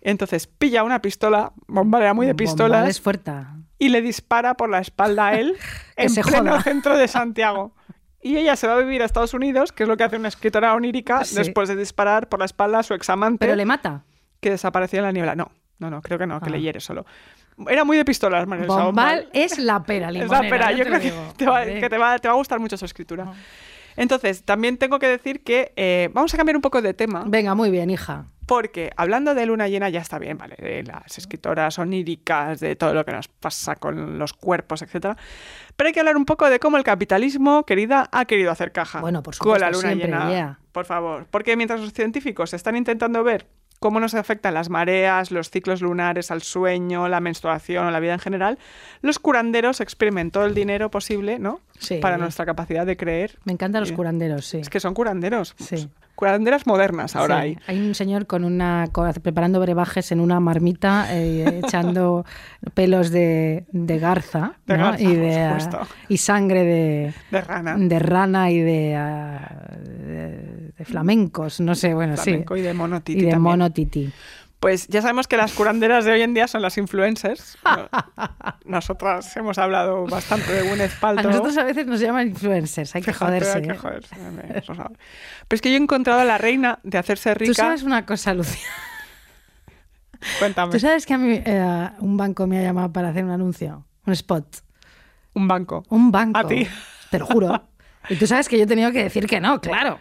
Entonces 0.00 0.46
pilla 0.46 0.82
una 0.84 1.02
pistola, 1.02 1.52
Bombal 1.66 2.02
era 2.02 2.14
muy 2.14 2.26
de 2.26 2.32
Bombal 2.32 2.44
pistolas, 2.46 2.88
es 2.88 3.00
fuerte. 3.00 3.32
Y 3.78 3.88
le 3.88 4.00
dispara 4.02 4.54
por 4.54 4.70
la 4.70 4.78
espalda 4.80 5.28
a 5.28 5.34
él 5.38 5.56
en 5.96 6.10
se 6.10 6.22
pleno 6.22 6.52
joda. 6.52 6.62
centro 6.62 6.96
de 6.96 7.08
Santiago. 7.08 7.74
Y 8.22 8.38
ella 8.38 8.56
se 8.56 8.66
va 8.66 8.74
a 8.74 8.78
vivir 8.78 9.02
a 9.02 9.04
Estados 9.04 9.34
Unidos, 9.34 9.72
que 9.72 9.82
es 9.82 9.88
lo 9.88 9.96
que 9.98 10.04
hace 10.04 10.16
una 10.16 10.28
escritora 10.28 10.74
onírica, 10.74 11.24
Sí. 11.24 11.34
después 11.36 11.68
de 11.68 11.76
disparar 11.76 12.28
por 12.28 12.38
la 12.38 12.46
espalda 12.46 12.78
a 12.78 12.82
su 12.82 12.94
examante 12.94 13.44
Pero 13.44 13.54
le 13.56 13.66
mata. 13.66 14.04
que 14.40 14.50
desapareció 14.50 15.00
en 15.00 15.04
la 15.04 15.12
niebla. 15.12 15.34
No, 15.34 15.50
no, 15.78 15.90
no, 15.90 16.00
creo 16.00 16.18
que 16.18 16.26
no, 16.26 16.40
que 16.40 16.46
Ah. 16.48 16.52
le 16.52 16.60
hiere 16.62 16.80
solo. 16.80 17.04
Era 17.68 17.84
muy 17.84 17.96
de 17.98 18.04
pistolas, 18.04 18.48
Luisa 18.48 18.82
Bombal 18.84 19.28
es 19.32 19.58
la 19.58 19.84
pera 19.84 20.08
es 20.08 20.14
limonera. 20.14 20.42
la 20.42 20.48
pera. 20.48 20.72
Yo 20.72 20.84
creo 20.84 21.00
que, 21.00 21.12
te 21.36 21.46
va, 21.46 21.60
Hombre. 21.60 21.80
que 21.80 21.88
te, 21.90 21.98
va, 21.98 22.18
te 22.18 22.28
va 22.28 22.34
a 22.34 22.36
gustar 22.38 22.58
mucho 22.60 22.76
su 22.78 22.84
escritura. 22.86 23.32
Entonces, 23.96 24.42
también 24.42 24.76
tengo 24.78 24.98
que 24.98 25.06
decir 25.06 25.44
que 25.44 25.72
eh, 25.76 26.08
vamos 26.12 26.32
a 26.34 26.36
cambiar 26.36 26.56
un 26.56 26.62
poco 26.62 26.82
de 26.82 26.94
tema, 26.94 27.24
Venga, 27.26 27.54
muy 27.54 27.70
bien, 27.70 27.90
hija. 27.90 28.26
Porque 28.46 28.90
hablando 28.96 29.34
de 29.34 29.46
luna 29.46 29.68
llena 29.68 29.88
ya 29.88 30.00
está 30.00 30.18
bien, 30.18 30.36
¿vale? 30.38 30.56
De 30.58 30.82
las 30.82 31.16
escritoras 31.18 31.78
oníricas, 31.78 32.60
de 32.60 32.76
todo 32.76 32.94
lo 32.94 33.04
que 33.04 33.12
nos 33.12 33.28
pasa 33.28 33.76
con 33.76 34.18
los 34.18 34.32
cuerpos, 34.32 34.82
etcétera. 34.82 35.16
Pero 35.76 35.88
hay 35.88 35.92
que 35.94 36.00
hablar 36.00 36.16
un 36.16 36.24
poco 36.24 36.48
de 36.50 36.58
cómo 36.60 36.76
el 36.76 36.84
capitalismo, 36.84 37.64
querida, 37.64 38.08
ha 38.12 38.24
querido 38.26 38.50
hacer 38.50 38.72
caja. 38.72 39.00
Bueno, 39.00 39.22
por 39.22 39.36
Con 39.38 39.58
la 39.60 39.72
supuesto, 39.72 39.78
luna 39.88 39.88
siempre, 39.94 40.18
llena. 40.18 40.30
yeah. 40.30 40.58
Por 40.72 40.84
favor. 40.84 41.26
Porque 41.30 41.56
mientras 41.56 41.80
los 41.80 41.92
científicos 41.92 42.52
están 42.54 42.76
intentando 42.76 43.22
ver 43.24 43.46
cómo 43.80 44.00
nos 44.00 44.14
afectan 44.14 44.54
las 44.54 44.70
mareas, 44.70 45.30
los 45.30 45.50
ciclos 45.50 45.82
lunares 45.82 46.30
al 46.30 46.40
sueño, 46.42 47.06
la 47.08 47.20
menstruación 47.20 47.86
o 47.86 47.90
la 47.90 48.00
vida 48.00 48.14
en 48.14 48.18
general, 48.18 48.58
los 49.02 49.18
curanderos 49.18 49.80
exprimen 49.80 50.30
todo 50.30 50.46
el 50.46 50.54
dinero 50.54 50.90
posible, 50.90 51.38
¿no? 51.38 51.60
Sí. 51.78 51.98
Para 51.98 52.16
nuestra 52.16 52.46
capacidad 52.46 52.86
de 52.86 52.96
creer. 52.96 53.38
Me 53.44 53.52
encantan 53.52 53.80
los 53.82 53.90
Sí. 53.90 53.94
curanderos, 53.94 54.46
sí. 54.46 54.58
Es 54.58 54.70
que 54.70 54.80
son 54.80 54.94
curanderos. 54.94 55.54
Sí. 55.58 55.88
Curanderas 56.14 56.66
modernas 56.66 57.16
ahora 57.16 57.42
Sí, 57.42 57.58
hay. 57.66 57.80
un 57.80 57.94
señor 57.94 58.26
con 58.26 58.44
una 58.44 58.86
preparando 59.22 59.58
brebajes 59.60 60.12
en 60.12 60.20
una 60.20 60.38
marmita, 60.40 61.06
eh, 61.10 61.60
echando 61.64 62.24
pelos 62.74 63.10
de, 63.10 63.64
de 63.72 63.98
garza, 63.98 64.54
De 64.66 64.76
¿no? 64.78 64.84
garza, 64.84 65.02
y, 65.02 65.16
de, 65.16 65.58
y 66.08 66.16
sangre 66.18 66.64
de, 66.64 67.14
De 67.30 67.40
rana. 67.40 67.76
de 67.76 67.98
rana 67.98 68.50
y 68.50 68.60
de, 68.60 68.94
ah, 68.96 69.76
de, 69.82 70.72
de 70.78 70.84
flamencos, 70.84 71.60
no 71.60 71.74
sé, 71.74 71.94
bueno, 71.94 72.16
Flamenco 72.16 72.54
sí. 72.54 72.60
y 72.60 72.62
de 72.64 72.74
mono 72.74 73.00
titi 73.02 73.20
y 73.20 73.24
de 73.24 73.30
también. 73.32 73.42
Pues 74.64 74.88
ya 74.88 75.02
sabemos 75.02 75.28
que 75.28 75.36
las 75.36 75.52
curanderas 75.52 76.06
de 76.06 76.12
hoy 76.12 76.22
en 76.22 76.32
día 76.32 76.48
son 76.48 76.62
las 76.62 76.78
influencers. 76.78 77.58
Nosotras 78.64 79.36
hemos 79.36 79.58
hablado 79.58 80.06
bastante 80.06 80.50
de 80.50 80.66
Gwyneth 80.66 80.92
A 80.96 81.00
Paltrow. 81.00 81.30
nosotros 81.32 81.58
a 81.58 81.64
veces 81.64 81.86
nos 81.86 82.00
llaman 82.00 82.28
influencers, 82.28 82.94
hay 82.94 83.02
que 83.02 83.12
Fíjate, 83.12 83.26
joderse. 83.26 83.58
hay 83.58 83.62
que 83.62 83.72
¿eh? 83.72 83.76
joderse. 83.76 84.16
Pero 84.16 84.96
es 85.50 85.60
que 85.60 85.70
yo 85.70 85.76
he 85.76 85.82
encontrado 85.82 86.20
a 86.20 86.24
la 86.24 86.38
reina 86.38 86.78
de 86.82 86.96
hacerse 86.96 87.34
rica. 87.34 87.50
Tú 87.50 87.54
sabes 87.54 87.82
una 87.82 88.06
cosa, 88.06 88.32
Lucía. 88.32 88.66
Cuéntame. 90.38 90.72
Tú 90.72 90.80
sabes 90.80 91.04
que 91.04 91.12
a 91.12 91.18
mí 91.18 91.42
eh, 91.44 91.90
un 91.98 92.16
banco 92.16 92.46
me 92.46 92.58
ha 92.58 92.62
llamado 92.62 92.90
para 92.90 93.10
hacer 93.10 93.22
un 93.22 93.32
anuncio, 93.32 93.84
un 94.06 94.14
spot. 94.14 94.46
Un 95.34 95.46
banco. 95.46 95.84
Un 95.90 96.10
banco. 96.10 96.38
A 96.38 96.46
ti. 96.46 96.66
Te 97.10 97.18
lo 97.18 97.26
juro. 97.26 97.68
Y 98.08 98.16
tú 98.16 98.26
sabes 98.26 98.48
que 98.48 98.56
yo 98.56 98.64
he 98.64 98.66
tenido 98.66 98.90
que 98.92 99.02
decir 99.02 99.26
que 99.26 99.42
no, 99.42 99.60
claro. 99.60 99.98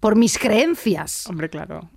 Por 0.00 0.16
mis 0.16 0.38
creencias. 0.38 1.26
Hombre, 1.26 1.50
claro. 1.50 1.90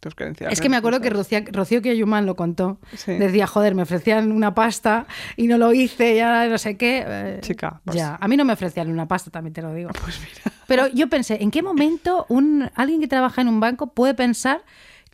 Tus 0.00 0.14
credenciales. 0.14 0.52
Es 0.58 0.60
que 0.60 0.68
me 0.68 0.76
acuerdo 0.76 1.00
que. 1.00 1.10
Rocío, 1.10 1.40
Rocío 1.52 1.80
lo 2.22 2.36
contó. 2.36 2.78
Sí. 2.96 3.12
Decía, 3.12 3.46
joder, 3.46 3.74
me 3.74 3.82
ofrecían 3.82 4.32
una 4.32 4.54
pasta 4.54 5.06
y 5.36 5.46
no 5.46 5.58
lo 5.58 5.72
hice, 5.72 6.16
ya 6.16 6.46
no 6.46 6.58
sé 6.58 6.76
qué. 6.76 7.04
Eh, 7.06 7.38
Chica, 7.40 7.80
pues- 7.84 7.96
Ya, 7.96 8.16
a 8.20 8.28
mí 8.28 8.36
no 8.36 8.44
me 8.44 8.52
ofrecían 8.52 8.90
una 8.90 9.06
pasta, 9.08 9.30
también 9.30 9.52
te 9.54 9.62
lo 9.62 9.72
digo. 9.74 9.90
Pues 10.02 10.18
mira. 10.20 10.56
Pero 10.66 10.88
yo 10.88 11.08
pensé, 11.08 11.42
¿en 11.42 11.50
qué 11.50 11.62
momento 11.62 12.26
un, 12.28 12.70
alguien 12.74 13.00
que 13.00 13.08
trabaja 13.08 13.40
en 13.42 13.48
un 13.48 13.60
banco 13.60 13.88
puede 13.92 14.14
pensar 14.14 14.62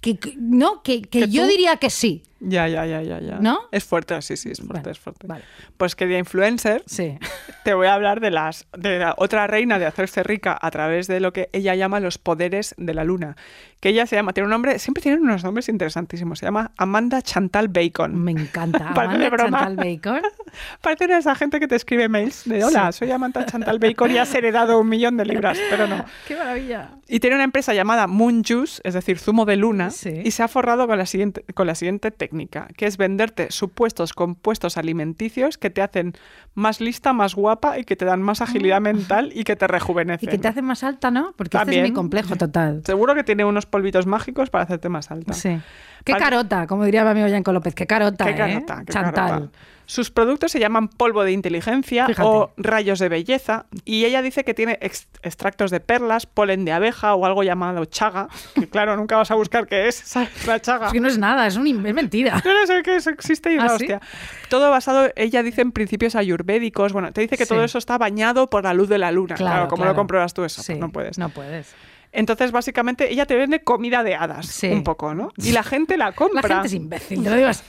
que, 0.00 0.16
que- 0.18 0.34
no, 0.38 0.82
que, 0.82 1.02
que 1.02 1.20
¿Que 1.20 1.28
yo 1.28 1.42
tú? 1.42 1.48
diría 1.48 1.76
que 1.76 1.90
sí? 1.90 2.22
Ya, 2.40 2.66
ya, 2.68 2.86
ya, 2.86 3.02
ya, 3.02 3.20
ya. 3.20 3.38
¿No? 3.38 3.58
Es 3.70 3.84
fuerte, 3.84 4.20
sí, 4.22 4.36
sí, 4.36 4.50
es 4.50 4.58
fuerte, 4.58 4.74
Bueno, 4.80 4.90
es 4.90 4.98
fuerte. 4.98 5.26
vale. 5.26 5.44
Pues 5.76 5.94
querida 5.94 6.18
influencer, 6.18 6.82
Sí. 6.86 7.18
te 7.64 7.74
voy 7.74 7.86
a 7.86 7.94
hablar 7.94 8.20
de 8.20 8.30
las 8.30 8.66
de 8.76 8.98
la 8.98 9.14
otra 9.18 9.46
reina 9.46 9.78
de 9.78 9.86
hacerse 9.86 10.22
rica 10.22 10.58
a 10.60 10.70
través 10.70 11.06
de 11.06 11.20
lo 11.20 11.32
que 11.34 11.50
ella 11.52 11.74
llama 11.74 12.00
los 12.00 12.16
poderes 12.18 12.74
de 12.78 12.94
la 12.94 13.04
luna. 13.04 13.36
Que 13.80 13.90
ella 13.90 14.06
se 14.06 14.14
llama, 14.16 14.32
tiene 14.34 14.44
un 14.46 14.50
nombre, 14.50 14.78
siempre 14.78 15.02
tienen 15.02 15.22
unos 15.22 15.42
nombres 15.42 15.68
interesantísimos. 15.70 16.38
Se 16.38 16.46
llama 16.46 16.70
Amanda 16.76 17.22
Chantal 17.22 17.68
Bacon. 17.68 18.14
Me 18.22 18.30
encanta. 18.32 18.90
Parece 18.94 19.18
de 19.18 19.26
Amanda 19.26 19.30
broma. 19.44 19.58
Chantal 19.66 19.76
Bacon. 19.76 20.22
Parece 20.82 21.06
de 21.06 21.16
esa 21.18 21.34
gente 21.34 21.60
que 21.60 21.68
te 21.68 21.76
escribe 21.76 22.08
mails 22.08 22.42
de 22.46 22.64
hola, 22.64 22.92
soy 22.92 23.10
Amanda 23.10 23.44
Chantal 23.46 23.78
Bacon 23.78 24.10
y 24.10 24.18
has 24.18 24.34
heredado 24.34 24.78
un 24.80 24.88
millón 24.88 25.16
de 25.16 25.24
libras, 25.24 25.58
pero 25.70 25.86
no. 25.86 26.04
¡Qué 26.28 26.36
maravilla! 26.36 26.90
Y 27.08 27.20
tiene 27.20 27.36
una 27.36 27.44
empresa 27.44 27.72
llamada 27.74 28.06
Moon 28.06 28.42
Juice, 28.44 28.80
es 28.84 28.94
decir, 28.94 29.18
zumo 29.18 29.44
de 29.44 29.56
luna, 29.56 29.90
Sí. 29.90 30.20
y 30.24 30.30
se 30.32 30.42
ha 30.42 30.48
forrado 30.48 30.86
con 30.86 30.98
la, 30.98 31.06
siguiente, 31.06 31.44
con 31.54 31.66
la 31.66 31.74
siguiente 31.74 32.10
técnica, 32.10 32.29
que 32.76 32.86
es 32.86 32.96
venderte 32.96 33.50
supuestos 33.50 34.12
compuestos 34.12 34.76
alimenticios 34.76 35.58
que 35.58 35.70
te 35.70 35.82
hacen 35.82 36.14
más 36.54 36.80
lista, 36.80 37.12
más 37.12 37.34
guapa 37.34 37.78
y 37.78 37.84
que 37.84 37.96
te 37.96 38.04
dan 38.04 38.22
más 38.22 38.40
agilidad 38.40 38.80
mental 38.80 39.30
y 39.34 39.44
que 39.44 39.56
te 39.56 39.64
Ah. 39.64 39.68
Y 39.70 39.72
rejuvenecen. 39.72 40.28
que 40.30 40.38
te 40.38 40.48
hace 40.48 40.62
más 40.62 40.82
alta, 40.84 41.10
¿no? 41.10 41.32
Porque 41.36 41.56
este 41.56 41.58
es 41.58 41.64
También. 41.64 41.82
mi 41.84 41.92
complejo 41.92 42.36
total. 42.36 42.82
Seguro 42.84 43.14
que 43.14 43.24
tiene 43.24 43.44
unos 43.44 43.66
polvitos 43.66 44.06
mágicos 44.06 44.50
para 44.50 44.64
hacerte 44.64 44.88
más 44.88 45.10
alta. 45.10 45.32
Sí. 45.32 45.60
Qué 46.04 46.14
carota, 46.14 46.66
como 46.66 46.84
diría 46.84 47.04
mi 47.04 47.10
amigo 47.10 47.26
Yanko 47.28 47.52
López. 47.52 47.74
Qué 47.74 47.86
carota, 47.86 48.24
Qué 48.24 48.30
¿eh? 48.32 48.36
carota, 48.36 48.82
qué 48.86 48.92
Chantal. 48.92 49.12
carota. 49.30 49.58
Sus 49.90 50.12
productos 50.12 50.52
se 50.52 50.60
llaman 50.60 50.86
polvo 50.86 51.24
de 51.24 51.32
inteligencia 51.32 52.06
Fíjate. 52.06 52.22
o 52.28 52.52
rayos 52.56 53.00
de 53.00 53.08
belleza 53.08 53.66
y 53.84 54.04
ella 54.04 54.22
dice 54.22 54.44
que 54.44 54.54
tiene 54.54 54.78
ex- 54.80 55.08
extractos 55.24 55.72
de 55.72 55.80
perlas, 55.80 56.26
polen 56.26 56.64
de 56.64 56.70
abeja 56.70 57.12
o 57.16 57.26
algo 57.26 57.42
llamado 57.42 57.84
chaga, 57.86 58.28
que 58.54 58.68
claro, 58.68 58.96
nunca 58.96 59.16
vas 59.16 59.32
a 59.32 59.34
buscar 59.34 59.66
qué 59.66 59.88
es, 59.88 59.96
¿sabes? 59.96 60.28
La 60.46 60.60
chaga. 60.60 60.86
Es 60.86 60.92
que 60.92 61.00
no 61.00 61.08
es 61.08 61.18
nada, 61.18 61.44
es, 61.48 61.56
un, 61.56 61.66
es 61.66 61.92
mentira. 61.94 62.40
No 62.44 62.66
sé 62.68 62.82
qué 62.84 62.98
existe 62.98 63.52
y 63.52 63.56
es 63.56 63.62
¿Ah, 63.62 63.64
la 63.64 63.68
sí? 63.70 63.74
hostia. 63.86 64.00
Todo 64.48 64.70
basado, 64.70 65.10
ella 65.16 65.42
dice, 65.42 65.62
en 65.62 65.72
principios 65.72 66.14
ayurvédicos. 66.14 66.92
Bueno, 66.92 67.12
te 67.12 67.22
dice 67.22 67.36
que 67.36 67.44
Sí. 67.44 67.48
todo 67.48 67.64
eso 67.64 67.78
está 67.78 67.98
bañado 67.98 68.48
por 68.48 68.62
la 68.62 68.72
luz 68.74 68.88
de 68.88 68.98
la 68.98 69.10
luna. 69.10 69.34
Claro, 69.34 69.66
¿cómo 69.66 69.78
claro. 69.82 69.92
lo 69.92 69.96
compruebas 69.96 70.34
tú 70.34 70.44
eso? 70.44 70.62
Sí, 70.62 70.74
Pues 70.74 70.80
no 70.80 70.92
puedes. 70.92 71.18
No 71.18 71.28
puedes. 71.30 71.74
Entonces, 72.12 72.52
básicamente, 72.52 73.12
ella 73.12 73.26
te 73.26 73.34
vende 73.36 73.62
comida 73.64 74.02
de 74.04 74.14
hadas, 74.14 74.46
Sí. 74.46 74.68
un 74.68 74.84
poco, 74.84 75.14
¿no? 75.14 75.30
Y 75.36 75.50
la 75.52 75.62
gente 75.64 75.96
la 75.96 76.06
La 76.06 76.12
compra. 76.12 76.42
gente 76.48 76.66
es 76.68 76.74
imbécil, 76.74 77.22
te 77.24 77.40
lo 77.40 77.48
así. 77.48 77.62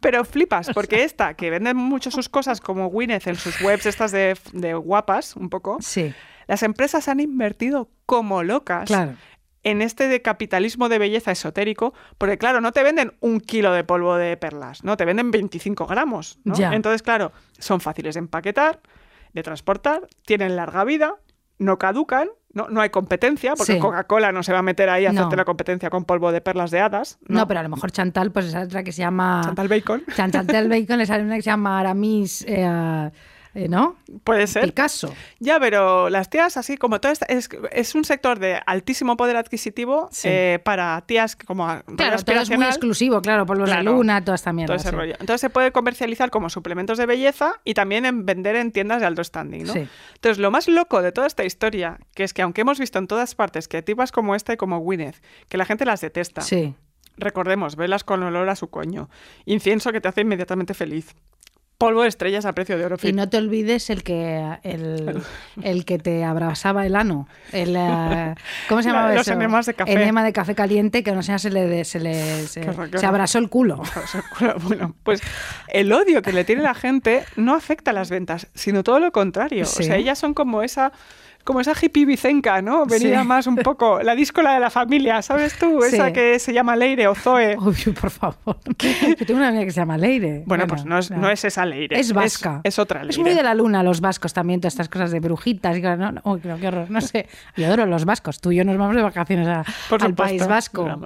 Pero 0.00 0.24
flipas, 0.24 0.70
porque 0.74 1.04
esta, 1.04 1.34
que 1.34 1.50
vende 1.50 1.74
mucho 1.74 2.10
sus 2.10 2.28
cosas 2.28 2.60
como 2.60 2.88
Gwyneth 2.88 3.26
en 3.26 3.36
sus 3.36 3.60
webs 3.60 3.86
estas 3.86 4.12
de, 4.12 4.36
de 4.52 4.74
guapas, 4.74 5.36
un 5.36 5.50
poco, 5.50 5.78
Sí, 5.80 6.14
las 6.46 6.62
empresas 6.62 7.08
han 7.08 7.20
invertido 7.20 7.90
como 8.06 8.42
locas 8.42 8.86
claro. 8.86 9.14
en 9.62 9.82
este 9.82 10.08
de 10.08 10.22
capitalismo 10.22 10.88
de 10.88 10.98
belleza 10.98 11.32
esotérico, 11.32 11.94
porque 12.18 12.38
claro, 12.38 12.60
no 12.60 12.72
te 12.72 12.82
venden 12.82 13.14
un 13.20 13.40
kilo 13.40 13.72
de 13.72 13.84
polvo 13.84 14.16
de 14.16 14.36
perlas, 14.36 14.84
no, 14.84 14.96
te 14.96 15.04
venden 15.04 15.30
25 15.30 15.86
gramos. 15.86 16.38
¿no? 16.44 16.54
Ya. 16.54 16.74
Entonces, 16.74 17.02
claro, 17.02 17.32
son 17.58 17.80
fáciles 17.80 18.14
de 18.14 18.20
empaquetar, 18.20 18.80
de 19.32 19.42
transportar, 19.42 20.06
tienen 20.24 20.56
larga 20.56 20.84
vida, 20.84 21.16
no 21.58 21.78
caducan, 21.78 22.28
no, 22.54 22.68
no 22.68 22.80
hay 22.80 22.90
competencia, 22.90 23.54
porque 23.56 23.74
Sí. 23.74 23.78
Coca-Cola 23.78 24.32
no 24.32 24.42
se 24.42 24.52
va 24.52 24.60
a 24.60 24.62
meter 24.62 24.88
ahí 24.88 25.06
a 25.06 25.12
No. 25.12 25.20
hacerte 25.20 25.36
la 25.36 25.44
competencia 25.44 25.90
con 25.90 26.04
polvo 26.04 26.32
de 26.32 26.40
perlas 26.40 26.70
de 26.70 26.80
hadas. 26.80 27.18
No. 27.28 27.46
pero 27.46 27.60
a 27.60 27.62
lo 27.62 27.68
mejor 27.68 27.90
Chantal, 27.92 28.30
pues 28.32 28.46
esa 28.46 28.60
otra 28.62 28.82
que 28.82 28.92
se 28.92 29.02
llama... 29.02 29.42
Chantal 29.44 29.68
Bacon. 29.68 30.02
Chan- 30.16 30.30
Chantal 30.30 30.68
Bacon 30.68 31.04
sale 31.06 31.24
una 31.24 31.36
que 31.36 31.42
se 31.42 31.50
llama 31.50 31.80
Aramis, 31.80 32.44
eh, 32.48 33.10
eh, 33.54 33.68
¿no? 33.68 33.96
Puede 34.24 34.46
ser. 34.46 34.64
Picasso. 34.64 35.14
Ya, 35.38 35.58
pero 35.60 36.10
las 36.10 36.28
tías 36.28 36.56
así 36.56 36.76
como 36.76 37.00
todo 37.00 37.12
esta- 37.12 37.26
es, 37.26 37.48
es 37.72 37.94
un 37.94 38.04
sector 38.04 38.38
de 38.38 38.60
altísimo 38.66 39.16
poder 39.16 39.36
adquisitivo 39.36 40.08
Sí. 40.10 40.28
eh, 40.30 40.60
para 40.64 41.00
tías 41.06 41.36
que 41.36 41.46
como 41.46 41.66
Claro, 41.96 42.22
todo 42.22 42.40
es 42.40 42.50
muy 42.50 42.64
exclusivo, 42.66 43.22
claro, 43.22 43.46
por 43.46 43.56
los 43.58 43.68
de 43.68 43.76
Claro. 43.76 43.92
luna, 43.92 44.24
toda 44.24 44.34
esta 44.34 44.52
mierda. 44.52 44.74
todo 44.74 44.76
ese 44.80 44.90
sí. 44.90 44.94
rollo. 44.96 45.12
Entonces 45.20 45.40
se 45.40 45.50
puede 45.50 45.72
comercializar 45.72 46.30
como 46.30 46.50
suplementos 46.50 46.98
de 46.98 47.06
belleza 47.06 47.60
y 47.64 47.74
también 47.74 48.04
en 48.06 48.26
vender 48.26 48.56
en 48.56 48.72
tiendas 48.72 49.00
de 49.00 49.06
alto 49.06 49.22
standing, 49.24 49.64
¿no? 49.64 49.72
Sí. 49.72 49.86
Entonces 50.14 50.38
lo 50.38 50.50
más 50.50 50.68
loco 50.68 51.00
de 51.02 51.12
toda 51.12 51.26
esta 51.26 51.44
historia, 51.44 51.98
que 52.14 52.24
es 52.24 52.34
que 52.34 52.42
aunque 52.42 52.62
hemos 52.62 52.78
visto 52.78 52.98
en 52.98 53.06
todas 53.06 53.34
partes 53.34 53.68
que 53.68 53.82
tipas 53.82 54.10
como 54.12 54.34
esta 54.34 54.52
y 54.52 54.56
como 54.56 54.78
Gwyneth, 54.80 55.16
que 55.48 55.56
la 55.56 55.64
gente 55.64 55.84
las 55.84 56.00
detesta, 56.00 56.40
Sí. 56.40 56.74
recordemos, 57.16 57.76
velas 57.76 58.02
con 58.04 58.22
olor 58.22 58.48
a 58.48 58.56
su 58.56 58.68
coño, 58.70 59.08
incienso 59.44 59.92
que 59.92 60.00
te 60.00 60.08
hace 60.08 60.22
inmediatamente 60.22 60.74
feliz, 60.74 61.14
polvo 61.84 62.02
de 62.02 62.08
estrellas 62.08 62.44
a 62.46 62.52
precio 62.52 62.78
de 62.78 62.84
oro. 62.86 62.96
Y 63.02 63.12
no 63.12 63.28
te 63.28 63.36
olvides 63.36 63.90
el 63.90 64.02
que 64.02 64.42
el, 64.62 65.22
el 65.62 65.84
que 65.84 65.98
te 65.98 66.24
abrazaba 66.24 66.86
el 66.86 66.96
ano. 66.96 67.28
El, 67.52 67.74
eh, 67.76 68.34
¿Cómo 68.68 68.82
se 68.82 68.88
La- 68.88 68.94
llamaba 68.94 69.14
los 69.14 69.26
eso? 69.28 69.32
enemas 69.32 69.66
de 69.66 69.74
café. 69.74 69.92
Enema 69.92 70.24
de 70.24 70.32
café 70.32 70.54
caliente 70.54 71.02
que 71.02 71.10
a 71.10 71.12
una 71.12 71.22
señora 71.22 71.38
se 71.38 71.50
le, 71.50 71.84
se 71.84 72.00
le 72.00 72.46
se, 72.46 72.62
se 72.98 73.06
abrazó 73.06 73.38
el 73.44 73.48
culo. 73.48 73.82
Bueno, 74.62 74.94
pues 75.02 75.20
el 75.68 75.92
odio 75.92 76.22
que 76.22 76.32
le 76.32 76.44
tiene 76.44 76.62
la 76.62 76.74
gente 76.74 77.24
no 77.36 77.54
afecta 77.54 77.90
a 77.90 77.94
las 77.94 78.10
ventas, 78.10 78.46
sino 78.54 78.82
todo 78.82 78.98
lo 79.00 79.12
contrario. 79.12 79.64
Sí. 79.66 79.82
O 79.82 79.86
sea, 79.86 79.96
ellas 79.96 80.18
son 80.18 80.34
como 80.34 80.62
esa 80.62 80.92
como 81.44 81.60
esa 81.60 81.72
hippie 81.80 82.04
vicenca, 82.06 82.62
¿no? 82.62 82.86
Venida 82.86 83.20
Sí. 83.20 83.26
más 83.28 83.46
un 83.46 83.56
poco, 83.56 84.00
la 84.02 84.14
díscola 84.14 84.54
de 84.54 84.60
la 84.60 84.70
familia, 84.70 85.20
¿sabes 85.22 85.56
tú? 85.58 85.82
Esa 85.84 86.06
Sí. 86.06 86.12
que 86.12 86.38
se 86.38 86.52
llama 86.52 86.74
Leire 86.74 87.06
o 87.06 87.14
Zoe. 87.14 87.56
Uy, 87.58 87.74
por 88.00 88.10
favor. 88.10 88.56
Yo 89.18 89.26
tengo 89.26 89.38
una 89.38 89.48
amiga 89.48 89.64
que 89.64 89.70
se 89.70 89.80
llama 89.80 89.96
Leire. 89.98 90.42
Bueno, 90.46 90.66
pues 90.66 90.84
no 90.84 90.98
es, 90.98 91.08
claro. 91.08 91.22
no 91.22 91.30
es 91.30 91.44
esa 91.44 91.64
Leire. 91.66 91.98
Es 92.00 92.12
vasca. 92.12 92.60
Es, 92.64 92.78
otra 92.78 93.00
Leire. 93.00 93.10
Es 93.12 93.18
muy 93.18 93.34
de 93.34 93.42
la 93.42 93.54
luna 93.54 93.82
los 93.82 94.00
vascos 94.00 94.32
también, 94.32 94.60
todas 94.60 94.74
estas 94.74 94.88
cosas 94.88 95.10
de 95.10 95.20
brujitas. 95.20 95.76
Y, 95.76 95.82
no, 95.82 95.96
no, 96.12 96.20
uy, 96.24 96.40
no, 96.44 96.56
qué 96.58 96.68
horror. 96.68 96.90
No 96.90 97.00
sé. 97.00 97.28
Yo 97.56 97.66
adoro 97.66 97.86
los 97.86 98.04
vascos. 98.04 98.40
Tú 98.40 98.50
y 98.52 98.56
yo 98.56 98.64
nos 98.64 98.76
vamos 98.78 98.96
de 98.96 99.02
vacaciones 99.02 99.46
a- 99.46 99.64
Por 99.88 100.02
al 100.02 100.08
supuesto, 100.10 100.14
País 100.22 100.46
Vasco. 100.46 101.00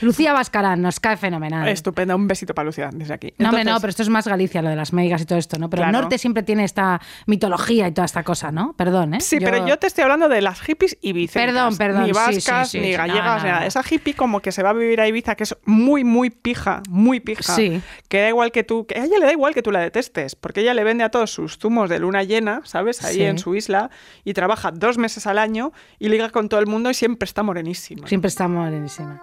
Lucía 0.00 0.32
Vascarán 0.32 0.82
nos 0.82 1.00
cae 1.00 1.16
fenomenal. 1.16 1.68
Estupenda, 1.68 2.14
un 2.16 2.26
besito 2.26 2.54
para 2.54 2.66
Lucía 2.66 2.90
desde 2.92 3.14
aquí. 3.14 3.32
No, 3.38 3.48
hombre, 3.48 3.64
no, 3.64 3.70
Entonces, 3.70 3.80
pero 3.82 3.90
esto 3.90 4.02
es 4.02 4.08
más 4.08 4.26
Galicia, 4.26 4.60
lo 4.62 4.68
de 4.70 4.76
las 4.76 4.92
meigas 4.92 5.22
y 5.22 5.24
todo 5.26 5.38
esto, 5.38 5.58
¿no? 5.58 5.70
Pero 5.70 5.82
Claro. 5.82 5.96
el 5.98 6.02
norte 6.02 6.18
siempre 6.18 6.42
tiene 6.42 6.64
esta 6.64 7.00
mitología 7.26 7.86
y 7.88 7.92
toda 7.92 8.04
esta 8.06 8.22
cosa, 8.22 8.50
¿no? 8.50 8.72
Perdón, 8.76 9.14
¿eh? 9.14 9.20
Sí, 9.20 9.38
pero 9.40 9.66
yo 9.66 9.78
te 9.84 9.88
estoy 9.88 10.02
hablando 10.04 10.30
de 10.30 10.40
las 10.40 10.62
hippies 10.62 10.96
ibicencas. 11.02 11.52
Perdón, 11.52 11.76
perdón, 11.76 12.04
Ni 12.04 12.12
vascas, 12.12 12.70
sí, 12.70 12.78
sí, 12.78 12.80
ni 12.82 12.92
gallegas, 12.92 13.22
no, 13.22 13.36
ni 13.36 13.50
no, 13.50 13.54
nada. 13.54 13.66
Esa 13.66 13.82
hippie 13.88 14.14
como 14.14 14.40
que 14.40 14.50
se 14.50 14.62
va 14.62 14.70
a 14.70 14.72
vivir 14.72 14.98
a 14.98 15.06
Ibiza, 15.06 15.34
que 15.34 15.42
es 15.42 15.54
muy, 15.66 16.04
muy 16.04 16.30
pija, 16.30 16.82
muy 16.88 17.20
pija. 17.20 17.54
Sí. 17.54 17.82
Que 18.08 18.22
da 18.22 18.28
igual 18.30 18.50
que 18.50 18.64
tú, 18.64 18.86
que 18.86 18.98
a 18.98 19.04
ella 19.04 19.18
le 19.18 19.26
da 19.26 19.32
igual 19.32 19.52
que 19.52 19.60
tú 19.60 19.70
la 19.70 19.80
detestes, 19.80 20.36
porque 20.36 20.62
ella 20.62 20.72
le 20.72 20.84
vende 20.84 21.04
a 21.04 21.10
todos 21.10 21.30
sus 21.30 21.58
zumos 21.58 21.90
de 21.90 21.98
luna 21.98 22.22
llena, 22.22 22.62
¿sabes? 22.64 23.04
Ahí 23.04 23.20
en 23.20 23.36
su 23.36 23.54
isla, 23.54 23.90
y 24.24 24.32
trabaja 24.32 24.70
dos 24.70 24.96
meses 24.96 25.26
al 25.26 25.36
año 25.36 25.74
y 25.98 26.08
liga 26.08 26.30
con 26.30 26.48
todo 26.48 26.60
el 26.60 26.66
mundo 26.66 26.88
y 26.88 26.94
siempre 26.94 27.26
está 27.26 27.42
morenísima. 27.42 28.08
Siempre 28.08 28.28
está 28.28 28.48
morenísima. 28.48 29.20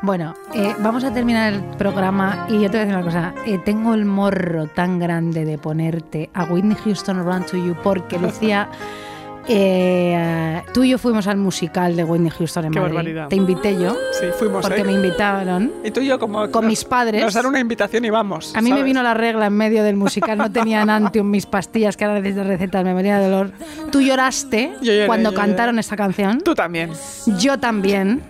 Bueno, 0.00 0.34
eh, 0.54 0.76
vamos 0.78 1.02
a 1.02 1.12
terminar 1.12 1.52
el 1.52 1.60
programa 1.76 2.46
y 2.48 2.60
yo 2.60 2.70
te 2.70 2.76
voy 2.76 2.76
a 2.76 2.80
decir 2.84 2.94
una 2.94 3.02
cosa. 3.02 3.34
Eh, 3.46 3.58
tengo 3.64 3.94
el 3.94 4.04
morro 4.04 4.68
tan 4.68 5.00
grande 5.00 5.44
de 5.44 5.58
ponerte 5.58 6.30
a 6.34 6.44
Whitney 6.44 6.76
Houston 6.84 7.24
Run 7.24 7.44
to 7.46 7.56
You 7.56 7.74
porque 7.82 8.16
Lucía, 8.16 8.68
eh, 9.48 10.62
tú 10.74 10.84
y 10.84 10.90
yo 10.90 10.98
fuimos 10.98 11.26
al 11.26 11.36
musical 11.38 11.96
de 11.96 12.04
Whitney 12.04 12.30
Houston 12.30 12.66
en 12.66 12.72
Qué 12.72 12.80
Madrid. 12.80 12.94
barbaridad. 12.94 13.28
Te 13.28 13.36
invité 13.36 13.72
yo 13.80 13.96
Sí, 14.18 14.26
fuimos 14.38 14.62
porque 14.62 14.82
¿eh? 14.82 14.84
me 14.84 14.92
invitaron. 14.92 15.72
Y 15.84 15.90
tú 15.90 16.00
y 16.00 16.06
yo 16.06 16.18
como... 16.18 16.50
con 16.50 16.66
mis 16.66 16.84
padres. 16.84 17.22
Nos 17.24 17.34
dan 17.34 17.46
una 17.46 17.60
invitación 17.60 18.04
y 18.04 18.10
vamos. 18.10 18.54
A 18.54 18.60
mí 18.60 18.70
me 18.70 18.76
¿sabes? 18.76 18.84
vino 18.84 19.02
la 19.02 19.14
regla 19.14 19.46
en 19.46 19.54
medio 19.54 19.82
del 19.82 19.96
musical, 19.96 20.38
no 20.38 20.50
tenía 20.52 20.84
Nantium 20.86 21.30
mis 21.30 21.46
pastillas 21.46 21.96
que 21.96 22.04
ahora 22.04 22.20
necesito 22.20 22.44
recetas, 22.44 22.84
me 22.84 22.94
moría 22.94 23.18
de 23.18 23.28
dolor. 23.28 23.52
Tú 23.90 24.00
lloraste 24.00 24.72
lloré, 24.82 25.06
cuando 25.06 25.32
cantaron 25.34 25.78
esta 25.78 25.96
canción. 25.96 26.40
Tú 26.40 26.54
también. 26.54 26.90
Yo 27.38 27.58
también. 27.58 28.22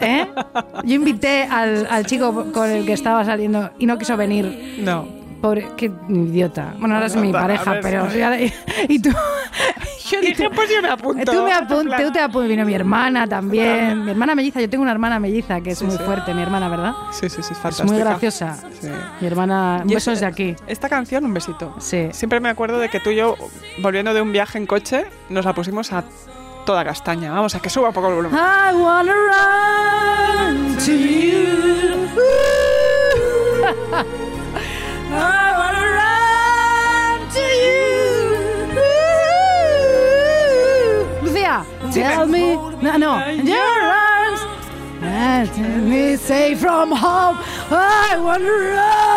¿Eh? 0.00 0.26
Yo 0.84 0.94
invité 0.94 1.42
al, 1.50 1.86
al 1.90 2.06
chico 2.06 2.52
con 2.52 2.70
el 2.70 2.86
que 2.86 2.92
estaba 2.92 3.24
saliendo 3.24 3.70
y 3.78 3.86
no 3.86 3.98
quiso 3.98 4.16
venir. 4.16 4.76
No. 4.78 5.08
Pobre, 5.40 5.68
qué 5.76 5.90
idiota. 6.08 6.74
Bueno, 6.80 6.96
ahora 6.96 7.06
es 7.06 7.14
mi 7.16 7.32
pareja, 7.32 7.76
pero. 7.80 8.08
Y 8.88 9.00
tú. 9.00 9.10
Yo 10.10 10.20
dije, 10.20 10.48
pues 10.50 10.70
yo 10.74 10.80
me 10.82 10.88
apunto. 10.88 11.30
Tú 11.30 11.42
me 11.42 11.52
apuntas, 11.52 12.02
tú 12.02 12.10
te 12.12 12.18
apuntas. 12.20 12.48
Vino 12.48 12.64
mi 12.64 12.74
hermana 12.74 13.26
también. 13.26 14.04
Mi 14.04 14.10
hermana 14.12 14.34
melliza, 14.34 14.60
yo 14.60 14.68
tengo 14.70 14.82
una 14.82 14.90
hermana 14.92 15.20
melliza 15.20 15.60
que 15.60 15.70
es 15.72 15.78
Sí, 15.78 15.84
muy 15.84 15.96
sí. 15.96 16.02
fuerte, 16.02 16.32
mi 16.34 16.42
hermana, 16.42 16.68
¿verdad? 16.68 16.92
Sí, 17.12 17.28
sí, 17.28 17.42
sí, 17.42 17.52
es 17.68 17.84
muy 17.84 17.98
graciosa. 17.98 18.56
Sí. 18.80 18.88
Mi 19.20 19.26
hermana. 19.26 19.82
Un 19.84 19.90
Y 19.90 19.94
beso 19.94 20.10
es- 20.10 20.18
desde 20.20 20.26
aquí. 20.26 20.56
Esta 20.66 20.88
canción, 20.88 21.24
un 21.24 21.34
besito. 21.34 21.74
Sí. 21.78 22.08
Siempre 22.12 22.40
me 22.40 22.48
acuerdo 22.48 22.78
de 22.78 22.88
que 22.88 22.98
tú 23.00 23.10
y 23.10 23.16
yo, 23.16 23.36
volviendo 23.82 24.14
de 24.14 24.22
un 24.22 24.32
viaje 24.32 24.58
en 24.58 24.66
coche, 24.66 25.04
nos 25.28 25.44
la 25.44 25.52
pusimos 25.52 25.92
a 25.92 26.04
toda 26.66 26.84
castaña. 26.84 27.30
Vamos, 27.32 27.54
a 27.54 27.60
que 27.60 27.68
suba 27.70 27.88
un 27.88 27.94
poco 27.94 28.08
el 28.08 28.14
volumen. 28.14 28.38
I 28.40 28.74
wanna 28.74 29.12
run 29.12 30.76
to 30.78 30.92
you. 30.92 31.46
tell 41.92 42.26
me. 42.26 42.54
No, 42.82 42.96
no. 42.96 43.28
Your 43.28 43.80
arms. 44.02 44.40
Take 45.54 45.82
me 45.82 46.16
safe 46.16 46.60
from 46.60 46.90
home. 46.90 47.38
I 47.70 48.18
want 48.20 48.42
to 48.42 48.56
run. 48.74 49.08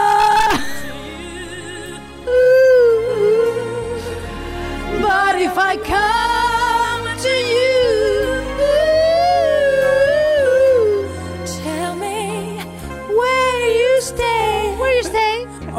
But 5.02 5.42
if 5.42 5.58
I 5.58 5.78
come 5.78 6.30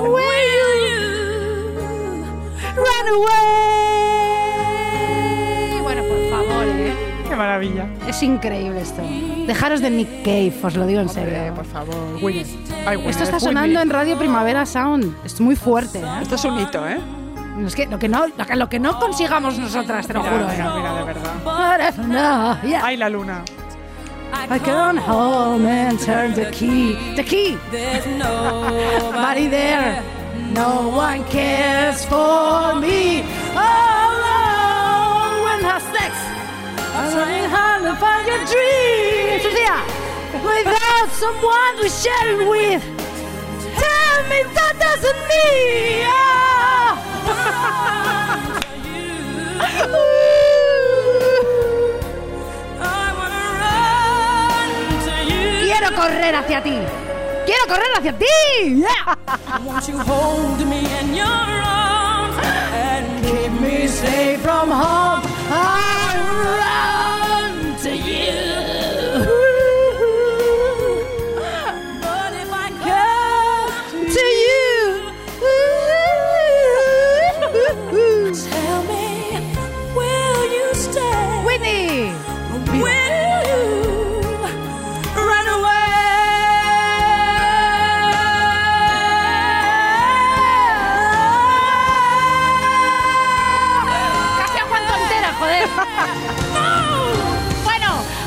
Where 0.02 0.88
you 0.88 1.00
run 2.76 3.06
away. 3.14 3.92
Bueno, 5.82 6.02
por 6.02 6.20
favor, 6.30 6.64
¿eh? 6.66 6.92
Qué 7.28 7.36
maravilla. 7.36 7.86
Es 8.06 8.22
increíble 8.22 8.80
esto. 8.80 9.02
Dejaros 9.46 9.80
de 9.80 9.90
Nick 9.90 10.22
Cave, 10.24 10.52
os 10.62 10.76
lo 10.76 10.86
digo 10.86 11.00
en 11.00 11.08
serio. 11.08 11.34
Eh, 11.34 11.52
por 11.54 11.64
favor, 11.64 11.96
Winnie. 12.22 12.44
Ay, 12.86 12.96
Winnie, 12.96 13.10
Esto 13.10 13.24
está 13.24 13.40
sonando 13.40 13.80
en 13.80 13.90
Radio 13.90 14.18
Primavera 14.18 14.66
Sound. 14.66 15.16
Es 15.24 15.40
muy 15.40 15.56
fuerte, 15.56 16.00
¿eh? 16.00 16.22
Esto 16.22 16.34
es 16.34 16.44
un 16.44 16.58
hito, 16.58 16.86
¿eh? 16.86 16.98
Es 17.66 17.74
que 17.76 17.86
lo 17.86 17.98
que 17.98 18.08
no, 18.08 18.26
lo 18.26 18.46
que, 18.46 18.56
lo 18.56 18.68
que 18.68 18.78
no 18.80 18.98
consigamos 18.98 19.58
nosotras, 19.58 20.06
te 20.06 20.14
lo 20.14 20.20
Mira, 20.22 20.32
juro, 20.32 20.46
mira, 20.48 20.66
¿eh? 20.66 20.70
mira, 20.76 20.94
de 20.94 21.04
verdad. 21.04 21.32
Ay, 22.82 22.96
la 22.96 23.08
luna. 23.08 23.42
I 24.34 24.58
gone 24.58 24.96
home 24.96 25.66
and 25.66 26.00
turned 26.00 26.36
the 26.36 26.50
key. 26.50 26.94
The 27.16 27.22
key. 27.22 27.58
There's 27.70 28.06
nobody 28.06 29.46
there. 29.46 30.02
No 30.54 30.88
one 30.88 31.22
cares 31.24 32.02
for 32.06 32.74
me. 32.80 33.20
Alone 33.52 35.34
when 35.44 35.64
I 35.64 35.78
sex. 35.92 36.16
I'm 36.96 37.14
running 37.14 37.50
hard 37.50 37.82
to 37.82 37.94
find 38.00 38.26
your. 38.26 38.38
Sofía, 39.44 39.78
without 40.42 41.08
someone 41.12 41.76
to 41.82 41.88
share 41.90 42.40
it 42.40 42.48
with. 42.48 42.82
Tell 43.76 44.22
me 44.30 44.42
that 44.56 44.74
doesn't 44.80 45.20
mean. 45.28 46.06
Ah. 46.08 46.98
Quiero 55.92 56.08
correr 56.08 56.34
hacia 56.34 56.62
ti. 56.62 56.78
Quiero 57.44 57.66
correr 57.68 57.92
hacia 57.98 58.18
ti. 58.18 58.24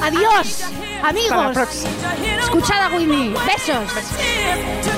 Adiós, 0.05 0.63
amigos. 1.03 1.57
Escuchad 2.39 2.83
a 2.83 2.95
Whitney. 2.95 3.33
Besos. 3.45 3.89
Away 3.91 4.94